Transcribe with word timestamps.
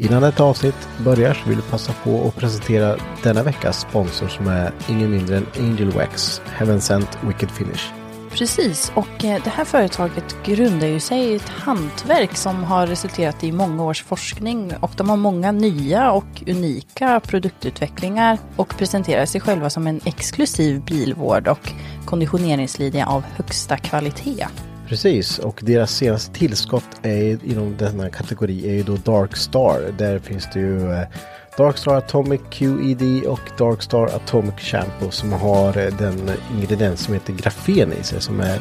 Innan 0.00 0.22
detta 0.22 0.44
avsnitt 0.44 0.88
börjar 1.04 1.34
så 1.34 1.48
vill 1.48 1.56
vi 1.56 1.70
passa 1.70 1.92
på 1.92 2.28
att 2.28 2.36
presentera 2.36 2.96
denna 3.22 3.42
veckas 3.42 3.80
sponsor 3.80 4.28
som 4.28 4.46
är 4.46 4.72
ingen 4.88 5.10
mindre 5.10 5.36
än 5.36 5.46
Angel 5.58 5.90
Wax, 5.90 6.40
Heaven 6.46 6.80
Sent 6.80 7.18
Wicked 7.22 7.50
Finish. 7.50 7.92
Precis, 8.30 8.92
och 8.94 9.24
eh, 9.24 9.42
det 9.44 9.50
här 9.50 9.64
företaget 9.64 10.36
grundar 10.44 10.86
ju 10.86 11.00
sig 11.00 11.20
i 11.20 11.34
ett 11.34 11.48
hantverk 11.48 12.36
som 12.36 12.64
har 12.64 12.86
resulterat 12.86 13.44
i 13.44 13.52
många 13.52 13.84
års 13.84 14.02
forskning 14.04 14.72
och 14.80 14.90
de 14.96 15.08
har 15.08 15.16
många 15.16 15.52
nya 15.52 16.12
och 16.12 16.42
unika 16.46 17.20
produktutvecklingar 17.20 18.38
och 18.56 18.78
presenterar 18.78 19.26
sig 19.26 19.40
själva 19.40 19.70
som 19.70 19.86
en 19.86 20.00
exklusiv 20.04 20.84
bilvård 20.84 21.48
och 21.48 21.72
konditioneringslinje 22.04 23.06
av 23.06 23.22
högsta 23.22 23.76
kvalitet. 23.76 24.46
Precis, 24.88 25.38
och 25.38 25.60
deras 25.62 25.94
senaste 25.94 26.34
tillskott 26.34 26.88
är, 27.02 27.38
inom 27.44 27.76
denna 27.76 28.10
kategori 28.10 28.68
är 28.70 28.74
ju 28.74 28.82
då 28.82 28.96
Dark 28.96 29.36
Star. 29.36 29.92
Där 29.98 30.18
finns 30.18 30.48
det 30.52 30.60
ju 30.60 30.92
eh, 30.92 31.08
Dark 31.56 31.78
Star 31.78 31.94
Atomic 31.94 32.40
QED 32.50 33.26
och 33.26 33.40
Dark 33.58 33.82
Star 33.82 34.06
Atomic 34.06 34.54
Shampoo 34.58 35.10
som 35.10 35.32
har 35.32 35.78
eh, 35.78 35.96
den 35.98 36.30
ingrediens 36.54 37.00
som 37.00 37.14
heter 37.14 37.32
grafen 37.32 37.92
i 37.92 38.02
sig 38.02 38.20
som 38.20 38.40
är 38.40 38.60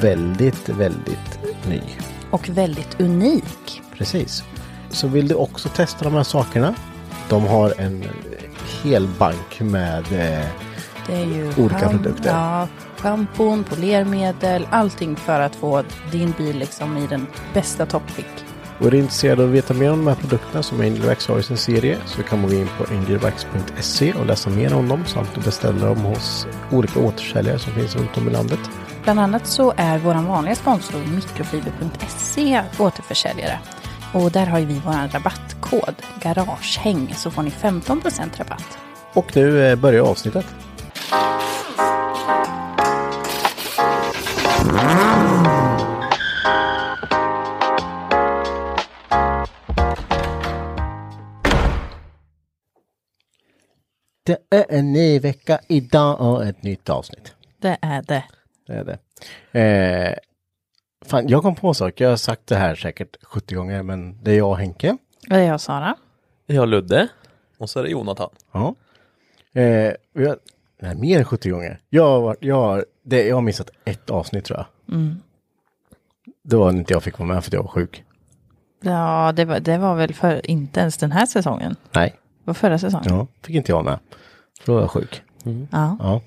väldigt, 0.00 0.68
väldigt 0.68 1.38
ny. 1.68 1.80
Och 2.30 2.48
väldigt 2.48 3.00
unik. 3.00 3.82
Precis. 3.98 4.44
Så 4.90 5.08
vill 5.08 5.28
du 5.28 5.34
också 5.34 5.68
testa 5.68 6.04
de 6.04 6.14
här 6.14 6.22
sakerna? 6.22 6.74
De 7.28 7.46
har 7.46 7.74
en 7.78 8.04
hel 8.82 9.08
bank 9.18 9.60
med 9.60 10.04
eh, 10.12 11.58
Olika 11.58 11.88
produkter. 11.88 12.30
Ja, 12.30 12.68
schampon, 12.98 13.64
polermedel, 13.64 14.68
allting 14.70 15.16
för 15.16 15.40
att 15.40 15.56
få 15.56 15.82
din 16.12 16.34
bil 16.38 16.58
liksom 16.58 16.96
i 16.96 17.06
den 17.06 17.26
bästa 17.54 17.86
toppskick. 17.86 18.44
Och 18.78 18.86
är 18.86 18.90
du 18.90 18.98
intresserad 18.98 19.40
av 19.40 19.46
att 19.46 19.54
veta 19.54 19.74
mer 19.74 19.92
om 19.92 19.98
de 19.98 20.06
här 20.06 20.14
produkterna 20.14 20.62
som 20.62 20.80
Angel 20.80 21.02
Wax 21.02 21.28
har 21.28 21.38
i 21.38 21.42
sin 21.42 21.56
serie 21.56 21.98
så 22.06 22.22
kan 22.22 22.40
man 22.40 22.50
gå 22.50 22.56
in 22.56 22.68
på 22.78 22.94
angelwax.se 22.94 24.12
och 24.12 24.26
läsa 24.26 24.50
mer 24.50 24.74
om 24.74 24.88
dem 24.88 25.06
samt 25.06 25.44
beställa 25.44 25.86
dem 25.86 25.98
hos 25.98 26.46
olika 26.70 27.00
återförsäljare 27.00 27.58
som 27.58 27.72
finns 27.72 27.96
runt 27.96 28.16
om 28.16 28.28
i 28.28 28.32
landet. 28.32 28.60
Bland 29.04 29.20
annat 29.20 29.46
så 29.46 29.74
är 29.76 29.98
vår 29.98 30.14
vanliga 30.14 30.54
sponsor 30.54 30.98
mikrofiber.se 31.14 32.62
återförsäljare. 32.78 33.58
Och 34.12 34.30
där 34.30 34.46
har 34.46 34.60
vi 34.60 34.80
vår 34.84 35.12
rabattkod 35.12 35.94
Garagehäng 36.22 37.14
så 37.16 37.30
får 37.30 37.42
ni 37.42 37.50
15% 37.50 38.38
rabatt. 38.38 38.78
Och 39.14 39.36
nu 39.36 39.66
eh, 39.66 39.76
börjar 39.76 40.02
avsnittet. 40.02 40.46
Det 44.68 44.74
är 54.50 54.66
en 54.68 54.92
ny 54.92 55.18
vecka 55.18 55.60
idag 55.68 56.20
och 56.20 56.46
ett 56.46 56.62
nytt 56.62 56.90
avsnitt. 56.90 57.34
Det 57.58 57.78
är 57.82 58.02
det. 58.02 58.24
Det 58.66 58.72
är 58.72 58.84
det. 58.84 58.98
Eh, 59.60 60.14
fan, 61.06 61.28
jag 61.28 61.42
kom 61.42 61.54
på 61.54 61.68
en 61.68 61.74
sak. 61.74 62.00
Jag 62.00 62.08
har 62.08 62.16
sagt 62.16 62.46
det 62.46 62.56
här 62.56 62.74
säkert 62.74 63.16
70 63.22 63.54
gånger, 63.54 63.82
men 63.82 64.22
det 64.22 64.30
är 64.30 64.36
jag 64.36 64.50
och 64.50 64.58
Henke. 64.58 64.96
Det 65.28 65.34
är 65.34 65.42
jag 65.42 65.60
Sara. 65.60 65.96
Jag 66.46 66.68
Ludde. 66.68 67.08
Och 67.58 67.70
så 67.70 67.78
är 67.78 67.82
det 67.82 67.90
Jonathan. 67.90 68.30
Ja. 68.52 68.74
Eh, 69.60 69.92
och 70.14 70.22
jag, 70.22 70.36
nej, 70.80 70.96
mer 70.96 71.18
än 71.18 71.24
70 71.24 71.50
gånger. 71.50 71.80
Jag 71.88 72.04
har, 72.04 72.20
varit, 72.20 72.38
jag, 72.40 72.56
har, 72.56 72.84
det, 73.08 73.26
jag 73.26 73.36
har 73.36 73.42
missat 73.42 73.70
ett 73.84 74.10
avsnitt 74.10 74.44
tror 74.44 74.58
jag. 74.58 74.94
Mm. 74.96 75.16
Det 76.44 76.56
var 76.56 76.72
när 76.72 76.78
inte 76.78 76.92
jag 76.92 77.02
fick 77.02 77.18
vara 77.18 77.28
med 77.28 77.44
för 77.44 77.48
att 77.50 77.52
jag 77.52 77.62
var 77.62 77.70
sjuk. 77.70 78.04
Ja, 78.80 79.32
det 79.36 79.44
var, 79.44 79.60
det 79.60 79.78
var 79.78 79.94
väl 79.94 80.14
för 80.14 80.50
inte 80.50 80.80
ens 80.80 80.96
den 80.96 81.12
här 81.12 81.26
säsongen. 81.26 81.76
Nej, 81.92 82.10
Det 82.10 82.42
var 82.44 82.54
förra 82.54 82.78
säsongen. 82.78 83.06
ja, 83.08 83.26
fick 83.42 83.56
inte 83.56 83.72
jag 83.72 83.84
med. 83.84 83.98
För 84.60 84.66
då 84.66 84.74
var 84.74 84.80
jag 84.80 84.90
sjuk. 84.90 85.22
Ja. 85.70 85.96
Ja. 86.00 86.20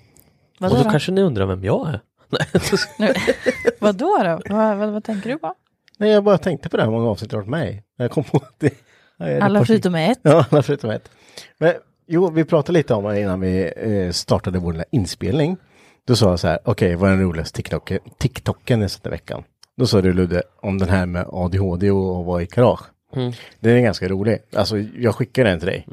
Vadå 0.59 0.74
och 0.75 0.78
då 0.80 0.84
då? 0.84 0.92
kanske 0.92 1.12
ni 1.12 1.22
undrar 1.22 1.46
vem 1.46 1.64
jag 1.64 1.90
är. 1.90 2.02
Nej, 2.30 2.62
Nu, 3.00 3.13
vadå 3.80 4.18
då? 4.24 4.53
Vad, 4.56 4.78
vad, 4.78 4.90
vad 4.90 5.03
tänker 5.03 5.30
du 5.30 5.38
på? 5.38 5.53
Nej, 5.98 6.09
jag 6.09 6.24
bara 6.24 6.38
tänkte 6.38 6.69
på 6.69 6.78
det 6.78 6.84
här 6.84 6.90
många 6.92 7.09
avsnitt 7.09 7.31
jag 7.31 7.40
har 7.40 7.44
varit 7.44 7.50
med 7.50 7.69
i. 7.72 7.84
Jag 7.98 8.12
kom 8.12 8.24
på 8.24 8.38
att 8.38 8.59
det. 8.59 8.74
Alla 9.42 9.66
förutom 9.66 9.96
ett. 9.96 10.19
Ja, 10.22 10.46
alla 10.50 10.63
förutom 10.63 10.90
ett. 10.90 11.12
Men 11.58 11.74
jo, 12.08 12.30
vi 12.30 12.46
pratade 12.46 12.78
lite 12.78 12.94
om 12.94 13.03
det 13.03 13.19
innan 13.22 13.40
vi 13.40 13.74
eh, 13.75 14.12
startade 14.12 14.59
vår 14.59 14.84
inspelning. 14.92 15.58
Då 16.07 16.16
sa 16.16 16.29
jag 16.29 16.39
så 16.39 16.47
här, 16.47 16.59
okej, 16.66 16.95
vad 16.95 17.09
är 17.09 17.16
den 17.16 17.23
roligaste 17.23 17.56
TikToken, 17.56 18.00
TikToken 18.17 18.81
jag 18.81 18.91
sett 18.91 19.06
i 19.06 19.09
veckan? 19.09 19.44
Då 19.78 19.88
sa 19.88 20.01
du 20.01 20.13
Ludde 20.13 20.44
om 20.62 20.78
den 20.78 20.89
här 20.89 21.06
med 21.06 21.25
ADHD 21.31 21.91
och 21.91 22.19
att 22.19 22.25
vara 22.25 22.41
i 22.41 22.45
garage. 22.45 22.81
Mm. 23.16 23.34
Den 23.59 23.78
är 23.78 23.81
ganska 23.81 24.07
rolig. 24.07 24.39
Alltså, 24.56 24.78
jag 24.78 25.16
skickar 25.16 25.44
den 25.44 25.59
till 25.59 25.67
dig. 25.67 25.88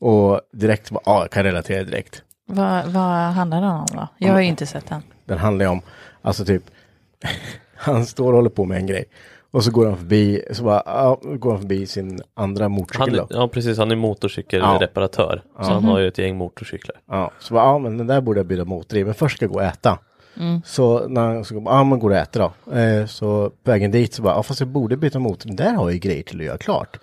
Och 0.00 0.40
direkt, 0.52 0.90
ja, 0.90 1.00
jag 1.20 1.30
kan 1.30 1.44
relatera 1.44 1.84
direkt. 1.84 2.22
Vad, 2.46 2.86
vad 2.86 3.32
handlar 3.32 3.60
den 3.60 3.70
om 3.70 3.86
då? 3.92 4.08
Jag 4.18 4.32
har 4.32 4.40
ju 4.40 4.46
inte 4.46 4.66
sett 4.66 4.86
den. 4.86 5.02
Den 5.24 5.38
handlar 5.38 5.64
ju 5.64 5.70
om, 5.70 5.82
alltså 6.22 6.44
typ, 6.44 6.62
han 7.74 8.06
står 8.06 8.28
och 8.28 8.36
håller 8.36 8.50
på 8.50 8.64
med 8.64 8.78
en 8.78 8.86
grej. 8.86 9.04
Och 9.50 9.64
så 9.64 9.70
går 9.70 9.86
han 9.86 9.96
förbi, 9.96 10.42
så 10.52 10.62
bara, 10.64 10.82
ja, 10.86 11.20
går 11.22 11.50
han 11.50 11.60
förbi 11.60 11.86
sin 11.86 12.20
andra 12.34 12.68
motorcykel 12.68 13.18
Han, 13.18 13.28
då. 13.30 13.36
ja 13.36 13.48
precis, 13.48 13.78
han 13.78 13.90
är 13.90 13.96
motorcykelreparatör. 13.96 15.42
Så 15.62 15.70
han 15.72 15.84
har 15.84 15.98
ju 15.98 16.08
ett 16.08 16.18
gäng 16.18 16.36
motorcyklar. 16.36 16.96
Ja, 17.08 17.30
så 17.38 17.54
bara, 17.54 17.64
ja 17.64 17.78
men 17.78 17.98
den 17.98 18.06
där 18.06 18.20
borde 18.20 18.38
jag 18.40 18.46
byta 18.46 18.64
motor 18.64 18.98
i, 18.98 19.04
men 19.04 19.14
först 19.14 19.36
ska 19.36 19.44
jag 19.44 19.52
gå 19.52 19.58
och 19.58 19.64
äta. 19.64 19.98
Så 20.64 21.08
när 21.08 21.26
han 21.34 21.44
så, 21.44 21.62
ja 21.66 21.84
men 21.84 21.98
går 21.98 22.10
och 22.10 22.16
äter 22.16 22.40
då. 22.64 22.72
Eh, 22.76 23.06
så 23.06 23.50
på 23.64 23.70
vägen 23.70 23.90
dit 23.90 24.14
så 24.14 24.22
bara, 24.22 24.34
ja 24.34 24.42
fast 24.42 24.60
jag 24.60 24.68
borde 24.68 24.96
byta 24.96 25.18
motor, 25.18 25.50
där 25.50 25.72
har 25.72 25.84
jag 25.84 25.92
ju 25.92 25.98
grejer 25.98 26.22
till 26.22 26.40
att 26.40 26.46
göra 26.46 26.58
klart. 26.58 26.98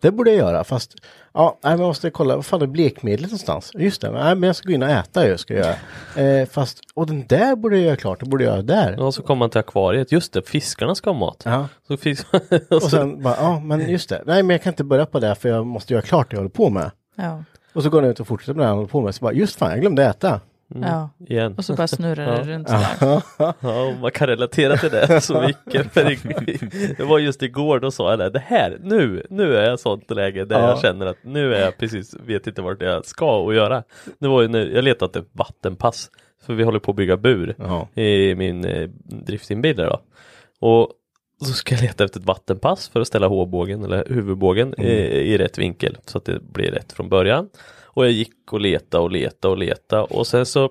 Det 0.00 0.10
borde 0.10 0.30
jag 0.30 0.38
göra, 0.38 0.64
fast 0.64 0.94
ja, 1.34 1.58
nej, 1.62 1.72
men 1.72 1.80
jag 1.80 1.86
måste 1.88 2.10
kolla, 2.10 2.36
vad 2.36 2.46
fan 2.46 2.62
är 2.62 2.66
blekmedlet 2.66 3.30
någonstans? 3.30 3.70
Just 3.74 4.00
det, 4.00 4.10
nej, 4.10 4.34
men 4.34 4.42
jag 4.46 4.56
ska 4.56 4.68
gå 4.68 4.74
in 4.74 4.82
och 4.82 4.88
äta 4.88 5.28
ju, 5.28 5.38
ska 5.38 5.54
jag 5.54 5.66
göra. 6.16 6.40
Eh, 6.40 6.48
fast, 6.48 6.80
och 6.94 7.06
den 7.06 7.26
där 7.26 7.56
borde 7.56 7.76
jag 7.76 7.86
göra 7.86 7.96
klart, 7.96 8.20
det 8.20 8.26
borde 8.26 8.44
jag 8.44 8.52
göra 8.52 8.62
där. 8.62 9.00
Och 9.00 9.14
så 9.14 9.22
kommer 9.22 9.40
han 9.40 9.50
till 9.50 9.60
akvariet, 9.60 10.12
just 10.12 10.32
det, 10.32 10.48
fiskarna 10.48 10.94
ska 10.94 11.10
ha 11.10 11.18
mat. 11.18 11.42
Ja. 11.44 11.68
Så 11.88 11.96
fisk... 11.96 12.26
Och 12.70 12.82
sen 12.82 13.22
bara, 13.22 13.36
ja 13.36 13.60
men 13.60 13.90
just 13.90 14.08
det, 14.08 14.22
nej 14.26 14.42
men 14.42 14.54
jag 14.54 14.62
kan 14.62 14.72
inte 14.72 14.84
börja 14.84 15.06
på 15.06 15.20
det 15.20 15.34
för 15.34 15.48
jag 15.48 15.66
måste 15.66 15.92
göra 15.92 16.02
klart 16.02 16.30
det 16.30 16.34
jag 16.34 16.40
håller 16.40 16.50
på 16.50 16.70
med. 16.70 16.90
Ja. 17.16 17.44
Och 17.72 17.82
så 17.82 17.90
går 17.90 18.02
han 18.02 18.10
ut 18.10 18.20
och 18.20 18.26
fortsätter 18.26 18.54
med 18.54 18.64
det 18.64 18.68
han 18.68 18.76
håller 18.76 18.88
på 18.88 19.00
med, 19.00 19.14
så 19.14 19.24
bara, 19.24 19.32
just 19.32 19.56
fan, 19.56 19.70
jag 19.70 19.80
glömde 19.80 20.04
äta. 20.04 20.40
Mm. 20.74 20.88
Ja. 20.88 21.10
Igen. 21.28 21.54
Och 21.54 21.64
så 21.64 21.74
bara 21.74 21.86
snurrar 21.86 22.36
det 22.36 22.42
runt 22.52 22.68
sådär. 22.68 23.22
Ja, 23.60 23.94
man 24.00 24.10
kan 24.10 24.26
relatera 24.26 24.76
till 24.76 24.90
det 24.90 25.20
så 25.20 25.40
mycket. 25.40 25.92
För 25.92 26.04
det- 26.04 26.94
det 26.96 27.04
var 27.04 27.18
just 27.18 27.42
igår, 27.42 27.80
då 27.80 27.90
sa 27.90 28.10
jag 28.10 28.18
det, 28.18 28.30
det 28.30 28.42
här, 28.46 28.78
nu, 28.82 29.26
nu 29.30 29.56
är 29.56 29.68
jag 29.68 29.80
sånt 29.80 30.10
läge 30.10 30.44
där 30.44 30.60
Ja. 30.60 30.68
jag 30.68 30.80
känner 30.80 31.06
att 31.06 31.16
nu 31.24 31.54
är 31.54 31.60
jag 31.60 31.78
precis, 31.78 32.14
vet 32.26 32.46
inte 32.46 32.62
vart 32.62 32.82
jag 32.82 33.04
ska 33.06 33.36
och 33.36 33.54
göra. 33.54 33.82
Det 34.18 34.28
var 34.28 34.42
ju 34.42 34.48
när 34.48 34.66
jag 34.66 34.84
letade 34.84 35.06
efter 35.18 35.24
vattenpass, 35.32 36.10
för 36.46 36.54
vi 36.54 36.62
håller 36.64 36.78
på 36.78 36.90
att 36.90 36.96
bygga 36.96 37.16
bur 37.16 37.54
Ja. 37.58 37.88
i 38.02 38.34
min 38.34 38.64
eh, 38.64 38.88
driftinbil 39.04 39.76
då. 39.76 40.00
Och 40.60 40.88
så 41.46 41.52
ska 41.52 41.74
jag 41.74 41.82
leta 41.82 42.04
efter 42.04 42.20
ett 42.20 42.26
vattenpass 42.26 42.88
för 42.88 43.00
att 43.00 43.06
ställa 43.06 43.26
hårbågen 43.26 43.84
eller 43.84 44.04
huvudbågen 44.08 44.80
i, 44.80 44.90
i 45.34 45.38
rätt 45.38 45.58
vinkel 45.58 45.96
så 46.06 46.18
att 46.18 46.24
det 46.24 46.40
blir 46.52 46.70
rätt 46.70 46.92
från 46.92 47.08
början. 47.08 47.48
Och 47.94 48.04
jag 48.04 48.12
gick 48.12 48.52
och 48.52 48.60
leta 48.60 49.00
och 49.00 49.10
leta 49.10 49.48
och 49.48 49.58
leta 49.58 50.04
och 50.04 50.26
sen 50.26 50.46
så 50.46 50.70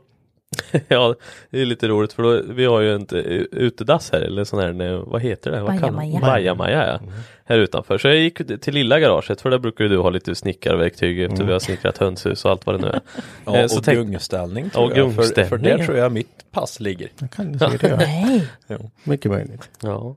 Ja, 0.87 1.15
det 1.49 1.61
är 1.61 1.65
lite 1.65 1.87
roligt 1.87 2.13
för 2.13 2.23
då, 2.23 2.41
vi 2.53 2.65
har 2.65 2.81
ju 2.81 2.95
ett 2.95 3.13
eh, 3.13 3.19
utedass 3.51 4.11
här 4.11 4.21
eller 4.21 4.43
sån 4.43 4.59
här, 4.59 4.81
eh, 4.93 4.99
vad 4.99 5.21
heter 5.21 5.51
det? 5.51 5.61
Bajamaja. 5.61 6.19
Bajamaja 6.19 6.87
ja. 6.87 6.99
Här 7.45 7.57
utanför. 7.59 7.97
Så 7.97 8.07
jag 8.07 8.17
gick 8.17 8.61
till 8.61 8.73
lilla 8.73 8.99
garaget 8.99 9.41
för 9.41 9.49
där 9.49 9.57
brukar 9.59 9.83
ju 9.83 9.89
du 9.89 9.97
ha 9.97 10.09
lite 10.09 10.35
snickarverktyg 10.35 11.21
efter 11.21 11.43
vi 11.43 11.51
har 11.51 11.59
snickrat 11.59 11.97
hönshus 11.97 12.45
och 12.45 12.51
allt 12.51 12.65
vad 12.65 12.75
det 12.75 12.81
nu 12.81 12.87
är. 12.87 12.99
Ja, 13.45 13.57
Eh, 13.57 13.63
och 13.63 13.71
så 13.71 13.81
tänk- 13.81 13.97
gungställning 13.97 14.65
Ja, 14.65 14.69
tror 14.71 14.97
jag. 14.97 15.15
För, 15.15 15.43
för 15.45 15.57
där 15.57 15.77
ja. 15.79 15.85
tror 15.85 15.97
jag 15.97 16.11
mitt 16.11 16.51
pass 16.51 16.79
ligger. 16.79 17.09
Det 17.19 17.27
kan 17.35 17.59
säkert 17.59 17.83
göra. 17.83 17.97
Nej. 17.97 18.47
Mycket 19.03 19.31
möjligt. 19.31 19.69
Ja, 19.81 20.15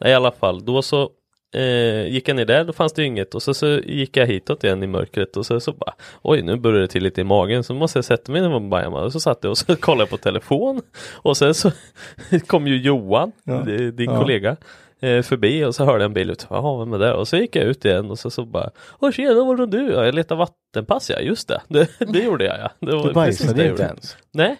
Nej, 0.00 0.10
i 0.10 0.14
alla 0.14 0.32
fall 0.32 0.64
då 0.64 0.82
så 0.82 1.10
eh, 1.54 2.06
gick 2.06 2.28
jag 2.28 2.36
ner 2.36 2.44
där, 2.44 2.64
då 2.64 2.72
fanns 2.72 2.92
det 2.92 3.04
inget 3.04 3.34
och 3.34 3.42
så, 3.42 3.54
så 3.54 3.66
gick 3.66 4.16
jag 4.16 4.26
hitåt 4.26 4.64
igen 4.64 4.82
i 4.82 4.86
mörkret 4.86 5.36
och 5.36 5.46
så, 5.46 5.60
så 5.60 5.72
bara 5.72 5.94
oj 6.22 6.42
nu 6.42 6.56
börjar 6.56 6.80
det 6.80 6.88
till 6.88 7.02
lite 7.02 7.20
i 7.20 7.24
magen 7.24 7.64
så 7.64 7.74
måste 7.74 7.98
jag 7.98 8.04
sätta 8.04 8.32
mig 8.32 8.40
ner 8.42 8.48
på 8.50 8.60
Bajamar 8.60 9.02
och 9.02 9.12
så 9.12 9.20
satt 9.20 9.38
jag 9.42 9.50
och 9.50 9.58
så 9.58 9.76
kollade 9.80 10.02
jag 10.02 10.10
på 10.10 10.16
telefon 10.16 10.82
och 11.12 11.36
sen 11.36 11.54
så 11.54 11.70
kom 12.46 12.66
ju 12.66 12.76
Johan, 12.76 13.32
di- 13.66 13.90
din 13.90 14.10
Ja. 14.10 14.20
kollega 14.20 14.56
eh, 15.00 15.22
förbi 15.22 15.64
och 15.64 15.74
så 15.74 15.84
hörde 15.84 15.98
jag 16.04 16.08
en 16.08 16.14
bil 16.14 16.30
ut, 16.30 16.46
jaha 16.50 16.78
vem 16.84 16.92
är 16.92 16.98
det? 16.98 17.14
Och 17.14 17.28
så 17.28 17.36
gick 17.36 17.56
jag 17.56 17.64
ut 17.64 17.84
igen 17.84 18.10
och 18.10 18.18
så, 18.18 18.30
så 18.30 18.44
bara 18.44 18.70
Åh 19.00 19.10
tjena 19.10 19.44
var 19.44 19.62
är 19.62 19.66
du? 19.66 19.92
Ja, 19.92 20.04
jag 20.04 20.14
letar 20.14 20.36
vattenpass 20.36 21.10
ja, 21.10 21.20
just 21.20 21.48
det, 21.48 21.60
det, 21.68 21.88
det 21.98 22.18
gjorde 22.18 22.44
jag 22.44 22.58
ja. 22.58 22.70
Det 22.80 22.92
var 22.96 23.02
Du 23.02 23.08
det 23.08 23.14
bajsade 23.14 23.68
inte 23.68 23.82
ens. 23.82 24.16
Nej, 24.32 24.56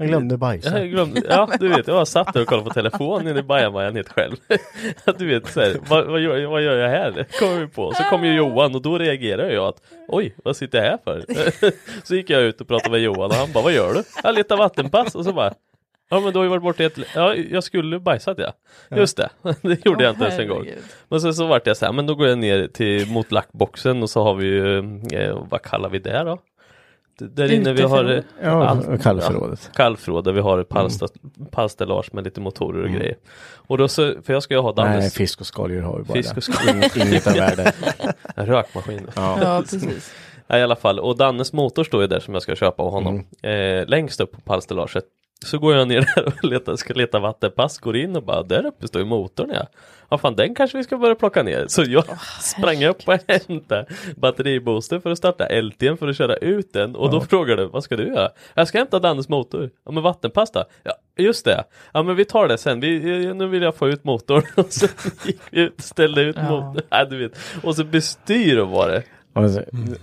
Jag 0.00 0.08
glömde 0.08 0.36
bajsa. 0.36 0.78
jag 0.78 0.90
glömde, 0.90 1.22
ja 1.28 1.48
du 1.60 1.68
vet, 1.68 1.86
jag 1.86 1.96
bara 1.96 2.06
satt 2.06 2.34
där 2.34 2.42
och 2.42 2.46
kollade 2.46 2.68
på 2.68 2.74
telefonen 2.74 3.36
i 3.36 3.42
bajamajan 3.42 3.96
helt 3.96 4.08
själv. 4.08 4.36
Du 5.18 5.26
vet, 5.26 5.52
så 5.52 5.60
här, 5.60 5.76
vad, 5.88 6.06
vad, 6.06 6.20
gör, 6.20 6.46
vad 6.46 6.62
gör 6.62 6.76
jag 6.76 6.88
här? 6.88 7.26
Kommer 7.38 7.60
vi 7.60 7.66
på. 7.66 7.92
Så 7.94 8.02
kom 8.02 8.24
ju 8.24 8.34
Johan 8.34 8.74
och 8.74 8.82
då 8.82 8.98
reagerade 8.98 9.52
jag 9.52 9.64
att 9.64 9.82
oj, 10.08 10.34
vad 10.44 10.56
sitter 10.56 10.78
jag 10.78 10.84
här 10.84 10.98
för? 11.04 11.24
Så 12.06 12.14
gick 12.14 12.30
jag 12.30 12.42
ut 12.42 12.60
och 12.60 12.68
pratade 12.68 12.90
med 12.90 13.00
Johan 13.00 13.30
och 13.30 13.34
han 13.34 13.52
bara, 13.52 13.64
vad 13.64 13.72
gör 13.72 13.94
du? 13.94 14.02
Jag 14.22 14.34
letar 14.34 14.56
vattenpass 14.56 15.14
och 15.14 15.24
så 15.24 15.32
bara 15.32 15.54
Ja 16.12 16.20
men 16.20 16.32
du 16.32 16.38
har 16.38 16.44
ju 16.44 16.50
varit 16.50 16.62
borta 16.62 16.82
i 16.82 16.86
ett, 16.86 16.98
ja 17.14 17.34
jag 17.34 17.64
skulle 17.64 17.98
bajsat 17.98 18.38
ja. 18.38 18.52
Just 18.96 19.16
det, 19.16 19.28
det 19.62 19.86
gjorde 19.86 20.04
jag 20.04 20.12
inte 20.12 20.24
ens 20.24 20.38
en 20.38 20.48
gång. 20.48 20.66
Men 21.08 21.20
sen 21.20 21.34
så 21.34 21.46
vart 21.46 21.66
jag 21.66 21.76
så 21.76 21.84
här, 21.86 21.92
men 21.92 22.06
då 22.06 22.14
går 22.14 22.28
jag 22.28 22.38
ner 22.38 22.66
till 22.66 23.06
mot 23.10 23.32
lackboxen 23.32 24.02
och 24.02 24.10
så 24.10 24.22
har 24.22 24.34
vi 24.34 24.46
ju, 24.46 24.78
eh, 25.12 25.46
vad 25.50 25.62
kallar 25.62 25.88
vi 25.88 25.98
det 25.98 26.22
då? 26.24 26.38
Där 27.20 27.52
inne 27.52 27.72
vi 27.72 27.82
har 27.82 28.04
eh, 28.04 28.22
Ja, 28.42 28.66
allt- 28.66 29.02
kallförrådet. 29.02 29.70
kallförråd 29.74 30.24
där 30.24 30.32
vi 30.32 30.40
har 30.40 30.64
pallställage 31.50 32.14
med 32.14 32.24
lite 32.24 32.40
motorer 32.40 32.82
och 32.84 32.90
grejer. 32.90 33.16
Och 33.54 33.78
då 33.78 33.88
så, 33.88 34.14
för 34.22 34.32
jag 34.32 34.42
ska 34.42 34.54
ju 34.54 34.60
ha 34.60 34.74
Nej, 34.76 34.84
Dannes 34.84 35.14
fisk 35.14 35.40
och 35.40 35.46
skaldjur 35.46 35.82
har 35.82 35.98
vi 35.98 36.04
bara 36.04 36.14
Fisk 36.14 36.36
och 36.36 36.42
skaldjur. 36.44 37.06
Inget- 37.06 37.26
av 37.26 37.32
värde. 37.34 37.72
en 38.36 38.46
rökmaskin. 38.46 39.06
Ja, 39.16 39.62
precis. 39.70 40.14
Ja, 40.46 40.58
i 40.58 40.62
alla 40.62 40.76
fall, 40.76 40.98
och 41.00 41.16
Dannes 41.16 41.52
motor 41.52 41.84
står 41.84 42.00
ju 42.00 42.06
där 42.06 42.20
som 42.20 42.34
jag 42.34 42.42
ska 42.42 42.56
köpa 42.56 42.82
av 42.82 42.90
honom. 42.90 43.24
Mm. 43.42 43.80
Eh, 43.80 43.86
längst 43.88 44.20
upp 44.20 44.32
på 44.32 44.40
pallstellaget. 44.40 45.04
Så 45.44 45.58
går 45.58 45.74
jag 45.74 45.88
ner 45.88 46.08
där 46.16 46.26
och 46.26 46.44
letar, 46.44 46.76
ska 46.76 46.94
leta 46.94 47.18
vattenpass, 47.18 47.78
går 47.78 47.96
in 47.96 48.16
och 48.16 48.22
bara 48.22 48.42
där 48.42 48.66
uppe 48.66 48.88
står 48.88 49.02
ju 49.02 49.06
motorn 49.08 49.50
ja. 49.54 49.66
Ja 50.10 50.18
fan 50.18 50.36
den 50.36 50.54
kanske 50.54 50.78
vi 50.78 50.84
ska 50.84 50.98
börja 50.98 51.14
plocka 51.14 51.42
ner. 51.42 51.64
Så 51.68 51.82
jag 51.82 52.04
sprang 52.40 52.84
upp 52.84 53.08
och 53.08 53.18
hämtade 53.28 53.86
batteribooster 54.16 55.00
för 55.00 55.10
att 55.10 55.18
starta 55.18 55.46
LT'n 55.48 55.96
för 55.96 56.08
att 56.08 56.16
köra 56.16 56.36
ut 56.36 56.72
den. 56.72 56.96
Och 56.96 57.10
då 57.10 57.20
frågar 57.20 57.56
du, 57.56 57.66
vad 57.66 57.84
ska 57.84 57.96
du 57.96 58.06
göra? 58.08 58.30
Jag 58.54 58.68
ska 58.68 58.78
hämta 58.78 58.98
Dannes 58.98 59.28
motor. 59.28 59.70
Ja 59.84 59.92
men 59.92 60.02
vattenpass 60.02 60.50
då? 60.52 60.64
Ja 60.82 60.92
just 61.16 61.44
det. 61.44 61.64
Ja 61.92 62.02
men 62.02 62.16
vi 62.16 62.24
tar 62.24 62.48
det 62.48 62.58
sen. 62.58 62.80
Vi, 62.80 62.98
nu 63.34 63.46
vill 63.46 63.62
jag 63.62 63.74
få 63.76 63.88
ut 63.88 64.04
motorn. 64.04 64.42
Och 64.56 64.72
så 64.72 64.86
gick 65.24 65.40
vi 65.50 65.60
ut, 65.60 65.80
ställde 65.80 66.22
ut 66.22 66.36
Ja. 66.36 66.42
motorn. 66.50 66.84
Ja, 66.90 67.04
du 67.04 67.18
vet. 67.18 67.38
Och 67.62 67.76
så 67.76 67.84
bestyr 67.84 68.58
var 68.58 68.88
det. 68.88 69.02
Alltså, 69.32 69.62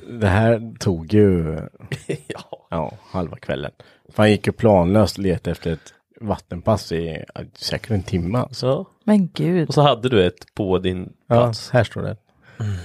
Det 0.10 0.28
här 0.28 0.80
tog 0.80 1.14
ju 1.14 1.58
ja. 2.28 2.47
Ja, 2.70 2.94
halva 3.12 3.38
kvällen. 3.38 3.72
För 4.10 4.24
han 4.24 4.32
gick 4.32 4.48
ju 4.48 4.54
planlöst 4.54 5.18
och 5.18 5.24
letade 5.24 5.52
efter 5.52 5.72
ett 5.72 5.94
vattenpass 6.22 6.92
i 6.92 7.24
ja, 7.36 7.42
säkert 7.54 7.92
en 7.92 8.04
timme. 8.04 8.38
Alltså. 8.38 8.56
Så. 8.84 8.88
Men 9.04 9.30
gud. 9.34 9.68
Och 9.68 9.74
så 9.74 9.82
hade 9.82 10.10
du 10.10 10.26
ett 10.28 10.56
på 10.56 10.78
din 10.80 11.14
Ja, 11.28 11.36
plats. 11.36 11.70
här 11.72 11.84
står 11.84 12.02
det. 12.02 12.18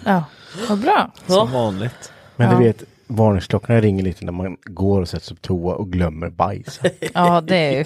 Ja, 0.04 0.24
vad 0.68 0.78
bra. 0.80 1.10
Som 1.26 1.52
vanligt. 1.52 2.12
Men 2.36 2.50
Ja. 2.50 2.58
du 2.58 2.64
vet, 2.64 2.84
varningsklockorna 3.06 3.80
ringer 3.80 4.04
lite 4.04 4.24
när 4.24 4.32
man 4.32 4.56
går 4.64 5.00
och 5.00 5.08
sätter 5.08 5.26
sig 5.26 5.36
på 5.36 5.40
toa 5.42 5.74
och 5.74 5.92
glömmer 5.92 6.28
bajs. 6.30 6.80
Ja, 7.14 7.40
det 7.40 7.56
är 7.56 7.72
ju... 7.78 7.84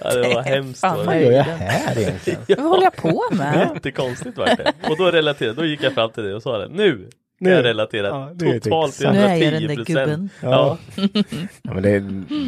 Ja, 0.00 0.14
det 0.14 0.34
var 0.34 0.42
hemskt. 0.54 0.82
Vad 0.82 1.06
det. 1.06 1.20
gör 1.22 1.32
jag 1.32 1.44
här 1.44 1.98
egentligen? 1.98 2.40
Vad 2.48 2.66
håller 2.70 2.82
jag 2.84 2.96
på 2.96 3.22
med? 3.32 3.70
Jättekonstigt 3.74 4.38
var 4.38 4.46
det. 4.46 4.72
Och 4.90 4.96
då 4.96 5.10
relaterade, 5.10 5.54
då 5.60 5.64
gick 5.66 5.82
jag 5.82 5.92
fram 5.94 6.10
till 6.10 6.22
dig 6.22 6.34
och 6.34 6.42
sa 6.42 6.58
det. 6.58 6.68
Nu! 6.68 7.08
Nu. 7.42 7.50
Nu. 7.50 7.56
Jag 7.56 7.64
relaterat 7.64 8.10
Ja, 8.14 8.30
det 8.34 8.46
är 8.46 8.60
totalt 8.60 8.94
till 8.96 9.06
exakt. 9.06 9.14
Nu 9.18 9.20
är 9.24 9.36
jag 9.36 9.52
den 9.52 9.62
110 9.70 9.94
där 9.94 10.06
gubben. 10.06 10.28
Ja. 10.42 10.78
Ja, 11.62 11.74
men 11.74 11.82
det, 11.82 11.98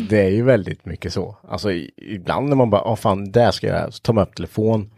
det 0.08 0.20
är 0.26 0.30
ju 0.30 0.42
väldigt 0.42 0.84
mycket 0.86 1.12
så. 1.12 1.36
Alltså 1.48 1.72
i- 1.72 1.90
ibland 1.96 2.48
när 2.48 2.56
man 2.56 2.70
bara, 2.70 2.82
ja 2.84 2.96
fan, 2.96 3.30
där 3.32 3.50
ska 3.50 3.66
jag, 3.66 3.94
så 3.94 3.98
tar 4.00 4.12
man 4.12 4.22
upp 4.24 4.34
telefon 4.34 4.90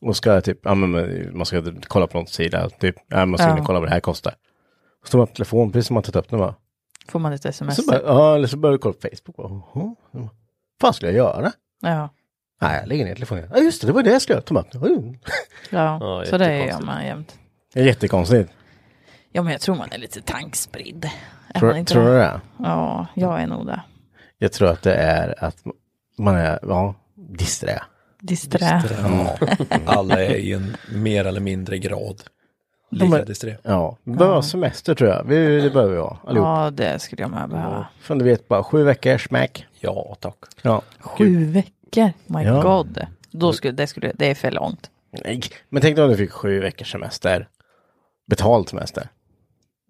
och 0.00 0.16
ska 0.16 0.40
typ, 0.40 0.58
ja 0.62 0.74
men 0.74 0.90
man 1.36 1.46
ska 1.46 1.62
kolla 1.88 2.06
på 2.06 2.18
någon 2.18 2.26
sida, 2.26 2.70
typ, 2.70 2.96
ja 3.08 3.26
man 3.26 3.38
ska 3.38 3.48
Ja. 3.48 3.64
kolla 3.66 3.80
vad 3.80 3.88
det 3.88 3.92
här 3.92 4.00
kostar. 4.00 4.34
Så 5.04 5.10
tar 5.10 5.18
man 5.18 5.28
upp 5.28 5.34
telefon, 5.34 5.72
precis 5.72 5.86
som 5.86 5.94
man 5.94 6.02
tagit 6.02 6.16
upp 6.16 6.30
den 6.30 6.38
bara. 6.38 6.54
Får 7.08 7.18
man 7.18 7.32
ett 7.32 7.44
sms? 7.44 7.76
Så 7.76 7.82
bara, 7.90 8.02
ja, 8.02 8.34
eller 8.34 8.46
så 8.48 8.56
börjar 8.56 8.72
du 8.72 8.78
kolla 8.78 8.94
på 8.94 9.08
Facebook. 9.08 9.64
Vad 10.12 10.28
fan 10.80 10.94
skulle 10.94 11.10
jag 11.12 11.16
göra? 11.16 11.52
Ja, 11.82 12.08
Nej, 12.60 12.78
jag 12.80 12.88
lägger 12.88 13.04
ner 13.04 13.14
telefonen. 13.14 13.48
Ja, 13.54 13.58
just 13.60 13.80
det, 13.80 13.86
det 13.86 13.92
var 13.92 14.02
det 14.02 14.10
jag 14.10 14.22
skulle 14.22 14.42
göra. 14.50 15.14
Ja. 15.70 15.98
Ja, 16.00 16.24
så 16.26 16.38
det 16.38 16.44
är 16.44 16.50
jag 16.50 16.58
jättekonstigt. 16.58 16.86
med 16.86 17.06
jämt. 17.06 17.34
Det 17.74 17.80
är 17.80 17.84
jättekonstigt. 17.84 18.50
Ja, 19.36 19.42
men 19.42 19.52
jag 19.52 19.60
tror 19.60 19.74
man 19.76 19.88
är 19.92 19.98
lite 19.98 20.20
tankspridd. 20.22 21.10
Är 21.54 21.84
Tror, 21.84 22.04
du 22.04 22.10
det? 22.14 22.40
Ja, 22.58 23.06
jag 23.14 23.42
är 23.42 23.46
nog 23.46 23.66
det. 23.66 23.80
Jag 24.38 24.52
tror 24.52 24.68
att 24.70 24.82
det 24.82 24.94
är 24.94 25.44
att 25.44 25.56
man 26.18 26.36
är, 26.36 26.58
ja, 26.62 26.94
disträ. 27.14 27.82
Disträ. 28.20 28.82
Ja. 29.02 29.36
Alla 29.86 30.24
är 30.24 30.34
i 30.34 30.52
en 30.52 30.76
mer 30.92 31.24
eller 31.24 31.40
mindre 31.40 31.78
grad 31.78 32.22
lika 32.90 33.18
är- 33.18 33.24
disträ. 33.26 33.56
Ja, 33.62 33.96
vi 34.04 34.12
behöver 34.12 34.34
ha 34.36 34.42
semester 34.42 34.94
tror 34.94 35.10
jag. 35.10 35.24
Vi, 35.24 35.60
det 35.60 35.70
behöver 35.70 35.92
vi 35.94 36.00
ha 36.00 36.18
allihop. 36.26 36.46
Ja, 36.46 36.70
det 36.70 36.98
skulle 36.98 37.22
jag 37.22 37.30
med 37.30 37.48
behöva. 37.48 37.86
Från 38.00 38.18
du 38.18 38.24
vet 38.24 38.48
bara 38.48 38.64
sju 38.64 38.82
veckor, 38.82 39.18
smack. 39.18 39.66
Ja, 39.80 40.16
tack. 40.20 40.36
Ja. 40.62 40.82
Sju 41.00 41.44
veckor, 41.44 42.12
my 42.26 42.42
Ja. 42.42 42.62
god. 42.62 43.06
Då 43.30 43.52
skulle, 43.52 43.72
det, 43.72 43.86
skulle, 43.86 44.12
det 44.14 44.30
är 44.30 44.34
för 44.34 44.50
långt. 44.50 44.90
Nej, 45.24 45.40
men 45.68 45.82
tänk 45.82 45.96
dig 45.96 46.04
om 46.04 46.10
du 46.10 46.16
fick 46.16 46.32
sju 46.32 46.60
veckors 46.60 46.92
semester. 46.92 47.48
Betald 48.26 48.68
semester. 48.68 49.08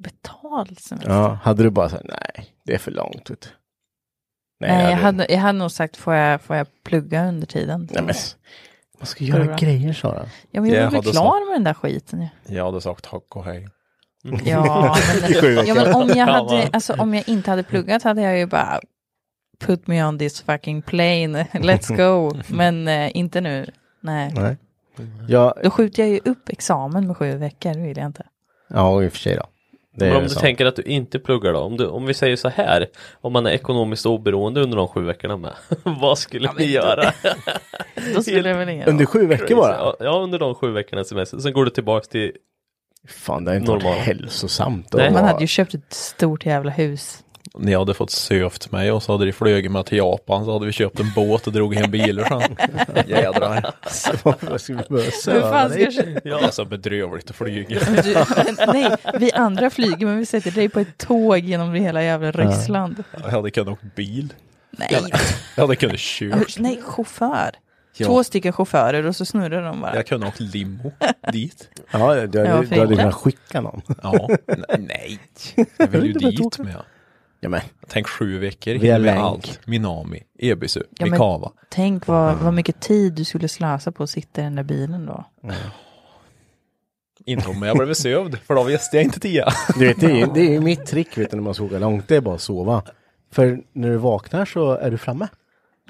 Betald 0.05 0.81
semester. 0.81 1.11
Ja, 1.13 1.39
hade 1.43 1.63
du 1.63 1.71
bara 1.71 1.89
sagt 1.89 2.05
nej, 2.05 2.47
det 2.65 2.75
är 2.75 2.79
för 2.79 2.91
långt. 2.91 3.31
Vet 3.31 3.41
du. 3.41 3.49
Nej, 4.61 4.91
jag 4.91 4.97
hade, 4.99 5.27
jag 5.29 5.39
hade 5.39 5.59
nog 5.59 5.71
sagt, 5.71 5.97
får 5.97 6.15
jag, 6.15 6.41
får 6.41 6.57
jag 6.57 6.67
plugga 6.85 7.29
under 7.29 7.47
tiden? 7.47 7.89
Nej, 7.93 8.03
men 8.03 8.15
man 8.99 9.07
ska 9.07 9.25
göra 9.25 9.45
bra? 9.45 9.57
grejer 9.57 9.93
Sara. 9.93 10.27
Ja, 10.51 10.61
men 10.61 10.71
jag 10.71 10.79
Jag 10.83 10.91
väl 10.91 10.95
hade 10.95 11.11
klar 11.11 11.47
med 11.49 11.55
den 11.57 11.65
där 11.65 11.75
skiten. 11.75 12.27
Jag 12.47 12.65
hade 12.65 12.81
sagt 12.81 13.05
tack 13.05 13.37
och 13.37 13.45
hej. 13.45 13.69
Ja, 14.23 14.31
men, 14.33 14.41
ja, 15.67 15.75
men 15.75 15.95
om, 15.95 16.09
jag 16.09 16.17
Ja, 16.17 16.25
hade, 16.33 16.69
alltså, 16.73 16.95
om 16.95 17.15
jag 17.15 17.29
inte 17.29 17.51
hade 17.51 17.63
pluggat 17.63 18.03
hade 18.03 18.23
jag 18.23 18.39
ju 18.39 18.47
bara 18.47 18.81
put 19.61 19.87
me 19.87 20.05
on 20.05 20.19
this 20.19 20.43
fucking 20.43 20.83
plane, 20.83 21.45
let's 21.53 21.97
go. 21.97 22.37
Men 22.57 22.89
eh, 22.89 23.17
inte 23.17 23.41
nu. 23.41 23.71
Nej. 24.01 24.33
Nej. 24.37 24.57
Ja, 25.29 25.55
Då 25.63 25.71
skjuter 25.71 26.03
jag 26.03 26.11
ju 26.13 26.21
upp 26.25 26.49
examen 26.49 27.07
med 27.07 27.17
sju 27.17 27.37
veckor, 27.37 27.75
det 27.75 27.81
vill 27.81 27.97
jag 27.97 28.07
inte. 28.07 28.27
ja, 28.69 29.03
i 29.03 29.09
och 29.09 29.13
för 29.13 29.19
sig 29.19 29.37
då. 29.37 29.47
Det 29.97 30.05
Men 30.07 30.17
om 30.17 30.23
du 30.23 30.29
sant. 30.29 30.41
tänker 30.41 30.67
att 30.67 30.77
du 30.77 30.83
inte 30.83 31.19
pluggar 31.19 31.53
då? 31.53 31.59
Om, 31.59 31.77
du, 31.77 31.87
om 31.87 32.07
vi 32.07 32.15
säger 32.15 32.37
så 32.37 32.49
här, 32.49 32.87
om 33.21 33.33
man 33.33 33.47
är 33.47 33.51
ekonomiskt 33.51 34.07
oberoende 34.07 34.61
under 34.61 34.77
de 34.77 34.89
sju 34.89 35.01
veckorna 35.05 35.37
med, 35.37 35.53
vad 35.83 36.19
skulle 36.19 36.51
ni 36.59 36.65
göra? 36.65 37.13
Då 38.15 38.23
skulle 38.23 38.43
det 38.43 38.55
väl 38.55 38.69
ingen 38.69 38.89
Under 38.89 39.07
sju 39.07 39.27
veckor 39.27 39.57
bara? 39.57 39.73
Ja, 39.77 39.97
Ja, 40.01 40.11
under 40.21 40.39
de 40.39 40.55
sju 40.55 40.71
veckorna 40.73 41.05
semester. 41.05 41.39
Sen 41.39 41.53
går 41.53 41.65
du 41.65 41.71
tillbaks 41.71 42.09
till 42.09 42.33
Fan, 43.09 43.45
det 43.45 43.51
har 43.51 43.57
inte 43.57 43.71
varit 43.71 43.83
Normal. 43.83 43.99
hälsosamt. 43.99 44.93
Nej. 44.93 45.11
Man 45.11 45.25
hade 45.25 45.41
ju 45.41 45.47
köpt 45.47 45.75
ett 45.75 45.93
stort 45.93 46.47
jävla 46.47 46.71
hus. 46.71 47.24
Ni 47.59 47.75
hade 47.75 47.95
fått 47.95 48.11
sövt 48.11 48.73
mig 48.73 48.93
och 48.93 49.03
så 49.03 49.13
hade 49.13 49.25
de 49.27 49.33
flugit 49.33 49.71
med 49.73 49.87
till 49.87 49.99
Japan 49.99 50.45
så 50.45 50.53
hade 50.53 50.67
vi 50.67 50.73
köpt 50.73 51.01
en 51.01 51.13
båt 51.15 51.47
och 51.47 51.53
drog 51.53 51.75
hem 51.75 51.91
bilar 51.91 52.25
sen. 52.25 52.57
Jädrar. 53.07 53.75
Vad 54.51 54.61
ska 54.61 54.75
vi 54.75 54.83
börja 54.89 55.11
söva 55.11 55.69
dig? 55.69 56.21
jag? 56.25 56.41
Det 56.43 56.47
är 56.47 56.51
så 56.51 56.65
bedrövligt 56.65 57.31
att 57.31 57.37
flyga. 57.37 57.79
Du, 57.79 58.15
nej, 58.73 58.97
vi 59.21 59.33
andra 59.33 59.71
flyger 59.71 60.07
men 60.07 60.19
vi 60.19 60.27
sätter 60.27 60.51
dig 60.51 60.69
på 60.69 60.81
ett 60.81 60.99
tåg 60.99 61.39
genom 61.39 61.75
hela 61.75 62.03
jävla 62.03 62.31
Ryssland. 62.31 63.05
Jag 63.23 63.31
hade 63.31 63.51
kunnat 63.51 63.73
åka 63.73 63.87
bil. 63.97 64.33
Nej, 64.71 65.11
Ja, 65.57 65.67
det 65.67 65.77
kunde 65.77 65.97
kört. 65.99 66.59
nej, 66.59 66.81
chaufför. 66.83 67.51
Ja. 67.97 68.07
Två 68.07 68.25
stycken 68.25 68.53
chaufförer 68.53 69.07
och 69.07 69.17
så 69.17 69.25
snurrar 69.25 69.63
de 69.63 69.81
bara. 69.81 69.97
Jag 69.97 70.07
kunde 70.07 70.27
åkt 70.27 70.41
limo 70.41 70.93
dit. 71.33 71.69
Ja, 71.91 72.15
du, 72.15 72.27
du, 72.27 72.39
Ja, 72.39 72.63
du 72.71 72.81
hade 72.81 72.97
kunnat 72.97 73.15
skicka 73.15 73.61
någon. 73.61 73.83
Ja, 74.03 74.29
nej. 74.79 75.19
Jag 75.77 75.87
vill 75.87 76.05
ju 76.07 76.13
dit 76.13 76.59
med. 76.59 76.77
Ja, 77.45 77.49
men. 77.51 77.61
Tänk 77.89 78.07
sju 78.09 78.39
veckor, 78.39 78.73
Via 78.73 78.81
hinner 78.81 78.99
med 78.99 79.15
länk. 79.15 79.19
allt. 79.25 79.61
Minami, 79.67 80.23
Ebisu, 80.39 80.81
Ja, 80.91 81.07
men- 81.07 81.11
Mikava. 81.11 81.53
Tänk 81.71 82.07
vad, 82.07 82.37
vad 82.37 82.55
mycket 82.55 82.81
tid 82.81 83.13
du 83.13 83.25
skulle 83.25 83.49
slösa 83.49 83.93
på 83.93 84.03
att 84.03 84.11
sitta 84.11 84.41
i 84.41 84.45
den 84.45 84.55
där 84.55 84.63
bilen 84.63 85.07
då. 85.07 85.25
Inte 87.27 87.49
om 87.49 87.63
jag 87.63 87.77
blev 87.77 87.95
sövd, 87.95 88.39
för 88.39 88.55
då 88.55 88.63
visste 88.63 88.97
jag 88.97 89.05
inte 89.05 89.21
tio. 89.21 89.45
Du 89.79 89.87
vet, 89.87 90.01
det 90.01 90.07
är 90.07 90.17
ju 90.17 90.27
det 90.35 90.41
är 90.41 90.51
ju 90.51 90.61
mitt 90.61 90.87
trick 90.87 91.19
vet 91.19 91.31
du, 91.31 91.37
när 91.37 91.43
man 91.45 91.55
ska 91.55 91.65
åka 91.65 91.79
långt, 91.79 92.09
det 92.09 92.17
är 92.17 92.21
bara 92.21 92.35
att 92.35 92.41
sova. 92.41 92.83
För 93.33 93.61
när 93.73 93.91
du 93.91 93.97
vaknar 93.97 94.45
så 94.45 94.73
är 94.73 94.91
du 94.91 94.99
framme. 94.99 95.29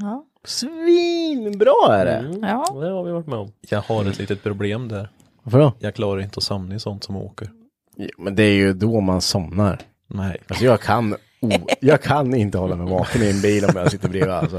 Ja. 0.00 0.24
Svinbra 0.44 1.72
är 1.96 2.04
det! 2.04 2.16
Mm, 2.16 2.42
Ja. 2.42 2.80
Det 2.80 2.90
har 2.90 3.04
vi 3.04 3.12
varit 3.12 3.26
med 3.26 3.38
om. 3.38 3.52
Jag 3.70 3.80
har 3.80 4.04
ett 4.04 4.18
litet 4.18 4.42
problem 4.42 4.88
där. 4.88 5.08
Varför 5.42 5.58
då? 5.58 5.72
Jag 5.78 5.94
klarar 5.94 6.20
inte 6.20 6.36
att 6.38 6.42
somna 6.44 6.74
i 6.74 6.80
sånt 6.80 7.04
som 7.04 7.16
åker. 7.16 7.50
Jo, 7.96 8.08
men 8.18 8.34
det 8.34 8.42
är 8.42 8.54
ju 8.54 8.72
då 8.72 9.00
man 9.00 9.20
somnar. 9.20 9.80
Nej. 10.06 10.36
Alltså 10.48 10.64
jag 10.64 10.80
kan, 10.80 11.16
oh, 11.44 11.56
jag 11.80 12.02
kan 12.02 12.34
inte 12.34 12.58
hålla 12.58 12.76
mig 12.76 12.86
vaken 12.92 13.22
i 13.22 13.30
en 13.30 13.40
bil 13.40 13.64
om 13.64 13.70
jag 13.76 13.90
sitter 13.90 14.08
bredvid 14.08 14.30
alltså. 14.32 14.58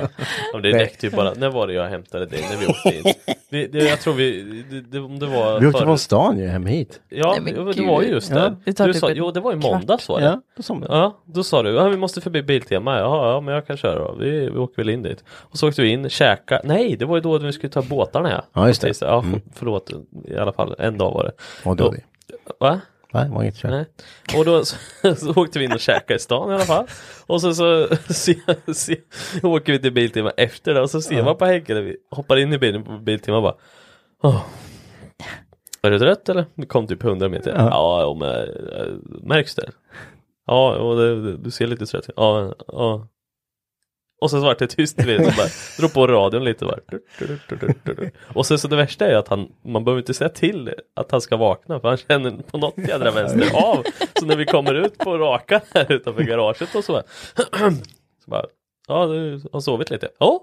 Ja, 0.54 0.60
det 0.60 0.72
räckte 0.72 1.06
ju 1.06 1.12
bara. 1.12 1.34
När 1.34 1.50
var 1.50 1.68
det 1.68 1.74
jag 1.74 1.88
hämtade 1.88 2.26
dig? 2.26 2.40
När 2.52 2.58
vi 2.58 2.66
åkte 2.68 3.10
in? 3.10 3.14
Vi, 3.50 3.68
det, 3.68 3.80
jag 3.84 4.00
tror 4.00 4.14
vi, 4.14 4.42
det, 4.70 4.82
det, 4.82 5.18
det 5.20 5.26
var 5.26 5.60
Vi 5.60 5.68
åkte 5.68 5.84
från 5.84 6.00
stan 6.00 6.40
ju 6.40 6.48
hem 6.48 6.66
hit. 6.66 7.00
Ja, 7.10 7.38
Nej, 7.42 7.54
det 7.54 7.74
gud. 7.74 7.88
var 7.88 8.02
ju 8.02 8.08
just 8.08 8.30
Ja, 8.30 8.36
det. 8.36 8.56
det 8.66 8.74
tar 8.74 8.88
du 8.88 8.94
typ 8.94 9.00
sa, 9.00 9.12
jo, 9.12 9.32
det 9.32 9.40
var 9.40 9.56
i 9.58 9.60
kvart. 9.62 9.72
måndags 9.72 10.10
var 10.10 10.20
det. 10.20 10.26
Ja, 10.26 10.42
då 10.58 10.64
jag. 10.90 10.98
Ja, 10.98 11.18
då 11.26 11.44
sa 11.44 11.64
du, 11.64 11.70
ja, 11.70 11.88
vi 11.90 11.98
måste 11.98 12.22
förbi 12.22 12.42
Biltema. 12.44 13.00
Ja, 13.00 13.32
ja, 13.32 13.42
men 13.42 13.54
jag 13.54 13.68
kan 13.68 13.78
köra 13.78 14.00
då. 14.00 14.16
Vi, 14.20 14.30
vi 14.50 14.58
åker 14.58 14.76
väl 14.76 14.90
in 14.90 15.04
dit. 15.04 15.24
Och 15.30 15.58
så 15.58 15.68
åkte 15.68 15.82
vi 15.82 15.88
in, 15.90 16.10
käka. 16.10 16.62
Nej, 16.64 16.96
det 17.00 17.06
var 17.06 17.16
ju 17.18 17.22
då 17.22 17.38
vi 17.38 17.54
skulle 17.54 17.70
ta 17.74 17.82
båtarna 17.82 18.32
ja. 18.32 18.44
Ja, 18.54 18.68
just 18.68 18.82
det. 18.82 19.02
Ja, 19.02 19.22
för, 19.22 19.42
förlåt. 19.54 19.92
I 20.28 20.38
alla 20.38 20.54
fall, 20.54 20.76
en 20.80 20.98
dag 20.98 21.12
var 21.12 21.24
det. 21.24 21.32
Och 21.70 21.76
då, 21.76 21.94
Va? 22.60 22.82
Nej, 23.16 23.30
var 23.30 23.44
inget 23.44 23.56
kört. 23.56 23.72
Nej. 23.72 23.86
Och 24.38 24.46
då 24.46 24.66
så, 24.66 24.76
så 25.16 25.34
åkte 25.36 25.60
vi 25.60 25.66
in 25.66 25.72
och 25.72 25.80
käkade 25.80 26.16
i 26.16 26.20
stan 26.20 26.52
i 26.52 26.54
alla 26.54 26.64
fall. 26.64 26.88
Och 27.28 27.42
så, 27.42 27.54
så, 27.56 27.88
se, 28.10 28.36
se, 28.74 28.98
åker 29.44 29.74
vi 29.74 29.80
till 29.80 29.94
Biltema 29.94 30.32
efter 30.38 30.74
det 30.74 30.82
och 30.82 30.90
så 30.90 31.02
ser 31.02 31.24
man 31.24 31.38
på 31.38 31.46
Henke 31.46 31.74
när 31.74 31.82
vi 31.82 31.98
hoppar 32.12 32.38
in 32.38 32.54
i 32.54 32.58
bilen 32.58 32.84
på 32.84 32.92
Biltema 32.92 33.38
och 33.38 33.44
bara 33.44 33.56
Åh. 34.24 34.46
Är 35.82 35.92
du 35.92 36.00
trött 36.00 36.30
eller? 36.30 36.46
Det 36.56 36.66
kom 36.66 36.88
typ 36.88 37.04
100 37.04 37.30
meter. 37.30 37.56
Ja, 37.58 38.02
ja 38.02 38.14
men, 38.14 38.30
äh, 38.30 38.94
märks 39.24 39.56
det? 39.56 39.72
Ja, 40.48 40.76
och 40.76 40.98
det, 40.98 41.38
du 41.38 41.52
ser 41.52 41.68
lite 41.68 41.86
trött 41.86 42.10
ut. 42.10 42.16
Ja, 42.18 42.54
ja. 42.68 43.08
Och 44.22 44.32
sen 44.32 44.40
så 44.42 44.46
vart 44.46 44.60
det 44.60 44.68
tyst 44.68 45.02
så 45.02 45.08
bara 45.38 45.48
drog 45.78 45.94
på 45.94 46.08
radion 46.08 46.44
lite 46.44 46.66
bara. 46.66 46.80
Och 48.34 48.46
sen 48.46 48.60
så 48.60 48.68
det 48.68 48.76
värsta 48.76 49.08
är 49.08 49.16
att 49.16 49.28
han, 49.28 49.48
man 49.66 49.84
behöver 49.86 50.02
inte 50.02 50.14
säga 50.14 50.30
till 50.30 50.74
att 50.96 51.12
han 51.12 51.22
ska 51.22 51.38
vakna 51.38 51.80
för 51.80 51.88
han 51.88 51.98
känner 51.98 52.32
på 52.32 52.58
något 52.58 52.78
jädra 52.78 53.12
vänster 53.12 53.56
av. 53.56 53.84
Så 54.20 54.26
när 54.26 54.36
vi 54.36 54.46
kommer 54.46 54.74
ut 54.74 54.98
på 54.98 55.18
raka 55.18 55.62
här 55.74 55.92
utanför 55.92 56.24
garaget 56.24 56.76
och 56.76 56.84
så 56.84 56.92
bara, 56.92 57.04
så 58.26 58.32
bara 58.32 58.46
ja 58.88 59.06
du 59.06 59.42
har 59.54 59.60
sovit 59.60 59.90
lite. 59.90 60.10
Ja, 60.20 60.42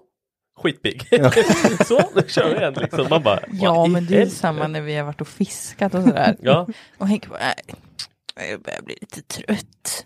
skitpigg. 0.62 1.02
så, 1.86 2.00
nu 2.14 2.22
kör 2.28 2.48
vi 2.48 2.56
igen 2.56 2.74
liksom. 2.80 3.06
Man 3.10 3.22
bara, 3.22 3.40
Ja, 3.52 3.86
men 3.86 4.06
det 4.06 4.14
är 4.14 4.18
helvete? 4.18 4.36
samma 4.36 4.66
när 4.68 4.80
vi 4.80 4.96
har 4.96 5.04
varit 5.04 5.20
och 5.20 5.28
fiskat 5.28 5.94
och 5.94 6.02
sådär. 6.02 6.36
Ja, 6.40 6.66
Och 6.98 7.08
Henke 7.08 7.28
bara, 7.28 7.38
nej, 7.38 7.54
jag 8.36 8.60
börjar 8.62 8.82
bli 8.82 8.96
lite 9.00 9.22
trött. 9.22 10.04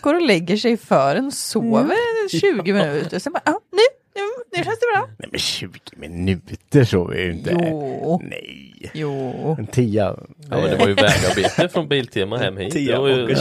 Går 0.00 0.14
och 0.14 0.22
lägger 0.22 0.56
sig 0.56 0.72
i 0.72 0.76
fören 0.76 1.26
och 1.26 1.32
sover 1.32 2.28
20 2.40 2.72
minuter. 2.72 3.18
Sen 3.18 3.32
bara, 3.32 3.42
ja, 3.44 3.60
nu, 3.72 3.78
nu, 4.14 4.22
nu 4.58 4.64
känns 4.64 4.78
det 4.80 4.86
bra. 4.94 5.08
Nej 5.18 5.28
men 5.30 5.40
20 5.40 5.78
minuter 5.96 6.84
sover 6.84 7.14
jag 7.14 7.24
ju 7.24 7.32
inte. 7.32 7.50
Jo. 7.70 8.20
Nej. 8.24 8.90
Jo. 8.94 9.56
En 9.58 9.66
tia. 9.66 10.04
ja 10.50 10.56
men 10.56 10.62
det 10.70 10.76
var 10.76 10.88
ju 10.88 10.94
vägarbete 10.94 11.68
från 11.68 11.88
Biltema 11.88 12.38
hem 12.38 12.56
hit. 12.56 12.74
Det 12.74 12.98
var 12.98 13.08
ju, 13.08 13.36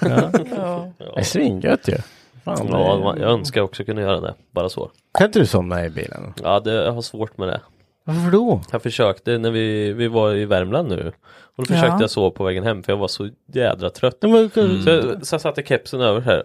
Ja. 0.00 0.92
Det 0.98 1.20
är 1.20 1.22
svingött 1.22 1.88
ju. 1.88 1.96
Fan, 2.44 2.68
Ja, 2.70 3.16
jag 3.18 3.30
önskar 3.30 3.60
också 3.60 3.84
kunna 3.84 4.00
göra 4.00 4.20
det. 4.20 4.34
Bara 4.50 4.68
så. 4.68 4.90
Kan 5.18 5.26
inte 5.26 5.38
du 5.38 5.46
somna 5.46 5.84
i 5.86 5.90
bilen? 5.90 6.34
Ja, 6.42 6.60
det, 6.60 6.72
jag 6.72 6.92
har 6.92 7.02
svårt 7.02 7.38
med 7.38 7.48
det. 7.48 7.60
Varför 8.04 8.30
då? 8.30 8.60
Jag 8.72 8.82
försökte 8.82 9.38
när 9.38 9.50
vi, 9.50 9.92
vi 9.92 10.08
var 10.08 10.34
i 10.34 10.44
Värmland 10.44 10.88
nu. 10.88 11.12
Och 11.56 11.62
då 11.62 11.64
försökte 11.64 11.86
Ja. 11.86 12.00
jag 12.00 12.10
sova 12.10 12.30
på 12.30 12.44
vägen 12.44 12.64
hem 12.64 12.82
för 12.82 12.92
jag 12.92 12.98
var 12.98 13.08
så 13.08 13.28
jädra 13.52 13.90
trött. 13.90 14.16
Så, 14.20 14.50
jag, 14.90 15.26
så 15.26 15.34
jag 15.34 15.40
satte 15.40 15.62
kepsen 15.62 16.00
över 16.00 16.20
här. 16.20 16.42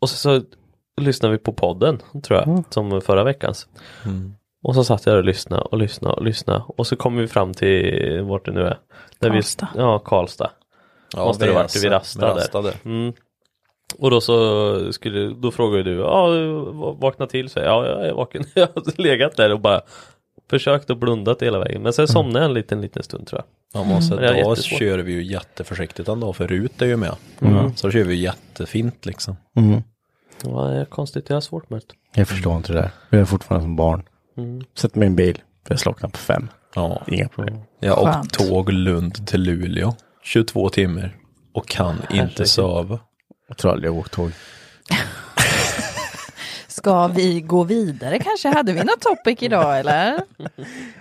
Och 0.00 0.08
så, 0.08 0.16
så 0.16 0.46
lyssnade 1.00 1.32
vi 1.32 1.38
på 1.38 1.52
podden, 1.52 2.02
tror 2.22 2.38
jag, 2.40 2.64
som 2.70 3.00
förra 3.00 3.24
veckans. 3.24 3.68
Och 4.62 4.74
så 4.74 4.84
satt 4.84 5.06
jag 5.06 5.16
och 5.16 5.24
lyssnade 5.24 5.62
och 5.62 5.78
lyssnade 5.78 6.14
och 6.14 6.24
lyssnade. 6.24 6.64
Och 6.66 6.86
så 6.86 6.96
kom 6.96 7.16
vi 7.16 7.28
fram 7.28 7.54
till 7.54 8.20
vart 8.22 8.44
det 8.44 8.52
nu 8.52 8.60
är. 8.60 8.78
Där 9.18 9.30
Karlstad. 9.30 9.68
Vi, 9.74 9.80
ja, 9.80 9.98
Karlstad. 9.98 10.50
Ja, 11.16 11.24
Måste 11.24 11.46
det 11.46 11.52
varit 11.52 11.84
vid 11.84 11.92
Rasta 11.92 12.26
där. 12.26 12.34
Rasta 12.34 12.62
där. 12.62 12.74
Mm. 12.84 13.12
Och 13.98 14.10
då 14.10 14.20
så 14.20 14.92
skulle, 14.92 15.28
då 15.28 15.50
frågade 15.50 15.82
du, 15.82 15.96
ja, 15.96 16.28
vakna 16.92 17.26
till 17.26 17.48
sig. 17.48 17.64
Ja, 17.64 17.86
jag 17.86 18.06
är 18.08 18.12
vaken. 18.12 18.44
Jag 18.54 18.66
har 18.74 19.02
legat 19.02 19.36
där 19.36 19.52
och 19.52 19.60
bara 19.60 19.80
försökt 20.50 20.90
att 20.90 20.98
blunda 20.98 21.36
hela 21.40 21.58
vägen. 21.58 21.82
Men 21.82 21.92
sen 21.92 22.08
somnade 22.08 22.38
jag 22.38 22.44
en 22.44 22.54
liten, 22.54 22.80
liten 22.80 23.02
stund 23.02 23.26
tror 23.26 23.40
jag. 23.72 23.80
Ja, 23.80 23.84
måste, 23.88 24.16
Det 24.16 24.28
är 24.28 24.44
då 24.44 24.56
kör 24.56 24.98
vi 24.98 25.12
ju 25.12 25.22
jätteförsiktigt 25.22 26.08
ändå, 26.08 26.32
för 26.32 26.46
Rut 26.46 26.82
är 26.82 26.86
ju 26.86 26.96
med. 26.96 27.14
Så 27.76 27.86
då 27.86 27.90
kör 27.90 28.04
vi 28.04 28.14
jättefint 28.14 29.06
liksom. 29.06 29.36
Mm. 29.56 29.82
Ja, 30.44 30.64
det 30.64 30.80
är 30.80 30.84
konstigt, 30.84 31.24
jag 31.28 31.36
har 31.36 31.40
svårt 31.40 31.70
med 31.70 31.80
det. 31.80 32.18
Jag 32.20 32.28
förstår 32.28 32.56
inte 32.56 32.72
det 32.72 32.78
där. 32.78 32.90
Jag 33.10 33.20
är 33.20 33.24
fortfarande 33.24 33.64
som 33.64 33.76
barn. 33.76 34.02
Sätt 34.74 34.94
mig 34.94 35.06
i 35.06 35.10
en 35.10 35.16
bil. 35.16 35.34
För 35.66 35.74
jag 35.74 35.80
slocknar 35.80 36.08
på 36.08 36.18
fem. 36.18 36.48
Ja. 36.74 37.02
Inga 37.08 37.28
problem. 37.28 37.58
Jag 37.80 37.94
har 37.94 38.12
Skönt. 38.12 38.24
åkt 38.40 38.48
tåg 38.48 38.72
Lund 38.72 39.26
till 39.26 39.42
Luleå, 39.42 39.94
22 40.22 40.68
timmar. 40.68 41.16
Och 41.52 41.68
kan 41.68 41.96
inte 42.12 42.46
sova. 42.46 42.98
Jag 43.48 43.56
tror 43.56 43.72
aldrig 43.72 43.90
jag 43.90 43.96
åkt 43.98 44.12
tåg. 44.12 44.30
Ska 46.68 47.06
vi 47.08 47.40
gå 47.40 47.64
vidare 47.64 48.18
kanske? 48.18 48.48
Hade 48.48 48.72
vi 48.72 48.84
något 48.84 49.00
topic 49.00 49.42
idag 49.42 49.78
eller? 49.80 50.20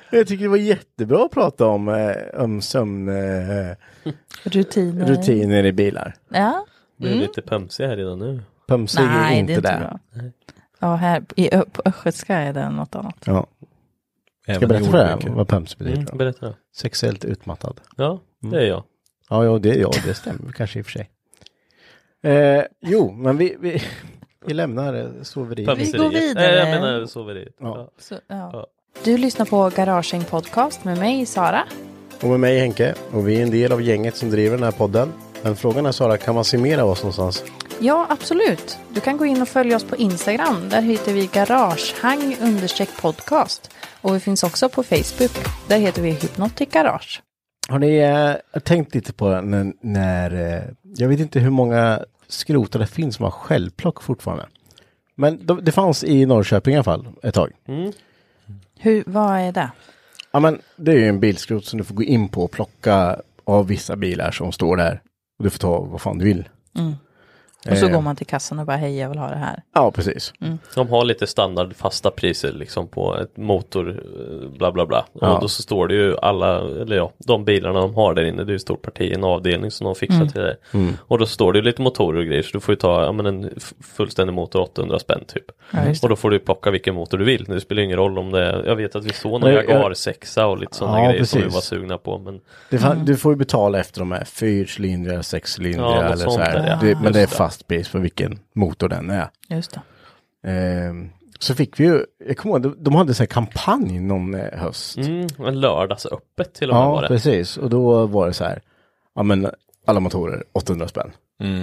Jag 0.10 0.28
tycker 0.28 0.44
det 0.44 0.50
var 0.50 0.58
jättebra 0.58 1.26
att 1.26 1.32
prata 1.32 1.66
om, 1.66 1.90
eh, 1.90 2.16
om 2.42 2.62
sömnrutiner 2.62 3.78
Rutiner? 4.44 5.02
eh, 5.02 5.08
rutiner 5.08 5.66
i 5.66 5.74
bilar. 5.74 6.16
Ja. 6.30 6.66
Jag 6.98 7.12
blir 7.12 7.22
lite 7.22 7.42
pömsig 7.42 7.84
här 7.86 7.98
redan 7.98 8.20
nu. 8.20 8.42
Pumsig 8.68 9.04
är 9.04 9.08
Nej, 9.08 9.40
inte 9.40 9.62
det 9.62 9.70
är 9.70 9.76
inte 9.76 10.00
bra. 10.12 10.24
Ja, 10.80 10.96
här 10.96 11.24
i, 11.36 11.56
Ö- 11.56 11.66
på 11.72 11.82
östgötska 11.86 12.36
är 12.38 12.54
det 12.54 12.70
något 12.70 12.96
annat. 12.96 13.16
Ja. 13.26 13.48
Ska 14.44 14.52
jag 14.54 14.70
berätta 14.70 14.92
för 14.92 14.98
dig 14.98 15.18
vad 15.36 15.48
pumsig 15.48 15.78
betyder? 15.78 16.02
Mm, 16.02 16.18
berätta 16.18 16.46
då. 16.46 16.54
Sexuellt 16.76 17.26
utmattad. 17.26 17.82
Ja, 17.98 18.20
det 18.40 18.58
är 18.58 18.66
jag. 18.66 18.84
Ja, 19.30 19.46
ja, 19.46 19.60
det, 19.60 19.76
ja, 19.76 19.92
det 20.06 20.14
stämmer 20.14 20.52
kanske 20.52 20.80
i 20.80 20.82
och 20.82 20.86
för 20.86 20.92
sig. 20.92 21.10
Eh, 22.24 22.64
jo, 22.82 23.12
men 23.12 23.38
vi, 23.38 23.56
vi, 23.60 23.84
vi 24.46 24.54
lämnar 24.54 24.94
eh, 24.94 25.08
soveriet. 25.22 25.68
Pömseriet. 25.68 25.98
går 25.98 26.10
vidare. 26.10 26.34
Nej, 26.48 26.56
jag 26.56 26.82
menar 26.82 27.06
soveriet. 27.06 27.56
Ja. 27.60 27.78
Ja. 27.78 27.90
Så, 27.98 28.16
ja. 28.28 28.68
Du 29.04 29.18
lyssnar 29.18 29.46
på 29.46 29.72
Garaging 29.76 30.24
Podcast 30.24 30.84
med 30.84 30.98
mig, 30.98 31.26
Sara. 31.26 31.64
Och 32.22 32.30
med 32.30 32.40
mig 32.40 32.60
Henke. 32.60 32.94
Och 33.12 33.28
vi 33.28 33.40
är 33.40 33.44
en 33.44 33.52
del 33.52 33.72
av 33.72 33.82
gänget 33.82 34.16
som 34.16 34.30
driver 34.30 34.58
den 34.58 34.64
här 34.64 34.72
podden. 34.72 35.14
Men 35.42 35.56
frågan 35.56 35.86
är 35.86 35.92
Sara, 35.92 36.18
kan 36.18 36.36
man 36.36 36.46
se 36.46 36.58
mer 36.58 36.78
av 36.78 36.90
oss 36.90 37.04
någonstans? 37.04 37.44
Ja, 37.80 38.08
absolut. 38.10 38.78
Du 38.94 39.00
kan 39.00 39.18
gå 39.18 39.26
in 39.26 39.42
och 39.42 39.48
följa 39.48 39.76
oss 39.76 39.84
på 39.84 39.96
Instagram. 39.96 40.70
Där 40.70 40.82
heter 40.82 41.14
vi 41.14 41.30
Garagehang 41.34 42.36
podcast. 43.02 43.72
Och 44.02 44.16
vi 44.16 44.20
finns 44.20 44.44
också 44.44 44.70
på 44.70 44.84
Facebook. 44.84 45.32
Där 45.68 45.78
heter 45.78 46.02
vi 46.02 46.12
Hypnotic 46.12 46.70
Garage. 46.70 47.22
Har 47.70 47.80
ni 47.80 47.98
eh, 47.98 48.60
tänkt 48.60 48.96
lite 48.96 49.14
på 49.14 49.42
när, 49.42 49.74
när 49.82 50.56
eh, 50.56 50.64
jag 50.84 51.08
vet 51.08 51.20
inte 51.20 51.40
hur 51.40 51.50
många 51.50 52.06
skrotar 52.34 52.80
det 52.80 52.88
finns 52.88 53.16
som 53.16 53.24
har 53.24 53.32
självplock 53.32 54.04
fortfarande. 54.04 54.48
Men 55.16 55.46
de, 55.46 55.60
det 55.64 55.72
fanns 55.72 56.04
i 56.04 56.26
Norrköping 56.26 56.74
i 56.74 56.78
alla 56.78 56.84
fall 56.84 57.08
ett 57.24 57.34
tag. 57.36 57.52
Hur, 58.80 59.04
vad 59.08 59.40
är 59.40 59.52
det? 59.52 59.72
Ja 60.32 60.40
men 60.40 60.62
det 60.76 60.92
är 60.92 60.96
ju 60.96 61.08
en 61.08 61.20
bilskrot 61.20 61.66
som 61.66 61.78
du 61.78 61.84
får 61.84 61.96
gå 61.96 62.04
in 62.04 62.30
på 62.30 62.44
och 62.44 62.52
plocka 62.52 63.22
av 63.44 63.68
vissa 63.68 63.96
bilar 63.96 64.32
som 64.32 64.52
står 64.52 64.78
där. 64.78 65.02
Och 65.38 65.44
du 65.44 65.50
får 65.50 65.60
ta 65.60 65.80
vad 65.80 66.02
fan 66.02 66.18
du 66.18 66.26
vill. 66.26 66.50
Och 67.72 67.78
så 67.78 67.86
Eh. 67.86 67.92
går 67.92 68.02
man 68.02 68.16
till 68.16 68.26
kassan 68.28 68.60
och 68.60 68.66
bara 68.66 68.78
hej, 68.78 68.98
jag 69.00 69.10
vill 69.10 69.18
ha 69.18 69.30
det 69.30 69.36
här. 69.36 69.64
Ja 69.74 69.92
precis. 69.92 70.34
De 70.76 70.90
har 70.90 71.06
lite 71.06 71.28
standard 71.28 71.76
fasta 71.76 72.12
priser 72.12 72.52
liksom 72.52 72.88
på 72.88 73.18
ett 73.18 73.38
motor 73.38 73.90
eh, 73.90 74.50
bla 74.58 74.72
bla 74.72 74.86
bla. 74.86 75.06
Ja. 75.22 75.36
Och 75.36 75.42
då 75.42 75.48
så 75.48 75.62
står 75.62 75.88
det 75.88 75.94
ju 75.96 76.18
alla, 76.22 76.60
eller 76.60 76.96
ja, 76.96 77.12
de 77.18 77.46
bilarna 77.46 77.80
de 77.80 77.96
har 77.96 78.14
där 78.14 78.24
inne, 78.24 78.38
det 78.44 78.50
är 78.50 78.54
ju 78.54 78.56
ett 78.56 78.62
stort 78.62 78.82
parti, 78.82 79.12
en 79.16 79.24
avdelning 79.24 79.72
som 79.72 79.86
de 79.86 79.96
fixar 79.96 80.26
till 80.26 80.42
det. 80.42 80.58
Och 81.00 81.20
då 81.20 81.26
står 81.26 81.54
det 81.54 81.60
ju 81.60 81.66
lite 81.66 81.82
motorer 81.82 82.20
och 82.20 82.26
grejer 82.26 82.42
så 82.44 82.50
du 82.54 82.60
får 82.60 82.72
ju 82.72 82.76
ta 82.80 83.04
ja, 83.06 83.12
men 83.12 83.26
en 83.26 83.50
fullständig 83.96 84.34
motor 84.34 84.60
800 84.62 85.00
spänn 85.00 85.24
typ. 85.28 85.46
Ja. 85.72 85.80
Och 86.04 86.10
då 86.10 86.16
får 86.16 86.30
du 86.30 86.40
plocka 86.40 86.72
vilken 86.72 86.96
motor 86.96 87.18
du 87.18 87.26
vill. 87.26 87.44
Det 87.44 87.62
spelar 87.62 87.82
ingen 87.84 87.98
roll 87.98 88.18
om 88.18 88.32
det 88.32 88.44
är, 88.46 88.64
jag 88.66 88.76
vet 88.76 88.96
att 88.96 89.06
vi 89.06 89.14
såg 89.14 89.44
jag- 89.44 89.54
Jaguar 89.54 89.94
6 89.94 90.38
och 90.38 90.58
lite 90.58 90.76
sådana 90.76 91.00
Ja, 91.04 91.10
grejer 91.12 91.24
som 91.24 91.40
vi 91.40 91.44
precis. 91.46 91.56
var 91.56 91.62
sugna 91.78 91.98
på. 91.98 92.18
Men 92.18 92.42
Det 92.70 92.78
fa- 92.78 93.04
Du 93.06 93.16
får 93.18 93.32
ju 93.32 93.38
betala 93.38 93.80
efter 93.80 94.00
de 94.00 94.12
här 94.12 94.24
fyrcylindriga, 94.24 95.24
sexcylindriga 95.24 96.06
eller 96.06 96.16
sånt 96.16 96.34
så 96.34 96.40
här. 96.40 96.54
där, 96.60 96.68
ja. 96.68 96.78
det, 96.82 96.98
men 97.04 97.14
det 97.14 97.22
är 97.22 97.28
fast 97.28 97.53
pris 97.62 97.88
för 97.88 98.00
vilken 98.00 98.40
motor 98.54 98.90
den 98.90 99.10
är. 99.10 99.30
Just 99.50 99.78
det. 100.44 100.52
Eh, 100.52 100.94
så 101.40 101.56
fick 101.56 101.80
vi 101.80 101.84
ju, 101.84 102.06
jag 102.28 102.38
kommer 102.38 102.56
ihåg, 102.56 102.62
de, 102.62 102.84
de 102.84 102.96
hade 102.96 103.14
så 103.14 103.24
här 103.24 103.28
kampanj 103.28 104.00
någon 104.00 104.34
eh, 104.34 104.60
höst. 104.60 104.98
Mm, 104.98 105.28
en 105.40 105.60
lördagsöppet 105.60 106.54
till 106.54 106.70
och 106.70 106.76
med 106.76 106.84
Ja, 106.84 106.92
var 106.92 107.02
det. 107.02 107.08
precis. 107.08 107.58
Och 107.58 107.70
då 107.70 108.06
var 108.06 108.28
det 108.28 108.34
så 108.34 108.44
här, 108.44 108.62
ja 109.16 109.24
men 109.24 109.48
alla 109.88 110.00
motorer 110.00 110.44
800 110.54 110.88
spänn. 110.88 111.12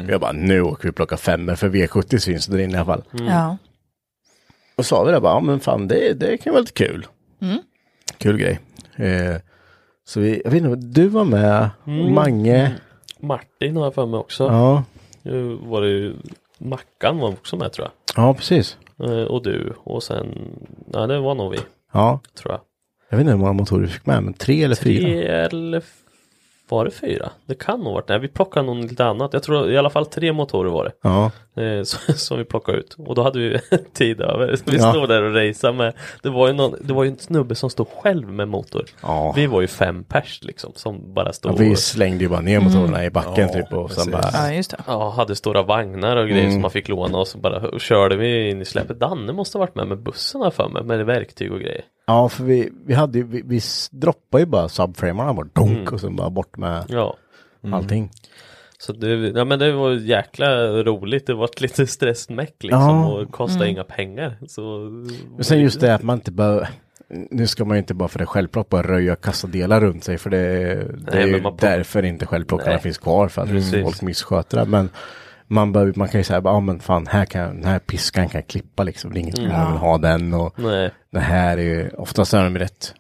Jag 0.08 0.20
bara, 0.20 0.32
nu 0.32 0.60
åker 0.62 0.82
vi 0.84 0.90
och 0.90 0.94
plockar 0.96 1.16
femmer 1.16 1.54
för 1.54 1.68
V70 1.68 2.18
syns 2.18 2.46
där 2.46 2.58
inne 2.58 2.72
i 2.72 2.76
alla 2.76 2.84
fall. 2.84 3.02
Ja. 3.12 3.56
Och 4.76 4.86
sa 4.86 5.04
vi 5.04 5.12
det 5.12 5.20
bara, 5.20 5.32
ja 5.32 5.40
men 5.40 5.60
fan 5.60 5.88
det, 5.88 6.12
det 6.20 6.36
kan 6.36 6.52
vara 6.52 6.60
lite 6.60 6.72
kul. 6.72 7.06
Mm. 7.40 7.58
Kul 8.18 8.36
grej. 8.38 8.60
Eh, 8.96 9.36
så 10.04 10.20
vi, 10.20 10.42
jag 10.44 10.50
vet 10.50 10.62
inte, 10.62 10.76
du 11.00 11.08
var 11.08 11.24
med, 11.24 11.70
Mm. 11.86 12.14
Mange. 12.14 12.74
Martin 13.20 13.76
har 13.76 13.84
jag 13.84 13.94
för 13.94 14.06
mig 14.06 14.18
också. 14.20 14.44
Ja, 14.44 14.84
Nu 15.22 15.58
var 15.62 15.80
det 15.80 15.88
ju 15.88 16.14
Mackan 16.58 17.18
var 17.18 17.28
också 17.28 17.56
med 17.56 17.72
tror 17.72 17.88
jag. 17.88 18.24
ja 18.24 18.34
precis. 18.34 18.76
Eh, 19.02 19.22
och 19.22 19.42
du 19.42 19.72
och 19.84 20.02
sen, 20.02 20.26
ja 20.92 21.06
det 21.06 21.18
var 21.20 21.34
nog 21.34 21.50
vi 21.52 21.58
Ja, 21.92 22.20
tror 22.34 22.52
jag. 22.52 22.60
jag 23.08 23.16
vet 23.16 23.20
inte 23.24 23.30
hur 23.32 23.38
många 23.38 23.52
motorer 23.52 23.80
vi 23.82 23.88
fick 23.88 24.06
med, 24.06 24.22
men 24.22 24.34
tre 24.34 24.62
eller 24.64 24.74
fyra. 24.74 25.00
Tre 25.02 25.24
eller 25.26 25.82
var 26.70 26.84
det 26.84 26.90
fyra? 26.90 27.30
Det 27.46 27.54
kan 27.54 27.80
nog 27.80 27.92
varit, 27.94 28.08
nej 28.08 28.18
vi 28.18 28.28
plockade 28.28 28.66
nog 28.66 28.76
lite 28.76 29.04
annat. 29.04 29.32
Jag 29.32 29.42
tror 29.42 29.70
i 29.70 29.78
alla 29.78 29.90
fall 29.90 30.06
tre 30.06 30.32
motorer 30.32 30.70
var 30.70 30.84
det. 30.84 30.92
Ja, 31.02 31.30
Eh, 31.56 31.82
som, 31.84 32.14
som 32.14 32.38
vi 32.38 32.44
plockade 32.44 32.78
ut. 32.78 32.96
Och 32.98 33.14
då 33.14 33.22
hade 33.22 33.38
vi 33.38 33.58
tid 33.92 34.20
över. 34.20 34.56
Vi 34.66 34.76
Ja. 34.76 34.90
stod 34.92 35.08
där 35.08 35.22
och 35.22 35.34
raceade 35.34 35.76
med. 35.76 35.92
Det 36.22 36.28
var 36.30 36.46
ju 36.48 36.52
någon, 36.52 36.74
det 36.80 36.92
var 36.92 37.04
ju 37.04 37.10
en 37.10 37.18
snubbe 37.18 37.54
som 37.54 37.70
stod 37.70 37.86
själv 37.88 38.28
med 38.32 38.48
motor. 38.48 38.84
Ja. 39.02 39.32
Vi 39.36 39.46
var 39.46 39.60
ju 39.60 39.66
fem 39.66 40.04
pers 40.04 40.40
liksom 40.42 40.72
som 40.74 41.14
bara 41.14 41.32
stod 41.32 41.52
ja 41.52 41.56
vi 41.56 41.76
slängde 41.76 42.24
ju 42.24 42.28
bara 42.30 42.40
ner 42.40 42.60
motorerna 42.60 43.04
i 43.04 43.10
backen 43.10 43.48
Ja, 43.48 43.54
typ 43.54 43.72
och 43.72 43.92
sen 43.92 44.12
bara, 44.12 44.30
ja, 44.32 44.52
just 44.52 44.70
det. 44.70 44.76
Ja, 44.86 45.10
hade 45.10 45.36
stora 45.36 45.62
vagnar 45.62 46.16
och 46.16 46.26
grejer 46.28 46.40
Mm. 46.40 46.52
som 46.52 46.62
man 46.62 46.70
fick 46.70 46.88
låna 46.88 47.18
och 47.18 47.28
så 47.28 47.38
bara 47.38 47.68
och 47.68 47.80
körde 47.80 48.16
vi 48.16 48.50
in 48.50 48.62
i 48.62 48.64
släpet. 48.64 49.00
Danne 49.00 49.32
måste 49.32 49.58
ha 49.58 49.60
varit 49.60 49.74
med 49.74 49.86
med 49.86 49.98
bussen 49.98 50.42
här 50.42 50.50
för 50.50 50.68
mig 50.68 50.82
med 50.82 51.06
verktyg 51.06 51.52
och 51.52 51.60
grejer. 51.60 51.82
Ja 52.10 52.28
för 52.28 52.44
vi, 52.44 52.70
vi 52.86 52.94
hade 52.94 53.18
ju, 53.18 53.24
vi, 53.24 53.42
vi 53.46 53.60
droppade 53.90 54.42
ju 54.42 54.46
bara 54.46 54.68
subframarna 54.68 55.34
bara 55.34 55.46
donk 55.52 55.70
Mm. 55.78 55.94
och 55.94 56.00
sen 56.00 56.16
bara 56.16 56.30
bort 56.30 56.56
med 56.56 56.84
Ja, 56.88 57.16
allting. 57.72 58.10
så 58.78 58.92
det, 58.92 59.08
ja, 59.14 59.44
men 59.44 59.58
det 59.58 59.72
var 59.72 59.90
jäkla 59.92 60.46
roligt. 60.82 61.26
Det 61.26 61.34
var 61.34 61.48
lite 61.60 61.86
stressmäck 61.86 62.54
liksom 62.62 62.80
Ja. 62.80 63.06
och 63.12 63.32
kostade 63.32 63.68
inga 63.68 63.84
pengar. 63.84 64.36
Så, 64.48 64.60
Men 65.36 65.44
sen 65.44 65.60
just 65.60 65.80
det 65.80 65.94
att 65.94 66.02
man 66.02 66.16
inte 66.18 66.32
behöver, 66.32 66.68
nu 67.30 67.46
ska 67.46 67.64
man 67.64 67.76
ju 67.76 67.78
inte 67.78 67.94
bara 67.94 68.08
för 68.08 68.18
det 68.18 68.26
självplock 68.26 68.68
bara 68.68 68.82
röja 68.82 69.16
kassadelar 69.16 69.80
runt 69.80 70.04
sig 70.04 70.18
för 70.18 70.30
det, 70.30 70.38
det 70.74 71.14
Nej, 71.14 71.22
är 71.22 71.26
ju 71.26 71.42
därför 71.60 72.02
inte 72.04 72.26
självplockarna 72.26 72.70
Nej. 72.72 72.80
finns 72.80 72.98
kvar 72.98 73.28
för 73.28 73.42
att 73.42 73.48
Precis. 73.48 73.82
folk 73.82 74.02
missköter 74.02 74.56
det. 74.58 74.64
Men 74.66 74.90
man, 75.50 75.72
behöver, 75.72 75.92
man 75.96 76.08
kan 76.08 76.20
ju 76.20 76.24
säga, 76.24 76.40
ja 76.44 76.50
ah, 76.50 76.60
men 76.60 76.80
fan, 76.80 77.06
här 77.06 77.24
kan, 77.24 77.54
den 77.60 77.64
här 77.64 77.78
piskan 77.78 78.28
kan 78.28 78.38
jag 78.38 78.46
klippa 78.48 78.82
liksom. 78.82 79.12
Det 79.12 79.18
är 79.18 79.20
inget 79.22 79.38
Mm. 79.38 79.50
vill 79.72 79.80
ha 79.80 79.98
den 79.98 80.34
och 80.34 80.54
Nej, 80.58 80.90
det 81.10 81.20
här 81.20 81.58
är 81.58 81.62
ju, 81.62 81.88
oftast 81.90 82.34
är 82.34 82.44
de 82.44 82.58
rätt, 82.58 82.94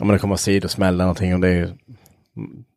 om 0.00 0.08
det 0.08 0.18
kommer 0.18 0.36
sid 0.36 0.64
och 0.64 0.70
smälla 0.70 1.04
någonting 1.04 1.34
och 1.34 1.40
det 1.40 1.48
är 1.48 1.52
ju, 1.54 1.68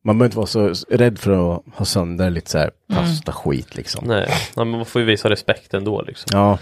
man 0.04 0.18
behöver 0.18 0.26
inte 0.26 0.38
vara 0.38 0.48
så 0.48 0.74
rädd 0.90 1.20
för 1.20 1.32
att 1.56 1.64
ha 1.76 1.86
sönder 1.86 2.30
lite 2.30 2.50
så 2.52 2.58
här 2.58 2.72
pasta 2.88 3.32
skit 3.32 3.76
liksom. 3.76 4.06
nej. 4.08 4.28
Ja, 4.56 4.64
men 4.64 4.70
man 4.70 4.86
får 4.86 5.02
ju 5.02 5.06
visa 5.08 5.30
respekt 5.30 5.74
ändå 5.74 6.02
liksom. 6.02 6.30
Ja, 6.34 6.58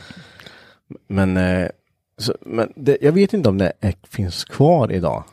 men, 1.07 1.37
eh, 1.37 1.69
så, 2.17 2.35
men 2.41 2.73
det, 2.75 2.97
jag 3.01 3.11
vet 3.11 3.33
inte 3.33 3.49
om 3.49 3.57
det 3.57 3.73
är, 3.79 3.93
finns 4.09 4.43
kvar 4.45 4.91
idag. 4.91 5.23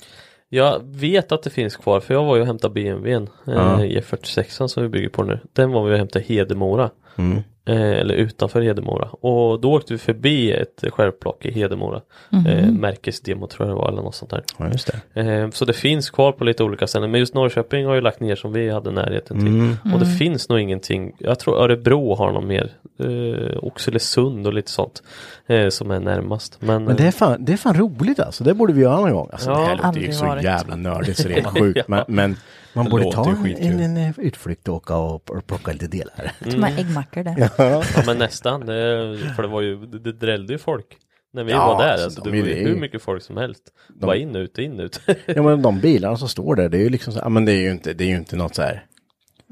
Jag 0.49 0.81
vet 0.85 1.33
att 1.33 1.43
det 1.43 1.51
finns 1.51 1.77
kvar 1.77 2.01
för 2.01 2.15
jag 2.15 2.25
var 2.25 2.35
ju 2.37 2.41
och 2.41 2.47
hämtade 2.47 2.75
BMWn 2.75 3.29
Ja. 3.45 3.53
eh, 3.85 4.01
E46 4.01 4.67
som 4.67 4.83
vi 4.83 4.89
bygger 4.89 5.09
på 5.09 5.23
nu. 5.23 5.41
Den 5.53 5.73
var 5.73 5.85
vi 5.85 5.95
och 5.95 5.99
hämtade 5.99 6.25
i 6.25 6.29
Hedemora. 6.29 6.91
Mm. 7.17 7.43
Eh, 7.67 7.77
eller 8.01 8.15
utanför 8.15 8.61
Hedemora. 8.63 9.09
Och 9.09 9.61
då 9.61 9.73
åkte 9.73 9.93
vi 9.93 9.99
förbi 9.99 10.53
ett 10.53 10.85
skärplock 10.91 11.47
i 11.47 11.51
Hedemora. 11.53 12.01
Mhm. 12.31 12.47
Eh, 12.47 12.71
märkesdemo 12.71 13.47
tror 13.47 13.69
jag 13.69 13.77
det 13.77 13.81
var 13.81 13.89
eller 13.89 14.03
något 14.03 14.15
sånt 14.15 14.31
där. 14.31 14.43
Ja, 14.59 14.69
just 14.73 14.91
det. 15.15 15.21
Eh, 15.21 15.51
så 15.51 15.65
det 15.65 15.73
finns 15.73 16.11
kvar 16.11 16.33
på 16.33 16.45
lite 16.45 16.65
olika 16.65 16.87
ställen. 16.87 17.11
Men 17.11 17.21
just 17.21 17.35
Norrköping 17.35 17.87
har 17.87 17.95
ju 17.95 18.01
lagt 18.01 18.21
ner 18.21 18.37
som 18.37 18.53
vi 18.53 18.71
hade 18.71 18.91
närheten 18.91 19.39
till. 19.39 19.47
Mm. 19.49 19.77
Och 19.95 20.01
det 20.01 20.07
finns 20.07 20.49
nog 20.49 20.61
ingenting. 20.61 21.13
Jag 21.19 21.39
tror 21.39 21.63
Örebro 21.63 22.15
har 22.15 22.33
någon 22.33 22.47
mer. 22.47 22.71
Eh, 23.01 23.59
Oxelösund 23.65 24.47
och 24.47 24.53
lite 24.55 24.71
sånt. 24.71 25.03
Eh, 25.47 25.69
som 25.69 25.91
är 25.91 26.01
närmast. 26.01 26.57
Men, 26.61 26.85
Men 26.85 26.97
det 26.97 27.07
är, 27.07 27.11
fan, 27.13 27.45
det 27.45 27.53
är 27.53 27.57
fan 27.57 27.75
roligt 27.75 28.21
alltså. 28.21 28.45
Det 28.45 28.55
borde 28.55 28.73
vi 28.73 28.81
göra 28.83 29.01
någon 29.01 29.13
gång. 29.13 29.29
Alltså, 29.33 29.51
Ja. 29.51 29.59
det 29.61 29.65
här 29.67 29.77
låter 29.77 30.01
ju 30.01 30.13
så 30.13 30.25
varit. 30.27 30.45
jävla 30.45 30.77
nördigt 30.77 31.19
så 31.19 31.29
det 31.29 31.35
är 31.39 31.45
sjukt. 31.61 31.89
Men, 31.89 32.05
men 32.09 32.37
man 32.75 32.85
Det 32.85 32.91
borde 32.91 33.13
ta 33.13 33.31
en, 33.31 33.81
en, 33.81 33.97
en 33.97 34.15
utflykt 34.19 34.69
och 34.69 34.75
åka 34.75 34.97
och, 34.97 35.31
och 35.31 35.47
plocka 35.47 35.73
lite 35.73 35.87
delar. 35.87 36.33
De 36.45 36.63
här 36.63 36.79
äggmackor 36.79 37.23
där. 37.25 37.51
Ja 37.59 37.83
men 38.07 38.19
nästan, 38.19 38.61
det, 38.61 39.19
för 39.37 39.43
det 39.43 39.49
var 39.49 39.61
ju, 39.61 39.87
det, 39.87 39.99
det 39.99 40.13
drällde 40.13 40.53
ju 40.53 40.59
folk. 40.59 40.87
När 41.33 41.45
vi 41.45 41.53
Ja, 41.53 41.67
var 41.67 41.83
där, 41.85 41.91
alltså, 41.93 42.05
alltså, 42.05 42.21
de 42.21 42.31
det 42.31 42.39
är 42.39 42.43
var 42.43 42.49
ju 42.49 42.55
det. 42.65 42.69
hur 42.71 42.77
mycket 42.81 43.03
folk 43.03 43.23
som 43.23 43.37
helst. 43.37 43.63
Bara 44.01 44.17
in 44.17 44.37
ut, 44.37 44.59
in 44.59 44.81
ut. 44.81 45.01
Ja 45.27 45.43
men 45.43 45.63
de 45.63 45.81
bilarna 45.83 46.17
som 46.17 46.29
står 46.29 46.57
där, 46.57 46.69
det 46.69 46.77
är 46.79 46.83
ju 46.83 46.89
liksom 46.91 47.13
så, 47.13 47.19
ja, 47.19 47.29
men 47.29 47.45
det 47.45 47.53
är 47.53 47.61
ju 47.61 47.71
inte, 47.71 47.93
det 47.93 48.05
är 48.05 48.09
ju 48.09 48.17
inte 48.17 48.37
något 48.37 48.55
så 48.55 48.63
här. 48.63 48.87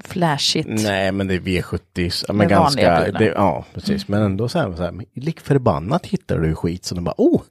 Flashigt. 0.03 0.69
Nej 0.69 1.11
men 1.11 1.27
det 1.27 1.33
är 1.35 1.39
V70, 1.39 2.23
ja, 2.27 2.33
men 2.33 2.47
Med 2.47 2.57
vanliga 2.57 2.89
ganska, 2.95 3.11
det, 3.19 3.25
ja 3.25 3.65
precis. 3.73 4.07
Men 4.07 4.21
ändå 4.21 4.49
så 4.49 4.59
här, 4.59 4.73
så 4.75 4.83
här 4.83 4.93
lik 5.15 5.39
förbannat 5.39 6.05
hittar 6.05 6.37
du 6.39 6.55
skit 6.55 6.85
som 6.85 6.95
de 6.95 7.03
bara, 7.03 7.15
oh! 7.17 7.41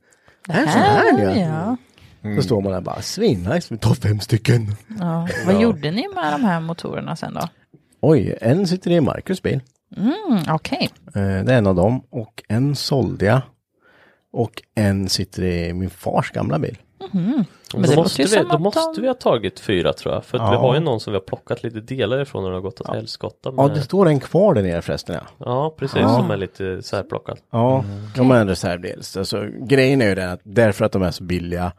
Det 0.47 0.53
här 0.53 0.63
är 0.63 0.67
så 0.67 0.79
här 0.79 1.37
ja. 1.41 1.77
Ja. 2.23 2.37
Så 2.37 2.43
står 2.43 2.61
man 2.61 2.73
där 2.73 2.81
bara, 2.81 3.03
svinnice, 3.03 3.75
vi 3.75 3.79
tar 3.79 3.95
fem 3.95 4.21
stycken. 4.21 4.75
ja. 5.01 5.29
Vad 5.47 5.61
gjorde 5.61 5.91
ni 5.91 6.09
med 6.15 6.33
de 6.33 6.45
här 6.45 6.61
motorerna 6.61 7.17
sen 7.17 7.35
då? 7.35 7.49
Oj, 8.01 8.39
en 8.41 8.67
sitter 8.67 8.91
i 8.91 9.01
Marcus 9.01 9.43
bil. 9.43 9.61
Mm, 9.97 10.15
Okej. 10.51 10.91
Eh, 11.07 11.13
Det 11.23 11.53
är 11.53 11.59
en 11.59 11.67
av 11.67 11.75
dem 11.75 12.03
och 12.11 12.43
en 12.49 12.77
sålde 12.77 13.25
jag. 13.25 13.41
Och 14.33 14.63
en 14.75 15.09
sitter 15.09 15.43
i 15.43 15.73
min 15.73 15.91
fars 15.91 16.31
gamla 16.31 16.59
bil. 16.59 16.79
Men 17.13 17.47
då 17.91 17.97
måste, 17.97 18.23
vi, 18.23 18.45
då 18.51 18.59
måste 18.59 19.01
vi 19.01 19.07
ha 19.07 19.15
tagit 19.15 19.61
fyra 19.61 19.93
tror 19.93 20.15
jag. 20.15 20.25
För 20.25 20.39
att 20.39 20.45
Ja. 20.45 20.51
vi 20.51 20.57
har 20.57 20.75
ju 20.75 20.81
någon 20.81 21.01
som 21.01 21.13
vi 21.13 21.17
har 21.17 21.25
plockat 21.25 21.63
lite 21.63 21.81
delar 21.81 22.21
ifrån 22.23 22.43
när 22.43 22.51
det 22.51 22.57
har 22.57 22.61
gått 22.63 22.81
åt 22.81 22.95
helskotta. 22.95 23.53
Ja, 23.57 23.67
med- 23.67 23.77
det 23.77 23.81
står 23.83 24.09
en 24.09 24.21
kvar 24.21 24.55
där 24.55 24.63
nere 24.63 24.83
förresten 24.83 25.15
ja. 25.15 25.23
ja 25.39 25.75
precis, 25.79 25.97
Ja. 26.01 26.09
som 26.17 26.31
är 26.31 26.37
lite 26.37 26.83
särplockad. 26.83 27.39
Ja, 27.51 27.85
de 28.17 28.31
är 28.31 28.41
en 28.41 28.49
reservdels. 28.49 29.17
Alltså, 29.17 29.45
grejen 29.61 30.03
är 30.03 30.09
ju 30.09 30.15
den 30.15 30.31
att 30.31 30.41
därför 30.45 30.85
att 30.85 30.93
de 30.93 31.03
är 31.03 31.11
så 31.11 31.25
billiga, 31.25 31.73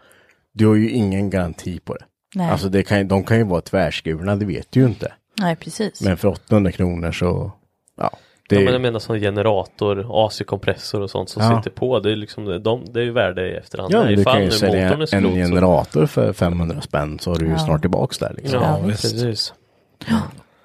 du 0.54 0.68
har 0.68 0.76
ju 0.76 0.90
ingen 0.90 1.30
garanti 1.30 1.80
på 1.80 1.94
det. 1.94 2.06
Nej. 2.36 2.50
Alltså 2.52 2.70
det 2.70 2.84
kan, 2.84 3.08
de 3.08 3.24
kan 3.24 3.38
ju 3.38 3.44
vara 3.44 3.62
tvärskurna, 3.62 4.36
det 4.36 4.46
vet 4.46 4.68
du 4.72 4.80
ju 4.80 4.86
inte. 4.86 5.14
Nej, 5.40 5.56
precis. 5.56 6.02
Men 6.02 6.18
för 6.18 6.28
800 6.28 6.72
kronor 6.72 7.12
så, 7.12 7.52
ja. 7.98 8.12
Det 8.50 8.56
Ja, 8.56 8.62
men 8.62 8.74
jag 8.74 8.82
menar 8.82 9.00
som 9.00 9.20
generator, 9.20 10.26
AC-kompressor 10.26 11.02
och 11.02 11.10
sånt 11.10 11.30
som 11.30 11.44
Ja. 11.44 11.58
sitter 11.58 11.72
på. 11.78 12.00
Det 12.00 12.12
är, 12.12 12.16
liksom, 12.16 12.64
de, 12.64 12.86
det 12.94 13.00
är 13.00 13.04
ju 13.04 13.12
värde 13.12 13.50
i 13.50 13.54
efterhand. 13.54 13.94
ja, 13.94 14.04
du 14.04 14.24
kan 14.24 14.44
ju 14.44 14.52
sälja 14.52 14.94
en 14.94 15.08
skrot 15.08 15.34
generator 15.34 16.06
för 16.06 16.34
500 16.34 16.82
spänn 16.82 17.20
så 17.20 17.32
har 17.32 17.38
du 17.38 17.46
ju 17.46 17.52
Ja. 17.52 17.58
snart 17.58 17.82
tillbaks 17.82 18.18
där 18.18 18.34
liksom. 18.38 18.62
Ja, 18.62 18.78
Ja, 18.82 18.88
visst. 18.88 19.02
precis. 19.02 19.54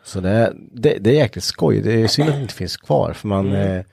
Så 0.04 0.20
det, 0.20 0.52
det, 0.72 0.96
det 1.00 1.10
är 1.10 1.14
jäkligt 1.14 1.44
skoj. 1.44 1.80
Det 1.80 2.02
är 2.02 2.08
synd 2.08 2.28
att 2.28 2.34
det 2.34 2.42
inte 2.42 2.54
finns 2.54 2.76
kvar 2.76 3.12
för 3.12 3.28
man, 3.28 3.46
Mm. 3.48 3.76
eh, 3.78 3.84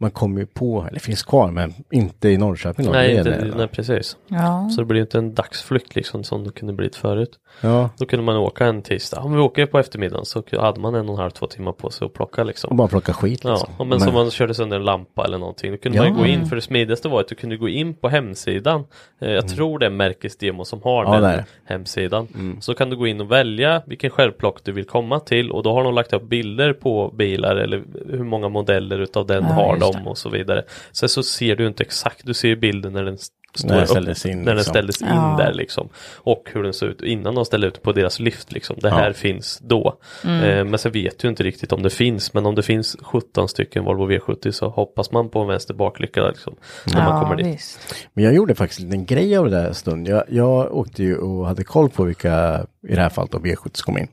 man 0.00 0.10
kommer 0.10 0.40
ju 0.40 0.46
på, 0.46 0.86
eller 0.90 1.00
finns 1.00 1.22
kvar 1.22 1.50
men 1.50 1.74
inte 1.90 2.28
i 2.28 2.36
Norrköping. 2.36 2.86
då. 2.86 2.92
Nej, 2.92 3.16
inte, 3.16 3.30
det. 3.30 3.56
nej, 3.56 3.68
precis. 3.68 4.16
Ja. 4.28 4.68
Så 4.70 4.80
det 4.80 4.84
blir 4.84 4.96
ju 4.96 5.02
inte 5.02 5.18
en 5.18 5.34
dagsflykt 5.34 5.96
liksom 5.96 6.24
som 6.24 6.44
det 6.44 6.50
kunde 6.50 6.72
blivit 6.74 6.96
förut. 6.96 7.30
Ja, 7.60 7.90
Då 7.98 8.06
kunde 8.06 8.24
man 8.24 8.36
åka 8.36 8.66
en 8.66 8.82
tisdag. 8.82 9.20
Om 9.20 9.32
vi 9.32 9.38
åker 9.40 9.66
på 9.66 9.78
eftermiddagen 9.78 10.24
så 10.24 10.42
hade 10.60 10.80
man 10.80 10.94
en 10.94 11.08
och 11.08 11.14
en 11.14 11.20
halv, 11.20 11.30
två 11.30 11.46
timmar 11.46 11.72
på 11.72 11.90
sig 11.90 12.06
att 12.06 12.12
plocka 12.14 12.40
och 12.40 12.46
liksom. 12.46 12.76
bara 12.76 12.88
plocka 12.88 13.12
skit 13.12 13.40
Ja, 13.44 13.50
liksom. 13.50 13.70
och 13.78 13.86
men 13.86 14.00
som 14.00 14.14
man 14.14 14.30
körde 14.30 14.54
sönder 14.54 14.76
en 14.76 14.84
lampa 14.84 15.24
eller 15.24 15.38
någonting. 15.38 15.70
Då 15.72 15.78
kunde 15.78 15.98
Ja. 15.98 16.02
man 16.04 16.12
ju 16.12 16.18
gå 16.18 16.26
in, 16.26 16.46
för 16.46 16.56
det 16.56 16.62
smidigaste 16.62 17.08
var 17.08 17.20
att 17.20 17.28
du 17.28 17.34
kunde 17.34 17.56
gå 17.56 17.68
in 17.68 17.94
på 17.94 18.08
hemsidan. 18.08 18.84
Eh, 19.20 19.30
jag 19.30 19.48
tror 19.48 19.78
det 19.78 19.86
är 19.86 19.90
Märkesdemo 19.90 20.64
som 20.64 20.82
har 20.82 21.02
Mm. 21.04 21.14
Ja, 21.14 21.20
den 21.20 21.22
det 21.30 21.34
är 21.34 21.36
det. 21.36 21.44
hemsidan. 21.64 22.56
Så 22.60 22.74
kan 22.74 22.90
du 22.90 22.96
gå 22.96 23.06
in 23.06 23.20
och 23.20 23.32
välja 23.32 23.82
vilken 23.86 24.10
självplock 24.10 24.64
du 24.64 24.72
vill 24.72 24.84
komma 24.84 25.20
till 25.20 25.50
och 25.50 25.62
då 25.62 25.72
har 25.72 25.84
de 25.84 25.94
lagt 25.94 26.12
upp 26.12 26.22
bilder 26.28 26.72
på 26.72 27.10
bilar 27.14 27.56
eller 27.56 27.82
hur 28.10 28.24
många 28.24 28.48
modeller 28.48 28.98
utav 29.00 29.26
den 29.26 29.44
Ja, 29.44 29.52
har 29.52 29.76
de 29.76 29.87
det. 29.92 30.10
och 30.10 30.18
så 30.18 30.28
vidare. 30.28 30.64
Sen 30.92 31.08
så 31.08 31.22
ser 31.22 31.56
du 31.56 31.66
inte 31.66 31.82
exakt, 31.82 32.20
du 32.26 32.34
ser 32.34 32.56
bilden 32.56 32.92
när 32.92 33.04
den 33.04 33.18
står 33.18 33.68
När 33.68 33.76
den 33.78 33.86
ställdes 33.86 34.26
in, 34.26 34.38
när 34.38 34.44
den 34.44 34.56
liksom. 34.56 34.72
ställdes 34.72 35.02
in 35.02 35.08
Ja. 35.08 35.34
där 35.38 35.52
liksom. 35.54 35.88
Och 36.16 36.50
hur 36.52 36.62
den 36.62 36.72
såg 36.72 36.88
ut 36.88 37.02
innan 37.02 37.34
de 37.34 37.44
ställde 37.44 37.66
ut 37.66 37.82
på 37.82 37.92
deras 37.92 38.20
lyft 38.20 38.52
liksom. 38.52 38.76
Det 38.80 38.90
här 38.90 39.06
Ja. 39.06 39.12
finns 39.12 39.58
då. 39.62 39.98
Mm. 40.24 40.42
Eh, 40.44 40.64
men 40.64 40.78
sen 40.78 40.92
vet 40.92 41.18
du 41.18 41.28
inte 41.28 41.42
riktigt 41.42 41.72
om 41.72 41.82
det 41.82 41.90
finns. 41.90 42.34
Men 42.34 42.46
om 42.46 42.54
det 42.54 42.62
finns 42.62 42.96
17 43.02 43.48
stycken 43.48 43.84
Volvo 43.84 44.10
V70 44.10 44.50
så 44.50 44.68
hoppas 44.68 45.10
man 45.12 45.28
på 45.28 45.40
en 45.40 45.46
vänster 45.48 45.74
baklycka 45.74 46.28
liksom. 46.28 46.54
När 46.86 47.04
man 47.04 47.22
kommer 47.22 47.36
dit. 47.36 47.46
visst. 47.46 47.78
Men 48.14 48.24
jag 48.24 48.34
gjorde 48.34 48.54
faktiskt 48.54 48.80
en 48.80 48.86
liten 48.86 49.04
grej 49.06 49.36
av 49.36 49.44
det 49.44 49.50
där 49.62 49.72
stund. 49.72 50.08
Jag, 50.08 50.24
jag 50.28 50.74
åkte 50.76 51.02
ju 51.02 51.16
och 51.16 51.46
hade 51.46 51.64
koll 51.64 51.90
på 51.90 52.04
vilka, 52.04 52.66
i 52.88 52.94
det 52.94 53.00
här 53.00 53.08
fallet 53.08 53.32
då 53.32 53.38
V70 53.38 53.82
kom 53.82 53.98
in. 53.98 54.08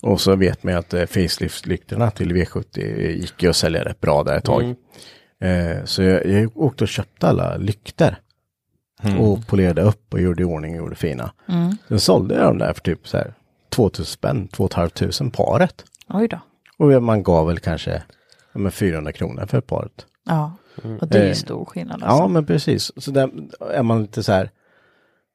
Och 0.00 0.20
så 0.20 0.36
vet 0.36 0.62
man 0.62 0.72
ju 0.72 0.78
att 0.78 0.94
eh, 0.94 1.06
faceliftlyktorna 1.06 2.10
till 2.10 2.32
V70 2.32 2.80
gick 3.10 3.42
ju 3.42 3.50
att 3.50 3.56
sälja 3.56 3.84
rätt 3.84 4.00
bra 4.00 4.22
där 4.22 4.36
ett 4.36 4.44
tag. 4.44 4.62
Mm. 4.62 4.76
Eh, 5.40 5.84
så 5.84 6.02
jag, 6.02 6.26
jag 6.26 6.56
åkte 6.56 6.84
och 6.84 6.88
köpte 6.88 7.28
alla 7.28 7.56
lyktor. 7.56 8.16
Och 9.18 9.46
polerade 9.46 9.82
upp 9.82 10.14
och 10.14 10.20
gjorde 10.20 10.42
i 10.42 10.44
ordning 10.44 10.72
och 10.72 10.78
gjorde 10.78 10.96
fina. 10.96 11.32
Sen 11.88 12.00
sålde 12.00 12.34
jag 12.34 12.44
dem 12.44 12.58
där 12.58 12.72
för 12.72 12.80
typ 12.80 13.08
så 13.08 13.16
här 13.16 13.34
2000 13.70 14.06
spänn, 14.06 14.48
2 14.48 14.68
500 14.68 15.30
paret. 15.32 15.84
Oj 16.08 16.28
då. 16.28 16.38
Och 16.78 17.02
man 17.02 17.22
gav 17.22 17.46
väl 17.46 17.58
kanske 17.58 18.02
ja, 18.52 18.58
men 18.58 18.72
400 18.72 19.12
kronor 19.12 19.46
för 19.46 19.60
paret. 19.60 20.06
Ja, 20.26 20.52
och 21.00 21.08
det 21.08 21.18
är 21.18 21.24
ju 21.24 21.30
Eh, 21.30 21.34
stor 21.34 21.64
skillnad. 21.64 22.02
Alltså. 22.02 22.22
Ja, 22.22 22.28
men 22.28 22.46
precis. 22.46 22.92
Så 22.96 23.10
där 23.10 23.30
är 23.72 23.82
man 23.82 24.02
lite 24.02 24.22
så 24.22 24.32
här, 24.32 24.50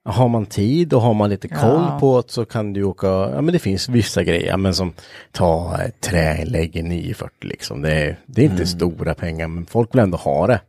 har 0.05 0.27
man 0.29 0.45
tid 0.45 0.93
och 0.93 1.01
har 1.01 1.13
man 1.13 1.29
lite 1.29 1.47
koll 1.47 1.59
Ja. 1.89 1.97
på 1.99 2.21
det 2.21 2.31
så 2.31 2.45
kan 2.45 2.73
du 2.73 2.83
åka, 2.83 3.07
ja 3.07 3.41
men 3.41 3.53
det 3.53 3.59
finns 3.59 3.89
vissa 3.89 4.23
grejer, 4.23 4.57
men 4.57 4.73
som 4.73 4.93
ta 5.31 5.81
ett 5.81 6.01
träinlägg 6.01 6.75
i 6.75 6.81
940 6.81 7.33
liksom. 7.41 7.81
Det 7.81 7.91
är, 7.93 8.19
det 8.25 8.41
är 8.41 8.45
inte 8.45 8.65
stora 8.65 9.13
pengar, 9.13 9.47
men 9.47 9.65
folk 9.65 9.95
vill 9.95 9.99
ändå 10.01 10.17
ha 10.17 10.47
det. 10.47 10.59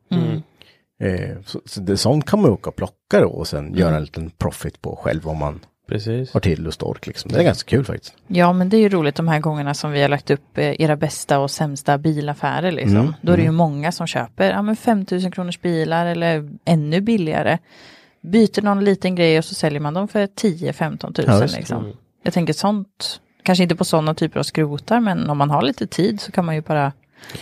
Eh, 1.03 1.37
så 1.47 1.61
så 1.65 1.81
det, 1.81 1.97
sånt 1.97 2.27
kan 2.27 2.43
man 2.43 2.51
åka 2.51 2.71
och 2.71 2.77
plocka 2.77 3.21
då 3.21 3.29
och 3.29 3.47
sen 3.49 3.75
göra 3.75 3.97
en 3.97 4.03
liten 4.03 4.31
profit 4.31 4.83
på 4.83 4.97
själv 4.97 5.29
om 5.29 5.39
man 5.39 5.61
Precis. 5.89 6.33
har 6.33 6.41
till 6.41 6.67
och 6.67 6.89
ork 6.91 7.07
liksom. 7.07 7.31
Det 7.33 7.39
är 7.39 7.45
ganska 7.45 7.71
kul 7.71 7.85
faktiskt. 7.85 8.15
Ja, 8.27 8.53
men 8.53 8.69
det 8.69 8.77
är 8.77 8.81
ju 8.81 8.89
roligt 8.89 9.15
de 9.15 9.29
här 9.29 9.41
gångerna 9.41 9.75
som 9.75 9.91
vi 9.93 10.03
har 10.03 10.09
lagt 10.09 10.31
upp 10.31 10.59
eh, 10.59 10.81
era 10.81 10.97
bästa 10.97 11.39
och 11.39 11.51
sämsta 11.51 11.99
bilaffärer. 11.99 12.73
Liksom. 12.73 12.97
Mm, 12.97 13.13
Då 13.21 13.33
är 13.33 13.37
det 13.37 13.43
ju 13.43 13.51
många 13.51 13.93
som 13.93 14.07
köper 14.07 14.51
ja, 14.51 14.63
men 14.63 14.77
5 14.77 15.07
000 15.11 15.33
kronors 15.33 15.61
bilar 15.61 16.07
eller 16.07 16.51
ännu 16.65 17.01
billigare. 17.01 17.59
Byter 18.33 18.63
någon 18.63 18.85
liten 18.85 19.15
grej 19.15 19.39
och 19.39 19.45
så 19.45 19.55
säljer 19.55 19.81
man 19.81 19.95
dem 19.95 20.09
för 20.09 20.27
10-15 20.27 21.29
000. 21.29 21.41
Ja, 21.41 21.47
liksom. 21.57 21.93
Jag 22.23 22.33
tänker 22.35 22.53
sånt, 22.53 23.21
kanske 23.43 23.63
inte 23.63 23.77
på 23.77 23.85
sådana 23.85 24.15
typer 24.15 24.41
av 24.41 24.43
skrotar, 24.43 25.01
men 25.01 25.31
om 25.31 25.39
man 25.39 25.51
har 25.51 25.63
lite 25.63 25.87
tid 25.87 26.21
så 26.21 26.33
kan 26.33 26.45
man 26.45 26.55
ju 26.55 26.61
bara 26.61 26.93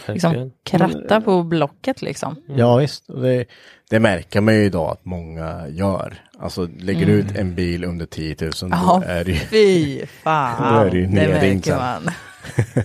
liksom, 0.06 0.52
kratta 0.64 1.20
på 1.20 1.42
blocket 1.42 2.02
liksom. 2.02 2.36
Ja 2.46 2.76
visst, 2.76 3.06
det, 3.06 3.44
det 3.90 4.00
märker 4.00 4.40
man 4.40 4.54
ju 4.54 4.64
idag 4.64 4.90
att 4.90 5.04
många 5.04 5.68
gör. 5.68 6.14
Alltså 6.38 6.68
lägger 6.78 7.06
du 7.06 7.12
ut 7.12 7.36
en 7.36 7.54
bil 7.54 7.84
under 7.84 8.06
10 8.06 8.36
000 8.40 8.50
då 8.60 8.68
Ja, 8.70 9.02
är 9.06 9.24
det 9.24 9.32
ju 9.32 9.38
fy 9.38 10.06
fan. 10.06 10.74
Då 10.74 10.80
är 10.80 10.90
det 10.90 10.98
ju 10.98 11.06
nedringt 11.06 11.66
märker 11.66 11.76
man. 11.76 12.10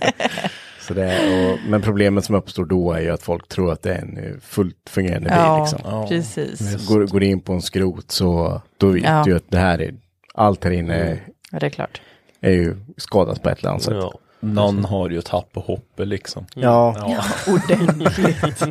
Så 0.88 0.94
det 0.94 1.50
och, 1.52 1.58
men 1.70 1.82
problemet 1.82 2.24
som 2.24 2.34
uppstår 2.34 2.64
då 2.64 2.92
är 2.92 3.00
ju 3.00 3.10
att 3.10 3.22
folk 3.22 3.48
tror 3.48 3.72
att 3.72 3.82
det 3.82 3.94
är 3.94 3.98
en 4.02 4.16
eh, 4.18 4.32
fullt 4.40 4.76
fungerande 4.90 5.28
bil. 5.28 5.38
Ja, 5.38 5.60
Liksom. 5.60 6.06
precis. 6.08 6.88
Går, 6.88 7.06
går 7.06 7.22
in 7.22 7.40
på 7.40 7.52
en 7.52 7.62
skrot 7.62 8.10
så 8.10 8.60
då 8.76 8.86
vet 8.86 9.04
Ja. 9.04 9.22
du 9.26 9.36
att 9.36 9.50
det 9.50 9.58
här 9.58 9.80
är, 9.82 9.94
allt 10.34 10.64
här 10.64 10.70
inne 10.70 10.94
är, 10.94 11.22
Ja, 11.52 11.58
det 11.58 11.66
är 11.66 11.70
klart. 11.70 12.00
är 12.40 12.50
ju 12.50 12.76
skadat 12.96 13.42
på 13.42 13.48
ett 13.48 13.58
eller 13.58 13.70
annat 13.70 13.82
sätt. 13.82 13.94
Ja. 13.96 14.12
Någon 14.40 14.84
har 14.84 15.10
ju 15.10 15.20
tappat 15.22 15.64
hoppet 15.64 16.08
liksom. 16.08 16.46
Ja, 16.54 17.14
Ordentligt. 17.48 18.60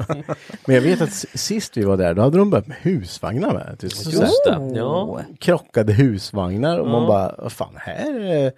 men 0.66 0.76
jag 0.76 0.82
vet 0.82 1.02
att 1.02 1.14
sist 1.14 1.78
vi 1.78 1.84
var 1.84 1.98
där, 1.98 2.14
då 2.14 2.22
hade 2.22 2.38
de 2.38 2.50
börjat 2.50 2.68
med 2.68 2.78
husvagnar 2.82 3.54
med. 3.54 3.64
Här 3.64 3.78
Just 3.82 4.46
det. 4.46 4.72
Ja. 4.76 5.20
krockade 5.40 5.94
husvagnar 5.94 6.78
och 6.80 6.88
man 6.88 7.02
Ja. 7.02 7.08
bara, 7.08 7.36
vad 7.38 7.52
fan 7.52 7.74
här 7.78 8.46
eh, 8.46 8.52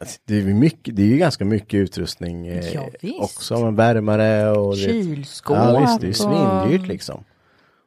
alltså, 0.00 0.18
det, 0.24 0.34
är 0.34 0.40
ju 0.40 0.54
mycket, 0.54 0.96
det 0.96 1.02
är 1.02 1.06
ju 1.06 1.16
ganska 1.16 1.44
mycket 1.44 1.78
utrustning 1.78 2.46
eh, 2.46 2.74
Ja, 2.74 2.90
också 3.18 3.64
med 3.64 3.74
värmare 3.74 4.50
och 4.50 4.76
det, 4.76 4.82
Kylskåp. 4.82 5.56
Ja 5.56 5.80
visst, 5.80 6.00
det 6.00 6.06
är 6.06 6.08
ju 6.08 6.14
svindyrt 6.14 6.88
liksom. 6.88 7.24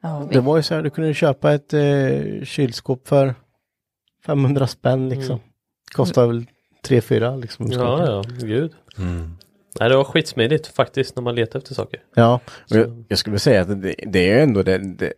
Ja, 0.02 0.28
Det 0.32 0.40
var 0.40 0.56
ju 0.56 0.62
så 0.62 0.74
här, 0.74 0.82
du 0.82 0.90
kunde 0.90 1.14
köpa 1.14 1.52
ett 1.52 1.74
eh, 1.74 2.44
kylskåp 2.44 3.08
för 3.08 3.34
500 4.26 4.66
spänn 4.66 5.08
liksom. 5.08 5.40
Kostar 5.92 6.26
väl 6.26 6.46
3-4 6.88 7.40
liksom. 7.40 7.66
Mm. 7.66 7.78
Ja, 7.78 8.06
ja, 8.06 8.24
gud. 8.46 8.72
Nej, 9.80 9.88
det 9.88 9.96
var 9.96 10.04
skitsmidigt 10.04 10.66
faktiskt 10.66 11.16
när 11.16 11.22
man 11.22 11.34
letar 11.34 11.58
efter 11.58 11.74
saker. 11.74 12.00
Ja, 12.14 12.40
jag, 12.68 13.04
jag 13.08 13.18
skulle 13.18 13.38
säga 13.38 13.62
att 13.62 13.82
det, 13.82 13.94
det 14.06 14.18
är 14.18 14.34
ju 14.34 14.40
ändå 14.40 14.62
det, 14.62 14.78
det 14.78 15.12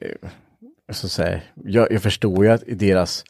så 0.92 1.06
att 1.06 1.12
säga, 1.12 1.40
jag, 1.64 1.92
jag 1.92 2.02
förstår 2.02 2.44
ju 2.44 2.50
att 2.50 2.62
i 2.62 2.74
deras, 2.74 3.24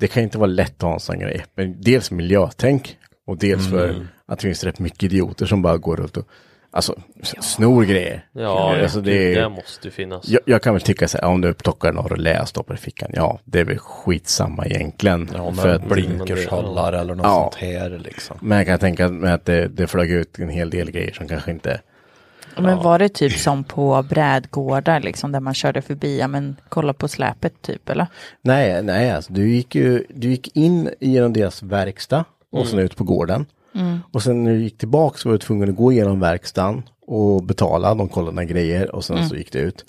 det 0.00 0.08
kan 0.08 0.22
inte 0.22 0.38
vara 0.38 0.46
lätt 0.50 0.74
att 0.76 0.82
ha 0.82 0.94
en 0.94 1.00
sån 1.00 1.18
grej, 1.18 1.44
men 1.54 1.80
dels 1.80 2.10
miljötänk 2.10 2.96
och 3.26 3.36
dels 3.38 3.70
för 3.70 4.06
att 4.26 4.38
det 4.38 4.42
finns 4.42 4.64
rätt 4.64 4.78
mycket 4.78 5.02
idioter 5.02 5.46
som 5.46 5.62
bara 5.62 5.76
går 5.76 5.96
runt 5.96 6.16
och, 6.16 6.28
alltså, 6.70 6.94
s- 7.22 7.34
snor 7.54 7.84
grejer. 7.84 8.26
Ja, 8.32 8.76
alltså, 8.82 9.00
det, 9.00 9.34
det, 9.34 9.40
det 9.40 9.48
måste 9.48 9.88
ju 9.88 9.92
finnas. 9.92 10.28
jag, 10.28 10.40
jag 10.44 10.62
kan 10.62 10.74
väl 10.74 10.82
tycka 10.82 11.08
så 11.08 11.18
här, 11.18 11.24
om 11.28 11.40
du 11.40 11.54
plockar 11.54 11.92
några 11.92 12.14
relä 12.14 12.40
och 12.42 12.48
stoppar 12.48 12.74
i 12.74 12.78
fickan, 12.78 13.10
ja, 13.14 13.40
det 13.44 13.60
är 13.60 13.64
väl 13.64 13.78
skitsamma 13.78 14.66
egentligen. 14.66 15.30
Ja, 15.34 15.52
för 15.52 15.68
att, 15.68 15.88
blinkershållare 15.88 17.00
eller 17.00 17.14
något 17.14 17.24
Ja. 17.26 17.50
sånt 17.52 17.62
här 17.62 17.90
liksom. 18.04 18.36
men 18.42 18.58
jag 18.58 18.66
kan 18.66 18.78
tänka 18.78 19.08
mig 19.08 19.32
att 19.32 19.44
det, 19.44 19.68
det 19.68 19.86
flög 19.86 20.10
ut 20.10 20.38
en 20.38 20.48
hel 20.48 20.70
del 20.70 20.90
grejer 20.90 21.12
som 21.12 21.28
kanske 21.28 21.50
inte, 21.50 21.80
Men 22.58 22.78
var 22.78 22.98
det 22.98 23.08
typ 23.08 23.32
som 23.32 23.64
på 23.64 24.02
brädgårdar 24.08 25.00
liksom 25.00 25.32
där 25.32 25.40
man 25.40 25.54
körde 25.54 25.82
förbi, 25.82 26.18
ja 26.18 26.28
men 26.28 26.56
kolla 26.68 26.92
på 26.92 27.08
släpet 27.08 27.62
typ 27.62 27.88
eller? 27.88 28.06
Nej, 28.42 28.82
nej, 28.82 29.10
alltså 29.10 29.32
du 29.32 29.48
gick 29.50 29.74
ju, 29.74 30.04
du 30.08 30.28
gick 30.28 30.56
in 30.56 30.90
genom 31.00 31.32
deras 31.32 31.62
verkstad 31.62 32.24
och 32.52 32.66
sen 32.66 32.78
ut 32.78 32.96
på 32.96 33.04
gården. 33.04 33.46
Och 34.12 34.22
sen 34.22 34.44
när 34.44 34.52
du 34.52 34.62
gick 34.62 34.78
tillbaka 34.78 35.18
så 35.18 35.28
var 35.28 35.32
du 35.32 35.38
tvungen 35.38 35.70
att 35.70 35.76
gå 35.76 35.92
igenom 35.92 36.20
verkstaden 36.20 36.82
och 37.06 37.42
betala, 37.42 37.94
de 37.94 38.08
kollade 38.08 38.32
dina 38.32 38.44
grejer 38.44 38.94
och 38.94 39.04
sen 39.04 39.28
så 39.28 39.36
gick 39.36 39.52
du 39.52 39.58
ut. 39.58 39.84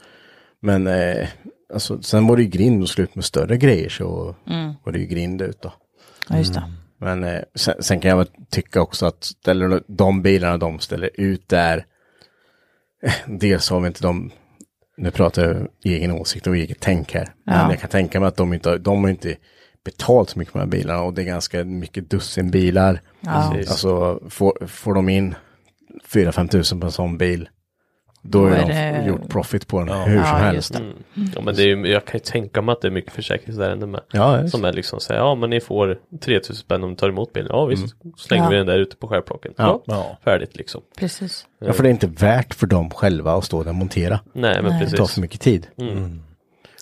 Men 0.60 0.88
eh, 0.88 1.28
alltså, 1.74 2.02
sen 2.02 2.28
var 2.28 2.36
det 2.36 2.44
ju 2.44 2.50
grind 2.50 2.84
och 2.84 2.90
slut 2.90 3.16
med 3.16 3.26
större 3.26 3.58
grejer 3.58 3.90
så 3.90 4.36
var 4.84 4.92
det 4.92 5.00
ju 5.00 5.06
grind 5.06 5.42
ut 5.42 5.62
då. 5.62 5.74
Ja 6.30 6.38
just 6.38 6.54
det. 6.54 6.64
Men 7.00 7.24
eh, 7.24 7.42
sen, 7.56 7.76
sen 7.80 8.00
kan 8.00 8.10
jag 8.10 8.18
väl 8.18 8.28
tycka 8.50 8.82
också 8.82 9.06
att 9.06 9.24
ställer 9.24 9.82
de 9.88 10.22
bilarna 10.22 10.58
de 10.58 10.80
ställer 10.80 11.10
ut 11.14 11.50
där, 11.50 11.86
dels 13.28 13.70
har 13.70 13.80
vi 13.80 13.88
inte 13.88 14.02
de, 14.02 14.32
nu 14.98 15.12
pratar 15.12 15.44
jag 15.44 15.68
egen 15.84 16.12
åsikt 16.12 16.48
och 16.48 16.58
eget 16.58 16.78
tänk 16.80 17.14
här, 17.14 17.34
men 17.44 17.70
jag 17.70 17.80
kan 17.80 17.90
tänka 17.90 18.20
mig 18.20 18.28
att 18.28 18.36
de 18.36 18.54
inte 18.54 18.70
har, 18.70 18.78
de 18.78 19.04
har 19.04 19.10
inte 19.10 19.36
betalt 19.86 20.30
så 20.30 20.40
mycket 20.40 20.54
på 20.54 20.60
de 20.60 20.64
här 20.64 20.72
bilarna 20.72 21.02
och 21.02 21.14
det 21.14 21.22
är 21.22 21.26
ganska 21.26 21.64
mycket 21.64 22.10
dussin 22.10 22.52
bilar. 22.52 23.02
Ja. 23.20 23.32
Alltså 23.32 24.22
får, 24.30 24.68
får 24.68 24.94
de 24.94 25.10
in 25.10 25.36
4-5 26.08 26.48
tusen 26.48 26.80
på 26.80 26.86
en 26.86 26.92
sån 26.92 27.18
bil, 27.18 27.50
då 28.22 28.40
har 28.44 28.50
är 28.50 28.62
de 28.62 28.74
det- 28.74 29.06
gjort 29.08 29.30
profit 29.30 29.68
på 29.68 29.80
den 29.84 29.90
hur 29.90 30.06
som 30.06 30.16
Ja, 30.16 30.24
helst. 30.38 30.74
det. 30.74 30.80
Ja, 31.36 31.42
men 31.42 31.56
det 31.56 31.64
är, 31.64 31.86
jag 31.86 32.06
kan 32.06 32.14
ju 32.14 32.20
tänka 32.20 32.62
mig 32.62 32.74
att 32.74 32.82
det 32.82 32.88
är 32.88 32.92
mycket 32.92 33.14
försäkringsärenden 33.14 33.92
med. 33.92 34.02
Ja. 34.12 34.48
Som 34.48 34.66
är 34.66 34.74
liksom 34.74 35.00
så 35.00 35.14
här, 35.14 35.20
ja 35.20 35.36
men 35.36 35.50
ni 35.50 35.60
får 35.60 35.98
3000 36.22 36.56
spänn 36.56 36.84
om 36.84 36.90
ni 36.90 36.96
tar 36.96 37.10
emot 37.10 37.34
bilen. 37.34 37.50
Ja 37.52 37.66
visst, 37.66 37.96
slänger 38.18 38.44
Ja. 38.44 38.50
vi 38.50 38.56
den 38.56 38.66
där 38.68 38.80
ute 38.80 38.96
på 38.96 39.08
skärplocken. 39.08 39.54
Ja. 39.58 39.84
Ja, 39.86 39.94
Ja. 39.96 40.18
färdigt 40.24 40.56
liksom. 40.56 40.82
Precis. 41.00 41.46
ja, 41.60 41.74
för 41.74 41.84
det 41.84 41.90
är 41.90 41.92
inte 41.92 42.08
värt 42.08 42.54
för 42.54 42.68
dem 42.68 42.90
själva 42.90 43.34
att 43.34 43.44
stå 43.44 43.64
där 43.64 43.70
och 43.70 43.76
montera. 43.76 44.20
Nej 44.34 44.62
men 44.62 44.80
Det 44.80 44.86
tar 44.90 44.98
precis. 44.98 45.14
för 45.14 45.22
mycket 45.22 45.42
tid. 45.42 45.68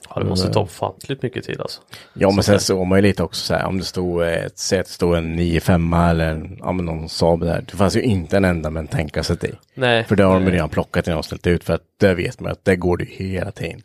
Ja, 0.09 0.21
det 0.21 0.25
måste 0.25 0.53
ta 0.53 0.59
ofantligt 0.59 1.21
mycket 1.21 1.45
tid 1.45 1.61
alltså. 1.61 1.81
Ja 2.13 2.27
men 2.31 2.35
Så 2.35 2.43
sen 2.43 2.59
såg 2.59 2.87
man 2.87 2.97
ju 2.97 3.01
lite 3.01 3.23
också 3.23 3.45
så 3.45 3.53
här 3.53 3.65
om 3.65 3.77
det 3.77 3.83
stod 3.83 4.23
ett 4.23 4.57
säg 4.59 4.79
att 4.79 4.85
det 4.85 4.91
stod 4.91 5.15
en 5.15 5.35
95 5.35 5.93
eller 5.93 6.57
ja, 6.59 6.71
men 6.71 6.85
någon 6.85 7.09
Saab 7.09 7.39
där. 7.39 7.65
Det 7.71 7.77
fanns 7.77 7.95
ju 7.95 8.01
inte 8.01 8.37
en 8.37 8.45
enda 8.45 8.69
med 8.69 8.81
en 8.81 8.87
tänkarsätt 8.87 9.43
i. 9.43 9.51
Nej. 9.73 10.03
För 10.03 10.15
det 10.15 10.23
har 10.23 10.33
de 10.33 10.51
redan 10.51 10.69
plockat 10.69 11.07
innan 11.07 11.19
och 11.19 11.25
ställt 11.25 11.47
ut 11.47 11.63
för 11.63 11.73
att 11.73 11.81
där 11.99 12.15
vet 12.15 12.39
man 12.39 12.51
att 12.51 12.65
det 12.65 12.75
går 12.75 12.97
det 12.97 13.03
ju 13.03 13.29
hela 13.29 13.51
tiden. 13.51 13.81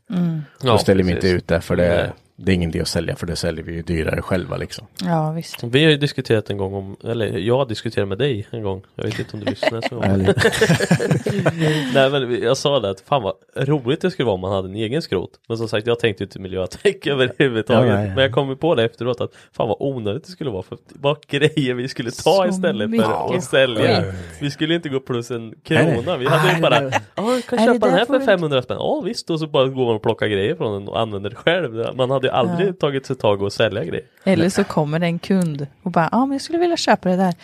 Då 0.61 0.79
ställer 0.79 1.05
vi 1.05 1.13
inte 1.13 1.29
ut 1.29 1.49
det 1.49 1.61
för 1.61 1.77
det, 1.77 1.89
Nej. 1.89 2.11
Det 2.43 2.53
är 2.53 2.55
ingen 2.55 2.71
idé 2.71 2.81
att 2.81 2.89
sälja 2.89 3.17
för 3.17 3.27
det 3.27 3.37
säljer 3.37 3.65
vi 3.65 3.73
ju 3.73 3.83
dyrare 3.83 4.23
själva 4.23 4.57
liksom. 4.57 4.87
Ja 5.05 5.31
visst. 5.33 5.63
Vi 5.65 5.85
har 5.85 5.91
ju 5.91 5.97
diskuterat 5.97 6.51
en 6.51 6.57
gång 6.59 6.75
om, 6.75 6.97
eller 7.05 7.39
jag 7.39 7.57
har 7.59 7.67
diskuterat 7.67 8.09
med 8.09 8.19
dig 8.19 8.47
en 8.51 8.63
gång. 8.63 8.83
Jag 8.95 9.05
vet 9.05 9.19
inte 9.19 9.33
om 9.37 9.41
du 9.41 9.51
lyssnade 9.51 9.89
så. 9.89 10.01
Nej 11.95 12.11
men 12.11 12.43
jag 12.43 12.57
sa 12.57 12.81
det 12.81 12.91
att 12.91 13.01
fan 13.01 13.23
vad 13.23 13.35
roligt 13.57 14.01
det 14.01 14.11
skulle 14.11 14.27
vara 14.27 14.35
om 14.35 14.41
man 14.41 14.53
hade 14.53 14.69
en 14.69 14.75
egen 14.75 15.03
skrot. 15.03 15.31
Men 15.49 15.59
som 15.59 15.69
sagt 15.69 15.87
jag 15.87 15.99
tänkte 15.99 16.25
inte 16.25 16.39
miljötänk 16.39 17.07
överhuvudtaget. 17.07 17.89
Ja, 17.91 17.95
nej, 17.97 18.07
nej. 18.07 18.15
Men 18.15 18.25
jag 18.25 18.33
kom 18.33 18.49
ju 18.49 18.57
på 18.57 18.75
det 18.75 18.85
efteråt 18.85 19.21
att 19.21 19.33
fan 19.53 19.69
vad 19.69 19.77
onödigt 19.81 20.25
det 20.25 20.31
skulle 20.31 20.51
vara 20.51 20.63
för 20.63 20.79
vad 20.89 21.17
grejer 21.27 21.75
vi 21.75 21.89
skulle 21.89 22.11
ta 22.11 22.17
Så 22.17 22.47
istället 22.47 22.83
för 22.85 22.89
mycket 22.89 23.07
att 23.37 23.45
sälja. 23.45 24.03
skit. 24.03 24.15
Vi 24.41 24.51
skulle 24.51 24.75
inte 24.75 24.89
gå 24.89 25.01
plus 25.01 25.31
en 25.31 25.55
krona. 25.65 26.17
Vi 26.17 26.27
hade 26.27 26.47
ju 26.47 26.53
Nej, 26.53 26.61
bara, 26.63 26.83
ja 27.15 27.35
du 27.37 27.43
kan 27.43 27.59
köpa 27.59 27.87
den 27.87 27.95
här 27.95 28.05
för 28.05 28.19
du 28.19 28.25
500 28.25 28.63
spänn. 28.63 28.77
Ja 28.81 29.03
visst 29.05 29.31
och 29.31 29.41
så 29.41 29.47
bara 29.47 29.69
går 29.69 29.87
man 29.87 29.95
och 29.95 30.03
plockar 30.03 30.27
grejer 30.27 30.55
från 30.55 30.73
den 30.73 30.89
och 30.89 31.01
använder 31.01 31.31
det 31.31 31.37
själv. 31.37 31.87
Man 31.97 32.11
hade 32.11 32.30
ju 32.31 32.37
aldrig 32.37 32.79
tagit 32.79 33.07
sig 33.07 33.17
tag 33.17 33.43
och 33.43 33.53
sälja 33.53 33.85
grejer. 33.85 34.05
Eller 34.25 34.49
så 34.49 34.65
kommer 34.65 34.99
det 34.99 35.07
en 35.07 35.19
kund 35.19 35.67
och 35.83 35.91
bara, 35.91 36.09
ja 36.13 36.27
men 36.27 36.33
jag 36.33 36.41
skulle 36.41 36.59
vilja 36.59 36.77
köpa 36.77 37.09
det 37.09 37.17
där. 37.17 37.35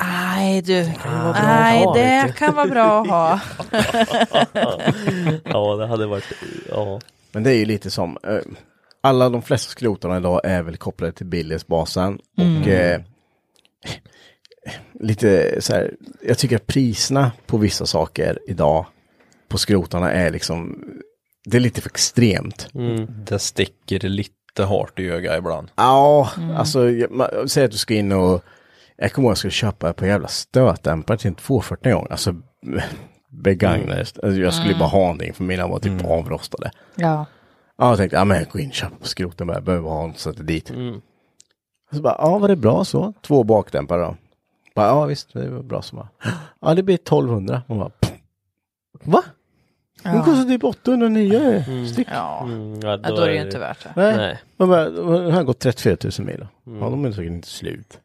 Nej 0.00 0.62
du, 0.62 0.92
nej 1.32 1.86
det 1.94 2.34
kan 2.36 2.54
vara 2.54 2.66
bra 2.66 3.00
att 3.00 3.08
ha. 3.08 3.40
Ja 5.44 5.76
det 5.76 5.86
hade 5.86 6.06
varit, 6.06 6.32
ja. 6.68 7.00
Men 7.32 7.42
det 7.42 7.50
är 7.50 7.56
ju 7.58 7.64
lite 7.64 7.90
som, 7.90 8.18
eh, 8.22 8.38
alla 9.00 9.28
de 9.28 9.42
flesta 9.42 9.70
skrotarna 9.70 10.16
idag 10.16 10.40
är 10.44 10.62
väl 10.62 10.76
kopplade 10.76 11.12
till 11.12 11.26
Billesbasen 11.26 12.18
och 12.36 12.68
eh, 12.68 13.00
lite 15.00 15.56
så 15.62 15.72
här, 15.72 15.94
jag 16.22 16.38
tycker 16.38 16.56
att 16.56 16.66
priserna 16.66 17.32
på 17.46 17.56
vissa 17.56 17.86
saker 17.86 18.38
idag 18.46 18.86
på 19.48 19.58
skrotarna 19.58 20.12
är 20.12 20.30
liksom, 20.30 20.84
det 21.44 21.56
är 21.56 21.60
lite 21.60 21.80
för 21.80 21.90
extremt. 21.90 22.68
Det 23.08 23.38
sticker 23.38 23.98
lite 24.08 24.62
hårt 24.64 24.98
i 24.98 25.08
ögat 25.10 25.38
ibland. 25.38 25.68
Ja, 25.76 26.30
alltså 26.56 26.90
jag- 26.90 27.10
man- 27.10 27.48
säg 27.48 27.64
att 27.64 27.70
du 27.70 27.76
ska 27.76 27.94
in 27.94 28.12
och, 28.12 28.44
jag 28.96 29.12
kommer 29.12 29.26
ihåg 29.26 29.30
att 29.32 29.36
jag 29.36 29.38
skulle 29.38 29.50
köpa 29.50 29.92
på 29.92 30.06
jävla 30.06 30.28
stötdämpare 30.28 31.18
till 31.18 31.28
en 31.28 31.34
240 31.34 31.92
gång, 31.92 32.06
alltså 32.10 32.34
begagnade, 33.30 33.98
alltså, 34.00 34.30
jag 34.40 34.54
skulle 34.54 34.74
bara 34.78 34.88
ha 34.88 35.00
någonting 35.00 35.32
för 35.34 35.44
mina 35.44 35.66
var 35.66 35.78
typ 35.78 36.04
avrostade. 36.04 36.70
Ja, 36.94 37.26
Ja, 37.78 37.88
jag 37.88 37.96
tänkte, 37.98 38.16
ja 38.16 38.24
men 38.24 38.36
jag 38.38 38.48
går 38.48 38.60
in 38.60 38.68
och 38.68 38.74
köper 38.74 38.96
på 38.96 39.06
skroten 39.06 39.46
bara, 39.46 39.56
jag 39.56 39.64
behöver 39.64 39.88
ha 39.88 40.04
en 40.04 40.14
sätter 40.14 40.42
dit. 40.44 40.70
Och 41.90 41.96
så 41.96 42.02
bara, 42.02 42.16
ja 42.18 42.38
var 42.38 42.48
det 42.48 42.56
bra 42.56 42.84
så? 42.84 43.12
Två 43.22 43.44
bakdämpare 43.44 44.00
då? 44.02 44.16
Bara, 44.74 44.86
ja 44.86 45.04
visst, 45.06 45.32
det 45.32 45.48
var 45.50 45.62
bra 45.62 45.82
så 45.82 45.96
bara. 45.96 46.08
Ja 46.60 46.74
det 46.74 46.82
blir 46.82 46.94
1200. 46.94 47.62
Man 47.68 47.78
bara, 47.78 47.90
"Pff, 47.90 48.12
va? 49.04 49.22
Den 50.02 50.22
kostar 50.22 50.44
typ 50.44 50.64
809 50.64 51.64
styck. 51.92 52.08
Ja. 52.12 52.42
Mm, 52.44 52.80
ja, 52.82 52.96
då 52.96 53.16
är 53.20 53.28
det 53.28 53.34
ju 53.34 53.40
inte 53.42 53.58
värt 53.58 53.84
det. 53.84 53.92
Nej. 53.96 54.16
Nej. 54.16 54.38
Man 54.56 54.68
bara, 54.68 54.90
Den 54.90 55.32
har 55.32 55.42
gått 55.42 55.58
34 55.58 55.96
000 56.18 56.26
mil. 56.26 56.46
Ja, 56.80 56.88
de 56.90 57.04
är 57.04 57.10
säkert 57.10 57.30
inte 57.32 57.48
slut. 57.48 57.98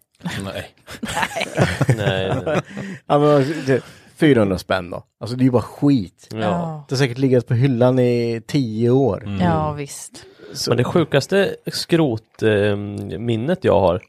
Nej. 0.43 0.75
Nej, 1.97 2.33
nej. 2.45 2.61
Ja, 3.07 3.19
men 3.19 3.29
alltså, 3.29 3.53
det, 3.65 3.81
400 4.15 4.57
spänn 4.57 4.89
då. 4.89 5.03
Alltså 5.19 5.35
det 5.37 5.41
är 5.41 5.45
ju 5.45 5.51
bara 5.51 5.61
skit. 5.61 6.27
Ja. 6.31 6.85
Det 6.89 6.95
har 6.95 6.97
säkert 6.97 7.17
legat 7.17 7.47
på 7.47 7.53
hyllan 7.53 7.99
i 7.99 8.41
10 8.47 8.89
år. 8.89 9.37
Ja, 9.41 9.71
visst. 9.71 10.23
Så, 10.53 10.71
Men 10.71 10.77
det 10.77 10.83
sjukaste 10.83 11.55
skrotminnet 11.65 13.63
jag 13.63 13.79
har 13.79 13.95
eh, 13.95 14.01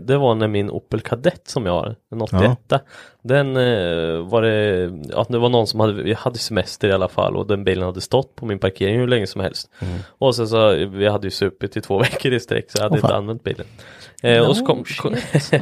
det 0.00 0.16
var 0.16 0.34
när 0.34 0.48
min 0.48 0.70
Opel 0.70 1.00
Kadett 1.00 1.48
som 1.48 1.66
jag 1.66 1.72
har, 1.72 1.96
en 2.10 2.22
81 2.22 2.58
Den 3.22 3.56
eh, 3.56 4.28
var 4.28 4.42
det, 4.42 4.90
ja, 5.08 5.26
det 5.28 5.38
var 5.38 5.48
någon 5.48 5.66
som 5.66 5.80
hade, 5.80 5.92
vi 6.02 6.14
hade 6.14 6.38
semester 6.38 6.88
i 6.88 6.92
alla 6.92 7.08
fall 7.08 7.36
och 7.36 7.46
den 7.46 7.64
bilen 7.64 7.84
hade 7.84 8.00
stått 8.00 8.34
på 8.34 8.46
min 8.46 8.58
parkering 8.58 8.98
hur 8.98 9.06
länge 9.06 9.26
som 9.26 9.40
helst. 9.40 9.70
Och 10.18 10.36
sen 10.36 10.48
så, 10.48 10.74
vi 10.74 11.08
hade 11.08 11.26
ju 11.26 11.30
supit 11.30 11.76
i 11.76 11.80
två 11.80 11.98
veckor 12.02 12.32
i 12.32 12.40
sträck 12.40 12.70
så 12.70 12.78
jag 12.78 12.82
hade 12.82 12.92
Åh, 12.92 12.98
inte 12.98 13.08
fan. 13.08 13.16
använt 13.16 13.42
bilen. 13.44 13.66
Eh, 14.22 14.48
och 14.48 14.56
så 14.56 14.66
kom, 14.66 14.84
kom 14.98 15.16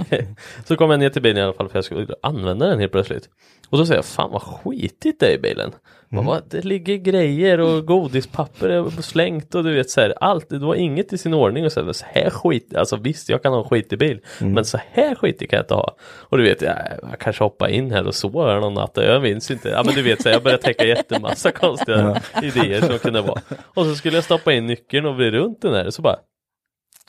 så 0.64 0.76
kom 0.76 0.90
jag 0.90 1.00
ner 1.00 1.10
till 1.10 1.22
bilen 1.22 1.38
i 1.38 1.42
alla 1.42 1.52
fall 1.52 1.68
för 1.68 1.76
jag 1.78 1.84
skulle 1.84 2.06
använda 2.22 2.66
den 2.66 2.80
helt 2.80 2.92
plötsligt. 2.92 3.28
Och 3.70 3.78
då 3.78 3.86
säger 3.86 3.98
jag, 3.98 4.04
fan 4.04 4.30
vad 4.30 4.42
skitigt 4.42 5.20
det 5.20 5.26
är 5.26 5.34
i 5.34 5.38
bilen. 5.38 5.72
Man 6.14 6.24
bara, 6.24 6.40
det 6.50 6.64
ligger 6.64 6.96
grejer 6.96 7.61
och 7.61 7.87
godispapper 7.87 8.68
är 8.68 9.03
slängt 9.03 9.55
och 9.55 9.64
du 9.64 9.74
vet 9.74 9.90
så 9.90 10.00
här, 10.00 10.14
allt, 10.20 10.48
det 10.48 10.59
var 10.59 10.74
inget 10.74 11.12
i 11.12 11.18
sin 11.18 11.35
ordning 11.35 11.64
och 11.64 11.72
så 11.72 11.85
här, 11.85 11.92
så 11.92 12.07
här 12.09 12.31
skit, 12.31 12.74
alltså 12.74 12.96
visst 12.96 13.29
jag 13.29 13.42
kan 13.42 13.53
ha 13.53 13.62
en 13.62 13.68
skitig 13.68 13.98
bil, 13.98 14.20
men 14.40 14.64
så 14.64 14.79
här 14.92 15.14
skitig 15.14 15.50
kan 15.50 15.57
jag 15.57 15.64
inte 15.64 15.74
ha. 15.74 15.96
Och 16.03 16.38
du 16.38 16.44
vet, 16.44 16.62
jag, 16.62 16.77
jag 17.03 17.18
kanske 17.18 17.44
hoppar 17.44 17.68
in 17.68 17.90
här 17.90 18.07
och 18.07 18.14
här 18.33 18.61
någon 18.61 18.74
natt, 18.74 18.92
jag 18.94 19.22
minns 19.22 19.50
inte. 19.50 19.68
Ja 19.68 19.83
men 19.85 19.94
du 19.94 20.03
vet, 20.03 20.22
så 20.22 20.29
här, 20.29 20.37
jag 20.37 20.42
började 20.42 20.62
tänka 20.62 20.85
jättemassa 20.85 21.50
konstiga 21.53 22.22
idéer 22.42 22.81
som 22.81 22.98
kunde 22.98 23.20
vara. 23.20 23.40
Och 23.64 23.85
så 23.85 23.94
skulle 23.94 24.16
jag 24.16 24.24
stoppa 24.24 24.53
in 24.53 24.66
nyckeln 24.66 25.07
och 25.07 25.14
bli 25.14 25.31
runt 25.31 25.62
den 25.62 25.74
här, 25.74 25.90
så 25.90 26.03
bara, 26.03 26.16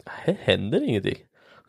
här 0.05 0.37
händer 0.41 0.83
ingenting. 0.83 1.17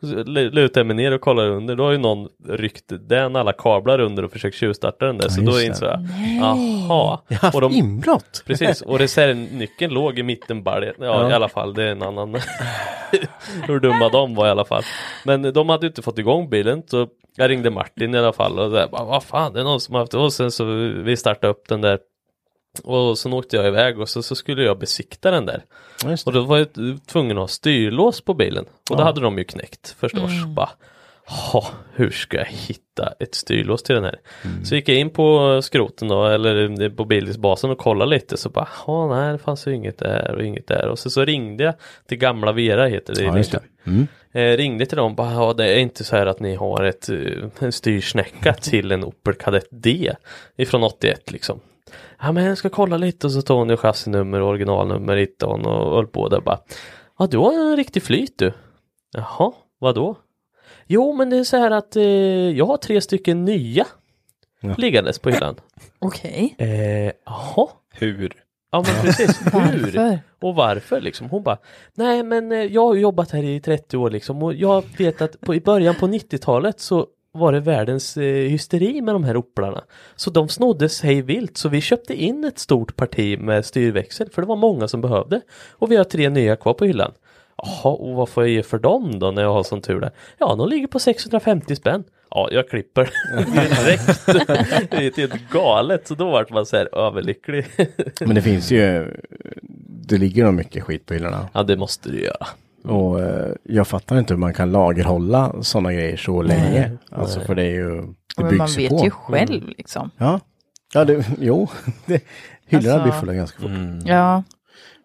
Så 0.01 0.23
lutar 0.25 0.81
jag 0.81 0.85
mig 0.87 0.95
ner 0.95 1.11
och 1.11 1.21
kollar 1.21 1.47
under, 1.49 1.75
då 1.75 1.83
har 1.83 1.91
ju 1.91 1.97
någon 1.97 2.27
ryckt 2.49 2.83
den 3.09 3.35
alla 3.35 3.53
kablar 3.53 3.99
under 3.99 4.25
och 4.25 4.31
försökt 4.31 4.57
tjuvstarta 4.57 5.05
den 5.05 5.17
där. 5.17 5.29
så 5.29 5.41
just 5.41 5.51
då 5.53 5.57
det. 5.57 5.65
insåg 5.65 5.89
jag, 5.89 5.99
jaha. 6.41 7.19
jag 7.27 7.37
har 7.37 7.41
haft 7.41 7.55
Och 7.55 7.61
de, 7.61 7.71
inbrott. 7.71 8.43
precis, 8.45 8.81
och 8.81 8.99
reservnyckeln 8.99 9.93
låg 9.93 10.19
i 10.19 10.23
mitten 10.23 10.63
bara, 10.63 10.85
ja, 10.85 10.91
Ja. 10.99 11.29
i 11.29 11.33
alla 11.33 11.49
fall, 11.49 11.73
det 11.73 11.83
är 11.83 11.87
en 11.87 12.01
annan 12.03 12.35
hur 13.67 13.79
dumma 13.79 14.09
de 14.09 14.35
var 14.35 14.47
i 14.47 14.49
alla 14.49 14.65
fall. 14.65 14.83
Men 15.25 15.53
de 15.53 15.69
hade 15.69 15.85
ju 15.85 15.87
inte 15.89 16.01
fått 16.01 16.17
igång 16.19 16.49
bilen 16.49 16.83
så 16.87 17.07
jag 17.35 17.49
ringde 17.49 17.69
Martin 17.69 18.15
i 18.15 18.17
alla 18.17 18.33
fall 18.33 18.59
och 18.59 18.71
där, 18.71 18.87
bara, 18.87 19.03
vad 19.03 19.23
fan 19.23 19.53
det 19.53 19.59
är 19.59 19.63
någon 19.63 19.79
som 19.81 19.95
har 19.95 20.01
haft 20.01 20.13
och 20.13 20.33
sen 20.33 20.51
så 20.51 20.63
vi 21.03 21.17
startade 21.17 21.51
upp 21.51 21.67
den 21.67 21.81
där 21.81 21.99
och 22.83 23.17
sen 23.17 23.33
åkte 23.33 23.55
jag 23.55 23.67
iväg 23.67 23.99
och 23.99 24.09
så, 24.09 24.23
så 24.23 24.35
skulle 24.35 24.63
jag 24.63 24.79
besikta 24.79 25.31
den 25.31 25.45
där. 25.45 25.63
Och 26.25 26.33
då 26.33 26.41
var 26.41 26.57
jag 26.57 26.67
tvungen 27.07 27.37
att 27.37 27.41
ha 27.41 27.47
styrlås 27.47 28.21
på 28.21 28.33
bilen. 28.33 28.65
Och 28.89 28.95
då 28.97 29.01
Ja. 29.01 29.05
hade 29.05 29.21
de 29.21 29.37
ju 29.37 29.43
knäckt 29.43 29.95
förstås. 29.99 30.31
Bara, 30.55 30.69
"Ha, 31.25 31.67
hur 31.93 32.09
ska 32.09 32.37
jag 32.37 32.45
hitta 32.45 33.13
ett 33.19 33.35
styrlås 33.35 33.83
till 33.83 33.95
den 33.95 34.03
här? 34.03 34.19
Så 34.65 34.75
gick 34.75 34.89
jag 34.89 34.97
in 34.97 35.09
på 35.09 35.59
skroten 35.61 36.07
då, 36.07 36.25
eller 36.25 36.89
på 36.89 37.05
Bildisbasen 37.05 37.69
och 37.69 37.77
kollade 37.77 38.11
lite. 38.11 38.37
Så 38.37 38.49
bara, 38.49 38.67
nej 39.15 39.31
det 39.31 39.37
fanns 39.37 39.67
ju 39.67 39.75
inget 39.75 39.97
där 39.97 40.35
och 40.35 40.43
inget 40.43 40.67
där. 40.67 40.87
Och 40.87 40.99
så, 40.99 41.09
så 41.09 41.25
ringde 41.25 41.63
jag 41.63 41.73
till 42.07 42.17
gamla 42.17 42.51
Vera 42.51 42.85
heter 42.87 43.15
det. 43.15 43.23
Ja, 43.23 43.37
just 43.37 43.51
det. 43.51 43.59
Mm. 43.85 44.07
Eh, 44.31 44.57
ringde 44.57 44.85
till 44.85 44.97
dem 44.97 45.15
bara, 45.15 45.33
ja 45.33 45.53
det 45.53 45.65
är 45.67 45.77
inte 45.79 46.03
så 46.03 46.15
här 46.15 46.25
att 46.25 46.39
ni 46.39 46.55
har 46.55 46.83
ett, 46.83 47.09
eh, 47.09 47.17
en 47.59 47.71
styrsnäcka 47.71 48.53
till 48.53 48.91
en 48.91 49.03
Opel 49.03 49.33
Kadett 49.33 49.67
D 49.71 50.13
ifrån 50.57 50.83
81 50.83 51.31
liksom. 51.31 51.59
Ja 52.21 52.31
men 52.31 52.43
jag 52.45 52.57
ska 52.57 52.69
kolla 52.69 52.97
lite 52.97 53.27
och 53.27 53.33
så 53.33 53.41
tog 53.41 53.57
hon 53.57 53.69
ju 53.69 53.77
chassinummer 53.77 54.41
och 54.41 54.49
originalnummer 54.49 55.15
hittade 55.17 55.51
hon 55.51 55.65
och 55.65 55.95
höll 55.95 56.07
på 56.07 56.29
där 56.29 56.41
bara. 56.41 56.59
Ja 57.19 57.27
du 57.27 57.37
har 57.37 57.53
en 57.53 57.77
riktig 57.77 58.03
flyt 58.03 58.37
du. 58.37 58.53
Jaha, 59.13 59.51
vad 59.79 59.95
då? 59.95 60.15
Jo 60.87 61.13
men 61.13 61.29
det 61.29 61.37
är 61.37 61.43
så 61.43 61.57
här 61.57 61.71
att 61.71 61.95
eh, 61.95 62.03
jag 62.57 62.65
har 62.65 62.77
tre 62.77 63.01
stycken 63.01 63.45
nya 63.45 63.85
Ja. 64.61 64.75
liggandes 64.77 65.19
på 65.19 65.29
hyllan. 65.29 65.55
Okej. 65.99 66.55
Eh, 66.57 67.11
jaha. 67.25 67.67
Hur? 67.93 68.33
Ja 68.71 68.83
men 68.87 69.01
precis, 69.01 69.41
hur? 69.53 70.19
Och 70.41 70.55
varför 70.55 71.01
liksom? 71.01 71.29
Hon 71.29 71.43
bara 71.43 71.57
Nej 71.93 72.23
men 72.23 72.51
eh, 72.51 72.57
jag 72.63 72.85
har 72.87 72.95
jobbat 72.95 73.31
här 73.31 73.43
i 73.43 73.59
30 73.61 73.97
år 73.97 74.09
liksom 74.09 74.43
och 74.43 74.53
jag 74.53 74.83
vet 74.97 75.21
att 75.21 75.41
på, 75.41 75.55
i 75.55 75.61
början 75.61 75.95
på 75.95 76.07
90-talet 76.07 76.79
så 76.79 77.07
var 77.37 77.51
det 77.51 77.59
världens 77.59 78.17
eh, 78.17 78.23
hysteri 78.23 79.01
med 79.01 79.15
de 79.15 79.23
här 79.23 79.37
Oplarna. 79.37 79.83
Så 80.15 80.29
de 80.29 80.49
snodde 80.49 80.89
sig 80.89 81.21
vilt 81.21 81.57
så 81.57 81.69
vi 81.69 81.81
köpte 81.81 82.13
in 82.13 82.43
ett 82.43 82.59
stort 82.59 82.95
parti 82.95 83.39
med 83.39 83.65
styrväxel 83.65 84.29
för 84.29 84.41
det 84.41 84.47
var 84.47 84.55
många 84.55 84.87
som 84.87 85.01
behövde. 85.01 85.41
Och 85.71 85.91
vi 85.91 85.95
har 85.95 86.03
tre 86.03 86.29
nya 86.29 86.55
kvar 86.55 86.73
på 86.73 86.85
hyllan. 86.85 87.11
Jaha, 87.57 87.93
och 87.93 88.15
vad 88.15 88.29
får 88.29 88.43
jag 88.43 88.51
ge 88.51 88.63
för 88.63 88.79
dem 88.79 89.19
då 89.19 89.31
när 89.31 89.41
jag 89.41 89.53
har 89.53 89.63
sån 89.63 89.81
tur 89.81 89.99
där? 89.99 90.11
Ja, 90.37 90.55
de 90.55 90.69
ligger 90.69 90.87
på 90.87 90.99
650 90.99 91.75
spänn. 91.75 92.03
Ja, 92.29 92.49
jag 92.51 92.69
klipper 92.69 93.09
direkt. 93.53 94.25
det 94.91 94.97
är 94.97 95.17
helt 95.17 95.49
galet, 95.51 96.07
så 96.07 96.15
då 96.15 96.31
vart 96.31 96.49
man 96.49 96.65
så 96.65 96.77
här 96.77 96.95
överlycklig. 96.97 97.65
Men 98.19 98.35
det 98.35 98.41
finns 98.41 98.71
ju, 98.71 99.13
det 100.07 100.17
ligger 100.17 100.43
nog 100.43 100.53
mycket 100.53 100.83
skit 100.83 101.05
på 101.05 101.13
hyllorna. 101.13 101.49
ja, 101.53 101.63
det 101.63 101.77
måste 101.77 102.09
du 102.09 102.23
göra. 102.23 102.47
Och 102.89 103.19
eh, 103.21 103.51
jag 103.63 103.87
fattar 103.87 104.19
inte 104.19 104.33
hur 104.33 104.39
man 104.39 104.53
kan 104.53 104.71
lagerhålla 104.71 105.55
sådana 105.61 105.93
grejer 105.93 106.17
så 106.17 106.41
länge. 106.41 106.97
Alltså 107.11 107.39
för 107.39 107.55
det 107.55 107.63
är 107.63 107.69
ju, 107.75 108.01
det 108.37 108.43
Men 108.43 108.57
man 108.57 108.67
vet 108.77 108.89
på. 108.89 109.03
ju 109.05 109.09
själv 109.11 109.67
liksom. 109.77 110.11
Ja, 110.17 110.39
ja 110.93 111.05
det, 111.05 111.25
jo, 111.39 111.67
det, 112.05 112.23
hyllorna 112.67 112.93
Alltså- 112.93 113.03
blir 113.03 113.19
fulla 113.19 113.33
ganska 113.33 113.59
fort. 113.61 113.71
Ja. 114.05 114.43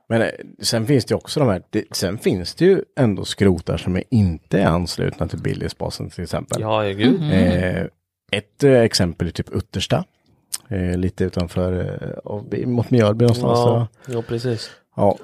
Men 0.09 0.23
eh, 0.23 0.29
sen 0.63 0.87
finns 0.87 1.05
det 1.05 1.15
också 1.15 1.41
de 1.41 1.49
här, 1.49 1.63
det, 1.71 1.85
sen 1.93 2.19
finns 2.19 2.55
det 2.55 2.65
ju 2.65 2.83
ändå 2.99 3.25
skrotar 3.25 3.77
som 3.77 3.97
är 3.97 4.05
inte 4.11 4.59
är 4.61 4.67
anslutna 4.67 5.29
till 5.29 5.39
Billysbasen 5.43 6.11
till 6.11 6.25
exempel. 6.25 6.61
Ja, 6.63 6.83
gud. 6.83 7.23
Eh, 7.33 7.85
ett 8.33 8.65
eh, 8.65 8.73
exempel 8.81 9.27
är 9.27 9.33
typ 9.33 9.51
Uttersta. 9.53 10.05
Eh, 10.69 10.97
lite 10.99 11.25
utanför, 11.25 11.99
eh, 12.53 12.67
mot 12.67 12.91
Mjölby 12.91 13.23
någonstans. 13.25 13.59
Ja. 13.59 13.87
ja, 14.07 14.23
precis. 14.23 14.71
ja. 14.97 15.19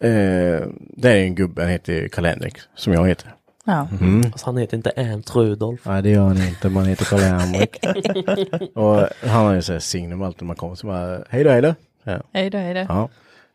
Eh, 0.00 0.66
där 0.96 1.10
är 1.16 1.24
en 1.24 1.34
gubbe, 1.34 1.62
han 1.62 1.70
heter 1.70 2.08
Karl-Henrik, 2.08 2.54
som 2.74 2.92
jag 2.92 3.08
heter. 3.08 3.34
ja. 3.64 3.88
Mm. 4.00 4.32
Fast 4.32 4.44
han 4.44 4.56
heter 4.56 4.76
inte 4.76 4.90
Ernst 4.96 5.36
Rudolf. 5.36 5.80
Nej 5.86 6.02
det 6.02 6.10
gör 6.10 6.22
han 6.28 6.42
inte, 6.48 6.68
man 6.68 6.84
heter 6.86 7.04
Karl-Henrik. 7.04 7.78
och 8.76 9.08
han 9.30 9.46
har 9.46 9.54
ju 9.54 9.62
så 9.62 9.72
här 9.72 9.80
signum 9.80 10.22
alltid 10.22 10.42
när 10.42 10.46
man 10.46 10.56
kommer, 10.56 10.74
så 10.74 10.86
bara, 10.86 11.24
hej 11.28 11.44
då, 11.44 11.50
hej 11.50 11.62
då. 11.62 11.74
Ja. 12.04 12.20
Hej 12.32 12.50
då, 12.50 12.58
hej 12.58 12.74
då. 12.74 12.80
Ja. 12.80 13.08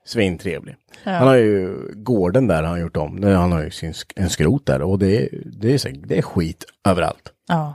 Svintrevlig. 0.05 0.75
Ja. 1.03 1.11
Han 1.11 1.27
har 1.27 1.35
ju 1.35 1.75
gården 1.95 2.47
där 2.47 2.63
har 2.63 2.69
han 2.69 2.81
gjort 2.81 2.97
om. 2.97 3.15
Nu- 3.15 3.33
Han 3.33 3.51
har 3.51 3.63
ju 3.63 3.71
sin, 3.71 3.93
en 4.15 4.29
skrot 4.29 4.65
där 4.65 4.81
och 4.81 4.99
det, 4.99 5.17
är- 5.25 5.29
det, 5.45 5.73
är, 5.73 5.77
så, 5.77 5.89
det 6.07 6.17
är 6.17 6.21
skit 6.21 6.65
överallt. 6.87 7.33
Ja. 7.47 7.73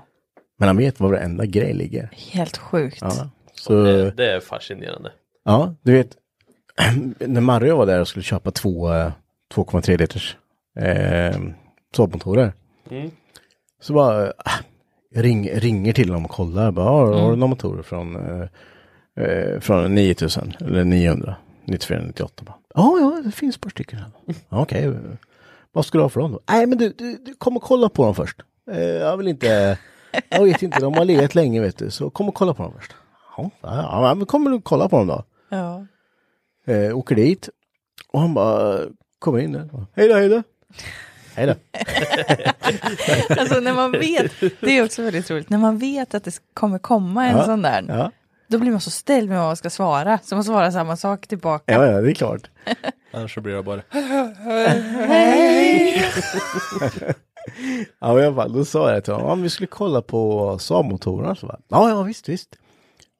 Men 0.58 0.68
han 0.68 0.76
vet 0.76 1.00
var 1.00 1.08
varenda 1.10 1.46
grej 1.46 1.74
ligger. 1.74 2.10
Helt 2.32 2.56
sjukt. 2.56 2.98
Ja. 3.00 3.30
Så, 3.54 3.82
Det, 3.84 4.10
det 4.10 4.32
är 4.32 4.40
fascinerande. 4.40 5.12
ja, 5.44 5.74
du 5.82 5.92
vet. 5.92 6.08
när 7.18 7.40
Mario 7.40 7.76
var 7.76 7.86
där 7.86 8.00
och 8.00 8.08
skulle 8.08 8.22
köpa 8.22 8.50
två 8.50 8.92
eh, 8.92 9.12
2,3 9.54 9.98
liters 9.98 10.36
eh, 10.78 11.40
Saab-motorer. 11.96 12.52
Mm. 12.90 13.10
Så 13.80 13.92
bara 13.92 14.32
ah, 14.36 14.58
ring, 15.14 15.50
ringer 15.50 15.92
till 15.92 16.08
dem 16.08 16.24
och 16.24 16.30
kollar. 16.30 16.70
Bara, 16.70 16.84
har, 16.86 17.06
har 17.12 17.30
du 17.30 17.36
några 17.36 17.50
motorer 17.50 17.82
från, 17.82 18.16
eh, 18.16 18.48
eh, 19.24 19.60
från 19.60 19.94
9000 19.94 20.52
eller 20.60 20.84
900? 20.84 21.36
94, 21.64 22.02
98. 22.06 22.44
Bara, 22.46 22.56
Ja, 22.74 22.98
ja, 23.00 23.22
det 23.24 23.32
finns 23.32 23.54
ett 23.56 23.60
par 23.62 23.70
stycken. 23.70 23.98
här." 23.98 24.10
Okej, 24.48 24.92
vad 25.72 25.86
ska 25.86 25.98
du 25.98 26.04
ha 26.04 26.08
för 26.08 26.20
dem 26.20 26.32
då? 26.32 26.40
Nej, 26.48 26.66
men 26.66 26.78
du, 26.78 26.88
du, 26.98 27.18
du 27.26 27.34
kom 27.34 27.56
och 27.56 27.62
kolla 27.62 27.88
på 27.88 28.04
dem 28.04 28.14
först. 28.14 28.40
Eh, 28.70 28.80
jag 28.80 29.16
vill 29.16 29.28
inte, 29.28 29.78
jag 30.28 30.44
vet 30.44 30.62
inte, 30.62 30.80
de 30.80 30.94
har 30.94 31.04
legat 31.04 31.34
länge 31.34 31.60
vet 31.60 31.78
du, 31.78 31.90
så 31.90 32.10
kom 32.10 32.28
och 32.28 32.34
kolla 32.34 32.54
på 32.54 32.62
dem 32.62 32.72
först. 32.78 32.94
Ja, 33.36 33.50
ja 33.62 34.14
men 34.14 34.26
kom 34.26 34.46
och 34.54 34.64
kolla 34.64 34.88
på 34.88 34.96
dem 34.98 35.06
då. 35.06 35.24
Ja. 35.48 35.86
Eh, 36.66 36.96
åker 36.98 37.14
dit 37.14 37.48
och 38.12 38.20
han 38.20 38.34
bara 38.34 38.80
kommer 39.18 39.38
in 39.38 39.52
där. 39.52 39.68
Hej 39.96 40.08
då, 40.08 40.14
hej 40.14 40.28
då. 40.28 40.42
Hej 41.34 41.46
då. 41.46 41.54
Alltså 43.40 43.60
när 43.60 43.74
man 43.74 43.92
vet, 43.92 44.32
det 44.60 44.78
är 44.78 44.84
också 44.84 45.02
väldigt 45.02 45.30
roligt, 45.30 45.50
när 45.50 45.58
man 45.58 45.78
vet 45.78 46.14
att 46.14 46.24
det 46.24 46.38
kommer 46.54 46.78
komma 46.78 47.26
en 47.26 47.36
Ja, 47.36 47.44
sån 47.44 47.62
där, 47.62 47.84
Ja, 47.88 48.10
då 48.48 48.58
blir 48.58 48.70
man 48.70 48.80
så 48.80 48.90
ställd 48.90 49.28
med 49.28 49.38
vad 49.38 49.46
man 49.46 49.56
ska 49.56 49.70
svara, 49.70 50.18
så 50.22 50.34
man 50.34 50.44
svarar 50.44 50.70
samma 50.70 50.96
sak 50.96 51.26
tillbaka. 51.26 51.72
ja, 51.72 51.86
ja 51.86 52.00
det 52.00 52.10
är 52.10 52.14
klart. 52.14 52.50
Annars 53.12 53.34
så 53.34 53.40
blir 53.40 53.54
det 53.54 53.62
bara 53.62 53.82
Ja, 58.00 58.20
i 58.20 58.26
alla 58.26 58.34
fall, 58.34 58.52
då 58.52 58.64
sa 58.64 58.92
jag 58.92 59.04
till 59.04 59.12
honom, 59.12 59.28
om 59.30 59.42
vi 59.42 59.50
skulle 59.50 59.66
kolla 59.66 60.02
på 60.02 60.56
Saab-motorerna. 60.58 61.36
Ja, 61.68 61.88
ja, 61.88 62.02
visst, 62.02 62.28
visst. 62.28 62.56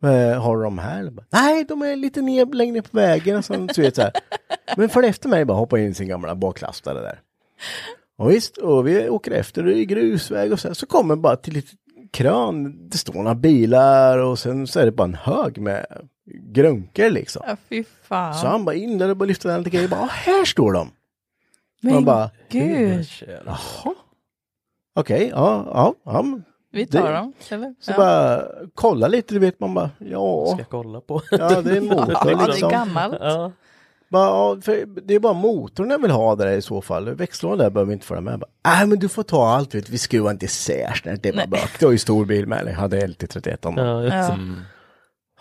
Eh, 0.03 0.43
har 0.43 0.63
de 0.63 0.79
här? 0.79 1.11
Bara, 1.11 1.27
Nej, 1.33 1.65
de 1.65 1.83
är 1.83 1.97
lite 1.97 2.23
ner, 2.23 2.47
längre 2.47 2.73
ner 2.73 2.83
på 2.83 2.97
vägen. 2.97 3.43
Så, 3.43 3.69
så 3.75 3.81
vet, 3.83 3.97
så 3.97 4.03
här. 4.03 4.13
Men 4.77 4.89
för 4.89 5.03
efter 5.03 5.29
mig 5.29 5.45
bara 5.45 5.59
hoppa 5.59 5.79
in 5.79 5.91
i 5.91 5.95
sin 5.95 6.09
gamla 6.09 6.35
baklastare 6.35 7.01
där. 7.01 7.21
Och 8.17 8.31
visst, 8.31 8.57
och 8.57 8.87
vi 8.89 9.09
åker 9.09 9.31
efter, 9.31 9.63
det 9.63 9.79
är 9.79 9.85
grusväg 9.85 10.53
och 10.53 10.61
så 10.61 10.69
här. 10.69 10.75
Så 10.75 10.87
kommer 10.87 11.17
bara 11.17 11.37
till 11.37 11.55
lite 11.55 11.73
krön, 12.11 12.89
det 12.89 12.99
står 12.99 13.15
några 13.15 13.35
bilar 13.35 14.19
och 14.19 14.39
sen 14.39 14.67
så 14.67 14.81
är 14.81 14.85
det 14.85 14.93
bara 14.93 15.05
en 15.09 15.15
hög 15.15 15.59
med 15.59 15.87
grunker 16.27 17.11
liksom. 17.11 17.43
Ja, 17.47 17.57
fy 17.69 17.85
fan. 18.03 18.35
Så 18.35 18.47
han 18.47 18.65
bara 18.65 18.75
in 18.75 18.99
där 18.99 19.09
och 19.11 19.17
bara 19.17 19.25
lyfter 19.25 19.49
den 19.49 19.59
lite 19.63 19.71
grejer, 19.77 19.89
bara 19.89 20.01
"Ah, 20.01 20.09
här 20.11 20.45
står 20.45 20.73
de. 20.73 20.91
Men 21.81 22.05
bara, 22.05 22.31
gud. 22.49 23.07
jaha. 23.47 23.95
Okej, 24.95 25.29
ja, 25.35 25.65
ja, 25.75 25.95
ja. 26.05 26.25
Vi 26.75 26.87
tar 26.87 27.09
det- 27.09 27.15
dem. 27.15 27.33
Eller? 27.51 27.75
Så 27.81 27.91
ja. 27.93 27.97
bara 27.97 28.43
kolla 28.75 29.09
lite, 29.09 29.35
du 29.35 29.41
vet 29.41 29.61
man 29.61 29.75
bara, 29.75 29.91
ja. 29.99 30.47
Ska 30.47 30.59
jag 30.59 30.69
kolla 30.69 31.01
på? 31.01 31.23
Ja, 31.31 31.61
det 31.61 31.77
är 31.77 31.81
motor 31.97 32.13
Ja, 32.13 32.25
det 32.25 32.33
är 32.33 32.47
liksom. 32.47 32.71
gammalt. 32.71 33.17
Ja. 33.21 33.53
Bara, 34.11 34.27
ja, 34.27 34.57
för 34.63 34.85
det 35.07 35.15
är 35.15 35.21
bara 35.21 35.33
motorn 35.33 35.91
jag 35.91 36.03
vill 36.03 36.11
ha 36.11 36.35
där 36.37 36.47
i 36.53 36.63
så 36.63 36.83
fall. 36.83 37.11
Växellådan 37.15 37.59
där 37.59 37.71
behöver 37.71 37.89
vi 37.89 37.93
inte 37.93 38.07
följa 38.07 38.21
med. 38.21 38.45
Nej 38.67 38.87
men 38.87 38.99
du 38.99 39.09
får 39.09 39.23
ta 39.23 39.49
allt, 39.49 39.75
vet, 39.75 39.89
vi 39.91 39.99
skruvar 39.99 40.31
inte 40.31 40.45
isär 40.45 40.93
snart. 40.95 41.23
Det 41.23 41.29
är 41.29 41.33
bara 41.33 41.47
bök. 41.47 41.81
Du 41.81 41.87
har 41.87 41.93
ju 41.93 41.99
stor 41.99 42.25
bil 42.25 42.47
med 42.47 42.65
dig, 42.67 42.75
hade 42.75 43.07
LT31 43.07 43.67
om. 43.67 43.77
Ja, 43.77 44.03
just 44.03 44.11
det. 44.13 44.19
Ja. 44.19 44.37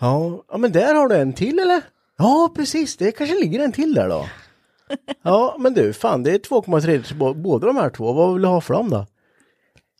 Ja, 0.00 0.44
ja, 0.52 0.56
men 0.58 0.72
där 0.72 0.94
har 0.94 1.08
du 1.08 1.16
en 1.16 1.32
till 1.32 1.58
eller? 1.58 1.82
Ja, 2.18 2.52
precis. 2.56 2.96
Det 2.96 3.12
kanske 3.12 3.34
ligger 3.40 3.64
en 3.64 3.72
till 3.72 3.94
där 3.94 4.08
då. 4.08 4.26
Ja, 5.22 5.56
men 5.58 5.74
du, 5.74 5.92
fan 5.92 6.22
det 6.22 6.30
är 6.30 6.38
2,3 6.38 7.02
till 7.02 7.16
bå- 7.16 7.34
båda 7.42 7.66
de 7.66 7.76
här 7.76 7.90
två. 7.90 8.12
Vad 8.12 8.32
vill 8.32 8.42
du 8.42 8.48
ha 8.48 8.60
för 8.60 8.74
dem 8.74 8.90
då? 8.90 9.06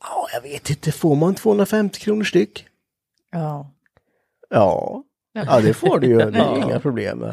Ja, 0.09 0.29
jag 0.33 0.41
vet 0.41 0.71
inte. 0.71 0.93
Får 0.93 1.17
man 1.17 1.35
250 1.35 2.01
kronor 2.01 2.25
styck? 2.25 2.67
Ja. 3.33 3.71
Ja, 4.51 5.03
ja 5.33 5.61
det 5.61 5.75
får 5.75 5.99
du 5.99 6.07
ju. 6.07 6.17
Det 6.31 6.39
är 6.39 6.57
inga 6.57 6.81
problem. 6.81 7.25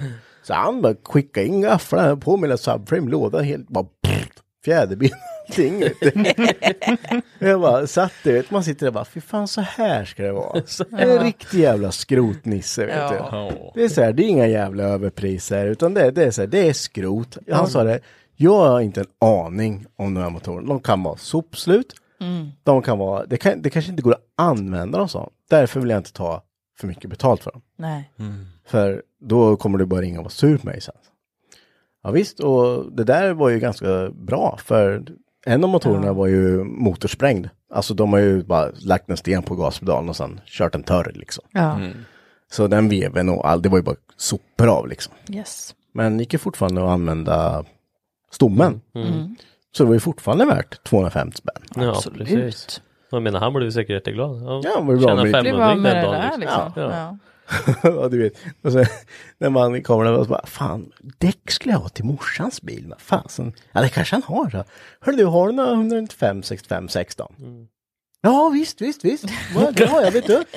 Så 0.44 0.54
han 0.54 0.82
bara 0.82 0.96
skickade 1.04 1.48
in 1.48 1.62
gafflarna 1.62 2.18
på 2.18 2.46
en 2.46 2.58
subframe, 2.58 3.12
låda 3.12 3.42
helt 3.42 3.68
bara 3.68 3.84
pff, 3.84 4.30
fjäderben. 4.66 5.10
Jag 7.40 7.62
bara 7.62 7.88
satt 7.88 8.14
där, 8.24 8.34
vet, 8.34 8.52
man 8.52 8.64
sitter 8.64 8.80
där 8.80 8.88
och 8.88 8.94
bara, 8.94 9.06
fy 9.06 9.22
fan 9.22 9.48
så 9.48 9.62
här 9.62 10.06
ska 10.06 10.24
det 10.24 10.32
vara. 10.32 10.64
En 10.92 11.20
riktig 11.20 11.60
jävla 11.60 11.92
skrotnisse 11.92 12.86
vet 12.86 13.10
du. 13.10 13.16
Ja. 13.16 13.52
Det 13.76 13.84
är 13.84 13.90
så 13.90 14.02
här, 14.02 14.14
det 14.14 14.24
är 14.24 14.28
inga 14.28 14.48
jävla 14.48 14.84
överpriser 14.84 15.66
utan 15.66 15.94
det, 15.94 16.12
det 16.12 16.24
är 16.24 16.32
så 16.32 16.42
här, 16.42 16.48
det 16.48 16.70
är 16.70 16.74
skrot. 16.74 17.38
Han 17.52 17.68
sa 17.68 17.84
det, 17.84 18.00
jag 18.36 18.58
har 18.58 18.82
inte 18.82 19.00
en 19.00 19.08
aning 19.20 19.86
om 19.96 20.14
de 20.14 20.22
här 20.22 20.30
motorerna. 20.30 20.68
De 20.68 20.80
kan 20.80 21.04
vara 21.04 21.18
sopslut. 21.18 21.94
De 22.64 22.82
kan 22.82 22.98
vara, 22.98 23.26
det, 23.26 23.38
kan, 23.38 23.62
det 23.62 23.70
kanske 23.70 23.92
inte 23.92 24.04
går 24.04 24.14
att 24.14 24.26
använda 24.36 24.98
dem 24.98 25.10
så. 25.10 25.32
Därför 25.50 25.80
vill 25.80 25.90
jag 25.90 26.00
inte 26.00 26.14
ta 26.14 26.44
för 26.80 26.88
mycket 26.88 27.10
betalt 27.10 27.44
för 27.44 27.52
dem. 27.52 27.62
Nej. 27.76 28.12
För 28.66 29.04
då 29.20 29.56
kommer 29.56 29.78
du 29.78 29.86
bara 29.86 30.02
ringa 30.02 30.20
och 30.20 30.24
vara 30.24 30.32
sur 30.32 30.58
på 30.58 30.66
mig 30.68 30.82
sen. 30.82 30.96
Ja 32.04 32.12
visst, 32.12 32.40
och 32.40 32.92
det 32.92 33.04
där 33.04 33.34
var 33.34 33.50
ju 33.50 33.60
ganska 33.60 34.10
bra 34.10 34.58
för 34.64 35.04
en 35.46 35.64
av 35.64 35.70
motorerna 35.70 36.14
var 36.14 36.28
ju 36.28 36.64
motorsprängd. 36.64 37.50
Alltså 37.74 37.94
de 37.94 38.14
har 38.14 38.20
ju 38.20 38.44
bara 38.44 38.72
lagt 38.80 39.10
en 39.10 39.18
sten 39.18 39.44
på 39.44 39.56
gaspedalen 39.56 40.10
och 40.10 40.16
sen 40.16 40.42
kört 40.46 40.76
en 40.76 40.84
törr 40.84 41.12
liksom. 41.16 41.44
Ja. 41.52 41.80
Så 42.52 42.68
den 42.68 42.90
veven 42.90 43.30
och 43.30 43.50
all, 43.50 43.62
det 43.62 43.70
var 43.70 43.78
ju 43.78 43.84
bara 43.84 43.96
sopor 44.18 44.68
av 44.68 44.88
liksom. 44.88 45.14
Yes. 45.30 45.76
Men 45.94 46.20
gick 46.20 46.34
ju 46.34 46.40
fortfarande 46.40 46.84
att 46.84 46.90
använda 46.90 47.66
stommen. 48.32 48.82
Så 49.72 49.84
det 49.84 49.88
var 49.88 49.94
ju 49.94 50.00
fortfarande 50.00 50.46
värt 50.46 50.84
250 50.84 51.38
spänn. 51.38 51.84
Ja, 51.84 51.90
Absolut. 51.90 52.28
precis. 52.28 52.82
Jag 53.12 53.22
menar, 53.22 53.40
han 53.40 53.54
blev 53.54 53.72
säkert 53.72 53.90
jätteglad. 53.94 54.42
Ja, 54.44 54.62
Ja, 54.64 54.82
vad 54.82 55.00
bra 55.00 55.08
Tjäna 55.08 55.24
med- 55.24 55.26
Det 55.26 55.32
500 55.32 55.66
var 55.66 55.70
den 55.74 55.82
med 55.82 55.96
det 55.96 56.02
dagen, 56.02 56.12
där 56.32 56.38
liksom. 56.38 56.72
Ja. 56.76 56.82
Ja. 56.92 57.18
ja, 57.84 58.08
du 58.08 58.22
vet. 58.24 58.34
Och 58.64 58.72
sen 58.72 58.86
när 59.38 59.50
man 59.50 59.84
kommer 59.84 60.06
där 60.06 60.14
och 60.18 60.26
så 60.26 60.30
bara, 60.30 60.46
fan, 60.46 60.92
däck 61.18 61.52
skulle 61.52 61.74
jag 61.74 61.80
ha 61.80 61.90
till 61.90 62.06
morsans 62.06 62.62
bil. 62.62 62.86
Men 62.88 62.98
fasen, 63.00 63.54
ja 63.72 63.82
det 63.82 63.90
kanske 63.90 64.16
han 64.16 64.24
har. 64.24 64.64
Hörru 65.02 65.16
du, 65.18 65.26
har 65.26 65.48
du 65.48 65.54
några 65.54 65.72
195, 65.72 66.44
65, 66.44 66.88
16? 66.90 67.34
Ja, 68.22 68.50
visst, 68.54 68.82
visst, 68.82 69.06
visst. 69.06 69.26
Ja, 69.56 69.72
det 69.74 69.86
har 69.86 70.02
jag, 70.02 70.12
vet 70.12 70.28
du. 70.28 70.44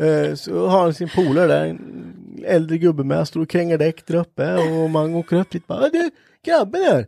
Eh, 0.00 0.34
Så 0.34 0.68
har 0.68 0.80
han 0.80 0.94
sin 0.94 1.08
polare 1.08 1.46
där, 1.46 1.66
en 1.66 2.44
äldre 2.46 2.78
gubbe 2.78 3.04
med, 3.04 3.28
står 3.28 3.40
och 3.40 3.48
krängar 3.48 3.78
däck 3.78 4.06
där 4.06 4.14
uppe 4.14 4.54
och 4.56 4.90
man 4.90 5.14
åker 5.14 5.36
upp 5.36 5.50
dit 5.50 5.66
bara, 5.66 5.88
du, 5.88 6.10
grabben 6.44 6.82
här, 6.82 7.06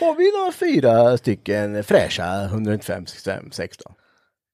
har 0.00 0.14
vi 0.14 0.38
några 0.38 0.52
fyra 0.52 1.18
stycken 1.18 1.84
fräscha 1.84 2.44
195, 2.44 3.06
65, 3.06 3.50
16? 3.52 3.92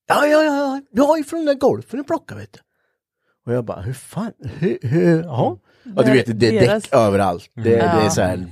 Ja, 0.08 0.26
ja, 0.26 0.42
ja, 0.44 0.54
ja, 0.56 0.80
vi 0.92 1.00
har 1.00 1.16
ju 1.16 1.24
från 1.24 1.38
den 1.40 1.46
där 1.46 1.54
golfen 1.54 2.00
att 2.00 2.06
plocka 2.06 2.34
vet 2.34 2.52
du. 2.52 2.58
Och 3.46 3.52
jag 3.54 3.64
bara, 3.64 3.80
hur 3.80 3.92
fan, 3.92 4.32
hur, 4.58 4.78
hur, 4.82 5.22
ja. 5.22 5.58
Ja, 5.96 6.02
du 6.02 6.12
vet, 6.12 6.40
det 6.40 6.46
är 6.48 6.52
Deras- 6.62 6.82
däck 6.82 6.92
överallt. 6.94 7.50
Det, 7.54 7.62
det 7.62 7.76
är 7.78 8.08
så 8.08 8.20
här, 8.22 8.46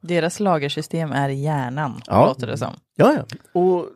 Deras 0.00 0.40
lagersystem 0.40 1.12
är 1.12 1.28
hjärnan, 1.28 2.00
Ja. 2.06 2.26
låter 2.26 2.46
det 2.46 2.58
som. 2.58 2.74
ja, 2.96 3.14
ja. 3.16 3.60
Och 3.60 3.86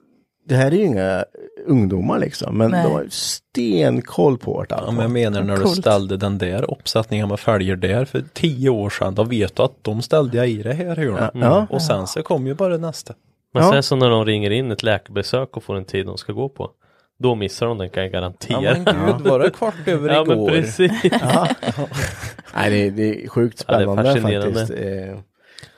det 0.44 0.54
här 0.54 0.66
är 0.66 0.70
ju 0.76 0.84
inga 0.84 1.24
ungdomar 1.66 2.18
liksom, 2.18 2.58
men 2.58 2.70
Nej. 2.70 2.82
de 2.84 2.92
har 2.92 3.02
ju 3.02 3.10
stenkoll 3.10 4.38
på 4.38 4.52
vart 4.52 4.72
allt 4.72 4.82
Ja, 4.86 4.90
men 4.92 5.02
jag 5.02 5.10
menar 5.10 5.42
när 5.42 5.56
du 5.56 5.62
Coolt. 5.62 5.76
ställde 5.76 6.16
den 6.16 6.38
där 6.38 6.70
uppsättningen 6.70 7.28
med 7.28 7.40
fälgar 7.40 7.76
där 7.76 8.04
för 8.04 8.24
tio 8.32 8.70
år 8.70 8.90
sedan, 8.90 9.14
då 9.14 9.24
vet 9.24 9.56
du 9.56 9.62
att 9.62 9.72
de 9.82 10.02
ställde 10.02 10.36
jag 10.36 10.48
i 10.48 10.62
det 10.62 10.72
här 10.74 10.96
hörnet. 10.96 11.30
Ja, 11.34 11.40
ja. 11.40 11.66
Och 11.70 11.82
sen 11.82 12.06
så 12.06 12.22
kom 12.22 12.46
ju 12.46 12.54
bara 12.54 12.76
nästa. 12.76 13.14
Men 13.54 13.62
Ja. 13.62 13.72
sen 13.72 13.82
så 13.82 13.96
när 13.96 14.10
de 14.10 14.24
ringer 14.24 14.50
in 14.50 14.70
ett 14.70 14.82
läkarbesök 14.82 15.56
och 15.56 15.62
får 15.64 15.76
en 15.76 15.84
tid 15.84 16.06
de 16.06 16.18
ska 16.18 16.32
gå 16.32 16.48
på. 16.48 16.70
Då 17.18 17.34
missar 17.34 17.66
de 17.66 17.78
den 17.78 17.90
kan 17.90 18.02
jag 18.02 18.12
Ja 18.12 18.18
garantera. 18.18 18.60
men 18.60 18.84
gud, 19.18 19.26
var 19.26 19.38
det 19.38 19.50
kvart 19.50 19.74
över 19.86 20.14
Ja, 20.14 20.24
men 20.24 20.36
igår? 20.38 20.50
precis. 20.50 20.92
Nej, 22.54 22.70
det, 22.70 22.90
det 22.90 23.24
är 23.24 23.28
sjukt 23.28 23.64
Ja, 23.68 23.76
det 23.78 23.84
är 23.84 24.12
spännande 24.12 24.42
faktiskt. 24.42 24.70
Eh, 24.70 25.18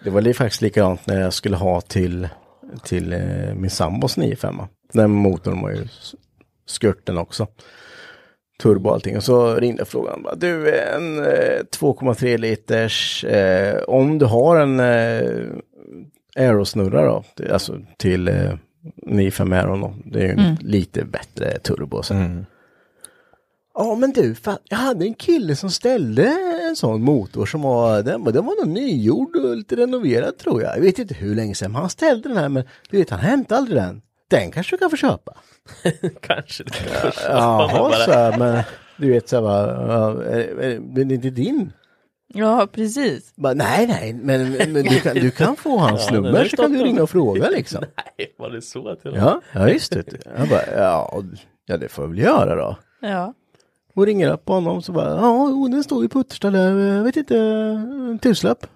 Det 0.05 0.11
var 0.11 0.33
faktiskt 0.33 0.63
likadant 0.63 1.07
när 1.07 1.21
jag 1.21 1.33
skulle 1.33 1.57
ha 1.57 1.81
till, 1.81 2.29
till 2.85 3.13
eh, 3.13 3.55
min 3.57 3.71
sambos 3.71 4.17
95. 4.17 4.57
Den 4.93 5.11
motorn 5.11 5.61
var 5.63 5.71
ju 5.71 5.83
s- 5.85 6.15
skörten 6.81 7.19
också. 7.19 7.47
Turbo 8.63 8.89
och 8.89 8.95
allting. 8.95 9.17
Och 9.17 9.23
så 9.25 9.55
ringde 9.55 9.85
frågan 9.85 10.23
bara, 10.23 10.35
du 10.35 10.75
en 10.81 11.19
eh, 11.19 11.61
2,3 11.79 12.39
liters, 12.39 13.25
eh, 13.25 13.83
om 13.83 14.19
du 14.19 14.27
har 14.27 14.61
en 14.61 14.81
eh, 14.81 15.47
aerosnurra 16.37 17.03
då, 17.05 17.25
alltså 17.53 17.79
till 17.99 18.29
eh, 18.29 18.53
95 19.07 19.53
Aeron 19.53 19.81
då. 19.81 19.95
Det 20.05 20.19
är 20.19 20.23
ju 20.27 20.31
en 20.31 20.57
lite 20.61 21.05
bättre 21.05 21.59
turbo. 21.59 22.03
Så. 22.03 22.15
Ja 23.75 23.95
men 23.95 24.13
du, 24.13 24.35
jag 24.69 24.77
hade 24.77 25.05
en 25.05 25.15
kille 25.15 25.57
som 25.57 25.71
ställde 25.71 26.37
en 26.69 26.77
sån 26.77 27.03
motor 27.03 27.47
som 27.47 27.63
var, 27.63 28.03
den, 28.03 28.25
var- 28.25 28.33
den 28.33 28.47
var 28.47 28.65
nog 28.65 28.75
nygjord 28.75 29.37
och 29.37 29.57
lite 29.57 29.77
renoverad 29.77 30.39
tror 30.39 30.63
jag. 30.63 30.77
Jag 30.77 30.81
vet 30.83 30.99
inte 30.99 31.15
hur 31.15 31.35
länge 31.35 31.55
sedan 31.55 31.75
han 31.75 31.91
ställde 31.91 32.29
den 32.29 32.39
här 32.39 32.49
men 32.49 32.65
du 32.91 32.97
vet 32.99 33.11
han 33.11 33.19
hämtade 33.21 33.59
aldrig 33.59 33.77
den. 33.83 34.03
Den 34.31 34.51
kanske 34.51 34.77
du 34.77 34.79
kan 34.81 34.91
få 34.91 34.97
köpa. 34.97 35.37
Kanske 36.21 36.65
det 36.65 36.71
kan 36.71 37.13
Jaha, 37.37 37.79
bara. 37.79 37.93
så 38.05 38.13
här, 38.13 38.39
men 38.39 38.63
du 38.97 39.11
vet 39.11 39.29
så 39.29 39.37
här, 39.37 39.43
bara, 39.43 39.93
ja, 39.93 40.23
är, 40.23 40.81
det 41.07 41.15
inte 41.15 41.31
din? 41.31 41.73
Ja, 42.35 42.69
precis. 42.73 43.33
Bara, 43.37 43.55
nej, 43.55 43.87
nej, 43.87 44.13
men, 44.13 44.53
men 44.53 44.73
du, 44.85 45.01
kan, 45.01 45.15
du 45.15 45.31
kan 45.31 45.57
få 45.57 45.79
hans 45.79 46.07
Ja, 46.11 46.21
nummer 46.21 46.45
så 46.45 46.57
kan 46.57 46.73
du 46.73 46.79
ringa 46.85 47.03
och 47.03 47.11
fråga 47.11 47.51
liksom. 47.57 47.85
Nej, 48.19 48.35
var 48.39 48.51
det 48.51 48.63
så 48.63 48.95
till 48.97 49.13
Ja, 49.17 49.41
ja. 49.53 49.65
Vet 49.65 49.91
du. 49.91 50.03
Jag 50.39 50.49
bara, 50.49 50.63
ja, 50.77 51.23
ja, 51.67 51.77
det 51.77 51.89
får 51.89 52.05
jag 52.05 52.09
väl 52.09 52.19
göra 52.19 52.55
då. 52.55 52.77
Ja. 53.01 53.35
Och 53.95 54.07
ringer 54.07 54.33
upp 54.33 54.49
honom 54.49 54.83
så 54.83 54.93
bara, 54.93 55.17
ja, 55.17 55.49
jo, 55.51 55.69
den 55.69 55.85
står 55.85 56.03
ju 56.03 56.09
på 56.09 56.21
Uttersta 56.21 56.51
där, 56.51 56.79
jag 56.79 57.05
vet 57.05 57.17
inte, 57.17 57.39
en 57.39 58.19
tusenlapp. 58.19 58.67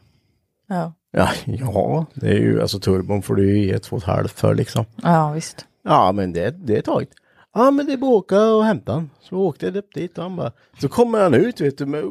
Ja. 0.68 0.92
Ja, 1.10 1.28
ja, 1.46 2.06
det 2.14 2.28
är 2.28 2.40
ju, 2.40 2.62
alltså 2.62 2.78
turbon 2.78 3.22
får 3.22 3.34
du 3.36 3.50
ju 3.50 3.66
ge 3.66 3.78
två 3.78 3.96
och 3.96 4.02
ett 4.02 4.08
halvt 4.08 4.38
för 4.38 4.54
liksom. 4.54 4.84
ja, 5.02 5.32
visst. 5.32 5.66
Ja, 5.82 6.12
men 6.12 6.32
det, 6.32 6.50
det 6.50 6.76
är 6.76 6.82
taget. 6.82 7.08
Ja, 7.54 7.70
men 7.70 7.86
det 7.86 7.92
är 7.92 7.96
bara 7.96 8.10
åka 8.10 8.42
och 8.42 8.64
hämta 8.64 8.92
han. 8.92 9.10
Så 9.20 9.36
åkte 9.36 9.66
jag 9.66 9.76
upp 9.76 9.94
dit 9.94 10.18
och 10.18 10.24
han 10.24 10.36
bara, 10.36 10.52
så 10.80 10.88
kommer 10.88 11.20
han 11.20 11.34
ut 11.34 11.60
vet 11.60 11.78
du, 11.78 11.86
med, 11.86 12.04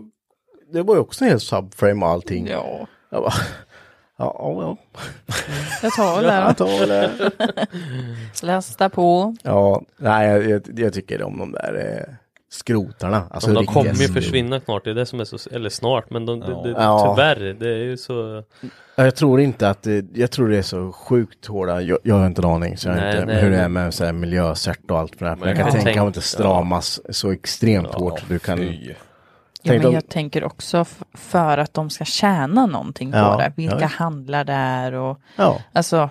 det 0.72 0.82
var 0.82 0.96
ju 0.96 1.02
också 1.02 1.24
en 1.24 1.30
hel 1.30 1.40
subframe 1.40 2.06
och 2.06 2.12
allting. 2.12 2.48
Ja. 2.48 2.88
Jag 3.10 3.22
bara, 3.22 3.34
ja, 4.18 4.36
ja, 4.62 4.78
Jag 5.82 5.94
tar 5.94 6.16
väl 6.16 6.26
ja, 6.26 6.32
det 6.32 6.46
jag 6.46 6.58
tar 6.58 6.88
det. 6.88 7.68
Lasta 8.44 8.90
på. 8.90 9.36
Ja, 9.44 9.82
nej, 9.98 10.28
jag, 10.28 10.50
jag, 10.50 10.80
jag 10.80 10.94
tycker 10.94 11.24
om 11.24 11.38
de 11.38 11.52
där 11.52 12.06
eh, 12.08 12.14
skrotarna. 12.50 13.24
Alltså, 13.32 13.54
de 13.54 13.66
kommer 13.66 13.94
ju 13.94 14.08
försvinna 14.08 14.60
snart, 14.60 14.84
det 14.84 14.90
är 14.90 14.94
det 14.96 15.06
som 15.06 15.20
är 15.20 15.24
så, 15.26 15.50
eller 15.52 15.70
snart, 15.70 16.10
men 16.10 16.26
de, 16.26 16.40
det, 16.40 16.64
det, 16.64 16.70
Ja. 16.70 17.16
tyvärr, 17.16 17.54
det 17.60 17.70
är 17.70 17.78
ju 17.78 17.98
så, 17.98 18.44
Ja, 18.96 19.04
Jag 19.04 19.16
tror 19.16 19.40
inte 19.40 19.70
att 19.70 19.84
det, 19.84 20.06
jag 20.14 20.32
tror 20.32 20.50
det 20.50 20.58
är 20.58 20.62
så 20.62 20.92
sjukt 20.92 21.46
hårda, 21.46 21.82
jag, 21.82 21.98
jag 22.04 22.16
har 22.16 22.28
inte 22.28 22.42
en 22.42 22.46
aning 22.50 22.78
så 22.78 22.88
jag 22.90 22.96
Nej, 22.96 23.14
inte, 23.16 23.26
nej. 23.26 23.42
hur 23.44 23.52
det 23.52 23.58
är 23.58 23.70
med 23.70 23.94
så 23.94 24.06
här 24.06 24.14
miljöcert 24.14 24.92
och 24.92 25.00
allt 25.00 25.16
för 25.16 25.26
det 25.26 25.30
här. 25.32 25.38
Men 25.38 25.48
jag 25.48 25.58
kan 25.58 25.66
Ja. 25.66 25.72
tänka 25.72 25.86
Tänk- 25.86 25.98
mig 25.98 26.08
att 26.08 26.14
det 26.14 26.22
stramas 26.22 27.00
så 27.10 27.32
extremt 27.32 27.94
hårt. 27.94 28.24
Du 28.30 28.40
kan, 28.40 28.58
fy. 28.58 28.94
Ja, 29.62 29.74
men 29.74 29.86
om- 29.86 29.94
jag 29.94 30.10
tänker 30.10 30.44
också 30.44 30.86
för 31.14 31.58
att 31.58 31.74
de 31.74 31.90
ska 31.90 32.06
tjäna 32.06 32.66
någonting 32.66 33.12
på 33.12 33.18
Ja, 33.18 33.38
det. 33.38 33.54
Vilka 33.58 33.78
ja. 33.82 33.88
handlar 33.88 34.44
där 34.44 34.94
och 34.94 35.20
ja. 35.36 35.62
alltså, 35.74 36.10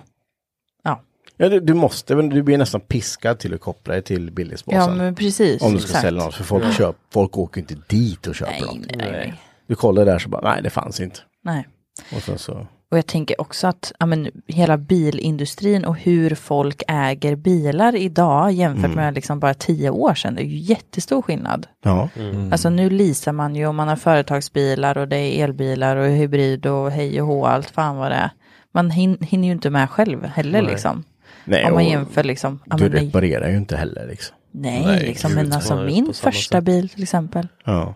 ja 1.37 1.49
du, 1.49 1.59
du 1.59 1.73
måste, 1.73 2.15
men 2.15 2.29
du 2.29 2.43
blir 2.43 2.57
nästan 2.57 2.81
piskad 2.81 3.39
till 3.39 3.53
att 3.53 3.61
koppla 3.61 3.93
dig 3.93 4.03
till 4.03 4.25
ja 4.25 4.31
billigsbasen. 4.31 4.97
men 4.97 5.15
precis. 5.15 5.61
om 5.61 5.73
du 5.73 5.79
ska 5.79 5.87
exakt. 5.87 6.01
sälja 6.01 6.23
något, 6.23 6.35
för 6.35 6.43
folk, 6.43 6.73
köp, 6.73 6.95
folk 7.13 7.37
åker 7.37 7.61
inte 7.61 7.75
dit 7.87 8.27
och 8.27 8.35
köper 8.35 8.51
Nej, 8.51 8.61
dem. 8.61 8.83
nej, 8.97 9.11
nej. 9.11 9.33
Du 9.67 9.75
kollar 9.75 10.05
där 10.05 10.19
så 10.19 10.29
bara, 10.29 10.53
nej 10.53 10.63
det 10.63 10.69
fanns 10.69 10.99
inte. 10.99 11.19
nej. 11.43 11.67
Och 12.15 12.21
sen 12.21 12.37
så, 12.37 12.67
Och 12.91 12.97
jag 12.97 13.05
tänker 13.05 13.41
också 13.41 13.67
att 13.67 13.91
ja, 13.99 14.05
men, 14.05 14.31
hela 14.47 14.77
bilindustrin 14.77 15.85
och 15.85 15.97
hur 15.97 16.35
folk 16.35 16.83
äger 16.87 17.35
bilar 17.35 17.95
idag 17.95 18.51
jämfört 18.51 18.85
Mm. 18.85 18.95
med 18.95 19.13
liksom 19.13 19.39
bara 19.39 19.53
tio 19.53 19.89
år 19.89 20.13
sedan, 20.13 20.35
det 20.35 20.41
är 20.41 20.45
ju 20.45 20.57
jättestor 20.57 21.21
skillnad. 21.21 21.67
Ja. 21.83 22.09
Alltså 22.51 22.69
nu 22.69 22.89
leasar 22.89 23.31
man 23.31 23.55
ju 23.55 23.67
och 23.67 23.75
man 23.75 23.87
har 23.87 23.95
företagsbilar 23.95 24.97
och 24.97 25.07
det 25.07 25.17
är 25.17 25.43
elbilar 25.43 25.97
och 25.97 26.07
hybrid 26.07 26.65
och 26.65 26.91
hej 26.91 27.21
och 27.21 27.27
hå, 27.27 27.45
allt 27.45 27.69
fan 27.69 27.97
vad 27.97 28.11
det 28.11 28.15
är. 28.15 28.29
Man 28.73 28.91
hin 28.91 29.17
hinner 29.21 29.45
ju 29.47 29.51
inte 29.51 29.69
med 29.69 29.89
själv 29.89 30.23
heller 30.25 30.61
Nej. 30.61 30.71
liksom. 30.71 31.03
Nej, 31.47 31.65
Om 31.65 31.73
man 31.73 31.85
jämför 31.85 32.23
liksom. 32.23 32.59
ja, 32.65 32.75
Du 32.77 32.83
men 32.83 32.91
nej, 32.91 33.05
reparerar 33.05 33.49
ju 33.49 33.57
inte 33.57 33.77
heller 33.77 34.07
liksom. 34.07 34.35
nej, 34.51 34.85
Nej, 34.85 34.99
liksom, 35.07 35.33
men 35.33 35.53
alltså 35.53 35.75
min 35.75 36.13
första 36.13 36.57
sätt. 36.57 36.63
bil 36.63 36.89
till 36.89 37.03
exempel. 37.03 37.47
Ja. 37.65 37.95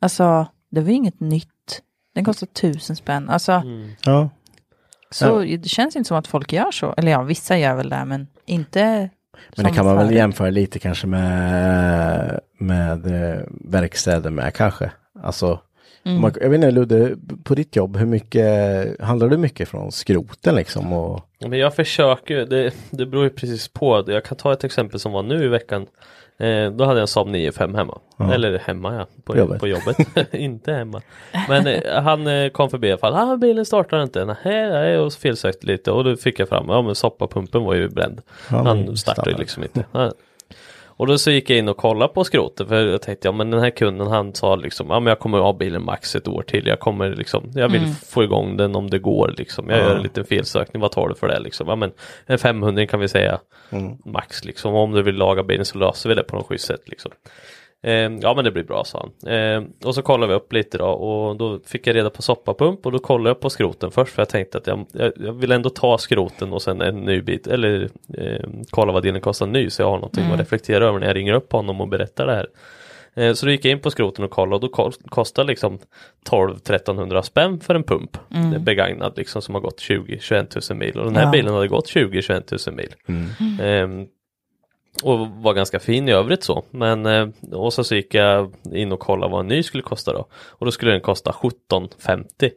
Alltså 0.00 0.46
det 0.70 0.80
var 0.80 0.88
ju 0.88 0.94
inget 0.94 1.20
nytt. 1.20 1.82
Den 2.14 2.24
kostar 2.24 2.46
tusen 2.46 2.96
spänn. 2.96 3.28
Alltså 3.30 3.52
Mm. 3.52 3.90
Ja. 4.04 4.30
så 5.10 5.38
det 5.40 5.68
känns 5.68 5.96
inte 5.96 6.08
som 6.08 6.16
att 6.16 6.26
folk 6.26 6.52
gör 6.52 6.70
så. 6.70 6.94
Eller 6.96 7.10
ja, 7.12 7.22
vissa 7.22 7.58
gör 7.58 7.74
väl 7.74 7.88
det, 7.88 8.04
men 8.04 8.26
inte 8.46 9.10
Men 9.56 9.64
det 9.66 9.72
kan 9.72 9.84
man 9.86 9.96
väl 9.96 10.14
jämföra 10.14 10.50
lite 10.50 10.78
kanske 10.78 11.06
med, 11.06 12.40
med 12.58 13.06
eh, 13.06 13.40
verkstäder 13.64 14.30
med 14.30 14.54
kanske. 14.54 14.90
Alltså, 15.22 15.60
Mm. 16.04 16.20
man, 16.20 16.32
jag 16.40 16.48
vet 16.50 16.54
inte 16.56 16.70
Ludde, 16.70 17.16
på 17.44 17.54
ditt 17.54 17.76
jobb, 17.76 17.96
hur 17.96 18.06
mycket, 18.06 19.00
handlar 19.00 19.28
du 19.28 19.36
mycket 19.36 19.68
från 19.68 19.92
skroten 19.92 20.54
liksom? 20.54 20.92
Och, 20.92 21.25
Men 21.38 21.58
jag 21.58 21.74
försöker, 21.74 22.46
det, 22.46 22.74
det 22.90 23.06
beror 23.06 23.24
ju 23.24 23.30
precis 23.30 23.68
på. 23.68 24.04
Jag 24.06 24.24
kan 24.24 24.36
ta 24.36 24.52
ett 24.52 24.64
exempel 24.64 25.00
som 25.00 25.12
var 25.12 25.22
nu 25.22 25.44
i 25.44 25.48
veckan. 25.48 25.86
Eh, 26.38 26.70
då 26.70 26.84
hade 26.84 26.98
jag 26.98 27.00
en 27.00 27.08
Saab 27.08 27.28
9-5 27.28 27.76
hemma. 27.76 27.98
Ja. 28.16 28.34
Eller 28.34 28.58
hemma 28.58 28.94
ja, 28.94 29.06
på 29.24 29.38
Jobbet. 29.38 29.60
på 29.60 29.66
jobbet. 29.66 29.96
inte 30.32 30.72
hemma. 30.72 31.02
Men 31.48 31.66
eh, 31.66 32.02
han 32.02 32.26
eh, 32.26 32.48
kom 32.48 32.70
förbi 32.70 32.88
i 32.88 32.90
alla 32.90 32.98
fall. 32.98 33.14
Ah, 33.14 33.36
bilen 33.36 33.64
startar 33.64 34.02
inte. 34.02 34.24
Nej, 34.24 34.70
nej, 34.70 34.98
och 34.98 35.12
så 35.12 35.20
felsökte 35.20 35.66
lite 35.66 35.90
och 35.90 36.04
då 36.04 36.16
fick 36.16 36.40
jag 36.40 36.48
fram, 36.48 36.68
ja 36.68 36.82
men 36.82 36.94
soppapumpen 36.94 37.64
var 37.64 37.74
ju 37.74 37.88
bränd. 37.88 38.22
Ja, 38.50 38.62
han 38.62 38.96
startade 38.96 39.36
liksom 39.36 39.62
inte. 39.62 39.84
Och 40.98 41.06
då 41.06 41.18
så 41.18 41.30
gick 41.30 41.50
jag 41.50 41.58
in 41.58 41.68
och 41.68 41.76
kollade 41.76 42.12
på 42.14 42.24
skrotet 42.24 42.68
för 42.68 42.86
jag 42.86 43.02
tänkte 43.02 43.28
ja 43.28 43.32
men 43.32 43.50
den 43.50 43.60
här 43.60 43.70
kunden 43.70 44.06
han 44.06 44.34
sa 44.34 44.56
liksom 44.56 44.90
ja 44.90 45.00
men 45.00 45.06
jag 45.10 45.18
kommer 45.18 45.38
ha 45.38 45.52
bilen 45.52 45.84
max 45.84 46.16
ett 46.16 46.28
år 46.28 46.42
till. 46.42 46.66
Jag 46.66 46.80
kommer 46.80 47.10
liksom 47.14 47.50
jag 47.54 47.68
vill 47.68 47.94
få 48.06 48.24
igång 48.24 48.56
den 48.56 48.76
om 48.76 48.90
det 48.90 48.98
går 48.98 49.34
liksom. 49.38 49.70
Jag 49.70 49.78
Ja. 49.78 49.82
gör 49.82 49.96
en 49.96 50.02
liten 50.02 50.24
felsökning. 50.24 50.80
Vad 50.82 50.92
tar 50.92 51.08
du 51.08 51.14
för 51.14 51.28
det 51.28 51.40
liksom? 51.40 51.68
Ja 51.68 51.76
men 51.76 51.92
en 52.26 52.38
500 52.38 52.86
kan 52.86 53.00
vi 53.00 53.08
säga 53.08 53.38
Mm. 53.70 53.96
max 54.04 54.44
liksom. 54.44 54.74
Om 54.74 54.92
du 54.92 55.02
vill 55.02 55.14
laga 55.14 55.42
bilen 55.42 55.64
så 55.64 55.78
löser 55.78 56.08
vi 56.08 56.14
det 56.14 56.22
på 56.22 56.36
något 56.36 56.46
schysst 56.46 56.66
sätt 56.66 56.82
liksom. 56.88 57.12
Eh, 57.86 57.92
ja 58.22 58.34
men 58.34 58.44
det 58.44 58.50
blir 58.50 58.64
bra 58.64 58.84
sa 58.84 59.08
han. 59.22 59.32
Eh, 59.34 59.62
och 59.84 59.94
så 59.94 60.02
kollade 60.02 60.32
vi 60.32 60.34
upp 60.38 60.52
lite 60.52 60.78
då 60.78 60.86
och 60.86 61.36
då 61.36 61.58
fick 61.66 61.86
jag 61.86 61.96
reda 61.96 62.10
på 62.10 62.22
soppapump 62.22 62.86
och 62.86 62.92
då 62.92 62.98
kollade 62.98 63.30
jag 63.30 63.40
på 63.40 63.50
skroten 63.50 63.90
först 63.90 64.12
för 64.12 64.22
jag 64.22 64.28
tänkte 64.28 64.58
att 64.58 64.66
jag, 64.66 64.86
jag, 65.16 65.32
vill 65.32 65.52
ändå 65.52 65.70
ta 65.70 65.98
skroten 65.98 66.52
och 66.52 66.62
sen 66.62 66.80
en 66.80 67.00
ny 67.00 67.20
bit 67.22 67.46
eller 67.46 67.88
eh, 68.18 68.48
kolla 68.70 68.92
vad 68.92 69.02
delen 69.02 69.20
kostar 69.20 69.46
ny 69.46 69.70
så 69.70 69.82
jag 69.82 69.86
har 69.88 69.96
någonting 69.96 70.24
att 70.32 70.40
reflektera 70.40 70.84
över 70.86 70.98
när 70.98 71.06
jag 71.06 71.16
ringer 71.16 71.32
upp 71.34 71.52
honom 71.52 71.80
och 71.80 71.88
berättar 71.88 72.26
det 72.26 72.32
här. 72.34 72.46
Eh, 73.14 73.32
Så 73.32 73.46
då 73.46 73.52
gick 73.52 73.64
jag 73.64 73.72
in 73.72 73.80
på 73.80 73.90
skroten 73.90 74.24
och 74.24 74.30
kollade 74.30 74.54
och 74.54 74.60
då 74.60 74.68
kost- 74.68 75.10
kostar 75.10 75.44
liksom 75.44 75.78
12-1300 76.30 77.22
spänn 77.22 77.60
för 77.60 77.74
en 77.74 77.82
pump 77.82 78.16
är 78.54 78.58
begagnad 78.58 79.12
liksom 79.16 79.42
som 79.42 79.54
har 79.54 79.62
gått 79.62 79.80
20-21 79.80 80.70
000 80.72 80.78
mil 80.78 80.98
och 80.98 81.04
den 81.04 81.16
här 81.16 81.24
Ja. 81.24 81.30
bilen 81.30 81.54
hade 81.54 81.68
gått 81.68 81.86
20-21 81.88 82.68
000 82.68 82.76
mil. 82.76 82.94
Ehm, 83.60 84.06
och 85.02 85.28
var 85.28 85.54
ganska 85.54 85.80
fin 85.80 86.08
i 86.08 86.12
övrigt 86.12 86.42
så. 86.42 86.64
Men 86.70 87.06
eh, 87.06 87.28
och 87.52 87.72
så, 87.72 87.84
så 87.84 87.94
gick 87.94 88.14
jag 88.14 88.52
in 88.72 88.92
och 88.92 89.00
kollade 89.00 89.32
vad 89.32 89.40
en 89.40 89.48
ny 89.48 89.62
skulle 89.62 89.82
kosta 89.82 90.12
då. 90.12 90.26
Och 90.48 90.66
då 90.66 90.72
skulle 90.72 90.90
den 90.90 91.00
kosta 91.00 91.30
1750. 91.30 92.50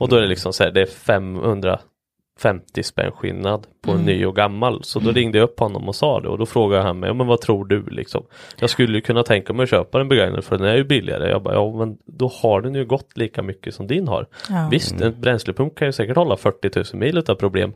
Och 0.00 0.08
då 0.08 0.16
är 0.16 0.20
det 0.20 0.26
liksom 0.26 0.52
så 0.52 0.64
här, 0.64 0.70
det 0.70 0.80
är 0.80 0.86
550 0.86 2.82
spänn 2.82 3.12
skillnad 3.12 3.66
på 3.82 3.90
en 3.92 4.02
ny 4.02 4.26
och 4.26 4.36
gammal. 4.36 4.84
Så 4.84 5.00
då 5.00 5.10
ringde 5.10 5.38
jag 5.38 5.44
upp 5.44 5.60
honom 5.60 5.88
och 5.88 5.94
sa 5.94 6.20
det 6.20 6.28
och 6.28 6.38
då 6.38 6.46
frågade 6.46 6.82
han 6.82 6.98
mig, 6.98 7.08
"Ja, 7.08 7.14
men 7.14 7.26
vad 7.26 7.40
tror 7.40 7.64
du 7.64 7.84
liksom? 7.86 8.24
Jag 8.60 8.70
skulle 8.70 8.94
ju 8.94 9.00
kunna 9.00 9.22
tänka 9.22 9.52
mig 9.52 9.62
att 9.64 9.70
köpa 9.70 10.00
en 10.00 10.08
begagnad 10.08 10.44
för 10.44 10.58
den 10.58 10.66
är 10.66 10.76
ju 10.76 10.84
billigare. 10.84 11.30
Jag 11.30 11.42
bara, 11.42 11.54
ja 11.54 11.76
men 11.76 11.98
då 12.06 12.30
har 12.42 12.60
den 12.60 12.74
ju 12.74 12.84
gått 12.84 13.16
lika 13.16 13.42
mycket 13.42 13.74
som 13.74 13.86
din 13.86 14.08
har. 14.08 14.26
Ja. 14.50 14.68
Visst, 14.70 15.00
en 15.00 15.20
bränslepump 15.20 15.74
kan 15.74 15.88
ju 15.88 15.92
säkert 15.92 16.16
hålla 16.16 16.36
40 16.36 16.70
000 16.94 17.00
mil 17.00 17.18
utan 17.18 17.36
problem. 17.36 17.72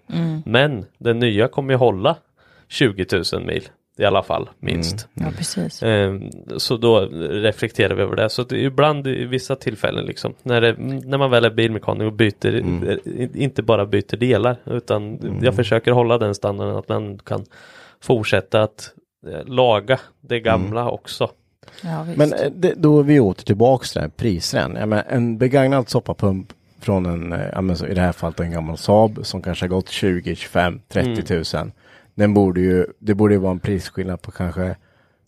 Men 0.46 0.84
den 0.98 1.18
nya 1.18 1.48
kommer 1.48 1.72
ju 1.72 1.76
hålla 1.78 2.16
20 2.68 3.06
000 3.32 3.44
mil 3.44 3.68
i 3.98 4.04
alla 4.04 4.22
fall, 4.22 4.48
minst. 4.60 5.08
Ja, 5.14 5.26
precis. 5.36 5.82
Ehm, 5.82 6.30
Så 6.56 6.76
då 6.76 7.00
reflekterar 7.30 7.94
vi 7.94 8.02
över 8.02 8.16
det. 8.16 8.30
Så 8.30 8.54
ibland 8.54 9.06
i 9.06 9.24
vissa 9.24 9.56
tillfällen 9.56 10.04
liksom, 10.04 10.34
när, 10.42 10.60
det, 10.60 10.74
när 10.78 11.18
man 11.18 11.30
väl 11.30 11.44
är 11.44 11.50
bilmekaniker 11.50 12.06
och 12.06 12.12
byter, 12.12 12.54
eh, 12.88 13.28
inte 13.34 13.62
bara 13.62 13.86
byter 13.86 14.16
delar, 14.16 14.56
utan 14.66 15.18
jag 15.42 15.54
försöker 15.54 15.92
hålla 15.92 16.18
den 16.18 16.34
standarden 16.34 16.76
att 16.76 16.88
man 16.88 17.18
kan 17.18 17.44
fortsätta 18.00 18.62
att 18.62 18.90
eh, 19.26 19.44
laga 19.46 20.00
det 20.20 20.40
gamla 20.40 20.90
också. 20.90 21.30
Ja, 21.82 22.02
visst. 22.02 22.18
Men 22.18 22.32
eh, 22.32 22.50
det, 22.54 22.74
då 22.76 22.98
är 22.98 23.02
vi 23.02 23.20
åter 23.20 23.44
tillbaks 23.44 23.92
till 23.92 24.00
den 24.00 24.10
här 24.10 24.16
prisren. 24.16 24.76
Jag 24.80 24.88
menar, 24.88 25.04
en 25.08 25.38
begagnad 25.38 25.88
soppapump 25.88 26.52
från 26.80 27.06
en, 27.06 27.32
i 27.90 27.94
det 27.94 28.00
här 28.00 28.12
fallet 28.12 28.40
en 28.40 28.50
gammal 28.50 28.76
Saab 28.76 29.18
som 29.22 29.42
kanske 29.42 29.64
har 29.64 29.68
gått 29.68 29.88
20, 29.88 30.34
25, 30.34 30.80
30 30.88 31.22
tusen. 31.22 31.72
Den 32.18 32.34
borde 32.34 32.60
ju, 32.60 32.86
det 32.98 33.14
borde 33.14 33.34
ju 33.34 33.40
vara 33.40 33.52
en 33.52 33.60
prisskillnad 33.60 34.22
på 34.22 34.30
kanske 34.30 34.62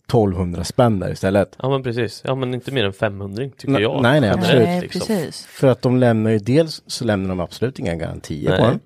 1200 0.07 0.63
spänn 0.63 0.99
där 0.99 1.11
istället. 1.11 1.55
Ja 1.59 1.69
men 1.69 1.83
precis, 1.83 2.21
ja 2.25 2.35
men 2.35 2.53
inte 2.53 2.71
mer 2.71 2.85
än 2.85 2.93
500 2.93 3.43
tycker 3.43 3.69
Nej, 3.71 3.81
jag. 3.81 4.01
nej, 4.01 4.21
nej, 4.21 4.29
absolut. 4.29 4.63
Nej, 4.63 4.81
liksom. 4.81 4.99
precis. 4.99 5.45
För 5.45 5.67
att 5.67 5.81
de 5.81 5.97
lämnar 5.97 6.31
ju 6.31 6.37
dels 6.37 6.83
så 6.87 7.05
lämnar 7.05 7.29
de 7.29 7.39
absolut 7.39 7.79
inga 7.79 7.95
garantier 7.95 8.57
på 8.57 8.63
Nej. 8.63 8.71
den. 8.71 8.79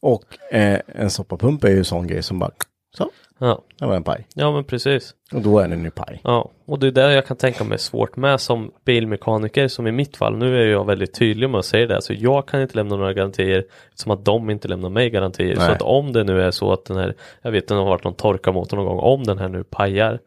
Och 0.00 0.54
eh, 0.54 0.80
en 0.86 1.10
soppapump 1.10 1.64
är 1.64 1.68
ju 1.68 1.78
en 1.78 1.84
sån 1.84 2.06
grej 2.06 2.22
som 2.22 2.38
bara, 2.38 2.50
så, 2.96 3.10
Ja. 3.40 3.62
det 3.78 3.86
var 3.86 3.96
en 3.96 4.04
paj. 4.04 4.26
ja 4.34 4.52
men 4.52 4.64
precis. 4.64 5.14
Och 5.32 5.40
då 5.40 5.58
är 5.58 5.68
den 5.68 5.84
ju 5.84 5.90
paj. 5.90 6.20
Ja, 6.24 6.50
och 6.66 6.78
det 6.78 6.86
är 6.86 6.90
där 6.90 7.10
jag 7.10 7.26
kan 7.26 7.36
tänka 7.36 7.64
mig 7.64 7.78
svårt 7.78 8.16
med 8.16 8.40
som 8.40 8.70
bilmekaniker 8.84 9.68
som 9.68 9.86
i 9.86 9.92
mitt 9.92 10.16
fall. 10.16 10.36
Nu 10.36 10.62
är 10.62 10.66
jag 10.66 10.86
väldigt 10.86 11.14
tydlig 11.14 11.50
med 11.50 11.58
att 11.58 11.64
säga 11.64 11.86
det. 11.86 12.02
Så 12.02 12.12
jag 12.12 12.48
kan 12.48 12.62
inte 12.62 12.76
lämna 12.76 12.96
några 12.96 13.12
garantier 13.12 13.64
som 13.94 14.10
att 14.10 14.24
de 14.24 14.50
inte 14.50 14.68
lämnar 14.68 14.88
mig 14.88 15.10
garantier. 15.10 15.54
Så 15.54 15.60
Nej. 15.60 15.70
att 15.70 15.82
om 15.82 16.12
det 16.12 16.24
nu 16.24 16.42
är 16.42 16.50
så 16.50 16.72
att 16.72 16.84
den 16.84 16.96
här, 16.96 17.14
jag 17.42 17.50
vet 17.50 17.68
det 17.68 17.74
har 17.74 17.84
varit 17.84 18.04
någon 18.04 18.14
torkarmotor 18.14 18.76
någon 18.76 18.86
gång, 18.86 18.98
om 18.98 19.24
den 19.24 19.38
här 19.38 19.48
nu 19.48 19.64
pajar. 19.64 20.18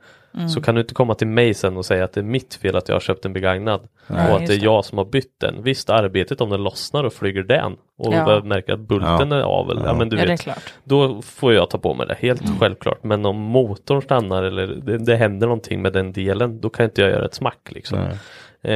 Så 0.53 0.61
kan 0.61 0.75
du 0.75 0.81
inte 0.81 0.93
komma 0.93 1.15
till 1.15 1.27
mig 1.27 1.53
sen 1.53 1.77
och 1.77 1.85
säga 1.85 2.03
att 2.03 2.13
det 2.13 2.21
är 2.21 2.23
mitt 2.23 2.55
fel 2.55 2.75
att 2.75 2.87
jag 2.89 2.95
har 2.95 2.99
köpt 2.99 3.25
en 3.25 3.33
begagnad. 3.33 3.87
Nej, 4.07 4.31
och 4.31 4.37
att 4.37 4.47
det 4.47 4.53
är 4.53 4.63
jag 4.63 4.85
som 4.85 4.97
har 4.97 5.05
bytt 5.05 5.39
den. 5.41 5.63
Visst 5.63 5.89
arbetet 5.89 6.41
om 6.41 6.49
den 6.49 6.63
lossnar 6.63 7.03
och 7.03 7.13
flyger 7.13 7.43
den. 7.43 7.75
Och 7.97 8.13
Ja. 8.13 8.41
märker 8.43 8.73
att 8.73 8.79
bulten 8.79 9.31
Ja. 9.31 9.37
är 9.37 9.41
av. 9.41 9.71
eller- 9.71 9.85
Ja. 9.85 9.93
men 9.93 10.09
du 10.09 10.15
Ja, 10.17 10.21
det 10.21 10.27
är 10.27 10.31
vet. 10.33 10.41
klart. 10.41 10.73
Då 10.83 11.21
får 11.21 11.53
jag 11.53 11.69
ta 11.69 11.77
på 11.77 11.93
mig 11.93 12.07
det, 12.07 12.15
helt 12.19 12.59
självklart. 12.59 13.03
Men 13.03 13.25
om 13.25 13.35
motorn 13.37 14.01
stannar 14.01 14.43
eller 14.43 14.67
det, 14.67 14.97
det 14.97 15.15
händer 15.15 15.47
någonting 15.47 15.81
med 15.81 15.93
den 15.93 16.13
delen, 16.13 16.61
då 16.61 16.69
kan 16.69 16.83
inte 16.85 17.01
jag 17.01 17.09
göra 17.11 17.25
ett 17.25 17.33
smack 17.35 17.69
liksom. 17.71 17.99
Nej. 17.99 18.17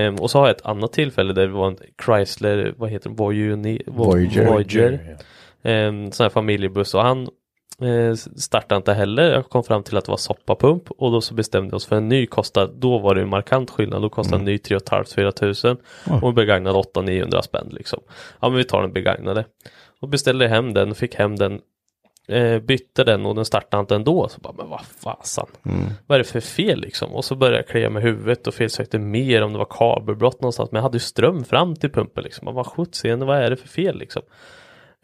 Ehm, 0.05 0.15
och 0.15 0.31
så 0.31 0.39
har 0.39 0.47
jag 0.47 0.55
ett 0.55 0.65
annat 0.65 0.93
tillfälle 0.93 1.33
där 1.33 1.47
det 1.47 1.53
var 1.53 1.67
en 1.67 1.77
Chrysler, 2.05 2.73
vad 2.77 2.89
heter 2.89 3.09
det, 3.09 3.15
Voyager, 3.15 3.81
Voyager. 3.87 4.45
Voyager. 4.47 5.17
Ehm, 5.63 6.11
sån 6.11 6.23
här 6.23 6.29
familjebuss 6.29 6.93
och 6.93 7.01
han 7.01 7.27
startade 8.35 8.77
inte 8.77 8.93
heller. 8.93 9.33
Jag 9.33 9.49
kom 9.49 9.63
fram 9.63 9.83
till 9.83 9.97
att 9.97 10.05
det 10.05 10.11
var 10.11 10.17
soppapump 10.17 10.91
och 10.91 11.11
då 11.11 11.21
så 11.21 11.33
bestämde 11.33 11.69
vi 11.69 11.77
oss 11.77 11.85
för 11.85 11.95
en 11.95 12.09
ny 12.09 12.25
kostade, 12.25 12.73
då 12.75 12.97
var 12.97 13.15
det 13.15 13.21
en 13.21 13.29
markant 13.29 13.69
skillnad. 13.69 14.01
Då 14.01 14.09
kostade 14.09 14.39
en 14.39 14.45
ny 14.45 14.57
3 14.57 14.77
500-4 14.77 15.31
tusen 15.31 15.77
och 16.21 16.29
en 16.29 16.35
begagnad 16.35 16.75
800-900 16.75 17.41
spänn 17.41 17.67
liksom. 17.71 17.99
Ja 18.39 18.49
men 18.49 18.57
vi 18.57 18.63
tar 18.63 18.81
den 18.81 18.93
begagnade. 18.93 19.45
Och 20.01 20.09
beställde 20.09 20.47
hem 20.47 20.73
den, 20.73 20.95
fick 20.95 21.15
hem 21.15 21.35
den 21.35 21.61
eh, 22.27 22.59
bytte 22.59 23.03
den 23.03 23.25
och 23.25 23.35
den 23.35 23.45
startade 23.45 23.81
inte 23.81 23.95
ändå. 23.95 24.29
Så 24.29 24.39
bara, 24.41 24.53
men 24.57 24.69
vad 24.69 24.81
fasen. 24.81 25.45
Vad 26.07 26.15
är 26.15 26.19
det 26.19 26.29
för 26.29 26.39
fel 26.39 26.79
liksom? 26.79 27.11
Och 27.11 27.25
så 27.25 27.35
började 27.35 27.57
jag 27.57 27.67
klia 27.67 27.89
med 27.89 28.03
huvudet 28.03 28.47
och 28.47 28.53
felsökte 28.53 28.99
mer 28.99 29.41
om 29.41 29.53
det 29.53 29.59
var 29.59 29.67
kabelbrott 29.69 30.41
någonstans. 30.41 30.71
Men 30.71 30.77
jag 30.79 30.83
hade 30.83 30.95
ju 30.95 30.99
ström 30.99 31.43
fram 31.43 31.75
till 31.75 31.91
pumpen 31.91 32.23
liksom. 32.23 32.55
Var 32.55 32.63
sjuttsingen, 32.63 33.25
vad 33.25 33.37
är 33.37 33.49
det 33.49 33.57
för 33.57 33.67
fel 33.67 33.97
liksom? 33.97 34.21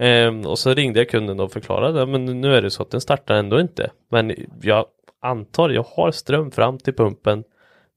Ehm, 0.04 0.46
och 0.46 0.60
så 0.60 0.74
ringde 0.74 1.00
jag 1.00 1.10
kunden 1.10 1.40
och 1.40 1.52
förklarade, 1.52 2.06
men 2.06 2.42
nu 2.42 2.56
är 2.56 2.62
det 2.62 2.72
så 2.72 2.84
att 2.84 2.92
den 2.92 3.02
startar 3.02 3.36
ändå 3.36 3.60
inte. 3.60 3.92
Men 4.12 4.36
jag 4.62 4.86
antar, 5.22 5.70
jag 5.70 5.86
har 5.96 6.12
ström 6.12 6.52
fram 6.52 6.78
till 6.78 6.94
pumpen. 6.94 7.44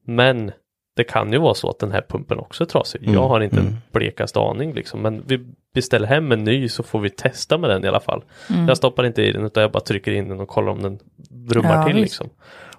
Men 0.05 0.53
det 0.97 1.05
kan 1.05 1.33
ju 1.33 1.39
vara 1.39 1.55
så 1.55 1.71
att 1.71 1.79
den 1.79 1.93
här 1.93 2.05
pumpen 2.09 2.39
också 2.39 2.65
är 2.65 2.69
trasig. 2.69 3.01
Jag 3.15 3.29
har 3.29 3.41
inte 3.41 3.57
en 3.61 3.77
blekaste 3.93 4.41
aning 4.41 4.75
liksom. 4.75 5.03
Men 5.03 5.23
vi 5.27 5.47
beställer 5.75 6.07
hem 6.07 6.33
en 6.33 6.45
ny 6.45 6.69
så 6.69 6.83
får 6.83 7.01
vi 7.01 7.11
testa 7.11 7.59
med 7.59 7.71
den 7.71 7.85
i 7.85 7.89
alla 7.89 8.01
fall. 8.01 8.25
Jag 8.69 8.77
stoppar 8.77 9.05
inte 9.07 9.23
i 9.23 9.33
den 9.33 9.45
utan 9.45 9.61
jag 9.61 9.73
bara 9.73 9.81
trycker 9.81 10.13
in 10.13 10.29
den 10.29 10.41
och 10.41 10.49
kollar 10.49 10.73
om 10.73 10.83
den 10.83 10.99
brummar 11.31 11.75
Ja, 11.77 11.87
till 11.87 11.95
visst. 11.95 12.23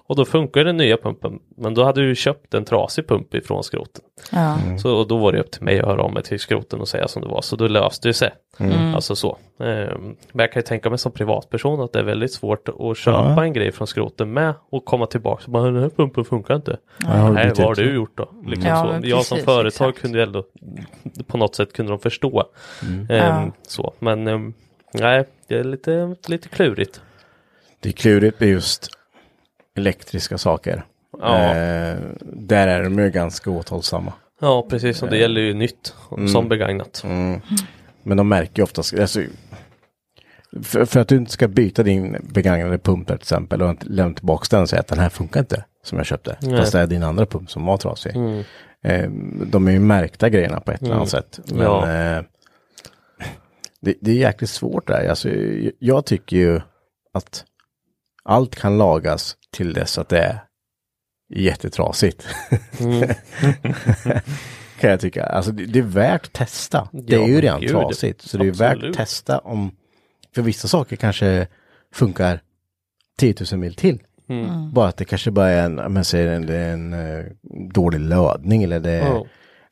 Och 0.08 0.16
då 0.16 0.24
funkar 0.24 0.64
den 0.64 0.76
nya 0.76 0.96
pumpen. 0.96 1.38
Men 1.56 1.74
då 1.74 1.84
hade 1.84 2.00
du 2.08 2.14
köpt 2.14 2.54
en 2.54 2.64
trasig 2.64 3.08
pump 3.08 3.34
ifrån 3.34 3.64
skroten. 3.64 4.04
Ja. 4.32 4.58
Så 4.82 4.96
och 4.96 5.08
då 5.08 5.16
var 5.18 5.32
det 5.32 5.40
upp 5.40 5.50
till 5.50 5.62
mig 5.62 5.80
att 5.80 5.86
höra 5.86 6.02
av 6.02 6.12
mig 6.12 6.22
till 6.22 6.40
skroten 6.40 6.80
och 6.80 6.88
säga 6.88 7.08
som 7.08 7.22
det 7.22 7.28
var. 7.28 7.42
Så 7.42 7.56
då 7.56 7.68
löste 7.68 8.08
det 8.08 8.14
sig. 8.14 8.30
Mm. 8.58 8.94
Alltså 8.94 9.16
så. 9.16 9.38
Ehm, 9.60 10.16
Men 10.32 10.44
jag 10.44 10.52
kan 10.52 10.60
ju 10.60 10.64
tänka 10.66 10.90
mig 10.90 10.98
som 10.98 11.12
privatperson 11.12 11.80
att 11.80 11.92
det 11.92 11.98
är 11.98 12.02
väldigt 12.04 12.32
svårt 12.32 12.68
att 12.68 12.96
köpa 12.98 13.34
Ja. 13.36 13.44
en 13.44 13.52
grej 13.52 13.72
från 13.72 13.86
skroten 13.86 14.32
med 14.32 14.54
och 14.70 14.84
komma 14.84 15.06
tillbaka 15.06 15.42
och 15.46 15.52
bara 15.52 15.64
den 15.70 15.82
här 15.82 15.88
pumpen 15.90 16.24
funkar 16.24 16.56
inte. 16.56 16.78
Ja, 16.98 17.30
Nej, 17.32 17.48
vad 17.48 17.66
har 17.66 17.74
du 17.74 17.94
gjort 17.94 18.16
då? 18.16 18.28
Liksom 18.46 18.68
Ja, 18.70 18.98
så. 19.02 19.08
Jag 19.08 19.24
som 19.24 19.38
företag 19.38 19.88
exakt. 19.88 19.98
kunde 20.00 20.18
ju 20.18 20.24
ändå 20.24 20.44
på 21.26 21.36
något 21.38 21.54
sätt 21.54 21.72
kunde 21.72 21.92
de 21.92 21.98
förstå. 21.98 22.44
Mm. 22.82 23.00
Ehm, 23.00 23.06
Ja. 23.10 23.52
Så, 23.62 23.92
men 23.98 24.26
ehm, 24.26 24.54
nej, 24.94 25.24
det 25.48 25.54
är 25.58 25.64
lite, 25.64 26.16
lite 26.28 26.48
klurigt. 26.48 27.00
Det 27.80 27.88
är 27.88 27.92
klurigt 27.92 28.40
med 28.40 28.48
just 28.48 28.88
elektriska 29.80 30.38
saker. 30.38 30.84
Ja. 31.20 31.38
Eh, 31.54 31.96
där 32.22 32.68
är 32.68 32.82
de 32.84 32.98
ju 32.98 33.10
ganska 33.10 33.50
återhållsamma. 33.50 34.12
Ja, 34.40 34.66
precis. 34.70 35.02
Och 35.02 35.10
det 35.10 35.16
gäller 35.18 35.40
ju 35.40 35.54
nytt 35.54 35.94
Mm. 36.12 36.28
som 36.28 36.48
begagnat. 36.48 37.02
Mm. 37.04 37.40
Men 38.02 38.16
de 38.16 38.28
märker 38.28 38.58
ju 38.58 38.62
oftast, 38.62 38.94
alltså, 38.98 39.20
för, 40.62 40.84
för 40.84 41.00
att 41.00 41.08
du 41.08 41.16
inte 41.16 41.32
ska 41.32 41.48
byta 41.48 41.82
din 41.82 42.16
begagnade 42.32 42.78
pump 42.78 43.06
till 43.06 43.16
exempel 43.16 43.62
och 43.62 43.76
lämna 43.80 44.14
tillbaka 44.14 44.46
den 44.50 44.62
och 44.62 44.68
säga 44.68 44.80
att 44.80 44.86
den 44.88 44.98
här 44.98 45.08
funkar 45.08 45.40
inte 45.40 45.64
som 45.82 45.98
jag 45.98 46.06
köpte. 46.06 46.36
Nej. 46.40 46.56
Fast 46.58 46.72
det 46.72 46.80
är 46.80 46.86
din 46.86 47.02
andra 47.02 47.26
pump 47.26 47.50
som 47.50 47.64
var 47.66 47.76
trasig. 47.76 48.16
Mm. 48.16 48.44
Eh, 48.84 49.10
de 49.46 49.68
är 49.68 49.72
ju 49.72 49.78
märkta 49.80 50.28
grejerna 50.28 50.60
på 50.60 50.70
ett 50.72 50.78
eller 50.80 50.90
Mm. 50.90 50.98
annat 50.98 51.10
sätt. 51.10 51.40
Men 51.46 51.62
Ja. 51.62 51.82
eh, 51.90 52.22
det, 53.80 53.94
det 54.00 54.10
är 54.10 54.14
jäkligt 54.14 54.50
svårt 54.50 54.86
där. 54.86 55.08
Alltså, 55.08 55.28
jag, 55.30 55.72
jag 55.78 56.06
tycker 56.06 56.36
ju 56.36 56.60
att 57.12 57.44
allt 58.28 58.54
kan 58.56 58.78
lagas 58.78 59.36
till 59.52 59.72
dess 59.72 59.98
att 59.98 60.08
det 60.08 60.18
är 60.18 60.38
jättetrasigt. 61.34 62.26
Mm. 62.80 63.08
kan 64.80 64.90
jag 64.90 65.00
tycka. 65.00 65.26
Alltså 65.26 65.52
det, 65.52 65.66
det 65.66 65.78
är 65.78 65.82
värt 65.82 66.24
att 66.26 66.32
testa. 66.32 66.88
Det 66.92 67.16
Ja, 67.16 67.22
är 67.22 67.28
ju 67.28 67.40
redan 67.40 67.60
gud. 67.60 67.70
trasigt. 67.70 68.22
Så 68.22 68.38
det 68.38 68.46
är 68.46 68.52
värt 68.52 68.72
Absolut. 68.72 68.90
att 68.90 68.96
testa 68.96 69.38
om, 69.38 69.70
för 70.34 70.42
vissa 70.42 70.68
saker 70.68 70.96
kanske 70.96 71.46
funkar 71.94 72.40
10 73.18 73.34
000 73.52 73.60
mil 73.60 73.74
till. 73.74 74.02
Mm. 74.28 74.72
Bara 74.72 74.88
att 74.88 74.96
det 74.96 75.04
kanske 75.04 75.30
bara 75.30 75.48
är 75.50 75.62
en, 75.64 75.74
men 75.74 76.04
säger 76.04 76.26
en, 76.28 76.46
det 76.46 76.56
är 76.56 76.72
en 76.72 76.92
eh, 76.92 77.24
dålig 77.74 78.00
lödning 78.00 78.62
eller 78.62 78.80
det 78.80 78.90
är, 78.90 79.06
Ja. 79.06 79.26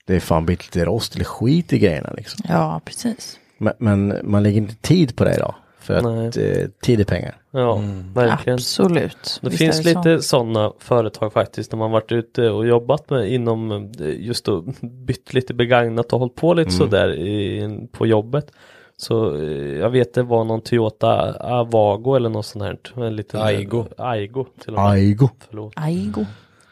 det 0.06 0.14
är 0.16 0.20
fan 0.20 0.46
blivit 0.46 0.64
lite 0.66 0.84
rost 0.84 1.14
eller 1.14 1.24
skit 1.24 1.72
i 1.72 1.78
grejerna 1.78 2.12
liksom. 2.16 2.40
Ja, 2.48 2.80
precis. 2.84 3.38
Men, 3.58 3.72
men 3.78 4.20
man 4.22 4.42
lägger 4.42 4.58
inte 4.58 4.74
tid 4.76 5.16
på 5.16 5.24
det 5.24 5.34
idag. 5.34 5.54
För 5.86 5.94
att 5.94 6.04
Nej. 6.04 6.26
eh, 6.60 6.68
tid 6.82 7.00
är 7.00 7.04
pengar. 7.04 7.34
Ja, 7.50 7.80
verkligen. 8.14 8.54
Absolut. 8.56 9.38
Det 9.42 9.48
Visst 9.48 9.58
finns 9.58 9.80
är 9.80 9.84
det 9.84 9.92
så. 9.92 9.98
lite 9.98 10.22
sådana 10.22 10.72
företag 10.78 11.32
faktiskt 11.32 11.72
när 11.72 11.78
man 11.78 11.90
varit 11.90 12.12
ute 12.12 12.50
och 12.50 12.66
jobbat 12.66 13.10
med 13.10 13.32
inom 13.32 13.70
eh, 13.72 13.86
just 14.18 14.44
då 14.44 14.64
bytt 14.80 15.34
lite 15.34 15.54
begagnat 15.54 16.12
och 16.12 16.18
hållit 16.18 16.34
på 16.34 16.54
lite 16.54 16.68
Mm. 16.68 16.78
sådär 16.78 17.14
i, 17.14 17.88
på 17.92 18.06
jobbet. 18.06 18.52
Så 18.96 19.36
eh, 19.36 19.76
jag 19.78 19.90
vet 19.90 20.14
det 20.14 20.22
var 20.22 20.44
någon 20.44 20.60
Toyota 20.60 21.32
Avago 21.40 22.14
eller 22.16 22.28
något 22.28 22.46
sånt 22.46 22.64
här. 22.64 22.78
En 23.06 23.16
liten, 23.16 23.40
Aigo. 23.42 23.84
Aigo 23.98 24.44
till 24.64 24.74
och 24.74 24.80
med. 24.82 24.90
Aigo. 24.90 25.28
Förlåt. 25.48 25.72
Aigo. 25.76 26.24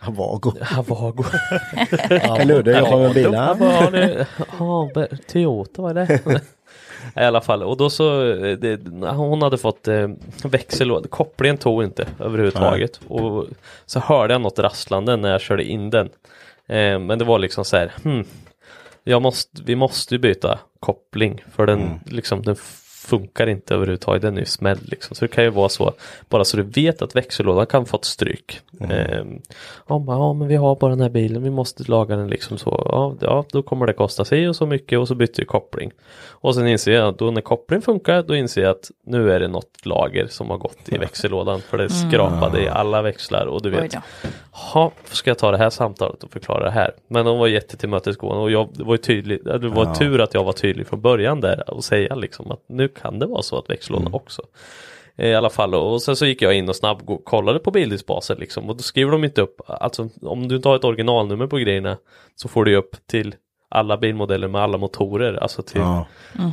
Avago. 0.07 0.53
Avago. 0.79 1.25
Eller 2.11 2.55
hur? 2.55 2.63
Det 2.63 2.79
jobbar 2.79 2.99
med 2.99 3.15
bilar. 3.15 3.57
Ja, 3.61 3.91
det, 3.91 4.27
ja, 4.59 4.91
be- 4.95 5.17
Toyota 5.33 5.83
var 5.83 5.95
det. 5.95 6.21
I 7.17 7.21
alla 7.21 7.41
fall, 7.41 7.63
och 7.63 7.77
då 7.77 7.91
så, 7.91 8.31
eh, 8.31 8.59
det, 8.59 8.81
hon 9.09 9.43
hade 9.43 9.59
fått 9.59 9.89
eh, 9.89 10.09
växel, 10.45 11.03
kopplingen 11.11 11.57
tog 11.57 11.85
inte 11.85 12.07
överhuvudtaget. 12.21 13.01
Och 13.09 13.47
så 13.87 14.01
hörde 14.01 14.35
jag 14.35 14.41
något 14.41 14.59
rasslande 14.59 15.17
när 15.17 15.31
jag 15.31 15.41
körde 15.41 15.65
in 15.65 15.91
den. 15.91 16.07
Eh, 16.67 16.99
men 16.99 17.19
det 17.19 17.25
var 17.25 17.39
liksom 17.39 17.65
så 17.65 17.77
här, 17.77 17.93
hmm, 18.05 18.25
jag 19.05 19.23
måste, 19.23 19.63
vi 19.65 19.77
måste 19.77 20.15
ju 20.15 20.19
byta 20.19 20.59
koppling. 20.81 21.45
För 21.57 21.67
den, 21.67 22.01
liksom, 22.07 22.43
den 22.43 22.57
funkar 23.05 23.47
inte 23.47 23.75
överhuvudtaget, 23.75 24.23
den 24.23 24.35
är 24.37 24.41
ju 24.41 24.47
smäll 24.47 24.79
liksom. 24.83 25.17
Så 25.17 25.25
det 25.25 25.29
kan 25.29 25.45
ju 25.45 25.51
vara 25.51 25.69
så, 25.69 25.93
bara 26.29 26.45
så 26.45 26.57
du 26.57 26.63
vet 26.63 27.03
att 27.03 27.17
växellådan 27.17 27.67
kan 27.67 27.87
fått 27.87 28.05
stryk. 28.05 28.61
Eh, 28.81 29.25
ja, 29.89 29.99
men, 29.99 30.09
ja, 30.19 30.33
men 30.33 30.49
vi 30.49 30.57
har 30.57 30.77
bara 30.77 30.91
den 30.91 31.01
här 31.01 31.09
bilen, 31.09 31.43
vi 31.43 31.51
måste 31.51 31.91
laga 31.91 32.17
den 32.17 32.29
liksom 32.29 32.59
så. 32.59 32.83
Ja, 32.89 33.15
ja 33.21 33.45
då 33.53 33.63
kommer 33.63 33.87
det 33.87 33.93
kosta 33.93 34.25
sig 34.25 34.49
och 34.49 34.57
så 34.57 34.67
mycket 34.67 34.99
och 34.99 35.09
så 35.09 35.15
byter 35.15 35.35
vi 35.37 35.45
koppling. 35.45 35.91
Och 36.31 36.55
sen 36.55 36.67
inser 36.67 36.93
jag 36.93 37.09
att 37.09 37.19
då 37.19 37.31
när 37.31 37.41
kopplingen 37.41 37.83
funkar, 37.83 38.23
då 38.23 38.37
inser 38.37 38.63
jag 38.63 38.71
att 38.71 38.91
nu 39.07 39.33
är 39.33 39.41
det 39.41 39.49
något 39.49 39.87
lager 39.87 40.27
som 40.27 40.51
har 40.51 40.59
gått 40.59 40.79
i 40.87 40.99
växellådan. 40.99 41.61
För 41.61 41.79
det 41.79 41.89
skrapade 41.91 42.63
i 42.63 42.69
alla 42.69 43.03
växlar 43.03 43.47
och 43.47 43.63
du 43.63 43.71
vet. 43.71 43.95
Ja, 44.75 44.93
ska 45.05 45.31
jag 45.31 45.39
ta 45.39 45.51
det 45.51 45.59
här 45.59 45.71
samtalet 45.71 46.25
och 46.25 46.31
förklara 46.31 46.65
det 46.65 46.71
här? 46.71 46.95
Men 47.09 47.25
de 47.25 47.39
var 47.39 47.47
jättetillmötesgående 47.47 48.43
och 48.43 48.51
jag, 48.51 48.69
det 48.73 48.85
var 48.85 48.95
ju 48.95 48.99
tydligt, 48.99 49.45
det 49.45 49.69
var 49.69 49.85
Ja. 49.85 49.95
tur 49.95 50.21
att 50.21 50.35
jag 50.35 50.45
var 50.45 50.53
tydlig 50.53 50.87
från 50.87 51.01
början 51.01 51.41
där 51.41 51.71
och 51.71 51.85
säga 51.85 52.15
liksom 52.15 52.51
att 52.51 52.61
nu 52.67 52.89
kan 52.95 53.19
det 53.19 53.27
vara 53.27 53.43
så 53.43 53.59
att 53.59 53.71
växellådan 53.71 54.07
Mm. 54.07 54.15
också. 54.15 54.43
Eh, 55.17 55.29
I 55.29 55.35
alla 55.35 55.51
fall 55.51 55.75
och 55.75 56.03
sen 56.03 56.17
så 56.17 56.27
gick 56.27 56.43
jag 56.43 56.55
in 56.55 56.69
och 56.69 56.77
snabbt 56.77 57.03
kollade 57.25 57.59
på 57.59 57.71
bildisbasen 57.71 58.37
liksom 58.39 58.71
och 58.71 58.77
då 58.77 58.83
skriver 58.83 59.13
de 59.13 59.25
inte 59.25 59.43
upp, 59.43 59.61
alltså 59.67 60.09
om 60.23 60.49
du 60.49 60.57
inte 60.57 60.69
har 60.69 60.77
ett 60.77 60.85
originalnummer 60.85 61.47
på 61.47 61.57
grejerna 61.57 61.97
så 62.37 62.49
får 62.49 62.65
du 62.65 62.77
upp 62.77 62.97
till 63.07 63.35
alla 63.69 63.97
bilmodeller 63.97 64.49
med 64.49 64.61
alla 64.63 64.79
motorer, 64.79 65.35
alltså 65.43 65.63
till 65.63 65.81
Ja. 65.81 66.07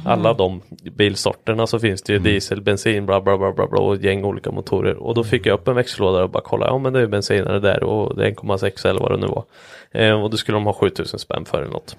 alla 0.05 0.33
de 0.33 0.61
bilsorterna 0.91 1.67
så 1.67 1.79
finns 1.79 2.01
det 2.01 2.13
ju 2.13 2.19
diesel, 2.19 2.61
bensin, 2.61 3.05
bla 3.05 3.21
bla 3.21 3.37
bla 3.37 3.51
bla 3.51 3.67
bla 3.67 3.79
och 3.79 3.95
gäng 3.97 4.25
olika 4.25 4.51
motorer. 4.51 4.95
Och 4.95 5.15
då 5.15 5.23
fick 5.23 5.45
jag 5.45 5.53
upp 5.53 5.67
en 5.67 5.75
växellåda 5.75 6.23
och 6.23 6.29
bara 6.29 6.43
kolla, 6.43 6.65
ja 6.67 6.77
men 6.77 6.93
det 6.93 6.99
är 7.01 7.07
bensinare 7.07 7.59
där 7.59 7.83
och 7.83 8.15
det 8.15 8.27
är 8.27 8.31
1,6 8.31 8.85
eller 8.89 8.99
vad 8.99 9.11
det 9.11 9.17
nu 9.17 9.27
var. 9.27 9.43
Eh, 9.91 10.23
och 10.23 10.29
då 10.29 10.37
skulle 10.37 10.55
de 10.55 10.65
ha 10.65 10.73
7000 10.73 11.19
spänn 11.19 11.45
för 11.45 11.61
eller 11.61 11.71
något. 11.71 11.97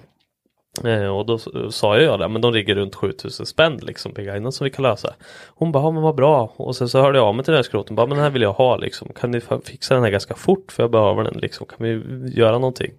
Eh, 0.83 1.07
och 1.07 1.25
då 1.25 1.37
sa 1.71 1.97
jag 1.97 2.19
det, 2.19 2.27
men 2.27 2.41
de 2.41 2.53
ligger 2.53 2.75
runt 2.75 2.95
7000 2.95 3.45
spänn 3.45 3.77
liksom 3.81 4.13
begagnat 4.13 4.53
som 4.53 4.65
vi 4.65 4.71
kan 4.71 4.83
lösa. 4.83 5.13
Hon 5.47 5.71
bara, 5.71 5.83
ja 5.83 5.91
men 5.91 6.03
vad 6.03 6.15
bra. 6.15 6.53
Och 6.55 6.75
sen 6.75 6.89
så 6.89 7.01
hörde 7.01 7.17
jag 7.17 7.27
av 7.27 7.35
mig 7.35 7.45
till 7.45 7.51
den 7.51 7.57
här 7.57 7.63
skroten, 7.63 7.95
bara, 7.95 8.07
men 8.07 8.17
den 8.17 8.23
här 8.23 8.31
vill 8.31 8.41
jag 8.41 8.53
ha 8.53 8.77
liksom. 8.77 9.07
Kan 9.15 9.31
ni 9.31 9.41
fixa 9.63 9.93
den 9.93 10.03
här 10.03 10.11
ganska 10.11 10.35
fort 10.35 10.71
för 10.71 10.83
jag 10.83 10.91
behöver 10.91 11.23
den 11.23 11.37
liksom. 11.37 11.65
Kan 11.65 11.77
vi 11.79 12.01
göra 12.35 12.53
någonting? 12.53 12.93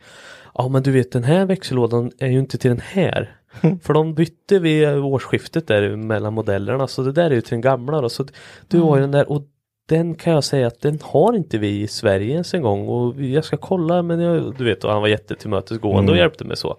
Ja 0.55 0.69
men 0.69 0.83
du 0.83 0.91
vet 0.91 1.13
den 1.13 1.25
här 1.25 1.47
växellådan 1.47 2.11
är 2.19 2.29
ju 2.29 2.39
inte 2.39 2.59
till 2.59 2.71
den 2.71 2.83
här. 2.85 3.37
För 3.83 3.95
de 3.95 4.15
bytte 4.15 4.59
vid 4.59 4.89
årsskiftet 4.89 5.67
där 5.67 5.97
mellan 5.97 6.35
modellerna 6.35 6.87
så 6.87 7.03
det 7.03 7.13
där 7.13 7.31
är 7.31 7.35
ju 7.35 7.41
till 7.41 7.51
den 7.51 7.61
gamla 7.61 8.01
då. 8.01 8.09
Så 8.09 8.27
du 8.69 8.81
har 8.81 8.97
ju 8.97 9.03
den 9.03 9.11
där 9.11 9.31
och 9.33 9.43
den 9.87 10.15
kan 10.15 10.33
jag 10.33 10.45
säga 10.45 10.67
att 10.67 10.81
den 10.81 10.99
har 11.03 11.33
inte 11.37 11.59
vi 11.59 11.81
i 11.81 11.87
Sverige 11.89 12.33
ens 12.33 12.55
en 12.55 12.63
gång 12.63 12.89
och 12.89 13.23
jag 13.23 13.45
ska 13.45 13.57
kolla 13.57 14.03
men 14.03 14.21
jag, 14.21 14.55
du 14.59 14.65
vet 14.65 14.85
och 14.85 14.93
han 14.93 15.01
var 15.01 15.09
jättetillmötesgående 15.09 16.13
och 16.13 16.19
hjälpte 16.19 16.45
mig 16.45 16.57
så. 16.57 16.77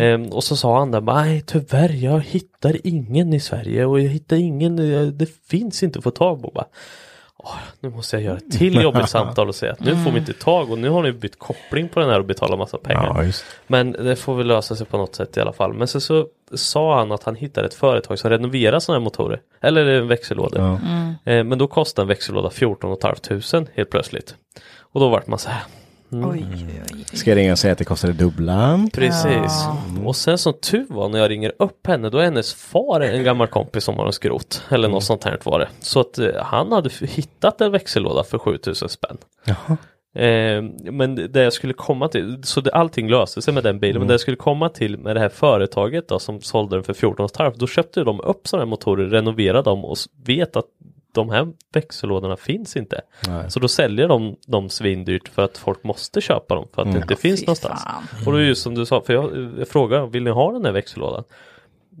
Ehm, 0.00 0.26
och 0.26 0.44
så 0.44 0.56
sa 0.56 0.78
han 0.78 0.90
där, 0.90 1.00
nej 1.00 1.42
tyvärr 1.46 2.04
jag 2.04 2.20
hittar 2.20 2.86
ingen 2.86 3.32
i 3.34 3.40
Sverige 3.40 3.84
och 3.86 4.00
jag 4.00 4.08
hittar 4.08 4.36
ingen, 4.36 4.78
eh, 4.78 5.06
det 5.06 5.28
finns 5.50 5.82
inte 5.82 5.98
att 5.98 6.04
få 6.04 6.10
tag 6.10 6.42
på. 6.42 6.50
Bara, 6.54 6.66
Nu 7.80 7.90
måste 7.90 8.16
jag 8.16 8.22
göra 8.22 8.36
ett 8.36 8.50
till 8.50 8.82
jobbigt 8.82 9.08
samtal 9.08 9.48
och 9.48 9.54
säga 9.54 9.72
att 9.72 9.80
nu 9.80 10.04
får 10.04 10.10
vi 10.10 10.18
inte 10.18 10.32
tag 10.32 10.70
och 10.70 10.78
nu 10.78 10.88
har 10.88 11.02
ni 11.02 11.12
bytt 11.12 11.38
koppling 11.38 11.88
på 11.88 12.00
den 12.00 12.10
här 12.10 12.18
och 12.18 12.24
betalat 12.24 12.58
massa 12.58 12.78
pengar. 12.78 13.12
Ja, 13.16 13.24
just. 13.24 13.44
Men 13.66 13.92
det 13.92 14.16
får 14.16 14.34
väl 14.34 14.46
lösa 14.46 14.76
sig 14.76 14.86
på 14.86 14.98
något 14.98 15.14
sätt 15.14 15.36
i 15.36 15.40
alla 15.40 15.52
fall. 15.52 15.72
Men 15.72 15.88
så, 15.88 16.00
så 16.00 16.26
sa 16.54 16.98
han 16.98 17.12
att 17.12 17.24
han 17.24 17.36
hittade 17.36 17.66
ett 17.66 17.74
företag 17.74 18.18
som 18.18 18.30
renoverar 18.30 18.80
sådana 18.80 19.00
här 19.00 19.04
motorer. 19.04 19.40
Eller 19.60 20.00
växellådor. 20.00 20.60
Ja. 20.60 21.32
Eh, 21.32 21.44
men 21.44 21.58
då 21.58 21.66
kostar 21.66 22.02
en 22.02 22.08
växellåda 22.08 22.50
14 22.50 22.96
500 23.02 23.70
helt 23.74 23.90
plötsligt. 23.90 24.34
Och 24.80 25.00
då 25.00 25.08
vart 25.08 25.26
man 25.26 25.38
så 25.38 25.50
här. 25.50 25.62
Mm, 26.12 26.30
Oj, 26.30 26.46
oj, 26.52 26.82
oj. 26.94 27.04
Ska 27.18 27.30
jag 27.30 27.36
ringa 27.36 27.52
och 27.52 27.58
säga 27.58 27.72
att 27.72 27.78
det 27.78 27.84
kostar 27.84 28.08
det 28.08 28.14
dubbla? 28.14 28.88
Precis. 28.92 29.66
Och 30.04 30.16
sen 30.16 30.38
som 30.38 30.52
tur 30.52 30.86
var 30.88 31.08
när 31.08 31.18
jag 31.18 31.30
ringer 31.30 31.52
upp 31.58 31.86
henne 31.86 32.10
då 32.10 32.18
är 32.18 32.24
hennes 32.24 32.54
far 32.54 33.00
en 33.00 33.24
gammal 33.24 33.46
kompis 33.46 33.84
som 33.84 33.96
har 33.96 34.06
en 34.06 34.12
skrot. 34.12 34.62
Eller 34.68 34.88
något 34.88 35.04
sånt 35.04 35.24
här 35.24 35.38
var 35.44 35.58
det. 35.58 35.68
Så 35.80 36.00
att 36.00 36.18
eh, 36.18 36.42
han 36.42 36.72
hade 36.72 36.90
hittat 37.00 37.60
en 37.60 37.72
växellåda 37.72 38.24
för 38.24 38.38
7000 38.38 38.88
spänn. 38.88 39.16
Jaha. 39.44 39.76
Eh, 40.14 40.62
men 40.92 41.14
det 41.32 41.42
jag 41.42 41.52
skulle 41.52 41.72
komma 41.72 42.08
till, 42.08 42.38
så 42.42 42.60
det, 42.60 42.72
allting 42.72 43.08
löste 43.08 43.42
sig 43.42 43.54
med 43.54 43.64
den 43.64 43.78
bilen, 43.78 43.98
men 43.98 44.08
det 44.08 44.14
jag 44.14 44.20
skulle 44.20 44.36
komma 44.36 44.68
till 44.68 44.98
med 44.98 45.16
det 45.16 45.20
här 45.20 45.28
företaget 45.28 46.08
då 46.08 46.18
som 46.18 46.40
sålde 46.40 46.76
den 46.76 46.84
för 46.84 46.94
14 46.94 47.28
500, 47.36 47.56
då 47.58 47.66
köpte 47.66 48.04
de 48.04 48.20
upp 48.20 48.48
sådana 48.48 48.64
här 48.64 48.70
motorer, 48.70 49.06
renoverade 49.06 49.62
dem 49.70 49.84
och 49.84 49.96
vet 50.24 50.56
att 50.56 50.64
de 51.18 51.30
här 51.30 51.48
växellådorna 51.72 52.36
finns 52.36 52.76
inte. 52.76 53.00
Nej. 53.28 53.50
Så 53.50 53.60
då 53.60 53.68
säljer 53.68 54.08
de 54.08 54.36
dem 54.46 54.68
svindyrt 54.70 55.28
för 55.28 55.42
att 55.42 55.58
folk 55.58 55.84
måste 55.84 56.20
köpa 56.20 56.54
dem 56.54 56.68
för 56.74 56.82
att 56.82 56.92
det 56.92 56.98
inte 56.98 57.16
finns 57.16 57.40
Fy 57.40 57.46
någonstans. 57.46 57.84
fan. 57.84 58.02
Och 58.26 58.32
det 58.32 58.38
är 58.38 58.44
ju 58.44 58.54
som 58.54 58.74
du 58.74 58.86
sa, 58.86 59.00
för 59.06 59.12
jag, 59.12 59.52
jag 59.58 59.68
frågade, 59.68 60.06
vill 60.06 60.24
ni 60.24 60.30
ha 60.30 60.52
den 60.52 60.64
här 60.64 60.72
växellådan? 60.72 61.24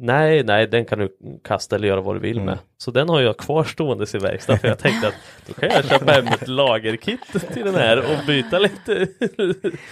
Nej, 0.00 0.44
nej, 0.44 0.66
den 0.66 0.84
kan 0.84 0.98
du 0.98 1.16
kasta 1.44 1.76
eller 1.76 1.88
göra 1.88 2.00
vad 2.00 2.16
du 2.16 2.20
vill 2.20 2.40
med. 2.40 2.58
Så 2.76 2.90
den 2.90 3.08
har 3.08 3.20
jag 3.20 3.36
kvar 3.36 3.64
ståendes 3.64 4.14
i 4.14 4.18
verkstad 4.18 4.58
för 4.58 4.68
jag 4.68 4.78
tänkte 4.78 5.08
att 5.08 5.14
då 5.46 5.52
kan 5.54 5.68
jag 5.70 5.84
köpa 5.84 6.12
hem 6.12 6.26
ett 6.26 6.48
lagerkit 6.48 7.20
till 7.52 7.64
den 7.64 7.74
här 7.74 7.98
och 7.98 8.26
byta 8.26 8.58
lite 8.58 8.84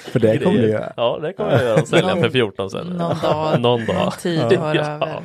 För 0.05 0.19
det 0.21 0.39
kommer 0.39 0.59
du 0.63 0.69
göra. 0.71 0.93
Ja, 0.97 1.19
det 1.23 1.33
kommer 1.33 1.53
jag 1.53 1.63
göra 1.63 1.81
och 1.83 1.89
sälja 1.89 2.15
Någon- 2.15 2.23
för 2.23 2.31
14 2.31 2.71
sen. 2.71 2.87
någon 2.87 2.99
dag, 3.23 3.61
Någon 3.61 3.87
dag. 3.87 4.13
tid 4.19 4.41
Ja. 4.51 4.77
över. 4.77 5.23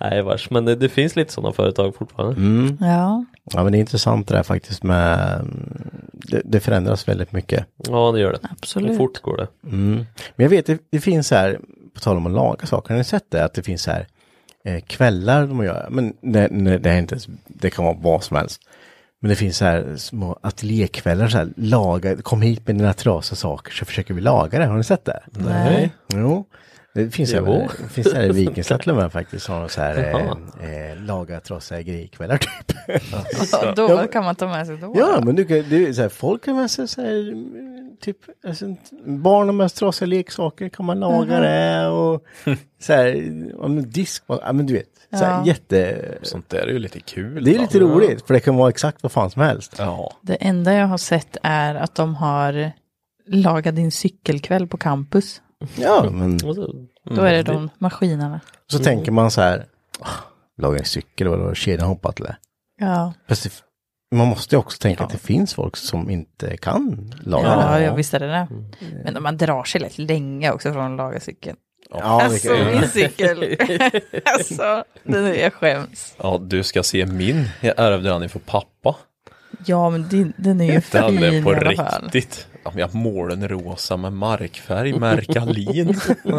Nej, 0.00 0.22
vars. 0.22 0.50
Men 0.50 0.64
det, 0.64 0.74
det 0.76 0.88
finns 0.88 1.16
lite 1.16 1.32
sådana 1.32 1.52
företag 1.52 1.94
fortfarande. 1.96 2.36
Mm. 2.40 2.76
Ja. 2.80 3.24
Ja 3.52 3.62
men 3.62 3.72
det 3.72 3.78
är 3.78 3.80
intressant 3.80 4.28
det 4.28 4.34
där 4.34 4.42
faktiskt 4.42 4.82
med 4.82 5.40
det, 6.12 6.42
det 6.44 6.60
förändras 6.60 7.08
väldigt 7.08 7.32
mycket. 7.32 7.66
Ja, 7.88 8.12
det 8.12 8.20
gör 8.20 8.32
det. 8.32 8.38
Absolut. 8.50 8.90
Och 8.90 8.96
fort 8.96 9.22
går 9.22 9.36
det. 9.36 9.48
Mm. 9.68 9.94
Men 10.36 10.44
jag 10.44 10.48
vet, 10.48 10.66
det, 10.66 10.78
det 10.90 11.00
finns 11.00 11.28
så 11.28 11.34
här, 11.34 11.60
på 11.94 12.00
tal 12.00 12.16
om 12.16 12.26
att 12.26 12.32
laga 12.32 12.66
saker, 12.66 12.90
har 12.90 12.98
ni 12.98 13.04
sett 13.04 13.30
det? 13.30 13.44
Att 13.44 13.54
det 13.54 13.62
finns 13.62 13.82
så 13.82 13.90
här 13.90 14.06
eh, 14.64 14.80
kvällar 14.80 15.46
de 15.46 15.64
gör, 15.64 15.86
men 15.90 16.12
det, 16.20 16.48
det, 16.48 16.78
det, 16.78 16.90
är 16.90 16.98
inte, 16.98 17.14
ens- 17.14 17.28
det 17.46 17.70
kan 17.70 17.84
vara 17.84 17.96
vad 18.00 18.22
som 18.24 18.36
helst. 18.36 18.60
Men 19.20 19.28
det 19.28 19.36
finns 19.36 19.56
så 19.56 19.64
här 19.64 19.96
små 19.96 20.38
ateljékvällar, 20.40 21.28
så 21.28 21.38
här, 21.38 21.48
laga, 21.56 22.16
kom 22.16 22.42
hit 22.42 22.66
med 22.66 22.76
dina 22.76 22.92
trasiga 22.92 23.36
saker 23.36 23.72
så 23.72 23.84
försöker 23.84 24.14
vi 24.14 24.20
laga 24.20 24.58
det. 24.58 24.66
Har 24.66 24.76
ni 24.76 24.84
sett 24.84 25.04
det? 25.04 25.20
Nej. 25.32 25.90
Jo. 26.14 26.44
Det 26.96 27.10
finns, 27.10 27.32
Jo. 27.32 27.38
även, 27.38 27.68
det 27.82 27.88
finns 27.88 28.12
här 28.12 28.22
i 28.88 28.92
med 28.92 29.12
faktiskt, 29.12 29.46
har 29.48 29.60
de 29.60 29.68
så 29.68 29.80
här 29.80 29.96
eh, 29.98 30.90
eh, 30.90 30.96
laga 31.02 31.40
trasiga 31.40 31.82
grejerkvällar 31.82 32.38
typ. 32.38 32.48
Och 33.68 33.74
då, 33.74 33.88
vad 33.88 34.12
kan 34.12 34.24
man 34.24 34.34
ta 34.34 34.46
med 34.48 34.66
sig 34.66 34.76
då? 34.76 34.92
Ja, 34.96 35.20
men 35.24 35.36
du 35.36 35.44
kan, 35.44 35.56
det 35.70 35.86
är 35.88 35.92
så 35.92 36.02
här, 36.02 36.08
folk 36.08 36.44
kan 36.44 36.56
med 36.56 36.70
sig 36.70 36.88
så 36.88 37.00
här, 37.00 37.34
typ, 38.00 38.16
alltså, 38.46 38.64
barn 39.06 39.48
har 39.48 39.52
med 39.52 39.70
sig 39.70 39.78
trasiga 39.78 40.06
leksaker, 40.06 40.68
kan 40.68 40.86
man 40.86 41.00
laga 41.00 41.40
det 41.40 41.86
och 41.88 42.22
så 42.80 42.92
här, 42.92 43.06
ja, 43.60 43.68
men 43.68 43.90
disk, 43.90 44.22
ja 44.26 44.52
men 44.52 44.66
du 44.66 44.72
vet, 44.74 44.86
så 45.10 45.16
här, 45.16 45.30
Ja. 45.30 45.46
jätte, 45.46 46.04
Sånt 46.22 46.48
där 46.48 46.58
är 46.58 46.72
ju 46.72 46.78
lite 46.78 47.00
kul. 47.00 47.44
det 47.44 47.54
är 47.54 47.58
lite 47.58 47.78
roligt, 47.78 48.26
för 48.26 48.34
det 48.34 48.40
kan 48.40 48.56
vara 48.56 48.68
exakt 48.68 49.02
vad 49.02 49.12
fan 49.12 49.30
som 49.30 49.42
helst. 49.42 49.74
Ja. 49.78 50.12
Det 50.22 50.34
enda 50.34 50.74
jag 50.74 50.86
har 50.86 50.98
sett 50.98 51.36
är 51.42 51.74
att 51.74 51.94
de 51.94 52.14
har 52.14 52.72
lagat 53.28 53.76
din 53.76 53.92
cykelkväll 53.92 54.66
på 54.66 54.76
campus. 54.76 55.42
Ja, 55.76 56.10
men 56.10 56.34
Och 56.34 56.54
så, 56.54 56.74
Då 57.04 57.22
är 57.22 57.32
det 57.32 57.42
de 57.42 57.70
maskinerna. 57.78 58.40
så 58.66 58.78
tänker 58.78 59.12
man 59.12 59.30
så 59.30 59.40
här, 59.40 59.64
ah, 60.00 60.08
laga 60.58 60.78
en 60.78 60.84
cykel, 60.84 61.28
vad 61.28 61.38
var 61.38 61.54
kedjan 61.54 61.88
hoppat 61.88 62.20
eller? 62.20 62.36
Ja, 62.80 63.12
Fast 63.28 63.42
det, 63.42 63.50
man 64.16 64.26
måste 64.26 64.54
ju 64.54 64.58
också 64.58 64.78
tänka 64.78 65.04
att 65.04 65.10
det 65.10 65.18
finns 65.18 65.54
folk 65.54 65.76
som 65.76 66.10
inte 66.10 66.56
kan 66.56 67.14
laga 67.24 67.48
ja, 67.48 67.78
det. 67.78 67.84
ja 67.84 67.94
visst 67.94 68.14
är 68.14 68.20
det 68.20 68.26
det. 68.26 68.48
Men 69.04 69.22
man 69.22 69.36
drar 69.36 69.64
sig 69.64 69.80
lätt 69.80 69.98
länge 69.98 70.52
också 70.52 70.72
från 70.72 70.92
att 70.92 70.96
laga 70.96 71.20
cykeln. 71.20 71.56
Ja, 71.90 71.96
det 71.98 72.04
Alltså 72.24 72.48
kan, 72.48 72.66
min 72.66 72.88
cykel. 72.88 73.38
alltså, 74.24 74.84
den 75.04 75.24
är, 75.24 75.34
jag 75.34 75.52
skäms. 75.52 76.14
ja, 76.18 76.38
du 76.42 76.62
ska 76.62 76.82
se 76.82 77.06
min. 77.06 77.48
Jag 77.60 77.74
ärvde 77.78 78.08
den 78.08 78.22
ifrån 78.22 78.42
pappa. 78.46 78.96
Ja, 79.66 79.90
men 79.90 80.08
din, 80.08 80.32
den 80.36 80.60
är 80.60 80.72
ju 80.74 80.80
fin 80.80 81.00
Den 81.02 81.18
är 81.22 81.32
i 81.32 81.42
på 81.42 81.50
alla 81.50 81.72
fall. 81.76 82.02
riktigt. 82.02 82.48
Ja, 82.64 82.72
Jag 82.76 82.94
målade 82.94 83.40
den 83.40 83.48
rosa 83.48 83.96
med 83.96 84.12
markfärg, 84.12 84.98
Mercalin. 84.98 85.94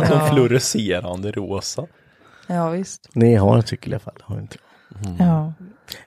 Som 0.08 0.28
fluorescerande 0.32 1.32
rosa. 1.32 1.88
Ja, 2.48 2.70
visst. 2.70 3.10
ni 3.14 3.36
har 3.36 3.56
en 3.56 3.64
cykel 3.64 3.92
i 3.92 3.96
alla 3.96 4.00
fall, 4.00 4.14
har 4.22 4.40
inte? 4.40 4.58
Ja. 5.20 5.54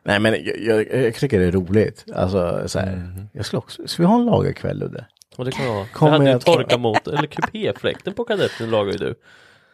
Nej 0.03 0.21
men 0.21 0.33
jag, 0.45 0.59
jag, 0.61 1.05
jag 1.05 1.15
tycker 1.15 1.41
det 1.41 1.47
är 1.47 1.53
roligt. 1.53 2.05
Alltså 2.15 2.63
så 2.67 2.79
här, 2.79 3.13
jag 3.33 3.45
skulle 3.47 3.59
också, 3.59 3.89
ska 3.89 4.03
vi 4.03 4.07
ha 4.07 4.15
en 4.19 4.27
lagerkväll 4.27 4.79
Ludde? 4.79 5.05
och 5.37 5.45
det 5.45 5.53
kan 5.53 5.67
vara. 5.69 5.87
Kommer 5.87 6.13
jag 6.13 6.19
hade 6.19 6.31
ju 6.33 6.39
torka 6.39 6.79
mot, 6.79 7.07
eller 7.09 7.27
kupéfläkten 7.27 8.15
på 8.15 8.25
kadetten 8.25 8.71
lagar 8.71 8.93
ju 8.93 8.99
du. 8.99 9.15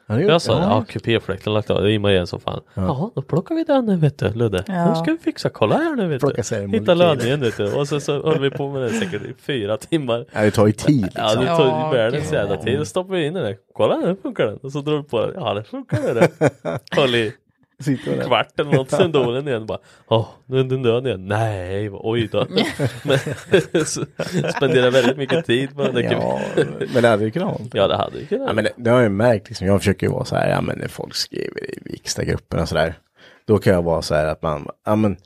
Ja, 0.09 0.15
det 0.15 0.23
Jag 0.23 0.43
sa 0.43 0.53
ja. 0.53 0.61
ja, 0.63 0.85
kupéfläkten 0.89 1.55
lagt 1.55 1.71
av, 1.71 1.83
det 1.83 1.89
rimmar 1.89 2.11
igen 2.11 2.27
som 2.27 2.41
fan. 2.41 2.61
Jaha, 2.75 3.11
då 3.15 3.23
plockar 3.23 3.55
vi 3.55 3.65
den 3.65 3.87
nu 3.87 3.97
vet 3.97 4.19
du, 4.19 4.33
Ludde. 4.33 4.65
Ja. 4.67 4.89
Nu 4.89 4.95
ska 4.95 5.13
vi 5.13 5.19
fixa, 5.19 5.49
kolla 5.49 5.77
här 5.77 5.97
nu 5.97 6.09
vet 6.09 6.21
Plocka 6.21 6.43
du. 6.51 6.57
Hitta 6.57 6.67
molekyl. 6.67 6.99
lödningen 6.99 7.41
vet 7.41 7.57
du. 7.57 7.73
Och 7.73 7.89
så, 7.89 8.01
så 8.01 8.23
höll 8.27 8.41
vi 8.41 8.51
på 8.51 8.69
med 8.71 8.83
det 8.83 8.91
säkert 8.91 9.23
i 9.23 9.35
fyra 9.43 9.77
timmar. 9.77 10.27
Ja, 10.33 10.41
det 10.41 10.51
tar 10.51 10.67
ju 10.67 10.73
tid 10.73 11.03
liksom. 11.03 11.23
Ja, 11.25 11.35
det 11.35 11.57
tog 11.57 11.67
Ja, 11.67 11.91
ju 11.93 11.99
världens 11.99 12.33
jävla 12.33 12.57
tid. 12.57 12.79
Då 12.79 12.85
stoppade 12.85 13.19
vi 13.19 13.27
in 13.27 13.35
den. 13.35 13.55
Kolla 13.75 13.97
nu 13.97 14.17
funkar 14.23 14.47
den. 14.47 14.57
Och 14.57 14.73
så 14.73 14.81
drog 14.81 15.03
vi 15.03 15.09
på 15.09 15.21
den. 15.27 15.33
Ja, 15.35 15.55
det 15.55 15.65
funkar 15.65 16.15
det. 16.15 16.31
Höll 16.97 17.15
i 17.15 17.33
Sitter 17.83 18.17
där. 18.17 18.25
kvart 18.25 18.61
eller 18.61 18.73
något, 18.73 18.91
sen 19.01 19.13
dog 19.13 19.35
den 19.35 19.49
igen. 19.49 19.67
Bara, 19.67 19.79
Åh, 20.09 20.29
nu 20.47 20.61
är 20.61 20.65
den 20.65 20.83
död 20.83 21.07
igen. 21.07 21.29
Nej, 21.29 21.91
oj 21.93 22.29
då. 22.33 22.47
Men 23.03 23.19
så 23.87 24.05
spenderade 24.57 24.91
väldigt 24.91 25.17
mycket 25.17 25.47
tid 25.47 25.75
på 25.77 25.83
den 25.83 25.95
där 25.95 26.03
Ja, 26.03 26.41
men 26.93 27.03
det 27.03 27.09
hade 27.09 27.25
ju 27.25 27.31
kunnat 27.31 27.49
vara. 27.49 27.69
Ja, 27.73 27.89
det 27.89 27.97
hade 27.97 28.19
ju 28.19 28.27
kunnat. 28.27 28.47
Ja, 28.49 28.53
men 28.53 28.65
det, 28.65 28.71
det 28.77 28.91
har 28.91 28.97
jag 28.97 29.05
ju 29.05 29.09
märkt, 29.17 29.49
liksom, 29.49 29.67
jag 29.67 29.81
försöker 29.81 30.07
ju 30.07 30.13
vara 30.13 30.25
så 30.25 30.37
här, 30.37 30.49
ja 30.51 30.61
men 30.61 30.79
när 30.79 30.89
folk 30.89 31.15
skriver 31.15 31.65
i 31.65 31.79
Vikstagruppen 31.85 32.61
och 32.61 32.69
så 32.69 32.75
där. 32.75 32.95
Då 33.47 33.59
kan 33.59 33.73
jag 33.73 33.83
vara 33.83 34.03
så 34.03 34.15
här 34.15 34.27
att 34.27 34.43
man, 34.43 34.69
ja 34.85 34.97
men, 34.97 35.17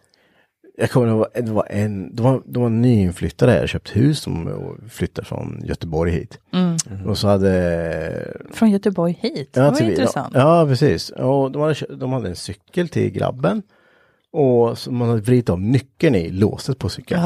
jag 0.77 0.91
kommer 0.91 1.09
ihåg, 1.09 1.27
det 1.35 1.51
var 1.51 1.67
en, 1.71 2.17
det 2.17 2.23
var, 2.23 2.43
det 2.47 2.59
var 2.59 2.67
en 2.67 2.83
nyinflyttade 2.83 3.53
här, 3.53 3.67
köpt 3.67 3.97
hus 3.97 4.21
som 4.21 4.51
flyttade 4.91 5.29
från 5.29 5.61
Göteborg 5.65 6.13
hit. 6.13 6.39
Och 7.07 7.19
så 7.19 7.29
hade, 7.29 8.37
Från 8.53 8.71
Göteborg 8.71 9.19
hit. 9.21 9.53
det 9.53 9.61
ja, 9.61 9.71
var 9.71 9.77
till- 9.77 9.91
intressant. 9.91 10.35
Ja, 10.35 10.61
ja, 10.61 10.67
precis. 10.67 11.11
Och 11.11 11.51
de 11.53 11.63
hade, 11.63 11.75
de 11.97 12.13
hade 12.13 12.29
en 12.29 12.37
cykel 12.37 12.89
till 12.89 13.11
grabben. 13.11 13.63
Och 14.33 14.79
så 14.79 14.93
man 14.93 15.09
hade 15.09 15.21
vridit 15.21 15.51
av 15.51 15.61
nyckeln 15.61 16.15
i 16.15 16.31
låset 16.31 16.79
på 16.79 16.89
cykeln. 16.89 17.23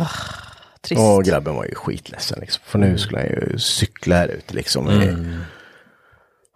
Trist. 0.80 1.00
Och 1.02 1.24
grabben 1.24 1.54
var 1.54 1.64
ju 1.64 1.74
skitledsen 1.74 2.38
liksom. 2.40 2.62
För 2.66 2.78
nu 2.78 2.98
skulle 2.98 3.18
han 3.18 3.26
ju 3.28 3.58
cykla 3.58 4.16
här 4.16 4.28
ute 4.28 4.54
liksom. 4.54 4.88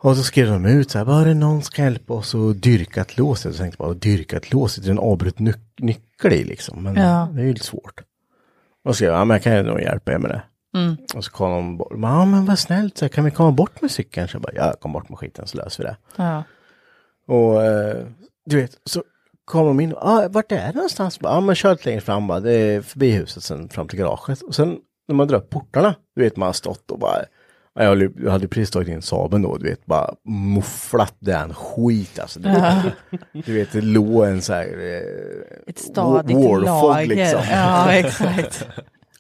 Och 0.02 0.16
så 0.16 0.22
skrev 0.22 0.46
de 0.48 0.66
ut 0.66 0.90
så 0.90 0.98
här, 0.98 1.04
bara 1.04 1.24
det 1.24 1.34
någon 1.34 1.62
ska 1.62 1.82
hjälpa 1.82 2.14
oss 2.14 2.34
att 2.34 2.62
dyrka 2.62 3.00
ett 3.00 3.18
lås? 3.18 3.44
Jag 3.44 3.56
tänkte 3.56 3.76
bara, 3.78 3.94
dyrka 3.94 4.36
ett 4.36 4.52
lås, 4.52 4.76
det 4.76 4.88
är 4.88 4.90
en 4.90 4.98
avbruten 4.98 5.48
nyc- 5.48 5.78
nyckel 5.78 6.32
i 6.32 6.44
liksom. 6.44 6.82
Men 6.82 6.94
Ja. 6.94 7.28
det 7.34 7.40
är 7.40 7.44
ju 7.46 7.52
lite 7.52 7.64
svårt. 7.66 8.00
Och 8.84 8.90
så 8.90 8.94
skrev 8.94 9.10
jag, 9.10 9.18
ja 9.20 9.24
men 9.24 9.34
jag 9.34 9.42
kan 9.42 9.66
nog 9.66 9.80
hjälpa 9.80 10.12
er 10.12 10.18
med 10.18 10.30
det. 10.30 10.42
Och 11.14 11.24
så 11.24 11.30
kom 11.30 11.50
de 11.50 11.76
bort, 11.76 11.92
ja 11.92 12.24
men 12.24 12.44
vad 12.46 12.58
snällt, 12.58 12.98
så 12.98 13.08
kan 13.08 13.24
vi 13.24 13.30
komma 13.30 13.50
bort 13.52 13.82
med 13.82 13.90
cykeln? 13.90 14.28
Så 14.28 14.34
jag 14.34 14.42
bara, 14.42 14.52
ja 14.54 14.72
kom 14.80 14.92
bort 14.92 15.08
med 15.08 15.18
skiten 15.18 15.46
så 15.46 15.56
löser 15.58 15.82
vi 15.84 15.88
det. 15.90 15.96
Ja. 16.16 16.42
Och 17.34 17.64
eh, 17.64 18.06
du 18.46 18.56
vet, 18.60 18.70
så 18.84 19.02
kom 19.44 19.66
de 19.66 19.80
in 19.80 19.94
ah, 19.96 20.28
vart 20.30 20.52
är 20.52 20.66
det 20.66 20.72
någonstans? 20.74 21.18
Ja, 21.22 21.40
men 21.40 21.54
kör 21.54 21.70
lite 21.70 21.88
längre 21.88 22.00
fram 22.00 22.26
bara, 22.26 22.40
det 22.40 22.52
är 22.52 22.80
förbi 22.82 23.10
huset 23.10 23.42
sen 23.42 23.68
fram 23.68 23.88
till 23.88 23.98
garaget. 23.98 24.42
Och 24.42 24.54
sen 24.54 24.76
när 25.08 25.14
man 25.14 25.28
drar 25.28 25.38
upp 25.38 25.50
portarna, 25.50 25.94
du 26.16 26.22
vet 26.22 26.36
man 26.36 26.46
har 26.46 26.52
stått 26.52 26.90
och 26.90 26.98
bara, 26.98 27.16
ja, 27.74 27.94
jag 28.16 28.30
hade, 28.30 28.48
precis 28.48 28.70
tagit 28.70 28.88
in 28.88 29.02
Saaben 29.02 29.42
då, 29.42 29.56
du 29.56 29.68
vet, 29.68 29.86
bara 29.86 30.14
mufflat 30.54 31.14
den 31.18 31.54
skit 31.54 32.18
alltså. 32.18 32.40
Du, 32.40 32.48
vet, 32.48 32.94
du 33.46 33.54
vet, 33.54 33.72
det 33.72 33.80
låg 33.80 34.24
en 34.24 34.42
så 34.42 34.52
här, 34.52 34.66
eh, 34.66 35.70
Ett 35.70 35.78
stadigt 35.78 36.38
lager. 36.64 37.06
liksom. 37.06 37.40
Ja, 37.50 37.92
exakt. 37.92 38.66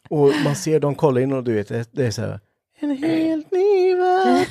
Och 0.08 0.32
man 0.44 0.56
ser 0.56 0.80
dem 0.80 0.94
kolla 0.94 1.20
in 1.20 1.32
och 1.32 1.44
du 1.44 1.54
vet, 1.54 1.68
det, 1.68 1.88
det 1.92 2.06
är 2.06 2.10
så 2.10 2.22
här, 2.22 2.40
en 2.80 2.96
helt 2.96 3.50
ny 3.50 3.94
värld. 3.94 4.48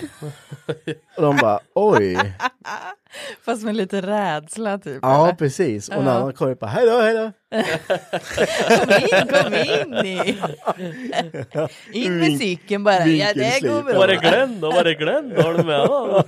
och 1.15 1.21
de 1.21 1.37
bara, 1.37 1.59
oj. 1.73 2.33
Fast 3.45 3.63
med 3.63 3.75
lite 3.75 4.01
rädsla 4.01 4.77
typ. 4.77 4.99
Ja, 5.01 5.23
eller? 5.23 5.35
precis. 5.35 5.89
Och 5.89 6.03
när 6.03 6.19
han 6.19 6.33
kommer 6.33 6.51
upp 6.51 6.59
bara, 6.59 6.71
hej 6.71 6.85
då, 6.85 6.99
hej 6.99 7.13
då. 7.13 7.31
Kom 8.77 8.91
in, 8.93 9.27
kom 9.27 9.53
in 9.53 10.05
i. 10.05 10.37
In 12.05 12.19
med 12.19 12.37
cykeln 12.37 12.83
bara. 12.83 13.05
Ja, 13.05 13.33
det 13.33 13.59
går 13.61 13.83
bra. 13.83 13.93
Var 13.93 14.07
är 14.07 14.15
Glenn 14.15 14.61
då? 14.61 14.71
Var 14.71 14.85
är 14.85 14.93
Glenn 14.93 15.33
då? 15.35 15.41
Har 15.41 15.53
du 15.53 15.63
med 15.63 15.79
honom? 15.79 16.23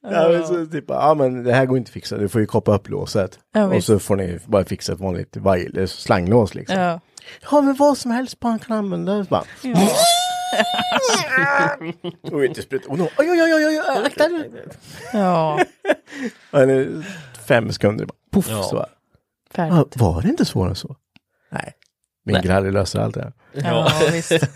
Ja, 0.00 0.28
men 0.28 0.46
så 0.46 0.66
typ, 0.66 0.84
ja 0.88 1.14
men 1.14 1.44
det 1.44 1.52
här 1.52 1.66
går 1.66 1.78
inte 1.78 1.88
att 1.88 1.92
fixa, 1.92 2.16
du 2.16 2.28
får 2.28 2.40
ju 2.40 2.46
koppla 2.46 2.74
upp 2.74 2.88
låset. 2.88 3.38
Ja, 3.54 3.64
och 3.64 3.84
så 3.84 3.98
får 3.98 4.16
ni 4.16 4.38
bara 4.46 4.64
fixa 4.64 4.92
ett 4.92 5.00
vanligt 5.00 5.90
slanglås 5.90 6.54
liksom. 6.54 6.78
Ja. 6.78 7.00
Ja. 7.50 7.60
men 7.60 7.74
vad 7.74 7.98
som 7.98 8.10
helst 8.10 8.38
han 8.50 8.58
kan 8.58 8.76
använda. 8.76 9.24
Så 9.24 9.30
Bara. 9.30 9.44
och 12.32 12.44
inte 12.44 12.62
spruta. 12.62 12.88
Och 12.88 12.98
då, 12.98 13.04
oj, 13.04 13.30
oj, 13.30 13.54
oj, 13.54 13.66
oj, 13.66 13.78
akta 14.06 14.28
dig. 14.28 14.50
Ja, 15.12 15.60
Fem 17.48 17.72
sekunder, 17.72 18.06
bara, 18.06 18.14
poff, 18.30 18.46
Ja. 18.50 18.62
så. 18.62 18.86
Färdigt. 19.50 19.96
var 19.96 20.22
det 20.22 20.28
inte 20.28 20.44
svårare 20.44 20.70
än 20.70 20.76
så? 20.76 20.96
Min 22.26 22.42
gralle 22.42 22.70
löser 22.70 22.98
allt 23.00 23.14
det 23.14 23.22
här. 23.22 23.32
Ja, 23.52 23.92
visst. 24.12 24.30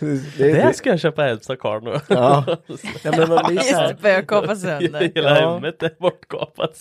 Det, 0.00 0.52
Det 0.52 0.76
ska 0.76 0.90
jag 0.90 1.00
köpa 1.00 1.28
Elsa 1.28 1.56
Karl 1.56 1.82
nu. 1.84 2.00
Ja. 2.08 2.44
ja, 3.02 3.10
men 3.16 3.28
man 3.28 3.44
blir 3.46 3.58
så 3.58 3.64
Just 3.66 3.72
här, 3.72 3.88
det, 3.88 4.02
börjar 4.02 4.22
kapa 4.22 4.56
sönder. 4.56 5.12
Hela 5.14 5.40
Ja. 5.40 5.54
hemmet 5.54 5.82
är 5.82 5.90
bortkapat. 6.00 6.78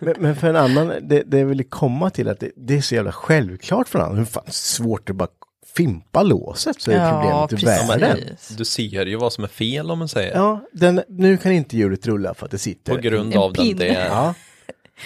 Men, 0.00 0.14
men 0.18 0.36
för 0.36 0.48
en 0.48 0.56
annan, 0.56 0.92
det, 1.02 1.22
det 1.26 1.44
vill 1.44 1.64
komma 1.68 2.10
till 2.10 2.28
att 2.28 2.40
det, 2.40 2.50
det 2.56 2.76
är 2.76 2.80
så 2.80 2.94
jävla 2.94 3.12
självklart 3.12 3.88
för 3.88 3.98
en 3.98 4.04
annan. 4.04 4.18
Hur 4.18 4.24
fan 4.24 4.44
svårt 4.48 5.10
att 5.10 5.16
bara 5.16 5.28
fimpa 5.76 6.22
låset 6.22 6.80
så 6.82 6.90
är 6.90 6.96
Ja, 6.96 7.10
problemet 7.10 7.52
ur 7.52 7.56
precis. 7.66 7.90
världen. 7.90 8.18
Du 8.58 8.64
ser 8.64 9.06
ju 9.06 9.16
vad 9.16 9.32
som 9.32 9.44
är 9.44 9.48
fel 9.48 9.90
om 9.90 9.98
man 9.98 10.08
säger. 10.08 10.34
Ja, 10.34 10.60
den, 10.72 11.02
nu 11.08 11.36
kan 11.36 11.52
inte 11.52 11.76
hjulet 11.76 12.06
rulla 12.06 12.34
för 12.34 12.44
att 12.44 12.50
det 12.50 12.58
sitter. 12.58 12.94
På 12.94 13.00
grund 13.00 13.32
En 13.34 13.38
av 13.40 13.52
den 13.52 13.76
där. 13.76 14.06
Ja. 14.06 14.34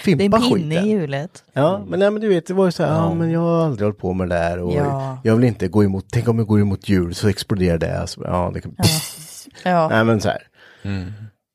Det 0.04 0.12
är 0.12 0.16
Fimpa 0.16 0.36
en 0.36 0.42
pinne 0.42 0.74
i 0.74 0.76
skiten. 0.78 0.88
hjulet. 0.88 1.44
Ja, 1.52 1.84
men, 1.88 1.98
nej, 1.98 2.10
men 2.10 2.22
du 2.22 2.28
vet, 2.28 2.46
det 2.46 2.54
var 2.54 2.64
ju 2.64 2.72
så 2.72 2.82
här, 2.84 2.92
ja. 2.94 3.14
men 3.14 3.30
jag 3.30 3.40
har 3.40 3.64
aldrig 3.64 3.86
hållit 3.86 3.98
på 3.98 4.12
med 4.12 4.28
det 4.28 4.34
där 4.34 4.58
och 4.58 4.72
Ja. 4.72 5.18
jag 5.24 5.36
vill 5.36 5.44
inte 5.44 5.68
gå 5.68 5.84
emot, 5.84 6.06
tänk 6.12 6.28
om 6.28 6.38
jag 6.38 6.46
går 6.46 6.60
emot 6.60 6.88
hjul 6.88 7.14
så 7.14 7.28
exploderar 7.28 7.78
det. 7.78 8.00
Alltså, 8.00 8.20
ja, 8.24 8.50
det 8.54 8.60
kan, 8.60 8.76
Ja, 9.64 9.88
Nej, 9.92 10.04
men 10.04 10.20
så 10.20 10.28
här. 10.28 10.42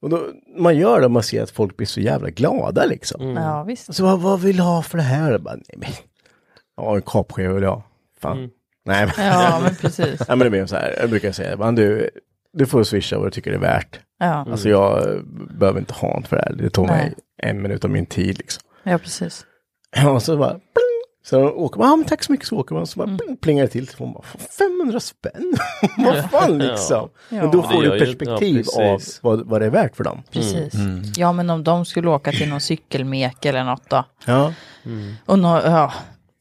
Och 0.01 0.09
då, 0.09 0.19
man 0.57 0.77
gör 0.77 0.99
det 0.99 1.05
och 1.05 1.11
man 1.11 1.23
ser 1.23 1.43
att 1.43 1.51
folk 1.51 1.77
blir 1.77 1.87
så 1.87 1.99
jävla 1.99 2.29
glada 2.29 2.85
liksom. 2.85 3.35
ja 3.35 3.63
visst. 3.63 3.93
Så 3.95 4.03
vad, 4.03 4.19
vad 4.19 4.41
vill 4.41 4.57
du 4.57 4.63
ha 4.63 4.81
för 4.81 4.97
det 4.97 5.03
här? 5.03 5.31
Jag 5.31 5.41
Bara, 5.41 5.55
nej, 5.55 5.63
men, 5.77 5.89
ja, 6.77 6.95
en 6.95 7.01
kapskiva 7.01 7.53
vill 7.53 7.63
jag 7.63 7.71
ha. 7.75 7.83
Fan. 8.21 8.49
Nej, 8.85 9.05
men, 9.17 9.25
Ja, 9.27 9.59
men 9.63 9.75
precis. 9.75 10.19
ja, 10.27 10.35
men 10.35 10.39
det 10.39 10.49
blir 10.49 10.65
så 10.65 10.75
här, 10.75 10.95
jag 11.01 11.09
brukar 11.09 11.31
säga, 11.31 11.57
man, 11.57 11.75
du, 11.75 12.09
du 12.53 12.65
får 12.65 12.83
swisha 12.83 13.17
vad 13.17 13.27
du 13.27 13.31
tycker 13.31 13.51
det 13.51 13.57
är 13.57 13.61
värt. 13.61 13.99
Ja, 14.19 14.45
Alltså 14.51 14.69
jag 14.69 14.97
eh, 15.15 15.21
behöver 15.59 15.79
inte 15.79 15.93
ha 15.93 16.19
något 16.19 16.27
för 16.27 16.35
det 16.35 16.41
här. 16.41 16.53
Det 16.53 16.69
tog 16.69 16.87
mig 16.87 17.13
Nej. 17.41 17.49
en 17.51 17.61
minut 17.61 17.85
av 17.85 17.91
min 17.91 18.05
tid 18.05 18.37
liksom. 18.37 18.63
ja 18.83 18.97
precis. 18.97 19.45
Och 20.13 20.23
så 20.23 20.37
bara, 20.37 20.49
pling, 20.51 21.01
Så 21.25 21.49
åker 21.49 21.79
man, 21.79 21.89
ja 21.89 21.95
men 21.95 22.05
tack 22.05 22.23
så 22.23 22.31
mycket 22.31 22.47
så 22.47 22.57
åker 22.57 22.75
man, 22.75 22.87
så 22.87 22.99
bara 22.99 23.17
pling, 23.17 23.37
plingar 23.37 23.63
det 23.63 23.69
till. 23.69 23.87
Så 23.87 23.97
får 23.97 24.05
man 24.05 24.13
bara, 24.13 24.23
500 24.57 24.99
spänn? 24.99 25.53
vad 25.97 26.29
fan 26.31 26.57
liksom. 26.67 27.09
Ja. 27.29 27.37
Men 27.41 27.51
då 27.51 27.63
får 27.63 27.81
du 27.83 27.93
ju- 27.93 27.99
perspektiv 27.99 28.65
ja, 28.75 28.93
av 28.93 29.01
vad, 29.21 29.47
vad 29.49 29.61
det 29.61 29.65
är 29.65 29.69
värt 29.69 29.95
för 29.95 30.03
dem. 30.03 30.21
Precis. 30.31 30.73
Ja, 31.17 31.31
men 31.31 31.49
om 31.49 31.63
de 31.63 31.85
skulle 31.85 32.09
åka 32.09 32.31
till 32.31 32.49
någon 32.49 32.61
cykelmek 32.61 33.45
eller 33.45 33.63
något 33.63 33.89
då. 33.89 34.03
Ja, 34.25 34.53
Och 35.25 35.39
nå, 35.39 35.61
ja, 35.65 35.93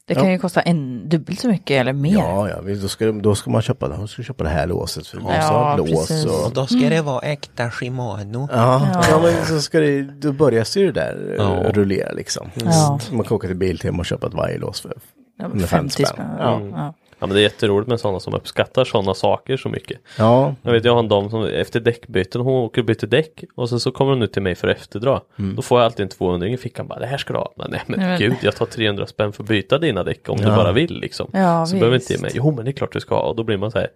det 0.09 0.15
kan 0.15 0.25
Ja. 0.25 0.31
ju 0.31 0.39
kosta 0.39 0.61
en 0.61 1.09
dubbelt 1.09 1.41
så 1.41 1.49
mycket 1.49 1.81
eller 1.81 1.93
mer. 1.93 2.13
ja, 2.15 2.49
ja 2.49 2.75
då, 2.83 2.89
ska, 2.89 3.13
då 3.13 3.35
ska 3.35 3.51
man 3.51 3.63
köpa, 3.63 3.89
då 3.89 4.07
ska 4.07 4.23
köpa 4.23 4.45
det 4.45 4.51
här 4.51 4.67
låset. 4.67 5.07
För 5.07 5.19
det 5.19 5.25
Ja, 5.37 5.77
lås 5.77 5.89
precis. 6.09 6.25
och... 6.27 6.53
Då 6.53 6.67
ska 6.67 6.89
det 6.89 7.01
vara 7.03 7.21
äkta 7.21 7.71
Shimano. 7.71 8.49
Ja, 8.53 8.89
ja. 9.11 9.21
men 9.23 9.47
så 9.47 9.61
ska 9.61 9.81
det, 9.81 10.03
då 10.03 10.33
börjar 10.33 10.65
sig 10.65 10.85
det 10.85 10.93
där 10.93 11.35
Ja. 11.39 11.63
ja. 11.65 11.71
rullera 11.73 12.13
liksom. 12.13 12.51
Ja. 12.65 12.99
Man 13.13 13.25
kan 13.25 13.35
åka 13.37 13.47
till 13.47 13.57
Biltema 13.57 13.99
och 13.99 14.07
köpa 14.07 14.27
ett 14.27 14.35
vajerlås 14.35 14.81
för 14.81 14.93
Ja, 15.39 15.49
med 15.49 15.69
50 15.69 15.91
spänn. 15.93 16.07
spänn. 16.07 16.27
Ja. 16.73 16.95
Ja. 17.21 17.27
Men 17.27 17.35
det 17.35 17.41
är 17.41 17.43
jätteroligt 17.43 17.89
med 17.89 18.01
sådana 18.01 18.21
som 18.21 18.35
uppskattar 18.35 18.85
sådana 18.85 19.15
saker 19.15 19.57
så 19.57 19.69
mycket. 19.69 19.99
ja, 20.19 20.55
Jag 20.63 20.73
vet 20.73 20.85
jag 20.85 20.93
har 20.93 20.99
en 20.99 21.09
dam 21.09 21.31
som 21.31 21.45
efter 21.45 21.81
däckbyten, 21.81 22.41
hon 22.41 22.55
åker 22.55 22.81
och 22.83 22.87
byter 22.87 23.07
däck 23.07 23.45
och 23.55 23.69
sen 23.69 23.81
så 23.81 23.91
kommer 23.91 24.13
hon 24.13 24.23
ut 24.23 24.33
till 24.33 24.43
mig 24.43 24.55
för 24.55 24.69
efterdra. 24.69 25.21
Då 25.37 25.63
får 25.63 25.79
jag 25.81 25.85
alltid 25.85 26.03
en 26.05 26.09
200 26.09 26.49
i 26.49 26.57
fickan 26.57 26.87
bara 26.89 26.99
det 26.99 27.07
här 27.07 27.19
ska 27.19 27.33
du 27.33 27.39
ha. 27.39 27.53
Men 27.57 27.71
nej 27.71 27.83
men 27.87 28.01
Nej, 28.01 28.19
gud 28.19 28.35
jag 28.43 28.57
tar 28.57 28.67
300 28.67 29.07
spänn 29.07 29.33
för 29.33 29.43
att 29.43 29.49
byta 29.49 29.79
dina 29.79 30.05
däck 30.05 30.29
om 30.29 30.37
du 30.37 30.45
Ja. 30.45 30.57
bara 30.57 30.73
vill 30.73 31.01
liksom. 31.01 31.31
Ja, 31.33 31.67
så 31.67 31.77
behöver 31.77 31.99
visst. 31.99 32.11
inte 32.11 32.21
ge 32.21 32.23
mig, 32.23 32.31
jo 32.35 32.51
men 32.57 32.65
det 32.65 32.71
är 32.71 32.73
klart 32.73 32.93
du 32.93 33.01
ska 33.01 33.15
ha 33.15 33.23
och 33.23 33.37
då 33.37 33.43
blir 33.45 33.57
man 33.57 33.71
så 33.71 33.79
här 33.79 33.89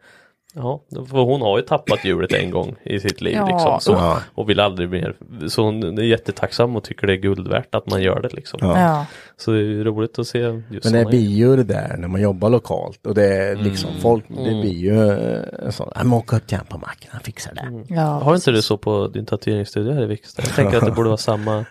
Ja, 0.55 0.81
för 1.11 1.19
hon 1.19 1.41
har 1.43 1.59
ju 1.59 1.63
tappat 1.65 2.05
hjulet 2.05 2.33
en 2.33 2.51
gång 2.51 2.75
i 2.83 3.01
sitt 3.01 3.21
liv 3.21 3.35
Ja. 3.37 3.47
liksom. 3.47 3.81
Så, 3.81 3.93
Ja. 3.93 4.19
Och 4.35 4.51
vill 4.51 4.61
aldrig 4.61 4.89
mer. 4.89 5.15
Så 5.49 5.63
hon 5.65 5.99
är 5.99 6.03
jättetacksam 6.03 6.77
och 6.77 6.85
tycker 6.85 7.07
det 7.07 7.13
är 7.13 7.17
guld 7.17 7.49
värt 7.49 7.75
att 7.75 7.91
man 7.91 8.03
gör 8.03 8.21
det 8.21 8.33
liksom. 8.33 8.59
Ja. 8.63 9.07
Så 9.37 9.51
det 9.51 9.59
är 9.59 9.63
ju 9.63 9.85
roligt 9.85 10.19
att 10.19 10.27
se 10.27 10.39
just 10.71 10.85
Men 10.85 10.93
det 10.93 11.05
blir 11.05 11.29
ju 11.31 11.57
det 11.57 11.65
där 11.65 11.97
när 11.99 12.09
man 12.09 12.21
jobbar 12.21 12.51
lokalt 12.51 13.07
och 13.07 13.15
det 13.15 13.27
är 13.37 13.57
liksom 13.57 13.91
folk, 14.01 14.25
det 14.29 14.35
Mm. 14.49 14.61
blir 14.61 14.73
ju 14.79 15.11
eh, 15.11 15.43
en 15.67 15.73
sån, 15.73 15.89
jag 15.97 16.13
åker 16.13 16.37
upp 16.37 16.47
till 16.47 16.59
på 16.69 16.79
macken, 16.79 17.09
han 17.13 17.21
fixar 17.21 17.55
det. 17.55 17.95
Ja, 17.95 18.03
Har 18.03 18.35
inte 18.35 18.51
du 18.51 18.63
så 18.63 18.77
på 18.79 19.07
din 19.07 19.27
tatueringsstudio 19.27 19.93
här 19.93 20.03
i 20.03 20.07
Viksta? 20.07 20.43
Jag 20.43 20.55
tänker 20.55 20.77
att 20.79 20.85
det 20.85 20.91
borde 20.93 21.09
vara 21.09 21.17
samma. 21.17 21.65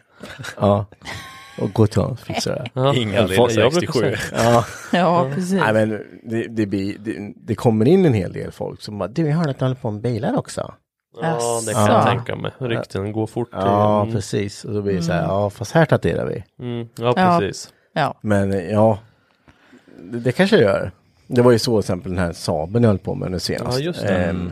Ja, 0.59 0.85
och 1.59 1.73
gå 1.73 1.87
till 1.87 2.01
honom 2.01 2.13
och 2.13 2.19
fixa 2.19 2.55
det. 2.55 2.69
Ja. 2.73 2.95
Inga 2.95 3.15
Jag 3.15 3.27
brukar 3.27 3.69
67. 3.71 3.99
säga- 3.99 4.17
Ja, 4.33 4.65
ja 4.91 5.29
precis. 5.35 5.51
nej 5.51 5.73
men 5.73 5.89
det, 6.23 6.47
det, 6.47 6.65
blir, 6.65 6.97
det, 6.99 7.33
det 7.35 7.55
kommer 7.55 7.87
in 7.87 8.05
en 8.05 8.13
hel 8.13 8.33
del 8.33 8.51
folk 8.51 8.81
som 8.81 8.97
bara, 8.97 9.07
du 9.09 9.27
jag 9.27 9.35
hörde 9.37 9.49
att 9.51 9.59
du 9.59 9.65
håller 9.65 9.75
på 9.75 9.91
med 9.91 10.01
bilar 10.01 10.37
också. 10.37 10.73
Ja, 11.21 11.61
det 11.67 11.73
kan 11.73 11.81
jag 11.85 11.91
Ja. 11.91 12.03
tänka 12.05 12.35
mig. 12.35 12.51
Rykten 12.59 13.11
går 13.11 13.27
fort. 13.27 13.49
Ja, 13.51 14.01
Mm. 14.01 14.13
precis. 14.15 14.65
Och 14.65 14.73
då 14.73 14.81
blir 14.81 14.93
det 14.93 15.01
så 15.03 15.11
här, 15.13 15.23
ja 15.23 15.49
fast 15.49 15.71
här 15.71 15.85
tatuerar 15.85 16.25
vi. 16.25 16.43
Mm. 16.65 16.87
Ja, 16.95 17.13
precis. 17.39 17.73
Ja. 17.93 18.17
Men 18.21 18.69
ja, 18.69 18.99
det, 20.11 20.19
det 20.19 20.31
kanske 20.31 20.55
det 20.55 20.63
gör. 20.63 20.91
Det 21.27 21.41
var 21.41 21.51
ju 21.51 21.59
så 21.59 21.71
till 21.71 21.79
exempel 21.85 22.11
den 22.11 22.19
här 22.19 22.33
Saaben 22.33 22.83
jag 22.83 22.89
höll 22.89 22.99
på 22.99 23.15
med 23.15 23.31
nu 23.31 23.39
senast. 23.39 23.79
Ja, 23.79 23.85
just 23.85 24.01
det. 24.01 24.15
Ehm, 24.15 24.51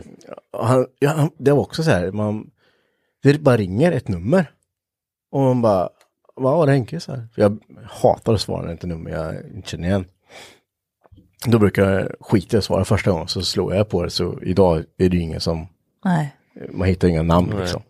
han, 0.58 0.86
ja, 0.98 1.28
det 1.38 1.52
var 1.52 1.60
också 1.60 1.82
så 1.82 1.90
här, 1.90 2.12
man, 2.12 2.46
det 3.22 3.40
bara 3.40 3.56
ringer 3.56 3.92
ett 3.92 4.08
nummer. 4.08 4.50
Och 5.32 5.40
man 5.40 5.62
bara, 5.62 5.88
vad 6.34 6.56
var 6.56 6.66
det 6.66 6.72
Henke? 6.72 7.00
Så 7.00 7.12
här. 7.12 7.28
För 7.34 7.42
jag 7.42 7.58
hatar 7.84 8.34
att 8.34 8.40
svara 8.40 8.72
inte 8.72 8.86
är 8.86 8.88
nummer 8.88 9.10
jag 9.10 9.34
inte 9.54 9.68
känner 9.68 9.88
igen. 9.88 10.04
Då 11.46 11.58
brukar 11.58 11.90
jag 11.90 12.08
skita 12.20 12.56
i 12.56 12.58
att 12.58 12.64
svara 12.64 12.84
första 12.84 13.10
gången, 13.10 13.28
så 13.28 13.42
slår 13.42 13.74
jag 13.74 13.88
på 13.88 14.02
det. 14.02 14.10
Så 14.10 14.38
idag 14.42 14.78
är 14.78 15.08
det 15.08 15.16
ju 15.16 15.22
ingen 15.22 15.40
som, 15.40 15.66
Nej. 16.04 16.36
man 16.70 16.88
hittar 16.88 17.08
inga 17.08 17.22
namn 17.22 17.50
Nej. 17.50 17.60
liksom. 17.60 17.82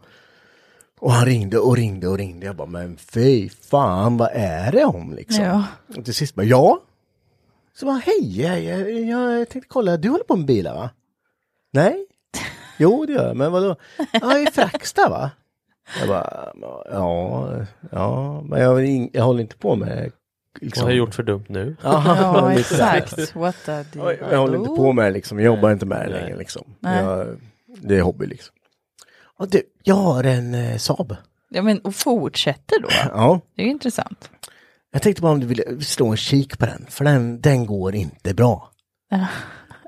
Och 1.00 1.12
han 1.12 1.26
ringde 1.26 1.58
och 1.58 1.76
ringde 1.76 2.08
och 2.08 2.18
ringde. 2.18 2.46
Jag 2.46 2.56
bara, 2.56 2.68
men 2.68 2.96
fy 2.96 3.48
fan, 3.48 4.16
vad 4.16 4.30
är 4.32 4.72
det 4.72 4.84
om 4.84 5.14
liksom? 5.14 5.44
Ja. 5.44 5.64
Och 5.96 6.04
till 6.04 6.14
sist 6.14 6.34
bara, 6.34 6.46
ja. 6.46 6.80
Så 7.74 7.86
bara, 7.86 7.96
hej, 8.04 8.40
jag, 8.40 8.62
jag, 8.62 8.90
jag 9.00 9.48
tänkte 9.48 9.68
kolla, 9.68 9.96
du 9.96 10.08
håller 10.08 10.24
på 10.24 10.36
med 10.36 10.46
bilar 10.46 10.74
va? 10.74 10.90
Nej? 11.72 12.06
Jo, 12.78 13.06
det 13.06 13.12
gör 13.12 13.26
jag, 13.26 13.36
men 13.36 13.52
vadå? 13.52 13.76
Ja, 14.12 14.38
i 14.38 14.46
Fracksta 14.46 15.08
va? 15.08 15.30
Jag 15.98 16.08
bara, 16.08 16.52
ja, 16.90 17.48
ja, 17.92 18.42
men 18.42 18.60
jag, 18.60 19.10
jag 19.12 19.24
håller 19.24 19.40
inte 19.40 19.56
på 19.56 19.76
med 19.76 20.12
liksom. 20.60 20.80
Vad 20.80 20.84
har 20.84 20.90
jag 20.90 20.98
gjort 20.98 21.14
för 21.14 21.22
dumt 21.22 21.44
nu? 21.48 21.76
Ja, 21.82 22.52
exakt. 22.52 23.34
What 23.36 23.56
Ja, 23.66 24.12
Jag 24.30 24.38
håller 24.38 24.58
inte 24.58 24.70
på 24.70 24.92
med 24.92 25.04
det 25.04 25.10
liksom, 25.10 25.38
jag 25.38 25.46
jobbar 25.46 25.72
inte 25.72 25.86
med 25.86 26.06
det 26.06 26.12
längre 26.20 26.36
liksom. 26.36 26.64
Jag, 26.80 27.26
det 27.82 27.96
är 27.96 28.02
hobby 28.02 28.26
liksom. 28.26 28.54
Och 29.38 29.48
du, 29.48 29.62
jag 29.82 29.94
har 29.94 30.24
en 30.24 30.54
eh, 30.54 30.76
Saab. 30.76 31.16
Ja, 31.48 31.62
men 31.62 31.78
och 31.78 31.94
fortsätter 31.94 32.80
då. 32.82 32.88
Ja, 33.08 33.40
Det 33.56 33.62
är 33.62 33.66
ju 33.66 33.72
intressant. 33.72 34.30
jag 34.92 35.02
tänkte 35.02 35.22
bara 35.22 35.32
om 35.32 35.40
du 35.40 35.46
ville 35.46 35.80
slå 35.80 36.08
en 36.08 36.16
kik 36.16 36.58
på 36.58 36.66
den, 36.66 36.86
för 36.88 37.04
den, 37.04 37.40
den 37.40 37.66
går 37.66 37.94
inte 37.94 38.34
bra. 38.34 38.70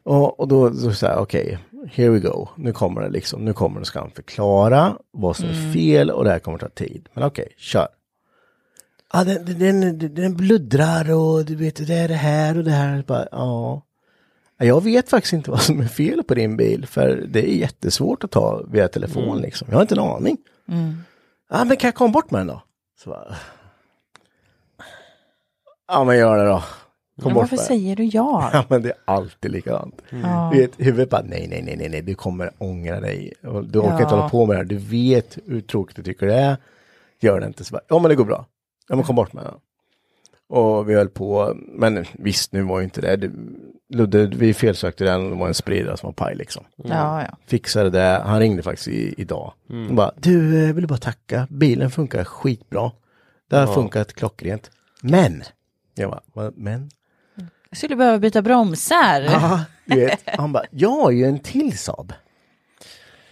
Och, 0.05 0.41
och 0.41 0.49
då, 0.49 0.69
då 0.69 0.93
så 0.93 1.07
här, 1.07 1.17
okej, 1.19 1.59
here 1.91 2.11
we 2.11 2.19
go. 2.19 2.49
Nu 2.57 2.73
kommer 2.73 3.01
det 3.01 3.09
liksom, 3.09 3.45
nu 3.45 3.53
kommer 3.53 3.81
det, 3.81 3.87
ska 3.87 4.01
han 4.01 4.11
förklara 4.11 4.97
vad 5.11 5.37
som 5.37 5.49
är 5.49 5.73
fel 5.73 6.11
och 6.11 6.25
det 6.25 6.31
här 6.31 6.39
kommer 6.39 6.59
ta 6.59 6.69
tid. 6.69 7.09
Men 7.15 7.25
okej, 7.25 7.55
kör. 7.57 7.89
Ja, 9.13 9.25
den, 9.25 9.59
den, 9.59 10.15
den, 10.15 10.37
bluddrar 10.37 11.13
och 11.13 11.45
du 11.45 11.57
vet, 11.57 11.87
det 11.87 11.95
är 11.95 12.09
det 12.09 12.15
här 12.15 12.59
och 12.59 12.65
det 12.65 12.71
här. 12.71 13.05
Bara, 13.07 13.29
ja. 13.31 13.83
Ja, 14.59 14.65
Jag 14.67 14.85
vet 14.85 15.11
faktiskt 15.11 15.33
inte 15.33 15.51
vad 15.57 15.63
som 15.63 15.81
är 15.81 15.89
fel 15.89 16.23
på 16.23 16.35
din 16.35 16.57
bil, 16.57 16.87
för 16.87 17.25
det 17.29 17.51
är 17.51 17.55
jättesvårt 17.55 18.25
att 18.25 18.31
ta 18.31 18.63
via 18.69 18.89
telefon 18.89 19.41
liksom. 19.41 19.69
Jag 19.71 19.77
har 19.77 19.83
inte 19.83 19.95
en 19.95 19.99
aning. 19.99 20.37
Ja, 21.51 21.65
men 21.65 21.77
kan 21.77 21.89
jag 21.89 21.95
komma 21.95 22.13
bort 22.13 22.31
med 22.31 22.41
den 22.41 22.47
då? 22.47 22.63
Så 23.03 23.11
bara, 23.11 23.37
ja, 25.89 26.05
men 26.05 26.19
gör 26.19 26.37
det 26.39 26.45
då. 26.45 26.63
Kom 27.21 27.35
varför 27.35 27.57
säger 27.57 27.97
du 27.97 28.05
ja? 28.05 28.51
Ja 28.53 28.65
men 28.69 28.83
det 28.83 28.89
är 28.89 28.97
alltid 29.05 29.51
likadant. 29.51 30.03
Ja. 30.23 30.51
Du 30.53 30.61
vet, 30.61 30.71
huvudet 30.79 31.11
bara 31.11 31.23
nej, 31.23 31.47
nej, 31.51 31.63
nej, 31.63 31.77
nej, 31.77 31.89
nej, 31.89 32.03
du 32.03 32.15
kommer 32.15 32.51
ångra 32.59 33.01
dig. 33.01 33.33
Och 33.43 33.65
du 33.67 33.79
orkar 33.79 33.91
Ja. 33.93 34.03
inte 34.03 34.15
hålla 34.15 34.29
på 34.29 34.47
med 34.47 34.55
det 34.57 34.59
här. 34.59 34.65
Du 34.65 34.77
vet 34.77 35.39
hur 35.47 35.61
tråkigt 35.61 35.97
du 35.97 36.03
tycker 36.03 36.27
det 36.27 36.35
är. 36.35 36.57
Gör 37.21 37.41
det 37.41 37.47
inte. 37.47 37.65
Så 37.65 37.73
bara, 37.73 37.83
ja 37.89 37.99
men 37.99 38.09
det 38.09 38.15
går 38.15 38.25
bra. 38.25 38.47
Ja 38.89 38.97
men 38.97 39.05
kom 39.05 39.17
bort 39.17 39.33
med 39.33 39.45
den. 39.45 39.55
Och 40.49 40.89
vi 40.91 40.95
höll 40.95 41.09
på, 41.09 41.57
men 41.57 42.05
visst 42.13 42.53
nu 42.53 42.63
var 42.63 42.79
ju 42.79 42.85
inte 42.85 43.01
det. 43.01 43.17
det 43.17 43.31
Ludde, 43.95 44.27
vi 44.27 44.55
felsökte 44.55 45.05
den, 45.05 45.31
det 45.31 45.37
var 45.37 45.49
en 45.49 45.55
spridare 45.55 45.97
som 45.97 46.07
var 46.07 46.13
paj 46.13 46.35
liksom. 46.37 46.65
Ja, 46.77 47.23
ja. 47.23 47.37
Fixade 47.47 47.91
det, 47.91 48.23
han 48.25 48.39
ringde 48.41 48.63
faktiskt 48.63 48.89
i, 48.89 49.15
idag. 49.19 49.53
Han 49.69 49.97
bara, 49.97 50.13
du, 50.17 50.65
eh, 50.69 50.75
vill 50.75 50.83
du 50.83 50.89
bara 50.89 50.99
tacka, 50.99 51.47
bilen 51.51 51.91
funkar 51.91 52.25
skitbra. 52.25 52.91
Det 53.51 53.57
har 53.57 53.67
funkat 53.75 54.13
klockrent. 54.15 54.71
Men, 55.03 55.43
jag 55.95 56.11
bara, 56.11 56.21
"Vad, 56.33 56.59
men? 56.59 56.91
Jag 57.73 57.77
skulle 57.79 57.97
behöva 57.97 58.19
byta 58.19 58.43
bromsar. 58.43 59.21
Ja, 59.21 59.65
du 59.85 59.97
vet, 60.01 60.21
han 60.27 60.53
bara, 60.53 60.65
jag 60.71 60.91
har 60.91 61.11
ju 61.11 61.25
en 61.25 61.39
till 61.39 61.79
Saab. 61.79 62.13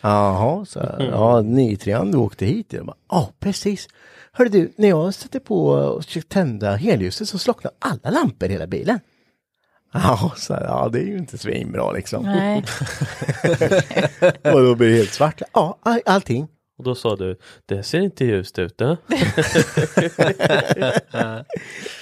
Jaha, 0.00 0.64
så 0.64 0.80
här, 0.80 1.08
ja, 1.12 1.40
93 1.40 1.98
du 2.04 2.18
åkte 2.18 2.46
hit. 2.46 2.72
Jag 2.72 2.86
bara, 2.86 2.96
ja 3.10 3.30
precis. 3.40 3.88
Hörru 4.32 4.48
du, 4.48 4.72
när 4.76 4.88
jag 4.88 5.14
sätter 5.14 5.40
på 5.40 5.62
och 5.68 6.04
försöker 6.04 6.28
tända 6.28 6.76
helljuset 6.76 7.28
så 7.28 7.38
slocknar 7.38 7.72
alla 7.78 8.10
lampor 8.10 8.48
i 8.48 8.52
hela 8.52 8.66
bilen. 8.66 9.00
Ja, 9.92 10.32
så 10.36 10.54
här, 10.54 10.64
ja, 10.64 10.88
det 10.92 10.98
är 10.98 11.04
ju 11.06 11.18
inte 11.18 11.38
svinbra 11.38 11.92
liksom. 11.92 12.22
Nej. 12.24 12.64
och 14.54 14.60
då 14.62 14.74
blir 14.74 14.88
det 14.90 14.96
helt 14.96 15.12
svart. 15.12 15.42
Ja, 15.52 15.78
all- 15.82 16.02
allting. 16.06 16.48
Och 16.80 16.84
då 16.84 16.94
sa 16.94 17.16
du, 17.16 17.36
det 17.66 17.82
ser 17.82 18.00
inte 18.00 18.24
ljust 18.24 18.58
ut. 18.58 18.80
Eh? 18.80 18.94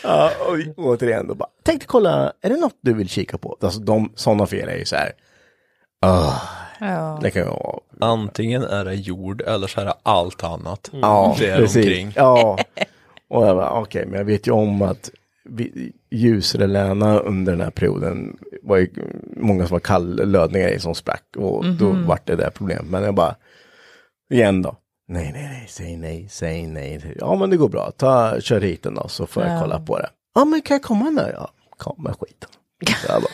Ja, 0.02 0.30
och 0.48 0.56
återigen 0.84 1.26
då 1.28 1.34
bara, 1.34 1.48
tänkte 1.62 1.86
kolla, 1.86 2.32
är 2.40 2.48
det 2.50 2.56
något 2.56 2.78
du 2.80 2.92
vill 2.94 3.08
kika 3.08 3.38
på? 3.38 3.56
Alltså 3.60 3.80
de, 3.80 4.12
sådana 4.14 4.46
fel 4.46 4.68
är 4.68 4.76
ju 4.76 4.84
så 4.84 4.96
här, 4.96 5.12
ah, 6.00 6.32
Ja. 6.80 7.18
det 7.22 7.30
kan 7.30 7.42
ju 7.42 7.48
vara 7.48 7.78
Antingen 8.00 8.62
är 8.62 8.84
det 8.84 8.94
jord 8.94 9.40
eller 9.40 9.66
så 9.66 9.80
är 9.80 9.84
det 9.84 9.94
allt 10.02 10.44
annat. 10.44 10.90
Ja, 10.92 11.36
det 11.38 11.46
är 11.50 11.56
precis. 11.58 11.76
omkring. 11.86 12.12
Ja, 12.16 12.58
och 13.30 13.46
jag 13.46 13.56
bara, 13.56 13.70
okej, 13.80 14.06
men 14.06 14.18
jag 14.18 14.24
vet 14.24 14.46
ju 14.46 14.52
om 14.52 14.82
att 14.82 15.10
vi- 15.44 15.92
ljusreläna 16.10 17.18
under 17.18 17.52
den 17.52 17.60
här 17.60 17.70
perioden 17.70 18.36
var 18.62 18.76
ju 18.76 18.88
många 19.36 19.66
som 19.66 19.74
var 19.74 19.80
kalllödningar 19.80 20.68
i 20.68 20.78
som 20.80 20.94
sprack 20.94 21.24
och 21.36 21.64
då 21.66 21.90
vart 22.06 22.26
det 22.26 22.36
där 22.36 22.50
problem. 22.50 22.86
Men 22.90 23.02
jag 23.02 23.14
bara, 23.14 23.34
igen 24.30 24.62
då. 24.62 24.76
Nej, 25.08 25.30
nej, 25.32 25.42
nej, 25.52 25.66
säg 25.68 25.96
nej, 25.96 26.26
säg 26.30 26.66
nej. 26.66 27.14
Ja, 27.20 27.34
men 27.34 27.50
det 27.50 27.56
går 27.56 27.68
bra. 27.68 27.90
Ta, 27.90 28.40
kör 28.40 28.60
hit 28.60 28.82
den 28.82 28.94
då 28.94 29.08
så 29.08 29.26
får 29.26 29.42
jag 29.44 29.56
Ja. 29.56 29.60
kolla 29.60 29.80
på 29.80 29.98
det. 29.98 30.08
Ja, 30.34 30.44
men 30.44 30.60
kan 30.62 30.74
jag 30.74 30.82
komma 30.82 31.10
nu? 31.10 31.32
Ja, 31.34 31.50
kom 31.76 32.02
med 32.02 32.14
skiten. 32.20 32.48
Jag 33.08 33.22
bara, 33.22 33.28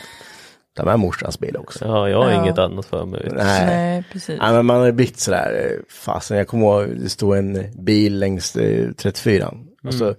ta 0.76 0.84
med 0.84 0.98
morsans 0.98 1.38
bil 1.38 1.56
också. 1.56 1.84
Ja, 1.84 2.08
jag 2.08 2.22
har 2.22 2.30
Ja. 2.30 2.42
inget 2.42 2.58
annat 2.58 2.86
för 2.86 3.04
mig. 3.04 3.28
Nej. 3.32 3.66
Nej, 3.66 4.04
precis. 4.12 4.38
Ja, 4.40 4.52
men 4.52 4.66
man 4.66 4.80
har 4.80 4.92
blivit 4.92 5.18
sådär, 5.20 5.70
eh, 5.70 5.78
fasen 5.94 6.36
jag 6.38 6.48
kommer 6.48 6.66
ihåg, 6.66 6.96
det 7.00 7.08
stod 7.10 7.36
en 7.36 7.84
bil 7.84 8.18
längs 8.18 8.56
eh, 8.56 8.92
34 8.92 9.54
och, 9.86 9.94
så, 9.94 10.14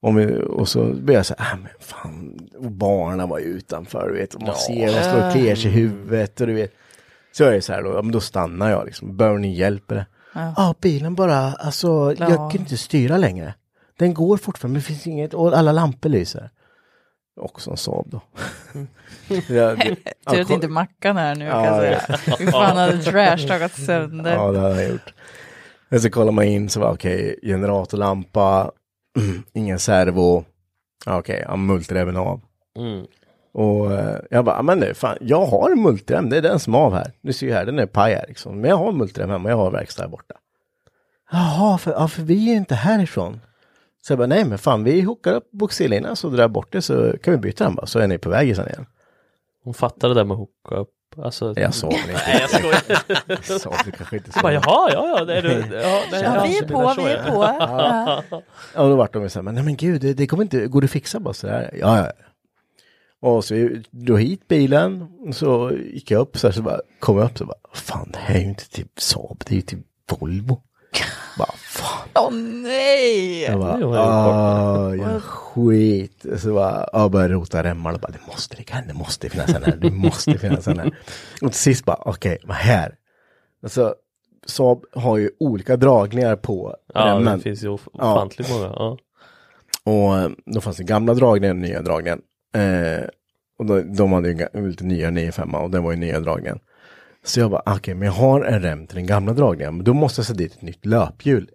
om 0.00 0.14
vi, 0.16 0.40
och 0.48 0.68
så 0.68 0.84
blev 0.84 1.16
jag 1.16 1.26
så 1.26 1.34
här, 1.38 1.52
ah, 1.54 1.56
men 1.56 1.70
fan, 1.80 2.38
och 2.58 2.70
barnen 2.70 3.28
var 3.28 3.38
ju 3.38 3.44
utanför, 3.44 4.08
du 4.08 4.14
vet, 4.20 4.34
och 4.34 4.42
man 4.42 4.54
ser, 4.54 4.86
de 4.86 5.02
står 5.02 5.26
och 5.26 5.32
kliar 5.32 5.54
sig 5.54 5.70
i 5.70 5.74
huvudet 5.74 6.40
och 6.40 6.46
du 6.46 6.52
vet. 6.54 6.72
Så 7.32 7.44
är 7.44 7.52
det 7.52 7.62
så 7.62 7.72
här 7.72 7.82
då, 7.82 7.90
ja, 7.94 8.02
men 8.02 8.12
då 8.12 8.20
stannar 8.20 8.70
jag 8.70 8.86
liksom, 8.86 9.16
behöver 9.16 9.38
ni 9.38 9.54
hjälp 9.54 9.90
eller? 9.90 10.06
Ja, 10.34 10.54
ah, 10.56 10.74
bilen 10.80 11.14
bara, 11.14 11.36
alltså, 11.52 12.14
jag 12.18 12.30
Ja. 12.30 12.50
kan 12.50 12.60
inte 12.60 12.76
styra 12.76 13.16
längre. 13.16 13.54
Den 13.98 14.14
går 14.14 14.36
fortfarande, 14.36 14.72
men 14.72 14.80
det 14.80 14.86
finns 14.86 15.06
inget, 15.06 15.34
och 15.34 15.58
alla 15.58 15.72
lampor 15.72 16.08
lyser. 16.08 16.50
Också 17.40 17.70
en 17.70 17.76
Saab 17.76 18.10
då. 18.10 18.20
ja, 19.48 19.74
det, 19.76 19.96
Tur 20.30 20.40
att 20.40 20.50
inte 20.50 20.68
Mackan 20.68 21.16
är 21.16 21.34
nu 21.34 21.50
kan 21.50 21.64
Ja, 21.64 21.84
jag 21.84 22.02
säga. 22.02 22.36
Hur 22.38 22.50
fan 22.50 22.76
hade 22.76 23.02
trashtagat 23.02 23.72
sönder. 23.72 24.32
Ja, 24.34 24.52
det 24.52 24.60
hade 24.60 24.82
jag 24.82 24.90
gjort. 24.92 25.14
Men 25.88 26.00
så 26.00 26.10
kollar 26.10 26.32
man 26.32 26.44
in 26.44 26.68
så 26.68 26.80
var 26.80 26.92
okej, 26.92 27.38
generatorlampa, 27.42 28.70
ingen 29.54 29.78
servo, 29.78 30.44
Ja, 31.06 31.18
okej, 31.18 31.44
ja, 31.48 31.56
multiremmen 31.56 32.16
av. 32.16 32.40
Mm. 32.78 33.06
Och 33.54 33.92
eh, 33.92 34.16
jag 34.30 34.44
bara, 34.44 34.62
men 34.62 34.80
det, 34.80 34.94
fan, 34.94 35.16
jag 35.20 35.46
har 35.46 35.70
en 35.70 35.82
multirem, 35.82 36.30
det 36.30 36.36
är 36.36 36.42
den 36.42 36.60
som 36.60 36.74
är 36.74 36.78
av 36.78 36.94
här. 36.94 37.12
Du 37.22 37.32
ser 37.32 37.46
ju 37.46 37.52
här, 37.52 37.66
den 37.66 37.78
är 37.78 37.86
paj 37.86 38.14
här 38.14 38.24
liksom. 38.28 38.60
Men 38.60 38.70
jag 38.70 38.76
har 38.76 38.88
en 38.88 38.96
multirem 38.98 39.30
hemma, 39.30 39.48
jag 39.50 39.56
har 39.56 39.70
verkstad 39.70 40.02
här 40.02 40.10
borta. 40.10 40.34
Jaha, 41.32 41.78
för, 41.78 41.90
ja, 41.90 42.08
för 42.08 42.22
vi 42.22 42.52
är 42.52 42.56
inte 42.56 42.74
härifrån. 42.74 43.40
Så 44.06 44.12
jag 44.12 44.18
bara, 44.18 44.26
nej 44.26 44.44
men 44.44 44.58
fan 44.58 44.84
vi 44.84 45.00
hookar 45.00 45.34
upp 45.34 45.50
boxerlinan 45.50 46.16
så 46.16 46.28
drar 46.28 46.48
bort 46.48 46.72
det 46.72 46.82
så 46.82 47.12
kan 47.22 47.32
vi 47.32 47.38
byta 47.38 47.64
den 47.64 47.74
bara, 47.74 47.86
så 47.86 47.98
är 47.98 48.06
ni 48.06 48.18
på 48.18 48.30
väg 48.30 48.56
sen 48.56 48.68
igen. 48.68 48.86
Hon 49.64 49.74
fattar 49.74 50.08
det 50.08 50.14
där 50.14 50.24
med 50.24 50.36
hooka 50.36 50.74
upp. 50.74 50.90
Alltså, 51.22 51.54
Jag 51.56 51.72
väl 51.90 52.10
inte. 52.10 52.22
Nej, 52.26 52.38
jag 52.40 52.50
skojar. 52.50 52.82
Väl 53.84 53.92
kanske 53.92 54.16
inte 54.16 54.32
så. 54.32 54.38
Jag 54.38 54.42
bara, 54.42 54.52
jaha, 54.52 54.90
ja, 54.92 55.16
ja, 55.18 55.24
det 55.24 55.36
är 55.36 55.42
du. 55.42 55.76
Ja, 55.76 56.02
nej, 56.12 56.22
Ja, 56.22 56.44
vi 56.46 56.58
är 56.58 56.68
på, 56.68 56.94
vi 57.02 57.10
är 57.12 57.30
på. 57.30 57.44
Ja. 57.44 58.22
Ja, 58.74 58.82
och 58.82 58.88
då 58.88 58.96
vart 58.96 59.12
de 59.12 59.22
ju 59.22 59.28
så 59.28 59.38
här, 59.38 59.42
men 59.42 59.54
nej 59.54 59.64
men 59.64 59.76
gud, 59.76 60.00
det, 60.00 60.14
det 60.14 60.26
kommer 60.26 60.42
inte, 60.42 60.66
går 60.66 60.80
det 60.80 60.84
att 60.84 60.90
fixa 60.90 61.20
bara 61.20 61.34
så 61.34 61.46
där? 61.46 61.70
Ja, 61.80 61.98
ja. 61.98 62.12
Och 63.24 63.44
så 63.44 63.54
vi 63.54 63.82
drog 63.90 64.20
hit 64.20 64.48
bilen, 64.48 65.06
så 65.32 65.72
gick 65.92 66.10
jag 66.10 66.20
upp 66.20 66.38
så 66.38 66.46
här, 66.46 66.52
så 66.52 66.62
bara 66.62 66.80
kom 67.00 67.18
jag 67.18 67.24
upp 67.30 67.38
så 67.38 67.44
bara, 67.44 67.56
fan 67.74 68.10
det 68.12 68.18
här 68.18 68.34
är 68.34 68.38
ju 68.40 68.48
inte 68.48 68.70
till 68.70 68.86
Saab, 68.96 69.42
det 69.46 69.52
är 69.52 69.56
ju 69.56 69.62
till 69.62 69.82
Volvo. 70.10 70.60
bara, 71.38 71.52
fan. 71.56 72.08
Åh 72.14 72.32
nej! 72.62 73.42
Jag 73.42 73.58
bara, 73.60 73.76
Det 73.76 73.86
var 73.86 73.96
ah, 73.98 74.94
jag 74.94 75.22
skit. 75.22 76.26
Så 76.38 76.54
bara, 76.54 76.88
jag 76.92 77.10
började 77.10 77.34
rota 77.34 77.62
remmar 77.62 77.92
och 77.92 78.00
bara, 78.00 78.12
det 78.12 78.26
måste, 78.32 78.56
det 78.56 78.62
kan, 78.62 78.86
det 78.86 78.94
måste 78.94 79.28
finnas 79.30 79.48
en 79.54 79.62
här, 79.62 79.76
det 79.76 79.90
måste 79.90 80.38
finnas 80.38 80.68
en 80.68 80.78
här. 80.78 80.98
Och 81.42 81.50
till 81.52 81.60
sist 81.60 81.84
bara, 81.84 81.96
okej, 82.04 82.38
vad 82.44 82.56
här? 82.56 82.94
Alltså, 83.62 83.94
Saab 84.46 84.84
har 84.92 85.16
ju 85.18 85.30
olika 85.38 85.76
dragningar 85.76 86.36
på 86.36 86.76
Ja, 86.94 87.00
remmen. 87.00 87.36
det 87.38 87.42
finns 87.42 87.64
ju 87.64 87.68
of- 87.68 87.88
Ja. 87.92 88.14
ofantligt 88.14 88.50
många. 88.50 88.66
Ja. 88.66 88.98
Och 89.84 90.16
eh, 90.18 90.30
då 90.46 90.60
fanns 90.60 90.76
det 90.76 90.84
gamla 90.84 91.14
dragningen 91.14 91.56
och 91.56 91.62
nya 91.62 91.82
dragningen. 91.82 92.20
Eh, 92.54 93.04
och 93.58 93.66
då, 93.66 93.80
de 93.80 94.12
hade 94.12 94.28
ju 94.28 94.68
lite 94.68 94.84
nya 94.84 95.10
95 95.10 95.54
och 95.54 95.70
det 95.70 95.80
var 95.80 95.90
ju 95.90 95.96
nya 95.96 96.20
dragningen. 96.20 96.58
Så 97.24 97.40
jag 97.40 97.50
bara, 97.50 97.62
okej, 97.66 97.94
men 97.94 98.06
jag 98.06 98.12
har 98.12 98.44
en 98.44 98.62
rem 98.62 98.86
till 98.86 98.96
den 98.96 99.06
gamla 99.06 99.32
dragningen, 99.32 99.76
men 99.76 99.84
då 99.84 99.94
måste 99.94 100.18
jag 100.18 100.26
sätta 100.26 100.38
dit 100.38 100.52
ett 100.52 100.62
nytt 100.62 100.86
löphjul. 100.86 101.50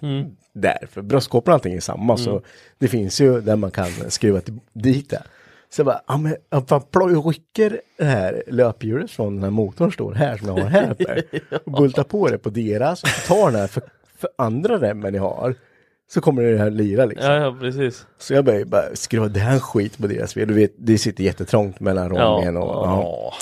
där, 0.54 0.86
för 0.90 1.02
bröstkåpan 1.02 1.52
och 1.52 1.54
allting 1.54 1.74
är 1.74 1.80
samma, 1.80 2.16
så 2.16 2.42
det 2.78 2.88
finns 2.88 3.20
ju 3.20 3.40
där 3.40 3.56
man 3.56 3.70
kan 3.70 3.90
skruva 4.08 4.40
till, 4.40 4.58
dit 4.72 5.10
det. 5.10 5.22
Så 5.68 5.80
jag 5.80 5.86
bara, 5.86 6.00
ja 6.06 6.16
men 6.16 6.36
jag 6.48 7.26
rycker 7.26 7.80
det 7.98 8.04
här 8.04 8.42
löphjulet 8.46 9.10
från 9.10 9.34
den 9.34 9.42
här 9.42 9.50
motorn 9.50 9.92
står 9.92 10.14
här 10.14 10.36
som 10.36 10.48
jag 10.48 10.64
har 10.64 10.70
här. 10.70 10.96
Och 11.64 11.72
bultar 11.72 12.04
på 12.04 12.28
det 12.28 12.38
på 12.38 12.50
deras, 12.50 13.02
och 13.02 13.08
tar 13.26 13.50
den 13.50 13.60
här 13.60 13.66
för, 13.66 13.82
för 14.16 14.30
andra 14.38 14.80
remmen 14.80 15.14
jag 15.14 15.22
har. 15.22 15.54
Så 16.12 16.20
kommer 16.20 16.42
det 16.42 16.58
här 16.58 16.70
lira 16.70 17.04
liksom. 17.04 17.30
ja, 17.30 17.36
ja, 17.36 17.56
precis. 17.60 18.06
Så 18.18 18.34
jag 18.34 18.44
började 18.44 18.64
bara 18.64 18.94
skruva 18.94 19.28
här 19.38 19.58
skit 19.58 19.98
på 19.98 20.06
deras 20.06 20.34
bil. 20.34 20.48
Du 20.48 20.54
vet, 20.54 20.74
det 20.76 20.98
sitter 20.98 21.24
jättetrångt 21.24 21.80
mellan 21.80 22.08
rången 22.08 22.56
och, 22.56 22.62
ja. 22.62 23.32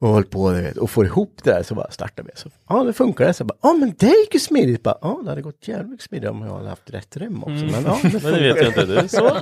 och 0.00 0.08
höll 0.08 0.24
på 0.24 0.50
du 0.50 0.62
vet, 0.62 0.76
och 0.76 0.90
får 0.90 1.06
ihop 1.06 1.40
det 1.42 1.50
där 1.50 1.62
så 1.62 1.74
bara 1.74 1.90
startar 1.90 2.22
vi. 2.22 2.30
Så, 2.34 2.48
ja, 2.68 2.84
det 2.84 2.92
funkar. 2.92 3.32
Så 3.32 3.44
bara, 3.44 3.56
ja 3.62 3.72
men 3.72 3.94
det 3.98 4.06
gick 4.06 4.34
ju 4.34 4.40
smidigt. 4.40 4.82
Bara, 4.82 4.98
ja, 5.00 5.20
det 5.24 5.28
hade 5.30 5.42
gått 5.42 5.68
jävligt 5.68 6.02
smidigt 6.02 6.30
om 6.30 6.42
jag 6.42 6.56
hade 6.56 6.68
haft 6.68 6.90
rätt 6.90 7.16
rem 7.16 7.42
också. 7.42 7.52
Men 7.52 7.84
ja, 7.84 7.98
det 8.02 8.08
Mm. 8.08 8.22
Men 8.22 8.32
det 8.32 8.40
vet 8.40 8.56
jag 8.56 8.66
inte. 8.66 8.84
Det 8.84 9.08
så. 9.08 9.24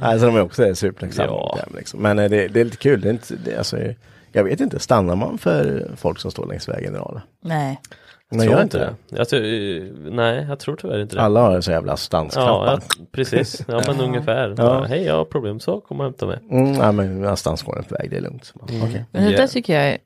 Nej, 0.00 0.20
så 0.20 0.26
de 0.26 0.36
är 0.36 0.40
också 0.40 0.74
supertacksamma. 0.74 1.28
Ja. 1.28 1.58
Ja. 1.58 1.76
Liksom. 1.76 2.02
Men 2.02 2.18
eh, 2.18 2.30
det, 2.30 2.48
det 2.48 2.60
är 2.60 2.64
lite 2.64 2.76
kul. 2.76 3.00
Det 3.00 3.08
är 3.08 3.12
inte, 3.12 3.34
det, 3.44 3.56
alltså, 3.56 3.76
jag 4.38 4.44
vet 4.44 4.60
inte, 4.60 4.78
stannar 4.78 5.16
man 5.16 5.38
för 5.38 5.86
folk 5.96 6.18
som 6.18 6.30
står 6.30 6.46
längs 6.46 6.68
vägen 6.68 6.94
idag? 6.94 7.20
Nej. 7.44 7.80
Nej, 8.30 8.46
tror 8.48 8.62
inte 8.62 8.78
det. 8.78 8.94
Jag 9.16 9.28
tror, 9.28 9.40
eh, 9.44 9.82
nej, 10.12 10.46
jag 10.48 10.58
tror 10.58 10.76
tyvärr 10.76 10.98
inte 11.02 11.16
det. 11.16 11.22
Alla 11.22 11.40
har 11.40 11.60
så 11.60 11.70
jävla 11.70 11.92
Ja, 11.92 11.96
stansknappar. 11.96 12.80
ja, 12.98 13.04
precis. 13.12 13.62
Ja, 13.68 13.82
men 13.86 14.00
ungefär. 14.08 14.54
Ja. 14.58 14.84
Hej, 14.84 15.02
jag 15.02 15.14
har 15.16 15.24
problem 15.24 15.60
så, 15.60 15.80
kom 15.80 15.98
och 16.00 16.04
hämta 16.06 16.26
mig. 16.26 16.38
Mm, 16.50 16.72
nej, 16.72 16.92
men 16.92 17.20
någonstans 17.20 17.62
går 17.62 17.84
på 17.88 17.94
väg, 17.94 18.10
det 18.10 18.16
är 18.16 18.20
lugnt. 18.20 18.52
Mm. 18.70 18.82
Okej. 18.82 19.04
Men 19.10 19.24
det 19.30 19.36
där 19.36 19.46
tycker 19.46 19.74
jag 19.74 19.84
är, 19.88 19.98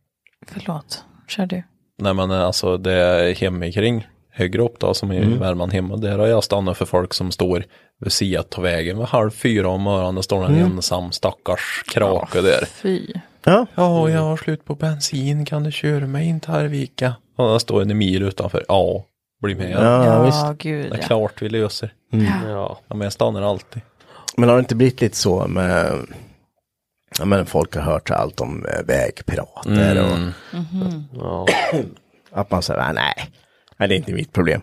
förlåt, 0.46 1.04
kör 1.28 1.46
du. 1.46 1.62
Nej 1.98 2.14
men 2.14 2.30
alltså 2.30 2.76
det 2.76 2.92
är 2.92 3.34
hemikring 3.34 4.06
högre 4.30 4.62
upp 4.62 4.78
då 4.78 4.94
som 4.94 5.12
i 5.12 5.16
Mm. 5.18 5.38
Värmland 5.38 5.72
hemma. 5.72 5.96
Där 5.96 6.18
har 6.18 6.26
jag 6.26 6.44
stannat 6.44 6.76
för 6.76 6.84
folk 6.84 7.14
som 7.14 7.30
står 7.32 7.64
vid 8.00 8.12
sidan 8.12 8.44
av 8.56 8.62
vägen 8.62 8.98
vid 8.98 9.06
halv 9.06 9.30
fyra 9.30 9.68
om 9.68 9.82
morgonen. 9.82 10.14
Det 10.14 10.22
står 10.22 10.44
en 10.44 10.54
Mm. 10.54 10.72
ensam 10.72 11.12
stackars 11.12 11.82
krake 11.92 12.40
där. 12.40 12.64
Fy. 12.66 13.06
Ja, 13.44 13.66
Ja, 13.74 14.10
jag 14.10 14.20
har 14.20 14.36
slut 14.36 14.64
på 14.64 14.74
bensin. 14.74 15.44
Kan 15.44 15.62
du 15.62 15.72
köra 15.72 16.06
mig 16.06 16.26
in 16.28 16.40
till 16.40 16.50
Arvika? 16.50 17.14
Och 17.36 17.48
där 17.48 17.58
står 17.58 17.82
en 17.82 17.98
mil 17.98 18.22
utanför. 18.22 18.64
Ja, 18.68 19.04
bli 19.42 19.54
med. 19.54 19.70
ja, 19.70 20.06
Ja, 20.06 20.22
visst. 20.22 20.58
gud 20.62 20.90
Det 20.90 20.96
är 20.96 21.00
ja. 21.00 21.06
klart 21.06 21.42
vi 21.42 21.48
löser. 21.48 21.92
Ja. 22.10 22.78
Ja, 22.88 22.94
men 22.94 23.00
jag 23.00 23.12
stannar 23.12 23.42
alltid. 23.42 23.82
Men 24.36 24.48
har 24.48 24.56
det 24.56 24.60
inte 24.60 24.74
blivit 24.76 25.00
lite 25.00 25.16
så 25.16 25.46
med, 25.46 25.92
ja 27.18 27.24
men 27.24 27.46
folk 27.46 27.74
har 27.74 27.82
hört 27.82 28.10
allt 28.10 28.40
om 28.40 28.66
eh, 28.66 28.82
vägpirater 28.86 30.00
och 30.00 30.18
Mm. 30.52 31.04
Ja. 31.14 31.46
att 32.32 32.50
man 32.50 32.62
säger, 32.62 32.80
"Ah, 32.80 32.92
nej, 32.92 33.14
nej, 33.76 33.88
det 33.88 33.94
är 33.94 33.96
inte 33.96 34.12
mitt 34.12 34.32
problem. 34.32 34.62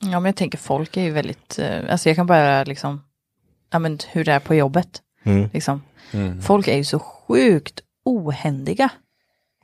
Ja, 0.00 0.20
men 0.20 0.24
jag 0.24 0.36
tänker 0.36 0.58
folk 0.58 0.96
är 0.96 1.02
ju 1.02 1.10
väldigt, 1.10 1.58
eh, 1.58 1.78
alltså 1.90 2.08
jag 2.08 2.16
kan 2.16 2.26
bara 2.26 2.64
liksom, 2.64 3.02
ja 3.72 3.78
men 3.78 3.98
hur 4.12 4.24
det 4.24 4.32
är 4.32 4.40
på 4.40 4.54
jobbet. 4.54 4.88
Mm. 5.24 5.48
Liksom. 5.52 5.82
Mm. 6.12 6.42
Folk 6.42 6.68
är 6.68 6.76
ju 6.76 6.84
så 6.84 6.98
sjukt 6.98 7.80
ohändiga. 8.06 8.88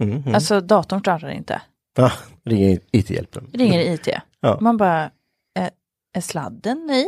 Mm, 0.01 0.16
mm. 0.16 0.34
Alltså 0.34 0.61
datorn 0.61 1.01
startar 1.01 1.30
inte. 1.30 1.61
Ja, 1.97 2.12
ringer 2.45 2.80
IT-hjälpen. 2.93 3.51
Ringer 3.55 3.80
IT. 3.80 4.09
Ja. 4.40 4.59
Man 4.61 4.76
bara, 4.76 5.11
är, 5.55 5.70
är 6.14 6.20
sladden 6.20 6.90
i? 6.90 7.07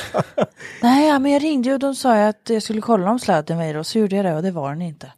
Nej, 0.82 1.18
men 1.18 1.32
jag 1.32 1.42
ringde 1.42 1.68
ju 1.68 1.74
och 1.74 1.80
de 1.80 1.94
sa 1.94 2.26
att 2.28 2.40
jag 2.48 2.62
skulle 2.62 2.80
kolla 2.80 3.10
om 3.10 3.18
sladden 3.18 3.56
var 3.58 3.64
i 3.64 3.76
och 3.76 3.86
så 3.86 3.98
gjorde 3.98 4.16
jag 4.16 4.24
det 4.24 4.34
och 4.34 4.42
det 4.42 4.50
var 4.50 4.70
den 4.70 4.82
inte. 4.82 5.12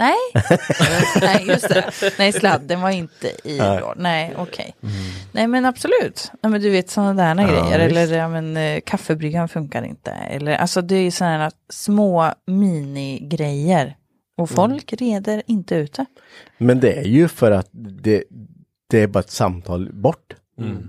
Nej, 0.00 0.16
nej 1.20 1.44
just 1.46 1.68
det. 1.68 1.90
Nej, 2.18 2.32
sladden 2.32 2.80
var 2.80 2.90
inte 2.90 3.28
i 3.44 3.58
Nej. 3.58 3.78
då. 3.80 3.94
Nej, 3.96 4.34
okej. 4.36 4.74
Nej, 5.32 5.46
men 5.46 5.64
absolut. 5.64 6.32
Nej, 6.42 6.50
men 6.52 6.60
du 6.60 6.70
vet 6.70 6.90
sådana 6.90 7.34
där 7.34 7.42
Ja, 7.42 7.48
grejer. 7.48 7.88
visst. 7.88 7.96
Eller 7.98 8.18
ja, 8.18 8.28
men, 8.28 8.56
eh, 8.56 8.80
kaffebryggan 8.86 9.48
funkar 9.48 9.82
inte. 9.82 10.10
Eller, 10.10 10.56
alltså 10.56 10.82
det 10.82 10.96
är 10.96 11.10
sådana 11.10 11.50
små 11.68 12.32
minigrejer. 12.46 13.96
Och 14.38 14.50
folk 14.50 14.92
reder 14.92 15.42
inte 15.46 15.74
ut 15.74 15.92
det. 15.92 16.06
Men 16.58 16.80
det 16.80 16.92
är 16.98 17.04
ju 17.04 17.28
för 17.28 17.50
att 17.50 17.68
det, 17.72 18.24
det 18.90 19.02
är 19.02 19.06
bara 19.06 19.20
ett 19.20 19.30
samtal 19.30 19.90
bort. 19.92 20.34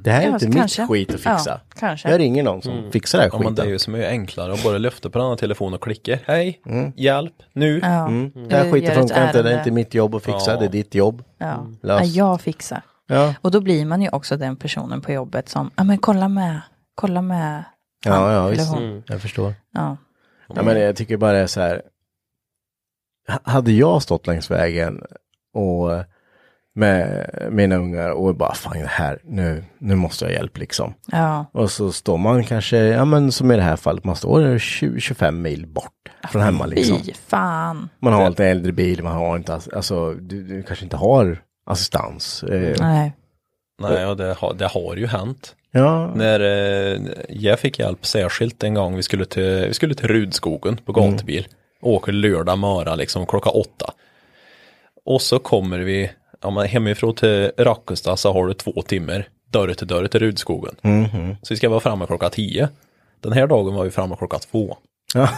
Det 0.03 0.11
här 0.11 0.21
är 0.21 0.27
Ja, 0.27 0.33
inte 0.33 0.47
mitt 0.47 0.57
kanske. 0.57 0.87
skit 0.87 1.09
att 1.09 1.15
fixa. 1.15 1.49
Ja, 1.49 1.59
kanske. 1.79 2.11
Jag 2.11 2.19
ringer 2.19 2.43
någon 2.43 2.61
som 2.61 2.91
fixar 2.91 3.17
det 3.17 3.23
här 3.23 3.29
Ja, 3.33 3.37
skiten. 3.37 3.45
men 3.45 3.55
det 3.55 3.61
är 3.61 3.67
ju 3.73 3.79
så 3.79 3.91
mycket 3.91 4.09
enklare 4.09 4.53
att 4.53 4.63
bara 4.63 4.77
lyfta 4.77 5.09
på 5.09 5.19
den 5.19 5.27
här 5.27 5.35
telefonen 5.35 5.73
och 5.73 5.83
klicka. 5.83 6.19
Hej, 6.25 6.61
hjälp, 6.95 7.33
nu. 7.53 7.79
Ja. 7.83 8.07
Mm. 8.07 8.47
Det 8.49 8.55
här 8.55 8.71
skiten 8.71 8.95
funkar 8.95 9.27
inte, 9.27 9.41
det 9.43 9.53
är 9.53 9.57
inte 9.57 9.71
mitt 9.71 9.93
jobb 9.93 10.15
att 10.15 10.23
fixa, 10.23 10.51
Ja. 10.51 10.57
det 10.59 10.65
är 10.65 10.69
ditt 10.69 10.95
jobb. 10.95 11.23
Ja. 11.37 11.67
Ja, 11.81 12.03
jag 12.03 12.41
fixar. 12.41 12.81
Ja, 13.07 13.33
Och 13.41 13.51
då 13.51 13.61
blir 13.61 13.85
man 13.85 14.01
ju 14.01 14.09
också 14.09 14.37
den 14.37 14.55
personen 14.55 15.01
på 15.01 15.11
jobbet 15.11 15.49
som, 15.49 15.71
ja 15.75 15.83
men 15.83 15.97
kolla 15.97 16.27
med, 16.27 16.61
kolla 16.95 17.21
med. 17.21 17.63
ja, 18.05 18.33
ja 18.33 18.47
visst. 18.47 18.73
Mm. 18.77 19.03
Jag 19.07 19.21
förstår. 19.21 19.53
Ja. 19.73 19.97
Ja, 20.55 20.63
men 20.63 20.79
jag 20.81 20.95
tycker 20.95 21.17
bara 21.17 21.31
det 21.31 21.39
är 21.39 21.47
så 21.47 21.61
här. 21.61 21.81
Hade 23.43 23.71
jag 23.71 24.01
stått 24.01 24.27
längs 24.27 24.51
vägen 24.51 25.01
och 25.53 25.89
med 26.75 27.29
mina 27.51 27.75
ungar 27.75 28.09
och 28.09 28.35
bara 28.35 28.53
fan 28.53 28.79
det 28.79 28.87
här, 28.87 29.19
nu, 29.23 29.63
nu 29.79 29.95
måste 29.95 30.25
jag 30.25 30.29
ha 30.31 30.35
hjälp 30.37 30.57
liksom. 30.57 30.93
Ja. 31.11 31.45
Och 31.51 31.71
så 31.71 31.91
står 31.91 32.17
man 32.17 32.43
kanske, 32.43 32.77
ja 32.77 33.05
men 33.05 33.31
som 33.31 33.51
i 33.51 33.55
det 33.55 33.61
här 33.61 33.75
fallet, 33.75 34.03
man 34.03 34.15
står 34.15 34.57
20, 34.57 34.99
25 34.99 35.41
mil 35.41 35.67
bort 35.67 35.93
från 36.31 36.41
hemma 36.41 36.65
liksom. 36.65 36.97
Fy 37.05 37.13
fan. 37.13 37.89
Man 38.01 38.13
har 38.13 38.29
lite 38.29 38.45
äldre 38.45 38.71
bil, 38.71 39.03
man 39.03 39.15
har 39.15 39.37
inte, 39.37 39.53
alltså 39.53 40.13
du, 40.13 40.43
du 40.43 40.63
kanske 40.63 40.85
inte 40.85 40.97
har 40.97 41.41
assistans. 41.65 42.43
Eh, 42.43 42.75
Nej. 42.79 43.13
Nej, 43.81 44.05
och 44.05 44.17
det, 44.17 44.33
har- 44.39 44.53
det 44.53 44.67
har 44.67 44.95
ju 44.95 45.07
hänt. 45.07 45.55
ja, 45.71 46.11
När 46.15 46.39
eh, 46.39 47.01
jag 47.29 47.59
fick 47.59 47.79
hjälp 47.79 48.05
särskilt 48.05 48.63
en 48.63 48.73
gång, 48.73 48.95
vi 48.95 49.03
skulle 49.03 49.25
till, 49.25 49.65
vi 49.67 49.73
skulle 49.73 49.95
till 49.95 50.07
Rudskogen 50.07 50.77
på 50.85 50.91
gatubil. 50.93 51.47
Åker 51.81 52.11
lördag 52.11 52.57
morgon 52.57 52.97
liksom 52.97 53.25
klockan 53.25 53.53
åtta. 53.55 53.93
Och 55.05 55.21
så 55.21 55.39
kommer 55.39 55.79
vi, 55.79 56.11
ja, 56.41 56.49
men 56.49 56.67
hemifrån 56.67 57.15
till 57.15 57.51
Rackestad 57.57 58.19
så 58.19 58.33
har 58.33 58.47
du 58.47 58.53
två 58.53 58.81
timmar 58.81 59.27
dörr 59.51 59.73
till 59.73 59.87
dörr 59.87 60.07
till 60.07 60.19
Rudskogen. 60.19 60.75
Mhm. 60.81 61.35
Så 61.41 61.53
vi 61.53 61.57
ska 61.57 61.69
vara 61.69 61.79
framme 61.79 62.05
klockan 62.05 62.31
tio. 62.31 62.69
Den 63.21 63.33
här 63.33 63.47
dagen 63.47 63.73
var 63.73 63.83
vi 63.83 63.91
framme 63.91 64.15
klockan 64.17 64.39
två. 64.39 64.77
ja. 65.13 65.29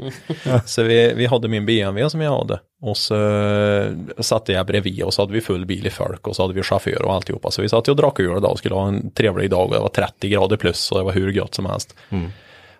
Så 0.66 0.82
vi, 0.82 1.12
vi 1.14 1.26
hade 1.26 1.48
min 1.48 1.66
BMW 1.66 2.10
som 2.10 2.20
jag 2.20 2.38
hade. 2.38 2.60
Och 2.82 2.96
så 2.96 3.14
eh, 3.14 3.92
satte 4.18 4.52
jag 4.52 4.66
bredvid 4.66 5.02
och 5.02 5.14
så 5.14 5.22
hade 5.22 5.32
vi 5.32 5.40
full 5.40 5.66
bil 5.66 5.86
i 5.86 5.90
folk 5.90 6.26
och 6.28 6.36
så 6.36 6.42
hade 6.42 6.54
vi 6.54 6.62
chaufför 6.62 7.02
och 7.02 7.14
alltihopa. 7.14 7.50
Så 7.50 7.62
vi 7.62 7.68
satt 7.68 7.88
och 7.88 7.96
drack 7.96 8.20
öl 8.20 8.36
idag 8.36 8.50
och 8.52 8.58
skulle 8.58 8.74
ha 8.74 8.88
en 8.88 9.10
trevlig 9.10 9.50
dag 9.50 9.66
och 9.66 9.74
det 9.74 9.78
var 9.80 9.88
30 9.88 10.28
grader 10.28 10.56
plus 10.56 10.92
och 10.92 10.98
det 10.98 11.04
var 11.04 11.12
hur 11.12 11.32
gott 11.32 11.54
som 11.54 11.66
helst. 11.66 11.94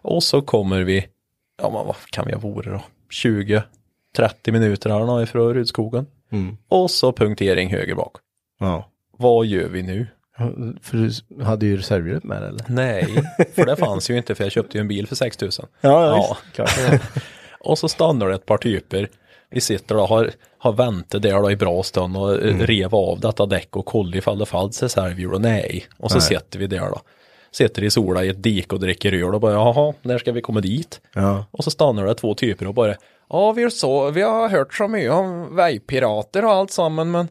Och 0.02 0.22
så 0.22 0.42
kommer 0.42 0.82
vi, 0.82 1.06
ja 1.62 1.70
men 1.70 1.86
vad 1.86 1.96
kan 2.10 2.26
vi 2.26 2.32
ha 2.32 2.40
varit 2.40 2.66
då? 2.68 2.80
20, 3.10 3.62
30 4.16 4.52
minuter 4.52 4.90
något 4.90 5.28
ifrån 5.28 5.54
Rudskogen. 5.54 6.06
Mm. 6.32 6.56
Och 6.68 6.90
så 6.90 7.12
punktering 7.12 7.70
höger 7.70 7.94
bak. 7.94 8.16
Ja. 8.60 8.90
Vad 9.18 9.46
gör 9.46 9.68
vi 9.68 9.82
nu? 9.82 10.06
För 10.82 10.96
du 10.96 11.44
hade 11.44 11.66
ju 11.66 11.76
reservhjulet 11.76 12.24
med 12.24 12.42
eller? 12.42 12.64
Nej, 12.68 13.06
för 13.54 13.66
det 13.66 13.76
fanns 13.76 14.10
ju 14.10 14.16
inte 14.16 14.34
för 14.34 14.44
jag 14.44 14.52
köpte 14.52 14.78
ju 14.78 14.80
en 14.80 14.88
bil 14.88 15.06
för 15.06 15.16
6000. 15.16 15.66
Ja, 15.80 16.06
ja, 16.06 16.38
klart. 16.54 17.00
och 17.60 17.78
så 17.78 17.88
stannar 17.88 18.28
det 18.28 18.34
ett 18.34 18.46
par 18.46 18.58
typer. 18.58 19.08
Vi 19.50 19.60
sitter 19.60 19.96
och 19.96 20.08
har, 20.08 20.30
har 20.58 20.72
väntat 20.72 21.22
där 21.22 21.42
då 21.42 21.50
i 21.50 21.56
bra 21.56 21.82
stund 21.82 22.16
och 22.16 22.34
mm. 22.34 22.66
rev 22.66 22.94
av 22.94 23.20
detta 23.20 23.46
däck 23.46 23.76
och 23.76 23.86
kollade 23.86 24.18
ifall 24.18 24.38
det 24.38 24.46
fanns 24.46 24.82
reservhjul 24.82 25.34
och 25.34 25.40
nej. 25.40 25.84
Och 25.98 26.10
så 26.10 26.18
Nej. 26.18 26.26
sitter 26.26 26.58
vi 26.58 26.66
där 26.66 26.90
då. 26.90 27.00
Sitter 27.52 27.84
i 27.84 27.90
sola 27.90 28.24
i 28.24 28.28
ett 28.28 28.42
dik 28.42 28.72
och 28.72 28.80
dricker 28.80 29.12
öl 29.12 29.34
och 29.34 29.40
bara 29.40 29.52
jaha, 29.52 29.94
när 30.02 30.18
ska 30.18 30.32
vi 30.32 30.40
komma 30.40 30.60
dit? 30.60 31.00
Ja. 31.14 31.44
Och 31.50 31.64
så 31.64 31.70
stannar 31.70 32.06
det 32.06 32.14
två 32.14 32.34
typer 32.34 32.66
och 32.66 32.74
bara 32.74 32.94
ja 33.28 33.52
vi, 33.52 33.70
så, 33.70 34.10
vi 34.10 34.22
har 34.22 34.48
hört 34.48 34.74
så 34.74 34.88
mycket 34.88 35.12
om 35.12 35.56
vägpirater 35.56 36.44
och 36.44 36.52
allt 36.52 36.70
samman 36.70 37.10
men 37.10 37.28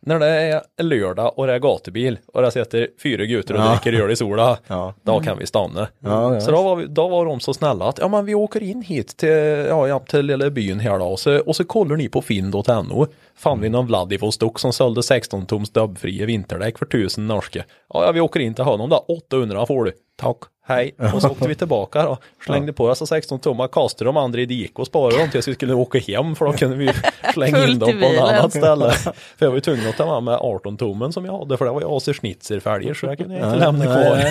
när 0.00 0.18
det 0.18 0.26
är 0.26 0.82
lördag 0.82 1.38
och 1.38 1.46
det 1.46 1.52
är 1.54 1.58
gatubil 1.58 2.18
och 2.26 2.42
det 2.42 2.50
sitter 2.50 2.88
fyra 3.02 3.24
gutter 3.24 3.54
och 3.54 3.60
Ja. 3.60 3.70
dricker 3.82 4.02
öl 4.02 4.10
i 4.10 4.16
sola, 4.16 4.58
Ja. 4.66 4.94
då 5.02 5.20
kan 5.20 5.38
vi 5.38 5.46
stanna. 5.46 5.88
Ja, 5.98 6.40
så 6.40 6.50
då 6.50 6.62
var, 6.62 6.76
vi, 6.76 6.86
då 6.86 7.08
var 7.08 7.24
de 7.26 7.40
så 7.40 7.54
snälla 7.54 7.84
att 7.88 7.98
ja 7.98 8.08
men 8.08 8.24
vi 8.24 8.34
åker 8.34 8.62
in 8.62 8.82
hit 8.82 9.16
till, 9.16 9.28
ja, 9.68 9.88
ja, 9.88 9.98
till 9.98 10.26
lilla 10.26 10.50
byn 10.50 10.80
här 10.80 10.98
då 10.98 11.04
och 11.04 11.20
så, 11.20 11.38
och 11.38 11.56
så 11.56 11.64
kollar 11.64 11.96
ni 11.96 12.08
på 12.08 12.22
finn.no. 12.22 13.06
Fann 13.36 13.60
vi 13.60 13.68
någon 13.68 13.86
Vladivostok 13.86 14.58
som 14.58 14.72
sålde 14.72 15.02
16 15.02 15.46
tums 15.46 15.70
dubbfria 15.70 16.26
vinterdäck 16.26 16.78
för 16.78 16.86
1000 16.86 17.26
norska. 17.26 17.64
Ja, 17.94 18.04
ja 18.04 18.12
vi 18.12 18.20
åker 18.20 18.40
in 18.40 18.54
till 18.54 18.64
honom 18.64 18.90
då, 18.90 18.96
800 19.08 19.66
får 19.66 19.84
du. 19.84 19.92
Tack, 20.16 20.36
hej. 20.68 20.94
Och 21.14 21.22
så 21.22 21.28
åkte 21.30 21.48
vi 21.48 21.54
tillbaka 21.54 22.02
då. 22.02 22.18
Slängde 22.46 22.72
på 22.72 22.84
oss 22.84 23.08
16 23.08 23.38
tummar, 23.38 23.68
kastade 23.68 24.08
de 24.08 24.16
andra 24.16 24.40
i 24.40 24.46
dik 24.46 24.78
och 24.78 24.86
sparade 24.86 25.18
dem 25.18 25.30
tills 25.30 25.48
vi 25.48 25.54
skulle 25.54 25.74
åka 25.74 25.98
hem 25.98 26.36
för 26.36 26.44
då 26.44 26.52
kunde 26.52 26.76
vi 26.76 26.90
slänga 27.34 27.66
in 27.66 27.78
dem 27.78 27.90
på 27.90 27.96
bilen. 27.96 28.24
annat 28.24 28.50
ställe. 28.50 28.90
För 28.92 29.12
jag 29.38 29.48
var 29.48 29.54
ju 29.56 29.60
tvungen 29.60 29.88
att 29.88 29.96
ta 29.96 30.14
med 30.14 30.22
mig 30.22 30.34
18 30.34 30.76
tummen 30.76 31.12
som 31.12 31.24
jag 31.24 31.38
hade 31.38 31.56
för 31.56 31.64
det 31.64 31.70
var 31.70 31.80
ju 31.80 31.86
AC 31.96 32.04
Schnitzer-fälgar 32.08 32.94
så 32.94 33.06
jag 33.06 33.18
kunde 33.18 33.34
inte 33.34 33.56
lämna 33.56 33.84
kvar. 33.84 34.24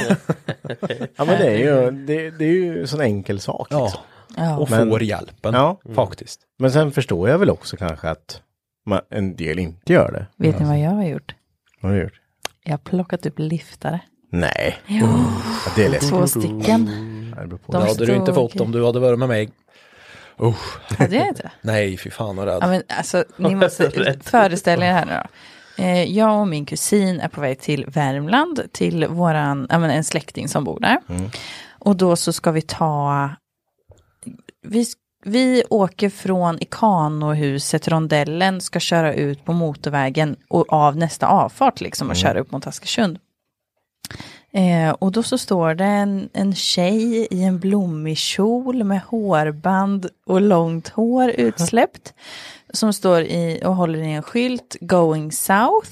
Ja 1.16 1.26
men 1.26 1.28
det 1.28 1.48
är 1.48 1.58
ju, 1.58 1.92
det, 1.92 2.30
det 2.30 2.46
är 2.46 2.50
ju 2.54 2.82
en 2.82 2.88
sån 2.88 3.02
enkel 3.02 3.40
sak. 3.40 3.68
Ja. 3.70 3.84
Liksom. 3.84 4.02
Ja. 4.38 4.58
Och 4.58 4.70
Men- 4.72 4.90
får 4.90 5.04
hjälpen 5.04 5.54
Ja. 5.54 5.78
faktiskt. 5.96 6.40
Men 6.60 6.72
sen 6.72 6.92
förstår 6.92 7.30
jag 7.30 7.38
väl 7.38 7.50
också 7.50 7.78
kanske 7.78 8.10
att 8.10 8.42
man, 8.86 9.02
en 9.10 9.36
del 9.36 9.60
inte 9.60 9.94
gör 9.94 10.12
det. 10.12 10.26
Vet 10.48 10.60
ni 10.60 10.66
vad 10.66 10.80
jag 10.80 10.92
har 10.92 11.06
gjort? 11.06 11.36
Vad 11.82 11.92
har 11.92 11.98
du 11.98 12.04
gjort? 12.04 12.22
Jag 12.64 12.72
har 12.74 12.78
plockat 12.78 13.26
upp 13.26 13.40
liftare. 13.40 14.00
Nej. 14.30 14.78
Jo, 14.88 15.08
Ja, 15.66 15.72
det 15.76 15.86
är 15.86 15.90
lätt. 15.90 16.10
två 16.10 16.28
stycken. 16.28 16.86
Det 17.68 17.78
hade 17.78 18.06
du 18.06 18.16
inte 18.16 18.34
fått 18.34 18.62
om 18.62 18.72
du 18.72 18.86
hade 18.86 19.00
varit 19.00 19.20
med 19.20 19.28
mig. 19.30 19.50
Uh, 20.42 20.56
Hade 20.98 21.16
jag 21.16 21.28
inte? 21.28 21.52
nej, 21.62 21.98
fy 21.98 22.10
fan 22.10 22.36
vad 22.36 22.46
rädd. 22.48 22.58
Ja, 22.62 22.68
men 22.68 22.84
alltså, 22.98 23.24
ni 23.38 23.56
måste 23.56 24.16
föreställa 24.24 24.86
er 24.86 24.92
här 24.94 25.06
nu 25.06 25.12
då. 25.78 25.84
Eh, 25.84 26.04
Jag 26.04 26.40
och 26.42 26.48
min 26.48 26.66
kusin 26.66 27.20
är 27.20 27.28
på 27.28 27.42
väg 27.42 27.60
till 27.60 27.86
Värmland, 27.88 28.62
till 28.72 29.08
våran, 29.08 29.68
ja, 29.70 29.80
men 29.80 29.90
en 29.90 30.04
släkting 30.04 30.48
som 30.48 30.64
bor 30.64 30.80
där. 30.80 30.98
Och 31.80 31.96
då 31.96 32.16
så 32.16 32.34
ska 32.34 32.52
vi 32.52 32.62
ta, 32.62 33.30
vi, 34.68 34.86
vi 35.26 35.64
åker 35.70 36.10
från 36.10 36.58
Ikanohuset, 36.64 37.88
rondellen, 37.88 38.62
ska 38.62 38.80
köra 38.80 39.14
ut 39.14 39.46
på 39.46 39.54
motorvägen 39.54 40.36
och 40.50 40.74
av 40.74 40.98
nästa 40.98 41.28
avfart 41.28 41.82
liksom 41.82 42.10
och 42.10 42.16
köra 42.16 42.40
upp 42.40 42.52
mot 42.52 42.68
Askersund. 42.68 43.20
Eh, 44.58 44.90
och 44.90 45.12
då 45.12 45.24
så 45.24 45.38
står 45.38 45.74
det 45.74 45.86
en, 45.86 46.30
en 46.34 46.56
tjej 46.56 47.28
i 47.32 47.44
en 47.44 47.60
blommig 47.60 48.18
kjol 48.18 48.84
med 48.84 49.02
hårband 49.02 50.10
och 50.26 50.42
långt 50.42 50.88
hår 50.88 51.30
utsläppt. 51.30 52.14
Som 52.74 52.94
står 52.94 53.22
i 53.22 53.62
och 53.66 53.76
håller 53.76 54.00
i 54.00 54.14
en 54.14 54.24
skylt, 54.24 54.76
going 54.80 55.32
south. 55.32 55.92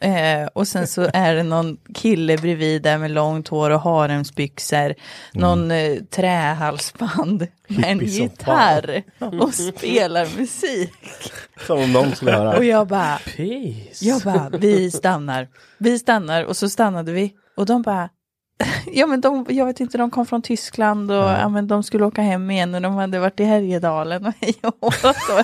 Eh, 0.00 0.46
och 0.52 0.68
sen 0.68 0.86
så 0.86 1.10
är 1.14 1.34
det 1.34 1.42
någon 1.42 1.76
kille 1.94 2.38
bredvid 2.38 2.82
där 2.82 2.98
med 2.98 3.10
långt 3.10 3.48
hår 3.48 3.70
och 3.70 3.80
haremsbyxor. 3.80 4.94
Någon 5.32 5.70
eh, 5.70 5.96
trähalsband 6.10 7.46
med 7.68 7.90
en 7.90 7.98
gitarr 7.98 9.02
och 9.40 9.54
spelar 9.54 10.38
musik. 10.38 11.32
Som 11.66 11.78
om 11.78 11.92
någon 11.92 12.14
skulle 12.14 12.32
höra. 12.32 12.56
Och 12.56 12.64
jag 12.64 12.86
bara, 12.86 13.18
Peace. 13.36 14.04
jag 14.04 14.22
bara, 14.22 14.50
vi 14.58 14.90
stannar. 14.90 15.48
Vi 15.78 15.98
stannar 15.98 16.44
och 16.44 16.56
så 16.56 16.68
stannade 16.68 17.12
vi. 17.12 17.34
Och 17.58 17.66
de 17.66 17.82
bara, 17.82 18.08
ja 18.92 19.06
men 19.06 19.20
de, 19.20 19.46
jag 19.48 19.66
vet 19.66 19.80
inte, 19.80 19.98
de 19.98 20.10
kom 20.10 20.26
från 20.26 20.42
Tyskland 20.42 21.10
och 21.10 21.16
ja. 21.16 21.48
men 21.48 21.68
de 21.68 21.82
skulle 21.82 22.04
åka 22.04 22.22
hem 22.22 22.50
igen 22.50 22.74
och 22.74 22.82
de 22.82 22.94
hade 22.94 23.18
varit 23.18 23.40
i 23.40 23.44
Härjedalen 23.44 24.26
och 24.26 24.32
hej 24.40 24.54
och 24.62 24.94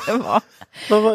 det 0.07 0.13
var. 0.13 0.43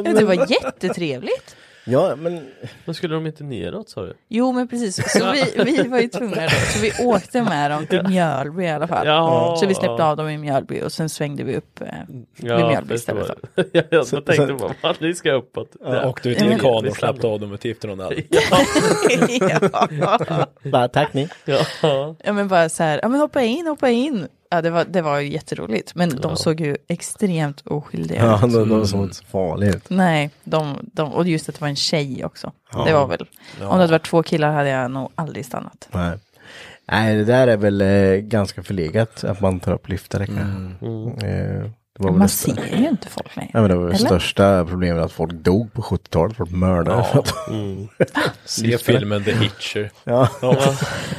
Det 0.03 0.25
var 0.25 0.51
jättetrevligt. 0.51 1.55
Ja, 1.86 2.15
men 2.15 2.47
Men 2.86 2.95
skulle 2.95 3.15
de 3.15 3.25
inte 3.27 3.43
neråt 3.43 3.89
sa 3.89 4.01
du? 4.01 4.13
Jo 4.27 4.51
men 4.51 4.67
precis, 4.67 5.11
så 5.19 5.32
vi, 5.32 5.63
vi 5.63 5.88
var 5.88 5.99
ju 5.99 6.07
tvungna 6.07 6.41
då, 6.43 6.49
så 6.49 6.80
vi 6.80 6.91
åkte 7.05 7.41
med 7.43 7.71
dem 7.71 7.86
till 7.88 8.07
Mjölby 8.07 8.63
i 8.63 8.69
alla 8.69 8.88
fall. 8.88 9.07
Ja. 9.07 9.55
Så 9.59 9.65
vi 9.67 9.73
släppte 9.75 10.03
av 10.03 10.17
dem 10.17 10.30
i 10.30 10.38
Mjölby 10.38 10.82
och 10.82 10.91
sen 10.91 11.09
svängde 11.09 11.43
vi 11.43 11.55
upp 11.55 11.82
eh, 11.82 11.88
vid 12.36 12.65
Mjölby 12.67 12.95
istället. 12.95 13.27
Då. 13.55 13.63
ja, 13.71 13.82
jag 13.89 14.07
Så- 14.07 14.21
tänkte 14.21 14.47
så- 14.47 14.55
bara, 14.55 14.73
fan, 14.73 14.95
ni 14.99 15.13
ska 15.13 15.32
uppåt. 15.32 15.75
Ja, 15.82 16.09
åkte 16.09 16.30
ut 16.30 16.39
Ja, 16.41 16.45
i 16.47 16.51
en 16.53 16.59
kan 16.59 16.88
och 16.88 16.95
släppte 16.95 17.27
av 17.27 17.39
dem 17.39 17.49
med 17.49 17.59
Tifteronell. 17.59 18.21
ja. 19.99 20.45
bara 20.63 20.88
tack 20.88 21.13
ni. 21.13 21.30
Ja. 21.45 21.65
Ja 22.23 22.34
men 22.34 22.47
bara 22.47 22.69
så 22.69 22.84
här, 22.84 22.99
ja 23.03 23.07
men 23.09 23.19
hoppa 23.19 23.41
in, 23.41 23.67
hoppa 23.67 23.89
in. 23.89 24.27
Ja 24.51 24.61
det 24.61 24.69
var, 24.69 24.85
det 24.85 25.01
var 25.01 25.19
ju 25.19 25.31
jätteroligt, 25.31 25.95
men 25.95 26.09
de 26.21 26.35
såg 26.37 26.61
ju 26.61 26.77
extremt 26.87 27.61
oskyldiga 27.65 28.25
Ja, 28.25 28.35
ut. 28.47 28.53
de, 28.53 28.69
de 28.69 28.87
såg 28.87 29.03
inte 29.03 29.15
så 29.15 29.23
farliga 29.25 29.69
ut. 29.69 29.89
Nej, 29.89 30.29
de, 30.43 30.89
de, 30.93 31.13
och 31.13 31.27
just 31.27 31.49
att 31.49 31.55
det 31.55 31.61
var 31.61 31.67
en 31.67 31.75
tjej 31.75 32.25
också. 32.25 32.51
Det 32.85 32.93
var 32.93 33.07
väl, 33.07 33.21
om 33.21 33.27
det 33.59 33.65
hade 33.65 33.87
varit 33.87 34.05
två 34.09 34.23
killar 34.23 34.51
hade 34.51 34.69
jag 34.69 34.91
nog 34.91 35.09
aldrig 35.15 35.45
stannat. 35.45 35.89
Nej. 35.91 36.17
Nej, 36.91 37.15
det 37.15 37.25
där 37.25 37.47
är 37.47 37.57
väl 37.57 37.81
eh, 37.81 38.15
ganska 38.21 38.63
förlegat 38.63 39.23
att 39.23 39.41
man 39.41 39.59
tar 39.59 39.73
upp 39.73 39.89
liftare. 39.89 40.25
kanske. 40.25 40.43
Eh, 40.45 40.51
det 40.81 40.87
var 40.87 41.61
väl 41.61 41.71
Man 41.99 42.19
det 42.19 42.25
stö- 42.25 42.55
ser 42.69 42.77
ju 42.77 42.89
inte 42.89 43.07
folk 43.09 43.35
längre. 43.35 43.49
Ja, 43.53 43.61
men 43.61 43.69
det 43.69 43.75
var 43.75 43.85
Eller? 43.85 43.95
största 43.95 44.65
problemet 44.65 45.03
att 45.03 45.11
folk 45.11 45.31
dog 45.33 45.73
på 45.73 45.81
70-talet, 45.81 46.37
folk 46.37 46.51
mördade. 46.51 47.05
Ja. 47.13 47.23
Se 48.45 48.77
filmen 48.77 49.23
The 49.23 49.31
Hitcher. 49.35 49.91
Ja. 50.03 50.29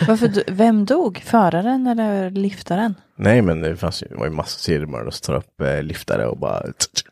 Varför, 0.08 0.44
vem 0.50 0.84
dog? 0.84 1.22
Föraren 1.24 1.86
eller 1.86 2.30
liftaren? 2.30 2.94
Nej, 3.16 3.42
men 3.42 3.60
det 3.60 3.76
fanns 3.76 4.02
ju, 4.02 4.06
det 4.06 4.14
var 4.16 4.24
ju 4.26 4.30
massor 4.32 4.58
seriemördare 4.58 5.12
som 5.12 5.24
tar 5.26 5.34
upp 5.34 5.60
eh, 5.60 5.82
liftare 5.82 6.26
och 6.26 6.38
bara 6.38 6.62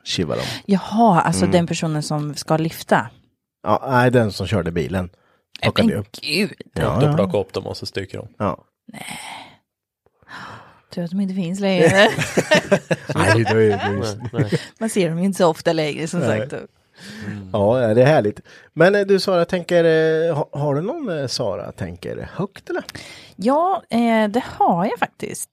kivar 0.04 0.36
dem. 0.36 0.44
Jaha, 0.66 1.20
alltså 1.20 1.46
den 1.46 1.66
personen 1.66 2.02
som 2.02 2.34
ska 2.34 2.56
lyfta. 2.56 3.08
Ja, 3.62 3.86
nej, 3.90 4.10
den 4.10 4.32
som 4.32 4.46
körde 4.46 4.70
bilen. 4.70 5.10
Men 5.62 5.72
gud, 6.22 6.52
Ja, 6.74 7.02
ja. 7.02 7.14
plockade 7.16 7.38
upp 7.38 7.52
dem 7.52 7.66
och 7.66 7.76
så 7.76 7.86
stycker 7.86 8.18
de. 8.18 8.28
Ja. 8.38 8.64
Tur 10.90 11.04
att 11.04 11.10
de 11.10 11.20
inte 11.20 11.34
finns 11.34 11.60
längre. 11.60 11.88
Nej, 13.14 13.44
det 13.44 13.50
är 13.50 13.90
Nej, 13.90 14.20
nej. 14.32 14.60
Man 14.78 14.90
ser 14.90 15.08
dem 15.08 15.18
ju 15.18 15.24
inte 15.24 15.38
så 15.38 15.46
ofta 15.46 15.72
längre 15.72 16.06
som 16.06 16.20
Nej. 16.20 16.40
sagt. 16.40 16.54
ja, 17.52 17.80
ja, 17.80 17.94
det 17.94 18.02
är 18.02 18.06
härligt. 18.06 18.40
Men 18.72 18.94
eh, 18.94 19.00
du 19.00 19.20
Sara, 19.20 19.44
tänker, 19.44 19.84
eh, 19.84 20.34
ha, 20.36 20.48
har 20.52 20.74
du 20.74 20.82
någon 20.82 21.18
eh, 21.18 21.26
Sara, 21.26 21.72
tänker 21.72 22.28
högt 22.32 22.70
eller? 22.70 22.84
Ja, 23.36 23.82
det 24.30 24.42
har 24.44 24.84
jag 24.84 24.98
faktiskt. 24.98 25.50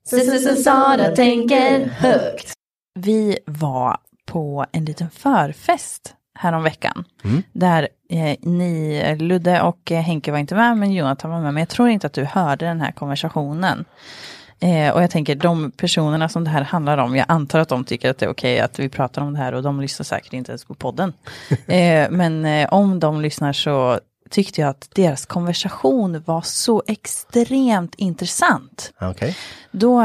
Sara 0.64 1.16
tänker 1.16 1.86
högt. 1.86 2.54
Vi 3.00 3.38
var 3.46 3.98
på 4.26 4.66
en 4.72 4.86
liten 4.86 5.10
förfest 5.10 6.16
häromveckan. 6.36 7.06
Där 7.54 7.88
eh, 8.10 8.38
ni, 8.42 9.16
Ludde 9.20 9.62
och 9.62 9.92
Henke 9.92 10.32
var 10.32 10.40
inte 10.40 10.56
med, 10.56 10.78
men 10.78 10.94
Jonathan 10.94 11.32
var 11.32 11.42
med. 11.42 11.54
Men 11.54 11.62
jag 11.62 11.70
tror 11.70 11.90
inte 11.90 12.08
att 12.08 12.14
du 12.14 12.24
hörde 12.24 12.66
den 12.66 12.82
här 12.82 12.92
konversationen. 12.92 13.86
Eh, 14.66 14.94
och 14.94 15.04
jag 15.04 15.12
tänker 15.12 15.36
de 15.36 15.72
personerna 15.72 16.30
som 16.30 16.44
det 16.44 16.50
här 16.50 16.62
handlar 16.62 16.98
om, 16.98 17.16
jag 17.16 17.26
antar 17.30 17.60
att 17.60 17.70
de 17.70 17.84
tycker 17.84 18.10
att 18.10 18.18
det 18.18 18.26
är 18.26 18.30
okej 18.30 18.60
att 18.60 18.80
vi 18.80 18.90
pratar 18.90 19.22
om 19.22 19.34
det 19.34 19.40
här 19.40 19.54
och 19.54 19.64
de 19.64 19.82
lyssnar 19.82 20.04
säkert 20.04 20.34
inte 20.34 20.52
ens 20.52 20.66
på 20.66 20.74
podden. 20.74 21.14
eh, 21.68 22.10
men 22.10 22.46
eh, 22.46 22.74
om 22.74 23.00
de 23.00 23.22
lyssnar 23.22 23.54
så 23.54 24.00
tyckte 24.30 24.62
jag 24.62 24.70
att 24.70 24.90
deras 24.96 25.26
konversation 25.26 26.24
var 26.26 26.42
så 26.42 26.84
extremt 26.88 27.96
intressant. 27.96 28.94
Okej. 29.02 29.38
Då 29.72 30.02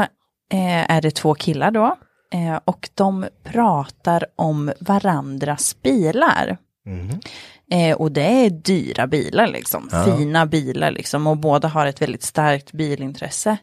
eh, 0.53 0.91
är 0.91 1.01
det 1.01 1.11
två 1.11 1.33
killar 1.33 1.71
då. 1.71 1.97
Eh, 2.33 2.59
och 2.65 2.89
de 2.95 3.25
pratar 3.43 4.25
om 4.35 4.71
varandras 4.79 5.81
bilar. 5.81 6.57
Eh, 7.71 7.97
och 7.97 8.11
det 8.11 8.45
är 8.45 8.49
dyra 8.49 9.07
bilar 9.07 9.47
liksom. 9.47 9.89
Fina 10.05 10.45
bilar 10.45 10.91
liksom. 10.91 11.27
Och 11.27 11.37
båda 11.37 11.67
har 11.67 11.85
ett 11.85 12.01
väldigt 12.01 12.23
starkt 12.23 12.71
bilintresse. 12.71 13.57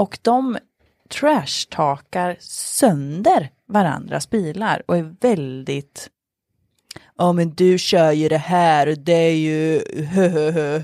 Och 0.00 0.18
de 0.22 0.58
trashtalkar 1.08 2.36
sönder 2.40 3.50
varandras 3.68 4.30
bilar. 4.30 4.82
Och 4.86 4.96
är 4.96 5.14
väldigt... 5.20 6.08
Ja 7.18 7.32
men 7.32 7.50
du 7.54 7.78
kör 7.78 8.12
ju 8.12 8.28
det 8.28 8.38
här 8.38 8.86
och 8.86 8.98
det 8.98 9.12
är 9.12 9.34
ju... 9.36 9.82
hö." 10.04 10.82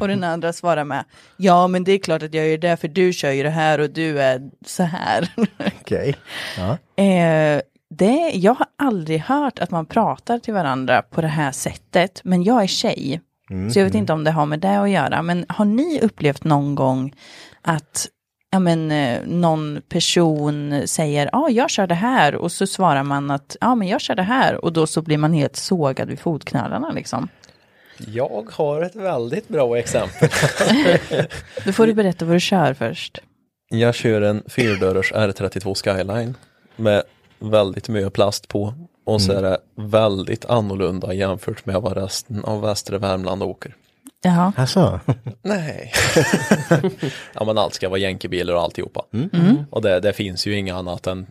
Och 0.00 0.08
den 0.08 0.24
andra 0.24 0.52
svarar 0.52 0.84
med, 0.84 1.04
ja 1.36 1.68
men 1.68 1.84
det 1.84 1.92
är 1.92 1.98
klart 1.98 2.22
att 2.22 2.34
jag 2.34 2.48
gör 2.48 2.58
det 2.58 2.76
för 2.76 2.88
du 2.88 3.12
kör 3.12 3.30
ju 3.30 3.42
det 3.42 3.50
här 3.50 3.78
och 3.78 3.90
du 3.90 4.20
är 4.20 4.50
så 4.66 4.82
här. 4.82 5.28
Okej. 5.80 6.16
Ja. 6.58 7.02
Eh, 7.04 7.62
det, 7.90 8.30
jag 8.34 8.54
har 8.54 8.66
aldrig 8.76 9.20
hört 9.20 9.58
att 9.58 9.70
man 9.70 9.86
pratar 9.86 10.38
till 10.38 10.54
varandra 10.54 11.02
på 11.02 11.20
det 11.20 11.28
här 11.28 11.52
sättet, 11.52 12.20
men 12.24 12.42
jag 12.42 12.62
är 12.62 12.66
tjej. 12.66 13.20
Mm, 13.50 13.70
Så 13.70 13.78
jag 13.78 13.84
vet 13.84 13.94
inte 13.94 14.12
om 14.12 14.24
det 14.24 14.30
har 14.30 14.46
med 14.46 14.60
det 14.60 14.80
att 14.80 14.90
göra, 14.90 15.22
men 15.22 15.46
har 15.48 15.64
ni 15.64 16.00
upplevt 16.02 16.44
någon 16.44 16.74
gång 16.74 17.14
att 17.62 18.08
ja, 18.50 18.58
men, 18.58 18.90
eh, 18.90 19.20
någon 19.26 19.82
person 19.88 20.82
säger 20.86 21.30
ja, 21.32 21.48
jag 21.50 21.70
kör 21.70 21.86
det 21.86 21.94
här 21.94 22.34
och 22.34 22.52
så 22.52 22.66
svarar 22.66 23.02
man 23.02 23.30
att 23.30 23.56
ja, 23.60 23.74
men 23.74 23.88
jag 23.88 24.00
kör 24.00 24.14
det 24.14 24.22
här 24.22 24.64
och 24.64 24.72
då 24.72 24.86
så 24.86 25.02
blir 25.02 25.18
man 25.18 25.32
helt 25.32 25.56
sågad 25.56 26.08
vid 26.08 26.20
fotknölarna 26.20 26.90
liksom. 26.90 27.28
Jag 27.98 28.48
har 28.52 28.82
ett 28.82 28.96
väldigt 28.96 29.48
bra 29.48 29.78
exempel. 29.78 30.28
Då 31.64 31.72
får 31.72 31.86
du 31.86 31.94
berätta 31.94 32.24
vad 32.24 32.36
du 32.36 32.40
kör 32.40 32.74
först. 32.74 33.18
Jag 33.68 33.94
kör 33.94 34.22
en 34.22 34.42
fyrdörrars 34.48 35.12
R32 35.12 35.74
Skyline 35.74 36.34
med 36.76 37.02
väldigt 37.38 37.88
mycket 37.88 38.12
plast 38.12 38.48
på 38.48 38.74
och 39.04 39.22
så 39.22 39.32
är 39.32 39.42
det 39.42 39.58
väldigt 39.74 40.44
annorlunda 40.44 41.14
jämfört 41.14 41.66
med 41.66 41.76
vad 41.82 41.96
resten 41.96 42.44
av 42.44 42.60
västra 42.60 42.98
Värmland 42.98 43.42
åker. 43.42 43.74
Jaha. 44.26 44.52
Alltså. 44.56 45.00
Nej. 45.42 45.92
ja 47.34 47.44
men 47.44 47.58
allt 47.58 47.74
ska 47.74 47.88
vara 47.88 47.98
jänkebilar 47.98 48.54
och 48.54 48.62
alltihopa. 48.62 49.04
Mm. 49.12 49.64
Och 49.70 49.82
det, 49.82 50.00
det 50.00 50.12
finns 50.12 50.46
ju 50.46 50.58
inget 50.58 50.74
annat 50.74 51.06
än 51.06 51.26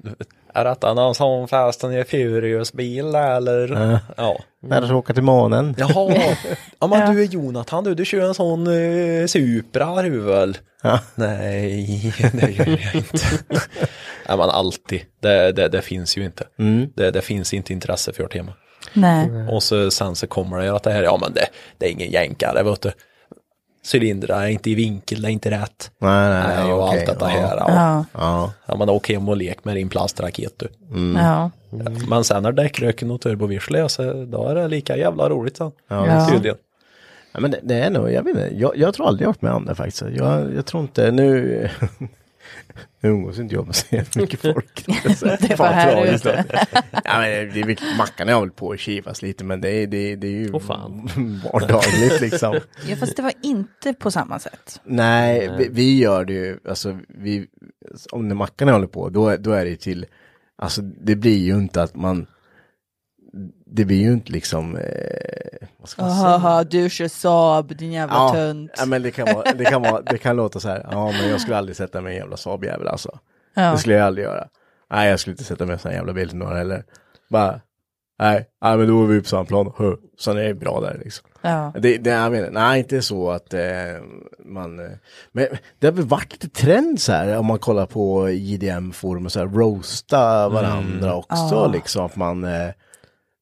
är 0.56 0.66
detta 0.66 0.94
någon 0.94 1.16
sån 1.16 1.48
Fast 1.48 1.84
and 1.84 2.08
Furious 2.08 2.74
bil 2.74 3.16
eller? 3.16 3.68
Ja. 3.68 4.00
Ja. 4.18 4.40
När 4.62 4.82
du 4.82 4.88
ska 4.88 4.96
åka 4.96 5.14
till 5.14 5.24
månen. 5.24 5.76
Jaha, 5.78 6.16
ja 6.80 6.88
men 6.88 7.16
du 7.16 7.24
är 7.24 7.28
Jonathan 7.28 7.84
du, 7.84 7.96
du 7.96 8.06
kör 8.06 8.28
en 8.28 8.34
sån 8.34 8.68
uh, 8.68 9.28
Supra 9.28 10.02
du 10.02 10.20
väl? 10.20 10.58
Ja. 10.84 11.00
Nej, 11.16 12.14
det 12.34 12.52
gör 12.52 12.68
jag 12.68 12.96
inte. 12.96 13.26
ja 14.28 14.38
men 14.38 14.50
alltid, 14.50 15.02
det, 15.22 15.52
det, 15.52 15.68
det 15.68 15.82
finns 15.82 16.18
ju 16.18 16.26
inte. 16.26 16.48
Mm. 16.60 16.90
Det, 16.96 17.12
det 17.12 17.22
finns 17.22 17.54
inte 17.54 17.74
intresse 17.74 18.14
för 18.14 18.28
tema. 18.28 18.54
Nej. 18.94 19.30
Och 19.50 19.64
så, 19.64 19.92
sen 19.92 20.16
så 20.16 20.28
kommer 20.28 20.58
det 20.58 20.76
att 20.76 20.84
det 20.84 20.92
här, 20.92 21.04
ja 21.04 21.18
men 21.22 21.34
det, 21.34 21.48
det 21.78 21.86
är 21.86 21.92
ingen 21.92 22.12
jänkare 22.12 22.64
vet 22.64 22.82
du. 22.82 22.92
Cylindrar 23.94 24.42
är 24.42 24.48
inte 24.48 24.70
i 24.70 24.76
vinkel, 24.76 25.22
det 25.22 25.28
är 25.28 25.32
inte 25.32 25.52
rätt. 25.52 25.92
Nej, 25.98 26.30
nej, 26.30 26.44
Nej, 26.48 26.74
och 26.74 26.88
okej, 26.88 27.00
allt 27.00 27.08
detta 27.08 27.32
ja. 27.32 27.40
här. 27.40 27.58
Ja. 27.58 27.66
Ja. 27.68 28.06
Ja. 28.14 28.54
Ja 28.66 28.76
men 28.78 28.90
åk 28.90 29.10
hem 29.10 29.30
och 29.30 29.38
lek 29.38 29.66
med 29.66 29.76
din 29.76 29.90
plastraket 29.90 30.54
du. 30.58 30.68
Ja. 31.16 31.52
Men 32.10 32.24
sen 32.24 32.44
när 32.44 32.52
däckröken 32.52 33.12
och 33.12 33.22
turbovirsel 33.22 33.76
är 33.76 33.88
så 33.88 34.26
då 34.26 34.48
är 34.48 34.56
det 34.56 34.68
lika 34.68 34.98
jävla 34.98 35.30
roligt 35.30 35.58
sen. 35.58 35.72
Ja. 35.88 36.28
Tydligen. 36.32 36.58
Ja, 37.32 37.40
men 37.40 37.52
det, 37.52 37.60
det 37.64 37.76
är 37.76 37.90
nog, 37.90 38.12
jag 38.12 38.24
vet 38.24 38.36
inte, 38.36 38.50
jag, 38.56 38.78
jag 38.78 38.94
tror 38.94 39.08
aldrig 39.08 39.26
jag 39.26 39.30
varit 39.30 39.42
med 39.42 39.54
om 39.54 39.66
det 39.66 39.76
faktiskt. 39.76 40.04
Jag, 40.16 40.56
jag 40.56 40.66
tror 40.66 40.84
inte, 40.84 41.12
nu, 41.12 41.70
nu 43.02 43.10
umgås 43.10 43.40
inte 43.40 43.56
jag 43.56 43.66
med 43.66 43.76
så 43.76 44.20
mycket 44.20 44.40
folk. 44.54 44.86
Det 45.40 45.60
var 45.60 45.68
här 45.68 46.14
ute. 46.16 46.46
Ja, 47.04 47.20
men 47.20 47.30
det 47.54 47.62
är, 47.62 47.98
Mackan 47.98 48.28
har 48.28 48.42
väl 48.42 48.52
på 48.52 48.72
att 48.72 48.80
kivas 48.80 49.22
lite, 49.22 49.44
men 49.44 49.62
det 49.62 49.70
är, 49.70 49.88
det, 49.88 50.16
det 50.16 50.28
är 50.28 50.32
ju 50.32 50.52
Åh, 50.54 50.62
fan. 50.62 51.10
vardagligt 51.54 52.22
liksom. 52.22 52.60
ja, 52.88 52.96
fast 52.96 53.16
det 53.18 53.22
var 53.24 53.34
inte 53.44 53.94
på 53.94 54.12
samma 54.12 54.40
sätt. 54.40 54.82
Nej, 54.84 55.52
vi, 55.58 55.68
vi 55.72 55.98
gör 56.00 56.26
det 56.26 56.34
ju, 56.34 56.60
alltså 56.70 57.00
vi, 57.08 57.48
om 58.12 58.28
när 58.28 58.36
Mackan 58.36 58.68
håller 58.70 58.88
på, 58.88 59.10
då, 59.10 59.28
är- 59.30 59.38
då 59.38 59.52
är 59.52 59.66
det 59.66 59.76
till, 59.76 60.06
alltså 60.56 60.82
det 60.82 61.16
blir 61.16 61.38
ju 61.46 61.56
inte 61.56 61.82
att 61.84 61.96
man, 61.96 62.28
det 63.66 63.86
blir 63.86 63.98
ju 64.02 64.14
inte 64.14 64.32
liksom, 64.32 64.76
eh, 64.78 65.68
vad 65.78 65.90
ska 65.90 66.02
man 66.02 66.12
säga? 66.12 66.38
Haha, 66.38 66.64
du 66.64 66.90
kör 66.90 67.08
Saab, 67.08 67.76
din 67.78 67.92
jävla 67.92 68.16
Ja, 68.16 68.32
tönt. 68.34 68.72
ja, 68.78 68.86
men 68.86 69.02
det 69.02 69.12
kan, 69.12 69.26
vara, 69.36 69.52
det, 69.58 69.66
kan 69.66 69.82
vara, 69.82 70.02
det 70.02 70.18
kan 70.18 70.36
låta 70.36 70.60
så 70.60 70.68
här, 70.70 70.88
ja 70.92 71.12
men 71.12 71.30
jag 71.30 71.42
skulle 71.42 71.58
aldrig 71.58 71.76
sätta 71.76 72.02
mig 72.02 72.14
i 72.14 72.16
en 72.16 72.22
jävla 72.22 72.38
Saab-jävel 72.38 72.88
alltså. 72.88 73.20
Ja. 73.56 73.72
Det 73.72 73.78
skulle 73.78 73.96
jag 73.96 74.06
aldrig 74.08 74.26
göra. 74.26 74.48
Nej, 74.92 75.10
jag 75.10 75.20
skulle 75.20 75.32
inte 75.34 75.44
sätta 75.44 75.66
mig 75.66 75.74
i 75.74 75.76
en 75.76 75.80
sån 75.80 75.92
här 75.92 75.98
jävla 75.98 76.14
bil 76.14 76.30
till 76.30 76.38
några 76.38 76.58
heller. 76.58 76.84
Bara, 77.30 77.62
nej, 78.20 78.46
nej 78.62 78.78
men 78.78 78.88
då 78.88 79.04
är 79.04 79.08
vi 79.08 79.22
på 79.22 79.28
samma 79.28 79.46
plan. 79.46 79.72
Hö. 79.78 79.96
Sen 80.20 80.38
är 80.38 80.44
det 80.44 80.54
bra 80.54 80.80
där 80.82 81.02
liksom. 81.04 81.28
Ja. 81.42 81.74
Det, 81.80 81.98
det, 81.98 82.10
jag 82.10 82.32
menar, 82.32 82.50
nej, 82.50 82.80
inte 82.80 83.02
så 83.02 83.32
att 83.32 83.54
eh, 83.54 83.62
man... 84.46 84.80
Eh, 84.80 84.92
men 85.32 85.48
det 85.80 85.88
har 85.88 85.92
väl 85.92 86.06
varit 86.06 86.32
lite 86.32 86.50
trend 86.50 87.02
så 87.02 87.12
här 87.12 87.38
om 87.38 87.46
man 87.46 87.60
kollar 87.60 87.86
på 87.86 88.30
JDM-forum 88.30 89.26
och 89.26 89.32
så 89.32 89.40
här, 89.40 89.48
roasta 89.48 90.50
varandra 90.50 91.16
också 91.16 91.36
Ja. 91.56 91.68
liksom. 91.68 92.06
Att 92.06 92.16
man, 92.16 92.44
eh, 92.44 92.70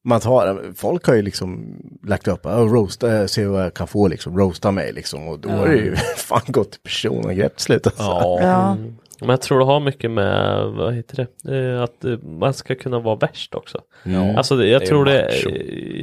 man 0.04 0.20
tar, 0.20 0.72
folk 0.76 1.06
har 1.06 1.14
ju 1.14 1.22
liksom 1.22 1.76
lagt 2.06 2.28
upp, 2.28 2.46
oh, 2.46 2.72
roasta, 2.72 3.20
eh, 3.20 3.26
se 3.26 3.46
vad 3.46 3.64
jag 3.64 3.74
kan 3.74 3.86
få 3.86 4.08
liksom, 4.08 4.38
roasta 4.38 4.70
mig 4.70 4.92
liksom. 4.92 5.28
Och 5.28 5.38
då 5.38 5.48
är 5.48 5.68
det 5.68 5.76
ju 5.76 5.96
fan 6.16 6.40
gått 6.46 6.70
till 6.72 6.80
personangrepp 6.80 7.56
till 7.56 7.64
slut 7.64 7.86
alltså. 7.86 8.02
Ja. 8.02 8.38
Ja. 8.40 8.76
Men 9.20 9.30
jag 9.30 9.40
tror 9.40 9.58
det 9.58 9.64
har 9.64 9.80
mycket 9.80 10.10
med, 10.10 10.66
vad 10.66 10.94
heter 10.94 11.28
det, 11.42 11.56
eh, 11.56 11.82
att 11.82 12.04
eh, 12.04 12.18
man 12.18 12.54
ska 12.54 12.74
kunna 12.74 12.98
vara 12.98 13.16
värst 13.16 13.54
också. 13.54 13.80
Mm. 14.04 14.36
Alltså 14.36 14.56
det, 14.56 14.66
jag 14.68 14.80
Det 14.80 14.84
är 14.84 14.88
tror 14.88 15.04
det, 15.04 15.30
macho. 15.44 15.56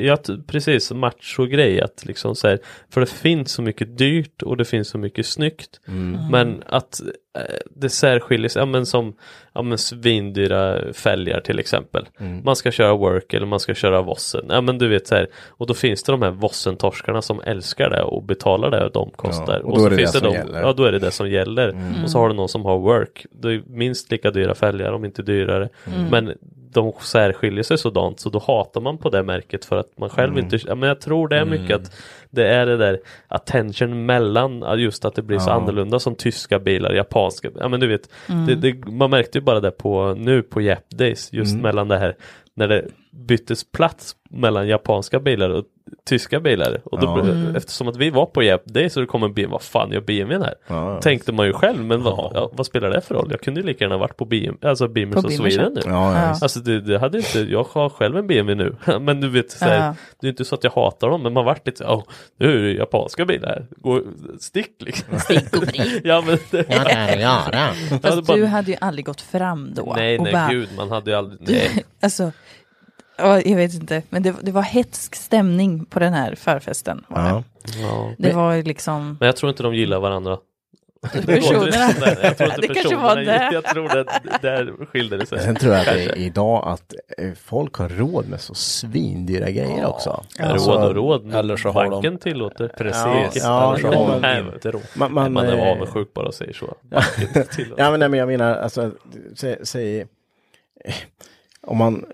jag, 0.03 0.47
precis 0.47 0.91
macho 0.91 1.45
grej 1.45 1.81
att 1.81 2.05
liksom 2.05 2.35
så 2.35 2.47
här, 2.47 2.59
för 2.89 3.01
det 3.01 3.07
finns 3.07 3.51
så 3.51 3.61
mycket 3.61 3.97
dyrt 3.97 4.41
och 4.41 4.57
det 4.57 4.65
finns 4.65 4.87
så 4.87 4.97
mycket 4.97 5.25
snyggt. 5.25 5.79
Men 6.31 6.63
att 6.65 7.01
det 7.69 7.89
särskiljer 7.89 8.49
sig, 8.49 8.61
ja 8.61 8.65
men 8.65 8.85
som 8.85 9.13
ja, 9.53 9.61
men 9.61 9.77
svindyra 9.77 10.93
fälgar 10.93 11.39
till 11.39 11.59
exempel. 11.59 12.07
Man 12.43 12.55
ska 12.55 12.71
köra 12.71 12.93
work 12.93 13.33
eller 13.33 13.45
man 13.45 13.59
ska 13.59 13.73
köra 13.73 14.01
vossen. 14.01 14.45
Ja 14.49 14.61
men 14.61 14.77
du 14.77 14.87
vet 14.87 15.07
så 15.07 15.15
här, 15.15 15.27
och 15.47 15.67
då 15.67 15.73
finns 15.73 16.03
det 16.03 16.11
de 16.11 16.21
här 16.21 16.31
vossen-torskarna 16.31 17.21
som 17.21 17.41
älskar 17.43 17.89
det 17.89 18.01
och 18.01 18.23
betalar 18.23 18.71
det 18.71 18.85
och 18.85 18.91
de 18.91 19.09
kostar. 19.09 19.59
och 19.59 19.77
då 19.77 19.85
är 19.85 19.89
det 19.89 19.95
finns 19.95 20.11
det 20.11 20.19
som 20.19 20.27
de, 20.27 20.33
gäller. 20.33 20.61
Ja 20.61 20.73
då 20.73 20.83
är 20.83 20.91
det 20.91 20.99
det 20.99 21.11
som 21.11 21.29
gäller. 21.29 21.75
Och 22.03 22.11
så 22.11 22.19
har 22.19 22.29
du 22.29 22.35
någon 22.35 22.49
som 22.49 22.65
har 22.65 22.77
work. 22.77 23.25
Det 23.31 23.47
är 23.47 23.63
minst 23.67 24.11
lika 24.11 24.31
dyra 24.31 24.55
fälgar 24.55 24.91
om 24.91 25.05
inte 25.05 25.21
dyrare. 25.21 25.69
Men 26.11 26.33
de 26.73 26.93
särskiljer 26.99 27.63
sig 27.63 27.77
sådant 27.77 28.19
så 28.19 28.29
då 28.29 28.39
hatar 28.47 28.81
man 28.81 28.97
på 28.97 29.09
det 29.09 29.23
märket 29.23 29.65
för 29.65 29.75
att 29.75 29.97
man 29.97 30.09
själv 30.09 30.37
inte, 30.37 30.59
ja, 30.67 30.75
men 30.75 30.89
jag 30.89 31.01
tror 31.01 31.27
det 31.27 31.37
är 31.37 31.45
mycket 31.45 31.75
att 31.75 31.91
det 32.29 32.47
är 32.47 32.65
det 32.65 32.77
där 32.77 32.99
attention 33.27 34.05
mellan, 34.05 34.79
just 34.79 35.05
att 35.05 35.15
det 35.15 35.21
blir 35.21 35.39
så 35.39 35.49
Ja. 35.49 35.53
annorlunda 35.53 35.99
som 35.99 36.15
tyska 36.15 36.59
bilar, 36.59 36.93
japanska, 36.93 37.49
ja 37.59 37.67
men 37.67 37.79
du 37.79 37.87
vet, 37.87 38.09
det, 38.47 38.55
det, 38.55 38.85
man 38.91 39.09
märkte 39.09 39.37
ju 39.37 39.41
bara 39.43 39.59
det 39.59 39.71
på 39.71 40.13
nu 40.17 40.41
på 40.41 40.61
Jap 40.61 40.89
Days, 40.89 41.33
just 41.33 41.55
mellan 41.55 41.87
det 41.87 41.97
här 41.97 42.15
när 42.53 42.67
det 42.67 42.85
byttes 43.11 43.71
plats 43.71 44.15
mellan 44.29 44.67
japanska 44.67 45.19
bilar 45.19 45.49
och 45.49 45.65
tyska 46.05 46.39
bilar. 46.39 46.81
Och 46.83 46.99
då, 46.99 47.07
Ja. 47.07 47.21
blev- 47.23 47.55
Eftersom 47.57 47.87
att 47.87 47.97
vi 47.97 48.09
var 48.09 48.25
på 48.25 48.43
Jap 48.43 48.65
Days 48.65 48.93
så 48.93 48.99
det 48.99 49.05
kom 49.05 49.23
en 49.23 49.33
bil, 49.33 49.47
vad 49.47 49.61
fan 49.61 49.91
gör 49.91 50.01
BMWn 50.01 50.41
här? 50.41 50.53
Ja. 50.67 51.01
Tänkte 51.01 51.31
man 51.31 51.45
ju 51.47 51.53
själv, 51.53 51.83
men 51.85 52.03
vad, 52.03 52.31
ja, 52.35 52.49
vad 52.53 52.65
spelar 52.65 52.89
det 52.89 53.01
för 53.01 53.15
roll? 53.15 53.27
Jag 53.31 53.41
kunde 53.41 53.59
ju 53.61 53.65
lika 53.67 53.83
gärna 53.83 53.97
varit 53.97 54.17
på 54.17 54.25
BM, 54.25 54.57
alltså 54.61 54.85
of 54.85 54.91
Beamers, 54.91 55.35
Sweden 55.37 55.73
nu. 55.73 55.81
Ja, 55.85 55.91
ja. 56.13 56.21
Ja. 56.21 56.37
Alltså 56.41 56.59
det, 56.59 56.81
det 56.81 56.99
hade 56.99 57.17
inte, 57.17 57.39
jag 57.39 57.63
har 57.63 57.89
själv 57.89 58.17
en 58.17 58.27
BMW 58.27 58.63
nu, 58.85 58.99
men 58.99 59.21
du 59.21 59.29
vet, 59.29 59.51
så 59.51 59.65
här, 59.65 59.85
Ja. 59.87 59.95
det 60.21 60.27
är 60.27 60.29
inte 60.29 60.45
så 60.45 60.55
att 60.55 60.63
jag 60.63 60.71
hatar 60.71 61.09
dem, 61.09 61.23
men 61.23 61.33
man 61.33 61.45
vart 61.45 61.65
lite 61.67 61.85
åh, 61.85 62.03
nu 62.39 62.57
är 62.59 62.61
det 62.63 62.71
japanska 62.73 63.25
bilar 63.25 63.49
här, 63.49 63.65
Gå, 63.77 64.01
stick 64.39 64.71
liksom. 64.79 65.19
Stick 65.19 65.53
och 65.57 65.61
brik. 65.67 65.81
ja 66.03 66.23
men 66.27 66.37
det, 66.51 66.69
göra? 66.69 67.19
jag 67.21 67.29
hade 67.29 67.99
Fast 68.01 68.27
du 68.33 68.45
hade 68.45 68.71
ju 68.71 68.77
aldrig 68.81 69.05
gått 69.05 69.21
fram 69.21 69.73
då. 69.73 69.93
Nej 69.95 70.17
och 70.17 70.23
nej 70.23 70.33
bara, 70.33 70.49
gud, 70.51 70.69
man 70.77 70.89
hade 70.91 71.11
ju 71.11 71.17
aldrig, 71.17 71.39
nej. 71.49 71.85
alltså, 72.01 72.31
ja, 73.21 73.41
jag 73.41 73.55
vet 73.55 73.73
inte, 73.73 74.01
men 74.09 74.23
det, 74.23 74.35
det 74.41 74.51
var 74.51 74.61
hetsk 74.61 75.15
stämning 75.15 75.85
på 75.85 75.99
den 75.99 76.13
här 76.13 76.35
förfesten. 76.35 77.05
Var 77.07 77.23
det. 77.23 77.29
Ja. 77.29 77.43
Ja. 77.81 78.11
det 78.17 78.33
var 78.33 78.53
ju 78.53 78.63
liksom, 78.63 79.17
Men 79.19 79.25
jag 79.25 79.35
tror 79.35 79.49
inte 79.49 79.63
de 79.63 79.75
gillar 79.75 79.99
varandra. 79.99 80.37
personerna. 81.25 81.89
Nej, 81.99 82.17
jag 82.21 82.37
tror 82.37 82.49
inte 82.49 82.61
Det 82.61 82.73
kanske 82.73 82.95
var 82.95 83.15
det. 83.15 83.49
jag 83.53 83.63
tror 83.65 83.89
det, 83.89 84.05
där 84.41 84.85
skilde 84.85 85.17
det 85.17 85.25
sig. 85.25 85.39
Sen 85.39 85.55
tror 85.55 85.73
jag 85.73 85.79
att 85.81 85.85
det 85.93 86.03
är 86.03 86.17
idag 86.17 86.63
att 86.67 86.93
eh, 87.17 87.31
folk 87.43 87.75
har 87.75 87.89
råd 87.89 88.27
med 88.29 88.41
så 88.41 88.53
svindyra 88.55 89.49
grejer 89.49 89.85
också. 89.85 90.23
Alltså, 90.39 90.71
Råd 90.71 90.83
och 90.89 90.95
råd, 90.95 91.35
Eller 91.35 91.57
så 91.57 91.69
har 91.69 91.83
de- 91.83 91.89
banken 91.89 92.17
tillåter. 92.17 92.67
Precis, 92.67 93.43
Ja, 93.43 93.75
eller 93.77 93.91
så 93.91 93.97
har 93.97 94.21
de 94.21 94.53
inte 94.55 94.71
råd. 94.71 94.81
Man, 94.95 95.13
Man, 95.13 95.33
man, 95.33 95.45
är 95.45 95.57
eh, 95.57 95.71
avundsjuk 95.71 96.13
bara 96.13 96.27
och 96.27 96.33
säger 96.33 96.53
så. 96.53 96.73
Ja 97.77 97.91
men, 97.91 97.99
nej, 97.99 98.09
men 98.09 98.19
jag 98.19 98.27
menar, 98.27 98.55
alltså, 98.55 98.91
säg, 99.35 99.57
säg 99.63 100.05
om 101.67 101.77
man, 101.77 102.05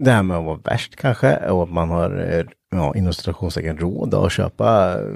det 0.00 0.10
här 0.10 0.22
med 0.22 0.36
att 0.36 0.44
vara 0.44 0.58
värst 0.64 0.96
kanske, 0.96 1.36
och 1.36 1.62
att 1.62 1.70
man 1.70 1.90
har, 1.90 2.28
eh, 2.30 2.44
ja, 2.70 2.94
inom 2.96 3.12
citationstecken 3.12 3.78
råd 3.78 4.14
att 4.14 4.32
köpa 4.32 4.98
eh, 4.98 5.06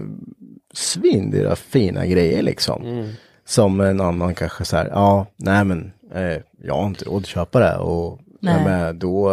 svindyra 0.74 1.56
fina 1.56 2.06
grejer 2.06 2.43
liksom. 2.43 2.82
Mm. 2.82 3.09
Som 3.47 3.81
en 3.81 4.01
annan 4.01 4.35
kanske 4.35 4.65
så 4.65 4.77
här, 4.77 4.89
ja, 4.93 5.27
nej 5.36 5.65
men, 5.65 5.93
eh, 6.15 6.36
jag 6.62 6.74
har 6.74 6.86
inte 6.86 7.05
råd 7.05 7.23
att 7.23 7.27
köpa 7.27 7.61
det 7.61 7.77
och 7.77 8.20
Nej. 8.40 8.55
nej. 8.55 8.65
Men, 8.65 8.98
då, 8.98 9.32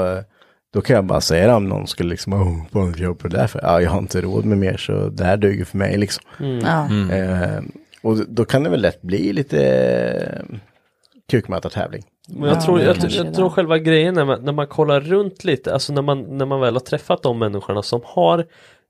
då 0.73 0.81
kan 0.81 0.95
jag 0.95 1.05
bara 1.05 1.21
säga 1.21 1.47
det 1.47 1.53
om 1.53 1.69
någon 1.69 1.87
skulle 1.87 2.09
liksom, 2.09 2.33
åh, 2.33 2.57
vad 2.71 2.97
köper 2.97 3.23
du 3.23 3.29
det 3.29 3.37
där 3.37 3.47
för? 3.47 3.59
Ja, 3.63 3.81
jag 3.81 3.91
har 3.91 3.99
inte 3.99 4.21
råd 4.21 4.45
med 4.45 4.57
mer 4.57 4.77
så 4.77 5.09
det 5.09 5.23
här 5.23 5.37
duger 5.37 5.65
för 5.65 5.77
mig 5.77 5.97
liksom. 5.97 6.23
ja. 6.63 6.89
Eh, 7.15 7.61
och 8.01 8.17
då 8.27 8.45
kan 8.45 8.63
det 8.63 8.69
väl 8.69 8.81
lätt 8.81 9.01
bli 9.01 9.33
lite 9.33 9.65
eh, 9.67 10.57
kukmätartävling. 11.31 12.03
Men 12.27 12.49
jag, 12.49 12.57
Ja, 12.57 12.61
tror, 12.61 12.81
jag, 12.81 12.97
jag, 12.97 13.27
är 13.27 13.31
tror 13.31 13.49
själva 13.49 13.77
grejen 13.77 14.13
när 14.13 14.25
man, 14.25 14.43
när 14.43 14.53
man 14.53 14.67
kollar 14.67 15.01
runt 15.01 15.43
lite, 15.43 15.73
alltså 15.73 15.93
när 15.93 16.01
man, 16.01 16.37
när 16.37 16.45
man 16.45 16.59
väl 16.59 16.73
har 16.73 16.79
träffat 16.79 17.23
de 17.23 17.39
människorna 17.39 17.81
som 17.81 18.01
har 18.05 18.45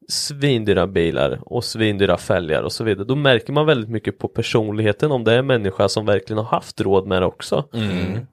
svindyra 0.07 0.87
bilar 0.87 1.39
och 1.45 1.63
svindyra 1.63 2.17
fälgar 2.17 2.61
och 2.63 2.71
så 2.71 2.83
vidare. 2.83 3.05
Då 3.05 3.15
märker 3.15 3.53
man 3.53 3.65
väldigt 3.65 3.89
mycket 3.89 4.19
på 4.19 4.27
personligheten 4.27 5.11
om 5.11 5.23
det 5.23 5.33
är 5.33 5.37
en 5.37 5.47
människa 5.47 5.89
som 5.89 6.05
verkligen 6.05 6.37
har 6.37 6.45
haft 6.45 6.81
råd 6.81 7.07
med 7.07 7.21
det 7.21 7.25
också. 7.25 7.65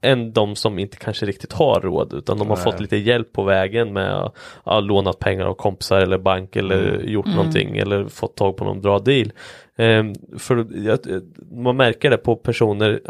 Än 0.00 0.32
de 0.32 0.56
som 0.56 0.78
inte 0.78 0.96
kanske 0.96 1.26
riktigt 1.26 1.52
har 1.52 1.80
råd 1.80 2.12
utan 2.12 2.38
de 2.38 2.48
har 2.48 2.56
fått 2.56 2.80
lite 2.80 2.96
hjälp 2.96 3.32
på 3.32 3.42
vägen 3.42 3.92
med 3.92 4.14
att 4.14 4.34
ha 4.64 4.80
lånat 4.80 5.18
pengar 5.18 5.44
av 5.44 5.54
kompisar 5.54 6.00
eller 6.00 6.18
bank 6.18 6.56
eller 6.56 7.00
gjort 7.00 7.26
någonting 7.26 7.76
eller 7.78 8.08
fått 8.08 8.36
tag 8.36 8.56
på 8.56 8.64
någon 8.64 8.80
bra 8.80 8.98
deal. 8.98 9.32
Ehm, 9.78 10.14
för 10.38 10.66
jag, 10.74 10.98
man 11.50 11.76
märker 11.76 12.10
det 12.10 12.16
på 12.16 12.36
personer, 12.36 13.00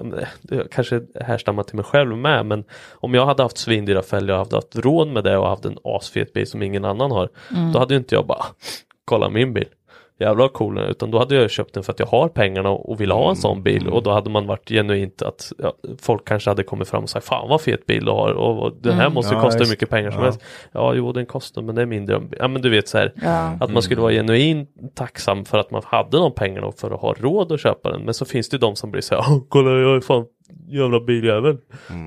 kanske 0.71 1.03
härstammar 1.21 1.63
till 1.63 1.77
mig 1.77 1.85
själv 1.85 2.17
med, 2.17 2.47
men 2.47 2.65
om 2.91 3.15
jag 3.15 3.27
hade 3.27 3.43
haft 3.43 3.59
svindyra 3.59 4.03
fälgar 4.03 4.35
och 4.35 4.41
hade 4.41 4.57
haft 4.57 4.77
råd 4.77 5.09
med 5.09 5.25
det 5.25 5.39
och 5.39 5.49
haft 5.49 5.65
en 5.65 5.79
asfet 5.85 6.33
bil 6.33 6.47
som 6.47 6.63
ingen 6.63 6.85
annan 6.85 7.11
har, 7.11 7.29
då 7.73 7.79
hade 7.79 7.97
inte 7.97 8.15
jag 8.15 8.27
bara, 8.27 8.45
kolla 9.05 9.31
min 9.31 9.53
bil. 9.53 9.69
Jävlar 10.21 10.45
vad 10.45 10.53
cool 10.53 10.75
den 10.75 10.85
utan 10.85 11.11
då 11.11 11.19
hade 11.19 11.35
jag 11.35 11.51
köpt 11.51 11.75
den 11.75 11.83
för 11.83 11.93
att 11.93 11.99
jag 11.99 12.07
har 12.07 12.29
pengarna 12.29 12.71
och 12.71 13.01
vill 13.01 13.11
ha 13.11 13.31
en 13.31 13.37
sån 13.37 13.63
bil 13.63 13.89
och 13.89 14.03
då 14.03 14.11
hade 14.11 14.31
man 14.31 14.47
varit 14.47 14.69
genuint 14.69 15.23
att 15.23 15.53
ja, 15.59 15.73
folk 16.01 16.25
kanske 16.29 16.51
hade 16.51 16.63
kommit 16.63 16.89
fram 16.89 17.03
och 17.03 17.11
sagt 17.11 17.27
fan 17.27 17.49
vad 17.49 17.61
fet 17.61 17.87
bil 17.87 18.05
du 18.05 18.11
har 18.11 18.33
och, 18.33 18.63
och 18.63 18.73
den 18.81 18.93
här 18.93 19.11
måste 19.11 19.35
ju 19.35 19.39
Ja, 19.41 19.45
kosta 19.45 19.65
hur 19.65 19.71
mycket 19.71 19.91
pengar 19.91 20.11
som 20.11 20.19
Ja. 20.21 20.25
helst. 20.25 20.41
Ja 20.73 20.95
jo 20.95 21.13
den 21.13 21.27
kostar 21.27 21.63
men 21.63 21.75
det 21.75 21.83
är 21.83 21.87
min 21.87 22.07
drömbil. 22.07 22.39
Ja 22.43 22.49
men 22.49 22.63
du 22.63 22.71
vet 22.71 22.89
så 22.89 22.99
här, 22.99 23.13
att 23.61 23.71
man 23.73 23.83
skulle 23.83 24.01
vara 24.01 24.13
genuint 24.13 24.71
tacksam 24.95 25.45
för 25.45 25.59
att 25.59 25.71
man 25.71 25.83
hade 25.85 26.19
de 26.19 26.33
pengarna 26.35 26.67
och 26.67 26.75
för 26.79 26.91
att 26.91 27.01
ha 27.01 27.15
råd 27.19 27.53
att 27.53 27.61
köpa 27.61 27.91
den. 27.91 28.03
Men 28.03 28.15
så 28.15 28.25
finns 28.25 28.49
det 28.49 28.55
ju 28.55 28.59
de 28.59 28.77
som 28.77 28.91
blir 28.91 29.03
så 29.03 29.15
här, 29.15 29.25
"Åh, 29.29 29.39
kolla 29.49 29.71
jag 29.71 29.97
är 29.97 30.01
fan 30.01 30.25
jävla 30.69 31.01
biljävel. 31.01 31.59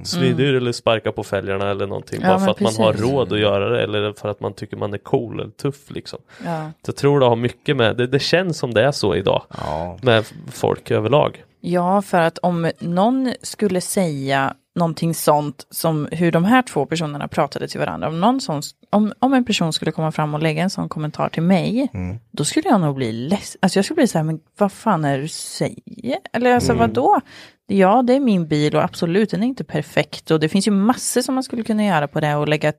Svindyr 0.03 0.53
eller 0.53 0.71
sparka 0.71 1.11
på 1.11 1.23
fälgarna 1.23 1.69
eller 1.69 1.87
någonting. 1.87 2.19
Ja, 2.21 2.27
bara 2.27 2.39
för 2.39 2.51
att 2.51 2.59
man 2.59 2.75
har 2.75 2.91
precis. 2.91 3.11
råd 3.11 3.33
att 3.33 3.39
göra 3.39 3.69
det 3.69 3.83
eller 3.83 4.13
för 4.13 4.29
att 4.29 4.39
man 4.39 4.53
tycker 4.53 4.77
man 4.77 4.93
är 4.93 4.97
cool 4.97 5.39
eller 5.39 5.51
tuff 5.51 5.91
liksom. 5.91 6.19
Ja. 6.45 6.71
Så 6.85 6.89
jag 6.89 6.95
tror 6.95 7.19
det 7.19 7.25
har 7.25 7.35
mycket 7.35 7.77
med, 7.77 7.97
det, 7.97 8.07
det 8.07 8.19
känns 8.19 8.57
som 8.57 8.73
det 8.73 8.83
är 8.83 8.91
så 8.91 9.15
idag. 9.15 9.43
Ja. 9.57 9.99
Med 10.01 10.25
folk 10.51 10.91
överlag. 10.91 11.43
Ja, 11.61 12.01
för 12.01 12.21
att 12.21 12.37
om 12.37 12.71
någon 12.79 13.33
skulle 13.41 13.81
säga 13.81 14.53
någonting 14.75 15.13
sånt 15.13 15.67
som 15.69 16.07
hur 16.11 16.31
de 16.31 16.43
här 16.43 16.61
två 16.61 16.85
personerna 16.85 17.27
pratade 17.27 17.67
till 17.67 17.79
varandra, 17.79 18.07
om, 18.07 18.19
någon 18.19 18.41
sån, 18.41 18.61
om, 18.89 19.13
om 19.19 19.33
en 19.33 19.45
person 19.45 19.73
skulle 19.73 19.91
komma 19.91 20.11
fram 20.11 20.33
och 20.33 20.41
lägga 20.41 20.63
en 20.63 20.69
sån 20.69 20.89
kommentar 20.89 21.29
till 21.29 21.43
mig, 21.43 21.89
då 22.31 22.45
skulle 22.45 22.69
jag 22.69 22.81
nog 22.81 22.95
bli 22.95 23.11
ledsen. 23.11 23.59
Alltså 23.61 23.77
jag 23.77 23.85
skulle 23.85 23.95
bli 23.95 24.07
så 24.07 24.17
här, 24.17 24.25
men 24.25 24.39
vad 24.57 24.71
fan 24.71 25.05
är 25.05 25.17
det 25.17 25.21
du 25.21 25.27
säger? 25.27 26.17
Eller 26.33 26.55
alltså 26.55 26.73
vadå? 26.73 27.21
Ja, 27.67 28.01
det 28.01 28.13
är 28.13 28.19
min 28.19 28.47
bil 28.47 28.75
och 28.75 28.83
absolut, 28.83 29.29
den 29.31 29.43
är 29.43 29.47
inte 29.47 29.63
perfekt 29.63 30.31
och 30.31 30.39
det 30.39 30.49
finns 30.49 30.67
ju 30.67 30.71
massor 30.71 31.21
som 31.21 31.35
man 31.35 31.43
skulle 31.43 31.63
kunna 31.63 31.85
göra 31.85 32.07
på 32.07 32.19
det 32.19 32.35
och 32.35 32.47
lägga 32.47 32.73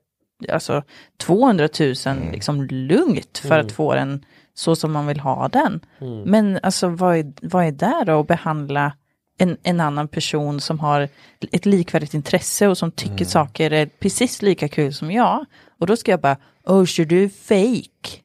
alltså 0.52 0.82
200 1.20 1.68
000 1.80 1.94
liksom 2.32 2.62
lugnt 2.62 3.38
för 3.38 3.58
att 3.58 3.72
få 3.72 3.94
den 3.94 4.24
så 4.54 4.76
som 4.76 4.92
man 4.92 5.06
vill 5.06 5.20
ha 5.20 5.48
den. 5.48 5.80
Men 6.26 6.58
alltså 6.62 6.88
vad 6.88 7.16
är, 7.16 7.32
vad 7.42 7.64
är 7.66 7.72
det 7.72 8.04
då 8.06 8.20
att 8.20 8.26
behandla 8.26 8.92
en, 9.38 9.56
en 9.62 9.80
annan 9.80 10.08
person 10.08 10.60
som 10.60 10.80
har 10.80 11.08
ett 11.52 11.66
likvärdigt 11.66 12.14
intresse 12.14 12.68
och 12.68 12.78
som 12.78 12.90
tycker 12.90 13.24
saker 13.24 13.70
är 13.70 13.86
precis 13.86 14.42
lika 14.42 14.68
kul 14.68 14.94
som 14.94 15.10
jag. 15.10 15.44
Och 15.78 15.86
då 15.86 15.96
ska 15.96 16.10
jag 16.10 16.20
bara, 16.20 16.36
oh, 16.64 16.84
så 16.84 17.04
du 17.04 17.24
är 17.24 17.28
fake. 17.28 18.20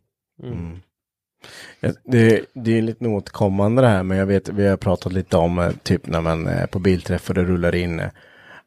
Ja, 1.79 1.89
Det, 2.03 2.45
det 2.53 2.77
är 2.77 2.81
lite 2.81 3.07
återkommande 3.07 3.81
det 3.81 3.87
här, 3.87 4.03
men 4.03 4.17
jag 4.17 4.25
vet, 4.25 4.49
vi 4.49 4.67
har 4.67 4.77
pratat 4.77 5.13
lite 5.13 5.37
om 5.37 5.59
eh, 5.59 5.71
typ 5.83 6.07
när 6.07 6.21
man 6.21 6.47
är 6.47 6.67
på 6.67 6.79
bilträff 6.79 7.29
och 7.29 7.35
det 7.35 7.43
rullar 7.43 7.75
in, 7.75 7.99
eh, 7.99 8.09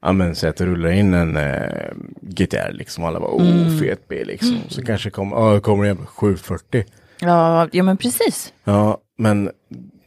ja 0.03 0.13
men 0.13 0.35
säg 0.35 0.51
att 0.51 0.57
det 0.57 0.67
rullar 0.67 0.91
in 0.91 1.15
en 1.15 1.37
eh, 1.37 1.93
GTR 2.23 2.73
liksom, 2.73 3.05
alla 3.05 3.21
bara, 3.21 3.31
oh 3.31 3.79
fet 3.79 4.09
bil 4.09 4.27
liksom. 4.27 4.59
Så 4.69 4.83
kanske 4.83 5.11
kommer, 5.11 5.37
ja 5.37 5.55
det 5.55 5.61
kommer 5.61 5.85
en 5.85 6.07
740. 6.07 6.85
Ja, 7.21 7.69
ja 7.73 7.83
men 7.83 7.97
precis. 7.97 8.53
Ja, 8.65 8.99
men 9.19 9.51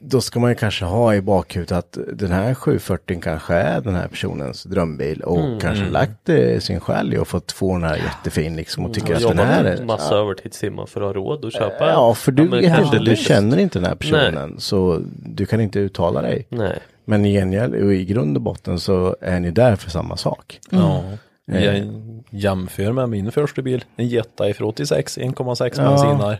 då 0.06 0.22
ska 0.22 0.40
man 0.40 0.52
ju 0.52 0.56
kanske 0.56 0.86
ha 0.86 1.16
i 1.16 1.22
bakhuvudet 1.22 1.78
att 1.78 1.98
den 2.14 2.32
här 2.32 2.54
740 2.54 3.20
kanske 3.22 3.54
är 3.54 3.82
den 3.82 3.96
här 3.96 4.08
personens 4.08 4.64
drömbil 4.64 5.22
och 5.22 5.62
kanske 5.62 5.86
lagt 5.86 6.30
eh, 6.30 6.60
sin 6.60 6.80
själ 6.80 7.14
i 7.14 7.18
och 7.18 7.28
fått 7.28 7.52
få 7.52 7.74
den 7.74 7.84
här 7.84 7.96
jättefin 7.96 8.56
liksom 8.56 8.86
och 8.86 8.94
tycker 8.94 9.16
att 9.16 9.22
den 9.22 9.40
här 9.40 9.64
är... 9.64 9.86
massa 9.86 10.16
övertidstimmar 10.16 10.86
för 10.86 11.02
att 11.02 11.08
ha 11.08 11.14
råd 11.14 11.46
att 11.46 11.54
köpa. 11.54 11.88
Ja, 11.88 12.14
för 12.14 12.32
du, 12.32 12.62
kanske 12.62 12.98
inte, 12.98 13.00
du 13.00 13.16
känner 13.16 13.58
inte 13.58 13.80
den 13.80 13.88
här 13.88 13.96
personen 13.96 14.60
så 14.60 15.02
du 15.26 15.46
kan 15.46 15.62
inte 15.62 15.80
uttala 15.80 16.22
dig. 16.22 16.48
Nej. 16.50 16.80
Men 17.06 17.26
i 17.26 17.34
gengäld, 17.34 17.76
och 17.76 17.94
i 17.94 18.06
grund 18.06 18.38
och 18.38 18.44
botten 18.44 18.80
så 18.80 19.16
är 19.22 19.40
ni 19.40 19.52
där 19.52 19.76
för 19.76 19.90
samma 19.90 20.18
sak. 20.18 20.60
Ja. 20.70 21.04
Eh. 21.52 21.66
Jag 21.66 21.86
jämför 22.30 22.92
med 22.92 23.10
min 23.10 23.32
första 23.32 23.62
bil, 23.62 23.86
en 23.96 24.08
Jetta 24.08 24.50
ifrån 24.50 24.68
86, 24.68 25.18
1,6 25.18 25.74
Ja. 25.78 25.90
bensinar. 25.90 26.40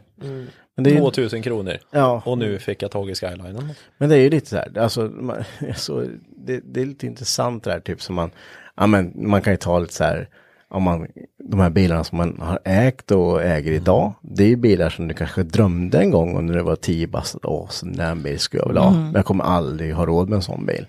Men 0.76 0.84
det, 0.84 0.92
är, 0.92 1.00
2000 1.00 1.42
kronor. 1.42 1.78
ja, 1.92 2.22
Och 2.26 2.38
nu 2.38 2.60
fick 2.60 2.82
jag 2.82 2.92
tag 2.92 3.10
i 3.10 3.16
Skylinen. 3.16 3.70
men 3.98 4.10
det 4.10 4.16
är 4.16 4.20
ju 4.20 4.30
lite 4.30 4.50
så 4.50 4.56
här, 4.56 4.78
alltså, 4.78 5.02
man, 5.02 5.44
så, 5.76 6.06
det, 6.38 6.62
det 6.66 6.82
är 6.82 6.86
lite 6.86 7.06
intressant 7.06 7.64
det 7.64 7.72
här, 7.72 7.80
typ 7.80 8.02
som 8.02 8.16
man, 8.16 8.32
ja 8.76 8.88
men 8.88 9.14
man 9.16 9.42
kan 9.42 9.54
ju 9.54 9.58
ta 9.58 9.80
lite 9.80 9.94
så 9.94 10.04
här, 10.04 10.30
om 10.70 10.84
man, 10.84 11.08
de 11.50 11.60
här 11.60 11.70
bilarna 11.70 12.04
som 12.04 12.18
man 12.18 12.40
har 12.40 12.60
ägt 12.64 13.12
och 13.12 13.44
äger 13.44 13.72
idag, 13.72 14.14
det 14.22 14.44
är 14.44 14.48
ju 14.48 14.56
bilar 14.56 14.90
som 14.90 15.08
du 15.08 15.14
kanske 15.14 15.44
drömde 15.44 16.00
en 16.00 16.12
gång 16.12 16.38
om 16.38 16.46
när 16.46 16.54
du 16.54 16.64
var 16.64 16.76
10 16.76 17.08
bast, 17.08 17.36
åh, 17.44 17.68
så 17.70 17.86
den 17.86 18.00
här 18.00 18.16
bil 18.16 18.40
skulle 18.40 18.62
jag 18.62 18.68
vilja 18.68 18.82
ha, 18.82 18.92
men 18.92 19.14
jag 19.14 19.26
kommer 19.26 19.44
aldrig 19.44 19.94
ha 19.94 20.06
råd 20.06 20.30
med 20.30 20.36
en 20.36 20.42
sån 20.42 20.66
bil. 20.66 20.86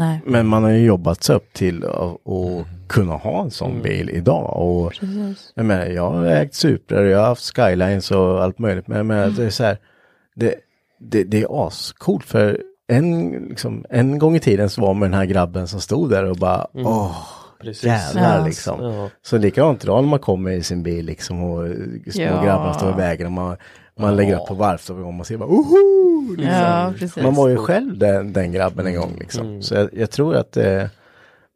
Nej. 0.00 0.20
Men 0.26 0.46
man 0.46 0.62
har 0.62 0.70
ju 0.70 0.84
jobbat 0.86 1.22
sig 1.22 1.36
upp 1.36 1.52
till 1.52 1.84
att 1.84 1.92
att 2.28 2.66
kunna 2.88 3.12
ha 3.14 3.42
en 3.42 3.50
sån 3.50 3.82
bil 3.82 4.10
idag. 4.10 4.56
Och 4.56 4.92
jag, 5.54 5.64
menar, 5.64 5.86
jag 5.86 6.10
har 6.10 6.26
ägt 6.26 6.54
Supra 6.54 7.02
jag 7.02 7.18
har 7.18 7.26
haft 7.26 7.56
Skylines 7.56 8.10
och 8.10 8.42
allt 8.42 8.58
möjligt. 8.58 8.88
Men 8.88 8.96
jag 8.96 9.06
menar, 9.06 9.28
det 9.30 9.44
är 9.44 9.50
så 9.50 9.64
här, 9.64 9.78
det, 10.34 10.54
det, 11.00 11.24
det 11.24 11.42
är 11.42 11.66
ascoolt 11.66 12.24
för 12.24 12.62
en, 12.88 13.30
liksom, 13.30 13.84
en 13.90 14.18
gång 14.18 14.36
i 14.36 14.40
tiden 14.40 14.70
så 14.70 14.80
var 14.80 14.94
man 14.94 15.10
den 15.10 15.18
här 15.18 15.24
grabben 15.26 15.68
som 15.68 15.80
stod 15.80 16.10
där 16.10 16.24
och 16.24 16.36
bara, 16.36 16.66
åh, 16.74 17.16
Precis. 17.60 17.84
jävlar 17.84 18.38
Ja. 18.38 18.44
liksom. 18.46 18.84
Ja. 18.84 19.08
Så 19.22 19.38
likadant 19.38 19.84
idag 19.84 20.02
när 20.02 20.10
man 20.10 20.18
kommer 20.18 20.50
i 20.50 20.62
sin 20.62 20.82
bil 20.82 21.06
liksom 21.06 21.44
och 21.44 21.68
små 22.12 22.22
Ja. 22.22 22.42
grabbar 22.44 22.72
står 22.72 22.90
i 22.90 22.96
vägen 22.96 23.26
och 23.26 23.32
man, 23.32 23.56
man 24.00 24.16
lägger 24.16 24.36
upp 24.40 24.46
på 24.46 24.54
varvstopp 24.54 24.96
och 24.98 25.14
man 25.14 25.24
ser 25.24 25.36
bara, 25.36 25.48
oho! 25.48 26.34
Liksom. 26.36 26.54
Ja. 27.16 27.22
Man 27.22 27.34
var 27.34 27.48
ju 27.48 27.56
själv 27.56 27.98
den, 27.98 28.32
den 28.32 28.52
grabben 28.52 28.86
en 28.86 28.94
gång 28.96 29.16
liksom. 29.20 29.62
Så 29.62 29.74
jag, 29.74 29.88
jag 29.92 30.10
tror 30.10 30.36
att 30.36 30.56
eh, 30.56 30.84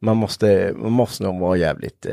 man, 0.01 0.17
måste, 0.17 0.73
man 0.75 0.91
måste 0.91 1.23
nog 1.23 1.39
vara 1.39 1.57
jävligt... 1.57 2.05
Eh, 2.05 2.11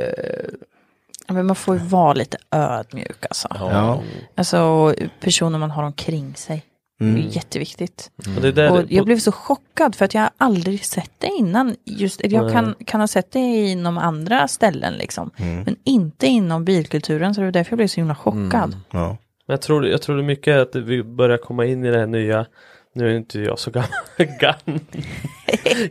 Ja, 1.26 1.34
Men 1.34 1.46
man 1.46 1.56
får 1.56 1.74
ju 1.76 1.82
vara 1.84 2.12
lite 2.12 2.36
ödmjuk 2.50 3.26
alltså. 3.26 3.48
ja. 3.50 4.02
Alltså 4.34 4.94
personer 5.20 5.58
man 5.58 5.70
har 5.70 5.82
omkring 5.82 6.34
sig. 6.36 6.62
Det 6.98 7.04
är 7.06 7.36
jätteviktigt. 7.36 8.10
Och 8.36 8.42
det 8.42 8.48
är 8.48 8.52
där, 8.52 8.72
Och 8.72 8.92
jag 8.92 9.04
blev 9.04 9.18
så 9.18 9.32
chockad 9.32 9.94
för 9.94 10.04
att 10.04 10.14
jag 10.14 10.20
har 10.20 10.30
aldrig 10.36 10.84
sett 10.84 11.10
det 11.18 11.26
innan. 11.26 11.76
Just, 11.84 12.20
jag 12.24 12.52
kan, 12.52 12.74
kan 12.86 13.00
ha 13.00 13.08
sett 13.08 13.32
det 13.32 13.38
inom 13.70 13.98
andra 13.98 14.48
ställen 14.48 14.94
liksom. 14.94 15.30
Men 15.36 15.76
inte 15.84 16.26
inom 16.26 16.64
bilkulturen 16.64 17.34
så 17.34 17.40
det 17.40 17.46
var 17.46 17.52
därför 17.52 17.72
jag 17.72 17.76
blev 17.76 17.86
så 17.86 18.00
himla 18.00 18.14
chockad. 18.14 18.76
ja. 18.90 19.16
Men 19.46 19.54
jag 19.54 19.62
tror, 19.62 19.86
jag 19.86 20.02
tror 20.02 20.16
det 20.16 20.22
är 20.22 20.24
mycket 20.24 20.56
att 20.56 20.76
vi 20.76 21.02
börjar 21.02 21.38
komma 21.38 21.66
in 21.66 21.84
i 21.84 21.90
det 21.90 21.98
här 21.98 22.06
nya. 22.06 22.46
Nu 22.94 23.10
är 23.10 23.16
inte 23.16 23.40
jag 23.40 23.58
så 23.58 23.70
gammal, 23.70 23.90
gammal, 24.40 24.80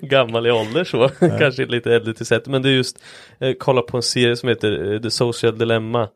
gammal 0.01 0.47
i 0.47 0.51
ålder 0.51 0.83
så, 0.83 1.09
kanske 1.39 1.65
lite 1.65 1.93
äldre 1.95 2.13
till 2.13 2.25
sätt, 2.25 2.47
men 2.47 2.61
det 2.61 2.69
är 2.69 2.73
just 2.73 3.03
eh, 3.39 3.53
kolla 3.59 3.81
på 3.81 3.97
en 3.97 4.03
serie 4.03 4.35
som 4.35 4.49
heter 4.49 4.93
eh, 4.93 5.01
The 5.01 5.11
Social 5.11 5.57
Dilemma 5.57 6.07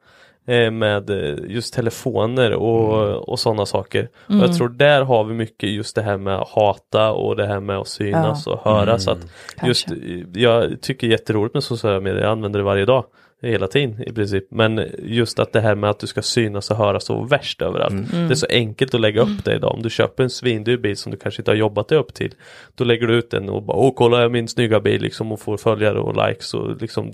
eh, 0.47 0.71
med 0.71 1.09
eh, 1.09 1.35
just 1.47 1.73
telefoner 1.73 2.53
och, 2.53 3.29
och 3.29 3.39
sådana 3.39 3.65
saker. 3.65 4.09
Och 4.27 4.35
jag 4.35 4.57
tror 4.57 4.69
där 4.69 5.01
har 5.01 5.23
vi 5.23 5.33
mycket 5.33 5.69
just 5.69 5.95
det 5.95 6.01
här 6.01 6.17
med 6.17 6.35
att 6.35 6.49
hata 6.49 7.11
och 7.11 7.35
det 7.35 7.47
här 7.47 7.59
med 7.59 7.77
att 7.77 7.87
synas 7.87 8.47
och 8.47 8.59
höras. 8.63 9.07
Att 9.07 9.27
just, 9.63 9.87
jag 10.33 10.81
tycker 10.81 11.07
jätteroligt 11.07 11.53
med 11.53 11.63
sociala 11.63 11.99
medier, 11.99 12.21
jag 12.21 12.31
använder 12.31 12.59
det 12.59 12.63
varje 12.63 12.85
dag 12.85 13.05
hela 13.49 13.67
tiden 13.67 14.03
i 14.07 14.13
princip. 14.13 14.43
Men 14.49 14.85
just 15.03 15.39
att 15.39 15.53
det 15.53 15.61
här 15.61 15.75
med 15.75 15.89
att 15.89 15.99
du 15.99 16.07
ska 16.07 16.21
synas 16.21 16.71
och 16.71 16.77
höras 16.77 17.05
så 17.05 17.23
värst 17.23 17.61
överallt. 17.61 18.11
Det 18.11 18.17
är 18.17 18.35
så 18.35 18.47
enkelt 18.49 18.93
att 18.93 19.01
lägga 19.01 19.21
upp 19.21 19.45
det 19.45 19.55
idag. 19.55 19.73
Om 19.73 19.81
du 19.81 19.89
köper 19.89 20.23
en 20.23 20.29
svindyr 20.29 20.77
bil 20.77 20.97
som 20.97 21.11
du 21.11 21.17
kanske 21.17 21.41
inte 21.41 21.51
har 21.51 21.55
jobbat 21.55 21.87
dig 21.87 21.97
upp 21.97 22.13
till. 22.13 22.33
Då 22.75 22.83
lägger 22.83 23.07
du 23.07 23.15
ut 23.15 23.31
den 23.31 23.49
och 23.49 23.63
bara 23.63 23.77
åh 23.77 23.93
kolla 23.95 24.21
jag 24.21 24.31
min 24.31 24.47
snygga 24.47 24.79
bil 24.79 25.01
liksom 25.01 25.31
och 25.31 25.39
får 25.39 25.57
följare 25.57 25.99
och 25.99 26.27
likes 26.27 26.53
och 26.53 26.81
liksom 26.81 27.11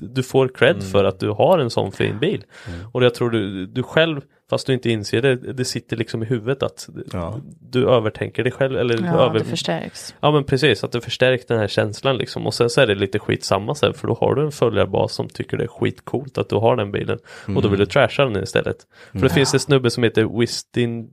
du 0.00 0.22
får 0.22 0.48
cred 0.48 0.82
för 0.82 1.04
att 1.04 1.20
du 1.20 1.30
har 1.30 1.58
en 1.58 1.70
sån 1.70 1.92
fin 1.92 2.18
bil. 2.18 2.44
Och 2.92 3.04
jag 3.04 3.14
tror 3.14 3.30
du, 3.30 3.66
du 3.66 3.82
själv 3.82 4.20
fast 4.50 4.66
du 4.66 4.72
inte 4.72 4.90
inser 4.90 5.22
det, 5.22 5.36
det 5.36 5.64
sitter 5.64 5.96
liksom 5.96 6.22
i 6.22 6.26
huvudet 6.26 6.62
att 6.62 6.88
Ja. 7.12 7.40
du 7.60 7.88
övertänker 7.90 8.42
dig 8.42 8.52
själv 8.52 8.76
eller 8.78 9.04
Ja, 9.06 9.26
över, 9.26 9.38
det 9.38 9.44
förstärks. 9.44 10.14
Ja 10.20 10.30
men 10.30 10.44
precis, 10.44 10.84
att 10.84 10.92
det 10.92 11.00
förstärker 11.00 11.44
den 11.48 11.58
här 11.58 11.68
känslan 11.68 12.16
liksom 12.16 12.46
och 12.46 12.54
sen 12.54 12.70
så 12.70 12.80
är 12.80 12.86
det 12.86 12.94
lite 12.94 13.18
skitsamma 13.18 13.74
sen 13.74 13.94
för 13.94 14.08
då 14.08 14.14
har 14.14 14.34
du 14.34 14.42
en 14.42 14.52
följarbas 14.52 15.12
som 15.14 15.28
tycker 15.28 15.56
det 15.56 15.64
är 15.64 15.68
skitcoolt 15.68 16.38
att 16.38 16.48
du 16.48 16.56
har 16.56 16.76
den 16.76 16.92
bilen 16.92 17.18
och 17.56 17.62
då 17.62 17.68
vill 17.68 17.78
du 17.78 17.86
trasha 17.86 18.24
den 18.24 18.42
istället. 18.42 18.76
För 19.12 19.20
det 19.20 19.30
finns 19.30 19.54
en 19.54 19.60
snubbe 19.60 19.90
som 19.90 20.02
heter 20.02 20.38
Wistin 20.40 21.10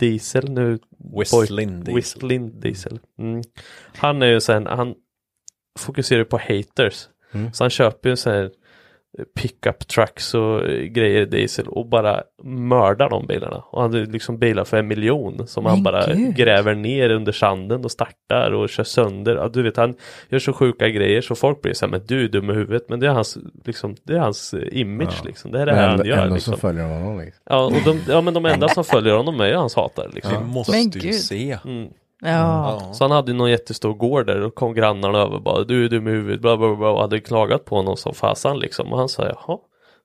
Diesel 0.00 0.50
nu. 0.50 0.78
Whistlin 1.18 1.80
Diesel. 1.84 1.94
Whistlin 1.94 2.60
Diesel. 2.60 2.98
Mm. 3.18 3.42
Han 3.96 4.22
är 4.22 4.26
ju 4.26 4.40
sen, 4.40 4.66
han 4.66 4.94
fokuserar 5.78 6.24
på 6.24 6.38
haters. 6.38 7.08
Så 7.52 7.64
han 7.64 7.70
köper 7.70 8.08
ju 8.10 8.16
så 8.16 8.30
här 8.30 8.50
pickup 9.40 9.88
trucks 9.88 10.34
och 10.34 10.64
eh, 10.64 10.82
grejer 10.82 11.22
i 11.22 11.24
diesel 11.24 11.68
och 11.68 11.86
bara 11.86 12.22
mördar 12.44 13.10
de 13.10 13.26
bilarna. 13.26 13.56
Och 13.70 13.82
han 13.82 13.92
hade 13.94 14.06
liksom 14.06 14.38
bilar 14.38 14.64
för 14.64 14.76
en 14.76 14.86
miljon 14.88 15.46
som 15.46 15.66
han 15.66 15.74
Men 15.74 15.82
bara 15.82 16.06
gud. 16.06 16.36
gräver 16.36 16.74
ner 16.74 17.10
under 17.10 17.32
sanden 17.32 17.84
och 17.84 17.90
startar 17.90 18.50
och 18.52 18.68
kör 18.68 18.84
sönder. 18.84 19.36
Ja, 19.36 19.48
du 19.48 19.62
vet 19.62 19.76
han 19.76 19.94
gör 20.28 20.38
så 20.38 20.52
sjuka 20.52 20.88
grejer 20.88 21.20
så 21.20 21.34
folk 21.34 21.62
blir 21.62 21.72
så 21.72 21.84
här, 21.86 21.90
men 21.90 22.00
du 22.06 22.24
är 22.24 22.28
dum 22.28 22.50
i 22.50 22.54
huvudet. 22.54 22.88
Men 22.88 23.00
det 23.00 23.06
är 23.06 23.10
hans, 23.10 23.38
liksom, 23.64 23.96
det 24.02 24.12
är 24.14 24.18
hans 24.18 24.54
eh, 24.54 24.80
image 24.80 25.24
liksom. 25.24 25.52
Det 25.52 25.60
är 25.60 25.66
det 25.66 25.74
han 25.74 26.06
gör. 26.06 26.16
ändå 26.18 26.34
Liksom. 26.34 26.52
så 26.54 26.58
följer 26.60 26.82
de 26.82 26.90
honom. 26.92 27.20
Liksom. 27.20 27.42
Ja, 27.50 27.64
och 27.64 27.72
de, 27.84 28.00
ja 28.08 28.20
men 28.20 28.34
de 28.34 28.46
enda 28.46 28.68
som 28.68 28.84
följer 28.84 29.14
honom 29.14 29.40
är 29.40 29.46
ju 29.48 29.54
hans 29.54 29.74
hatare 29.76 30.06
Vi 30.08 30.14
liksom. 30.14 30.46
måste 30.48 30.72
Men 30.72 30.82
ju 30.90 31.00
gud. 31.00 31.14
se. 31.14 31.58
Mm. 31.64 31.88
Ja. 32.22 32.80
Så 32.92 33.04
han 33.04 33.10
hade 33.10 33.32
någon 33.32 33.50
jättestor 33.50 33.94
gård 33.94 34.26
där 34.26 34.42
och 34.42 34.54
kom 34.54 34.74
grannarna 34.74 35.18
över 35.18 35.34
och 35.34 35.42
bara 35.42 35.64
du 35.64 35.84
är 35.84 35.88
dum 35.88 36.08
i 36.08 36.10
huvudet 36.10 36.40
bla 36.40 36.56
bla 36.56 36.76
bla 36.76 36.88
och 36.90 37.00
hade 37.00 37.20
klagat 37.20 37.64
på 37.64 37.76
honom 37.76 37.96
som 37.96 38.14
fasan 38.14 38.58
liksom 38.58 38.92
och 38.92 38.98
han 38.98 39.08
sa 39.08 39.24
jaha 39.26 39.58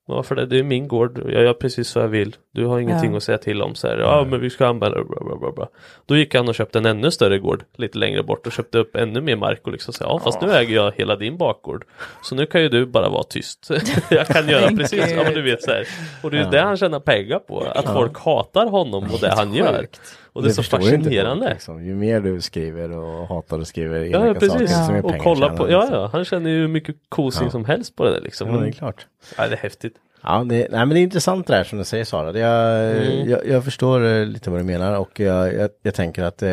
men 0.07 0.15
varför 0.15 0.35
det? 0.35 0.45
Det 0.45 0.59
är 0.59 0.63
min 0.63 0.87
gård, 0.87 1.21
jag 1.25 1.43
gör 1.43 1.53
precis 1.53 1.87
så 1.87 1.99
jag 1.99 2.07
vill. 2.07 2.35
Du 2.53 2.65
har 2.65 2.79
ingenting 2.79 3.11
Ja. 3.11 3.17
att 3.17 3.23
säga 3.23 3.37
till 3.37 3.61
om. 3.61 3.75
Så 3.75 3.87
här, 3.87 3.97
ja 3.97 4.25
men 4.29 4.39
vi 4.41 4.49
ska 4.49 4.67
använda 4.67 5.03
bla 5.03 5.19
bla 5.25 5.35
bla 5.35 5.51
bla. 5.51 5.67
Då 6.05 6.17
gick 6.17 6.35
han 6.35 6.47
och 6.49 6.55
köpte 6.55 6.77
en 6.79 6.85
ännu 6.85 7.11
större 7.11 7.39
gård 7.39 7.63
lite 7.77 7.97
längre 7.97 8.23
bort 8.23 8.47
och 8.47 8.51
köpte 8.53 8.77
upp 8.77 8.95
ännu 8.95 9.21
mer 9.21 9.35
mark 9.35 9.61
och 9.65 9.71
liksom 9.71 9.93
sa 9.93 10.05
ja 10.05 10.19
fast 10.19 10.41
nu 10.41 10.51
äger 10.51 10.75
jag 10.75 10.91
hela 10.95 11.15
din 11.15 11.37
bakgård. 11.37 11.85
Så 12.21 12.35
nu 12.35 12.45
kan 12.45 12.61
ju 12.61 12.69
du 12.69 12.85
bara 12.85 13.09
vara 13.09 13.23
tyst. 13.23 13.69
jag 14.09 14.27
kan 14.27 14.49
göra 14.49 14.67
precis, 14.77 15.11
ja 15.11 15.23
men 15.23 15.33
du 15.33 15.41
vet 15.41 15.63
så 15.63 15.71
här. 15.71 15.87
Och 16.23 16.31
det 16.31 16.37
är 16.37 16.43
ju 16.43 16.49
det 16.49 16.61
han 16.61 16.77
tjänar 16.77 16.99
pengar 16.99 17.39
på. 17.39 17.59
Att 17.75 17.93
folk 17.93 18.19
hatar 18.19 18.65
honom 18.69 19.03
och 19.03 19.19
det 19.19 19.31
han 19.35 19.53
gör. 19.53 19.87
Och 20.33 20.43
det 20.43 20.49
är 20.49 20.53
så 20.53 20.63
fascinerande. 20.63 21.45
folk, 21.45 21.53
liksom. 21.53 21.85
Ju 21.85 21.95
mer 21.95 22.19
du 22.21 22.41
skriver 22.41 22.91
och 22.91 23.27
hatar 23.27 23.59
och 23.59 23.67
skriver 23.67 23.99
Ja, 23.99 24.05
elaka 24.25 24.33
precis. 24.39 24.51
saker, 24.51 24.65
desto 24.65 24.91
mer 24.93 25.03
Och 25.05 25.09
pengar 25.11 25.23
kolla 25.23 25.45
tjänar 25.47 25.57
på, 25.57 25.71
ja, 25.71 25.79
liksom. 25.79 25.95
ja, 25.97 26.09
han 26.13 26.25
känner 26.25 26.49
ju 26.49 26.57
hur 26.59 26.67
mycket 26.67 26.95
kosing 27.09 27.43
Ja. 27.45 27.51
som 27.51 27.65
helst 27.65 27.95
på 27.95 28.03
det 28.05 28.11
där 28.13 28.21
liksom. 28.21 28.49
Ja, 28.49 28.57
det 28.59 28.67
är 28.67 28.71
klart. 28.71 29.07
Ja, 29.37 29.47
det 29.47 29.53
är 29.53 29.57
häftigt. 29.57 29.93
Ja, 30.23 30.37
det, 30.49 30.55
nej, 30.55 30.67
men 30.71 30.89
det 30.89 30.99
är 30.99 31.03
intressant 31.03 31.47
det 31.47 31.55
här 31.55 31.63
som 31.63 31.77
du 31.77 31.83
säger 31.83 32.05
Sara. 32.05 32.31
Det, 32.31 32.39
jag, 32.39 32.91
Mm. 32.97 33.29
jag, 33.29 33.47
jag 33.47 33.63
förstår 33.63 34.05
eh, 34.05 34.25
lite 34.25 34.49
vad 34.49 34.59
du 34.59 34.63
menar 34.63 34.95
och 34.99 35.19
jag, 35.19 35.53
jag, 35.53 35.69
jag 35.83 35.93
tänker 35.95 36.23
att 36.23 36.41
eh, 36.43 36.49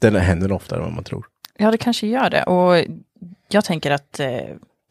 den 0.00 0.16
händer 0.16 0.52
oftare 0.52 0.78
än 0.78 0.84
vad 0.84 0.94
man 0.94 1.04
tror. 1.04 1.24
Ja, 1.58 1.70
det 1.70 1.78
kanske 1.78 2.06
gör 2.06 2.30
det. 2.30 2.42
Och 2.42 2.84
jag 3.48 3.64
tänker 3.64 3.90
att 3.90 4.20
eh, 4.20 4.28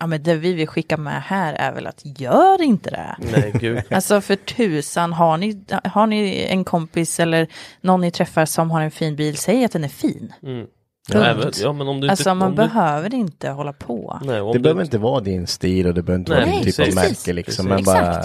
ja, 0.03 0.07
men 0.07 0.23
det 0.23 0.35
vi 0.35 0.53
vill 0.53 0.67
skicka 0.67 0.97
med 0.97 1.21
här 1.23 1.53
är 1.53 1.73
väl 1.73 1.88
att 1.88 2.01
gör 2.19 2.61
inte 2.61 2.89
det. 2.89 3.15
Nej, 3.31 3.53
gud. 3.59 3.84
Alltså 3.89 4.21
för 4.21 4.35
tusan, 4.35 5.13
har 5.13 5.38
ni, 5.38 5.65
har 5.84 6.07
ni 6.07 6.45
en 6.49 6.63
kompis 6.63 7.19
eller 7.19 7.47
någon 7.81 8.01
ni 8.01 8.11
träffar 8.11 8.45
som 8.45 8.71
har 8.71 8.81
en 8.81 8.91
fin 8.91 9.15
bil, 9.15 9.38
säg 9.38 9.65
att 9.65 9.71
den 9.71 9.84
är 9.84 9.88
fin. 9.88 10.34
Mm. 10.43 10.67
Ja, 11.09 11.25
även, 11.25 11.51
ja, 11.61 11.73
men 11.73 11.88
om 11.88 12.01
du 12.01 12.09
Alltså 12.09 12.30
inte, 12.30 12.34
man 12.35 12.47
om 12.47 12.51
du, 12.55 12.57
behöver 12.57 13.13
inte 13.13 13.49
hålla 13.49 13.73
på. 13.73 14.19
nej, 14.23 14.41
Det 14.41 14.53
du, 14.53 14.59
behöver 14.59 14.84
inte 14.84 14.97
vara 14.97 15.19
din 15.19 15.47
stil 15.47 15.88
och 15.88 15.93
det 15.93 16.03
behöver 16.03 16.19
inte 16.19 16.31
Nej, 16.31 16.41
vara 16.45 16.51
din 16.55 16.63
typ 16.63 16.80
av 16.80 16.84
precis. 16.85 17.27
märke 17.27 17.34
liksom. 17.34 17.67
Men 17.67 17.84
bara 17.84 18.23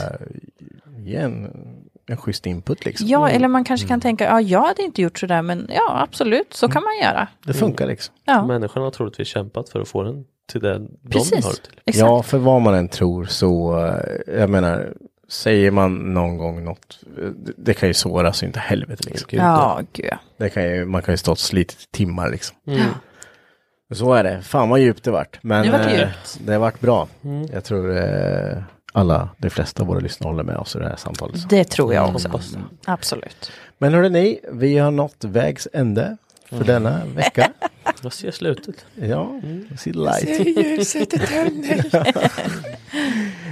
ge 0.99 1.17
en, 1.17 1.51
en 2.07 2.17
schysst 2.17 2.47
input 2.47 2.85
liksom. 2.85 3.09
Ja, 3.09 3.29
eller 3.29 3.49
man 3.49 3.65
kanske 3.65 3.89
kan 3.89 4.01
tänka, 4.01 4.25
ja 4.25 4.41
jag 4.41 4.67
hade 4.67 4.83
inte 4.83 5.03
gjort 5.03 5.19
sådär, 5.19 5.43
men 5.43 5.71
ja 5.75 6.03
absolut, 6.03 6.55
så 6.55 6.69
kan 6.69 6.83
man 6.83 7.09
göra. 7.09 7.29
Det 7.47 7.55
funkar 7.55 7.87
liksom. 7.87 8.15
Ja, 8.25 8.47
Människan 8.47 8.83
har 8.83 8.91
troligtvis 8.91 9.29
kämpat 9.29 9.69
för 9.69 9.81
att 9.81 9.89
få 9.89 10.03
den 10.03 10.25
till 10.49 10.61
det 10.61 10.79
de 10.79 10.89
precis. 11.11 11.45
har 11.45 11.53
till. 11.53 11.81
Exakt. 11.87 11.99
Ja, 12.09 12.23
för 12.23 12.39
vad 12.39 12.61
man 12.63 12.75
än 12.75 12.89
tror 12.89 13.25
så, 13.25 13.87
eh, 13.87 14.35
jag 14.41 14.51
menar, 14.51 14.93
säger 15.29 15.71
man 15.71 16.15
någon 16.15 16.37
gång 16.39 16.65
något, 16.65 16.99
eh, 17.19 17.25
det, 17.25 17.53
det 17.57 17.75
kan 17.75 17.89
ju 17.89 17.95
såra 17.95 18.33
så 18.33 18.45
inte 18.47 18.61
helvete 18.61 19.03
liksom. 19.07 19.29
Ja, 19.39 19.81
gud. 19.93 20.11
Det 20.37 20.51
kan 20.51 20.63
ju, 20.63 20.85
man 20.85 21.03
kan 21.03 21.13
ju 21.13 21.17
stå 21.19 21.31
och 21.33 21.39
slitit 21.39 21.83
i 21.83 21.87
timmar 21.97 22.31
liksom. 22.31 22.57
Mm. 22.67 22.83
Så 23.93 24.15
är 24.15 24.25
det. 24.25 24.43
Fan 24.43 24.69
vad 24.69 24.81
djupt 24.81 25.05
det 25.05 25.11
vart. 25.11 25.39
Men 25.43 25.67
Det 25.67 25.73
vart 25.73 25.87
eh, 25.87 25.99
djupt. 25.99 26.39
det 26.41 26.59
vart 26.59 26.81
bra. 26.81 27.09
Mm. 27.25 27.49
Jag 27.53 27.65
tror 27.65 27.97
eh, 27.97 28.59
alla, 28.93 29.29
de 29.39 29.51
flesta 29.51 29.83
av 29.83 29.89
våra 29.89 30.01
lyssnare 30.01 30.31
håller 30.31 30.45
med 30.45 30.57
oss 30.57 30.77
i 30.77 30.79
det 30.79 30.89
här 30.89 30.97
samtalet. 30.97 31.49
Det 31.49 31.65
tror 31.65 31.95
jag 31.95 32.09
också. 32.15 32.29
Det. 32.29 32.39
Absolut. 32.85 33.53
Men 33.79 33.95
hörde 33.95 34.09
ni, 34.09 34.41
vi 34.53 34.79
har 34.79 34.91
nått 34.91 35.25
vägs 35.25 35.69
ände 35.73 36.17
för 36.49 36.65
denna 36.65 37.05
vecka. 37.05 37.53
Jag 38.03 38.13
ser 38.13 38.31
slutet. 38.31 38.87
Ja, 38.95 39.41
see 39.79 39.93
the 39.93 39.99
light. 39.99 40.29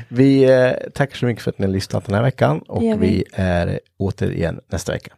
vi 0.08 0.44
eh, 0.44 0.72
tackar 0.94 1.16
så 1.16 1.26
mycket 1.26 1.42
för 1.42 1.50
att 1.50 1.58
ni 1.58 1.66
har 1.66 1.72
lyssnat 1.72 2.06
den 2.06 2.14
här 2.14 2.22
veckan 2.22 2.58
och 2.58 2.82
vi. 2.82 2.94
vi 2.96 3.24
är 3.32 3.80
återigen 3.98 4.60
nästa 4.68 4.92
vecka. 4.92 5.12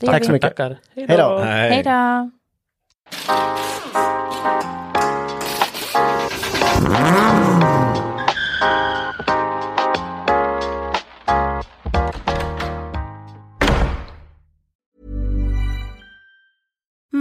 Det 0.00 0.06
Tack 0.06 0.24
så 0.24 0.32
mycket. 0.32 0.56
Tackar. 0.56 0.78
Hej 0.96 1.06
Hej 1.08 1.16
då. 1.16 1.28
då. 1.28 1.38
Hej 1.38 1.82
då. 1.82 2.30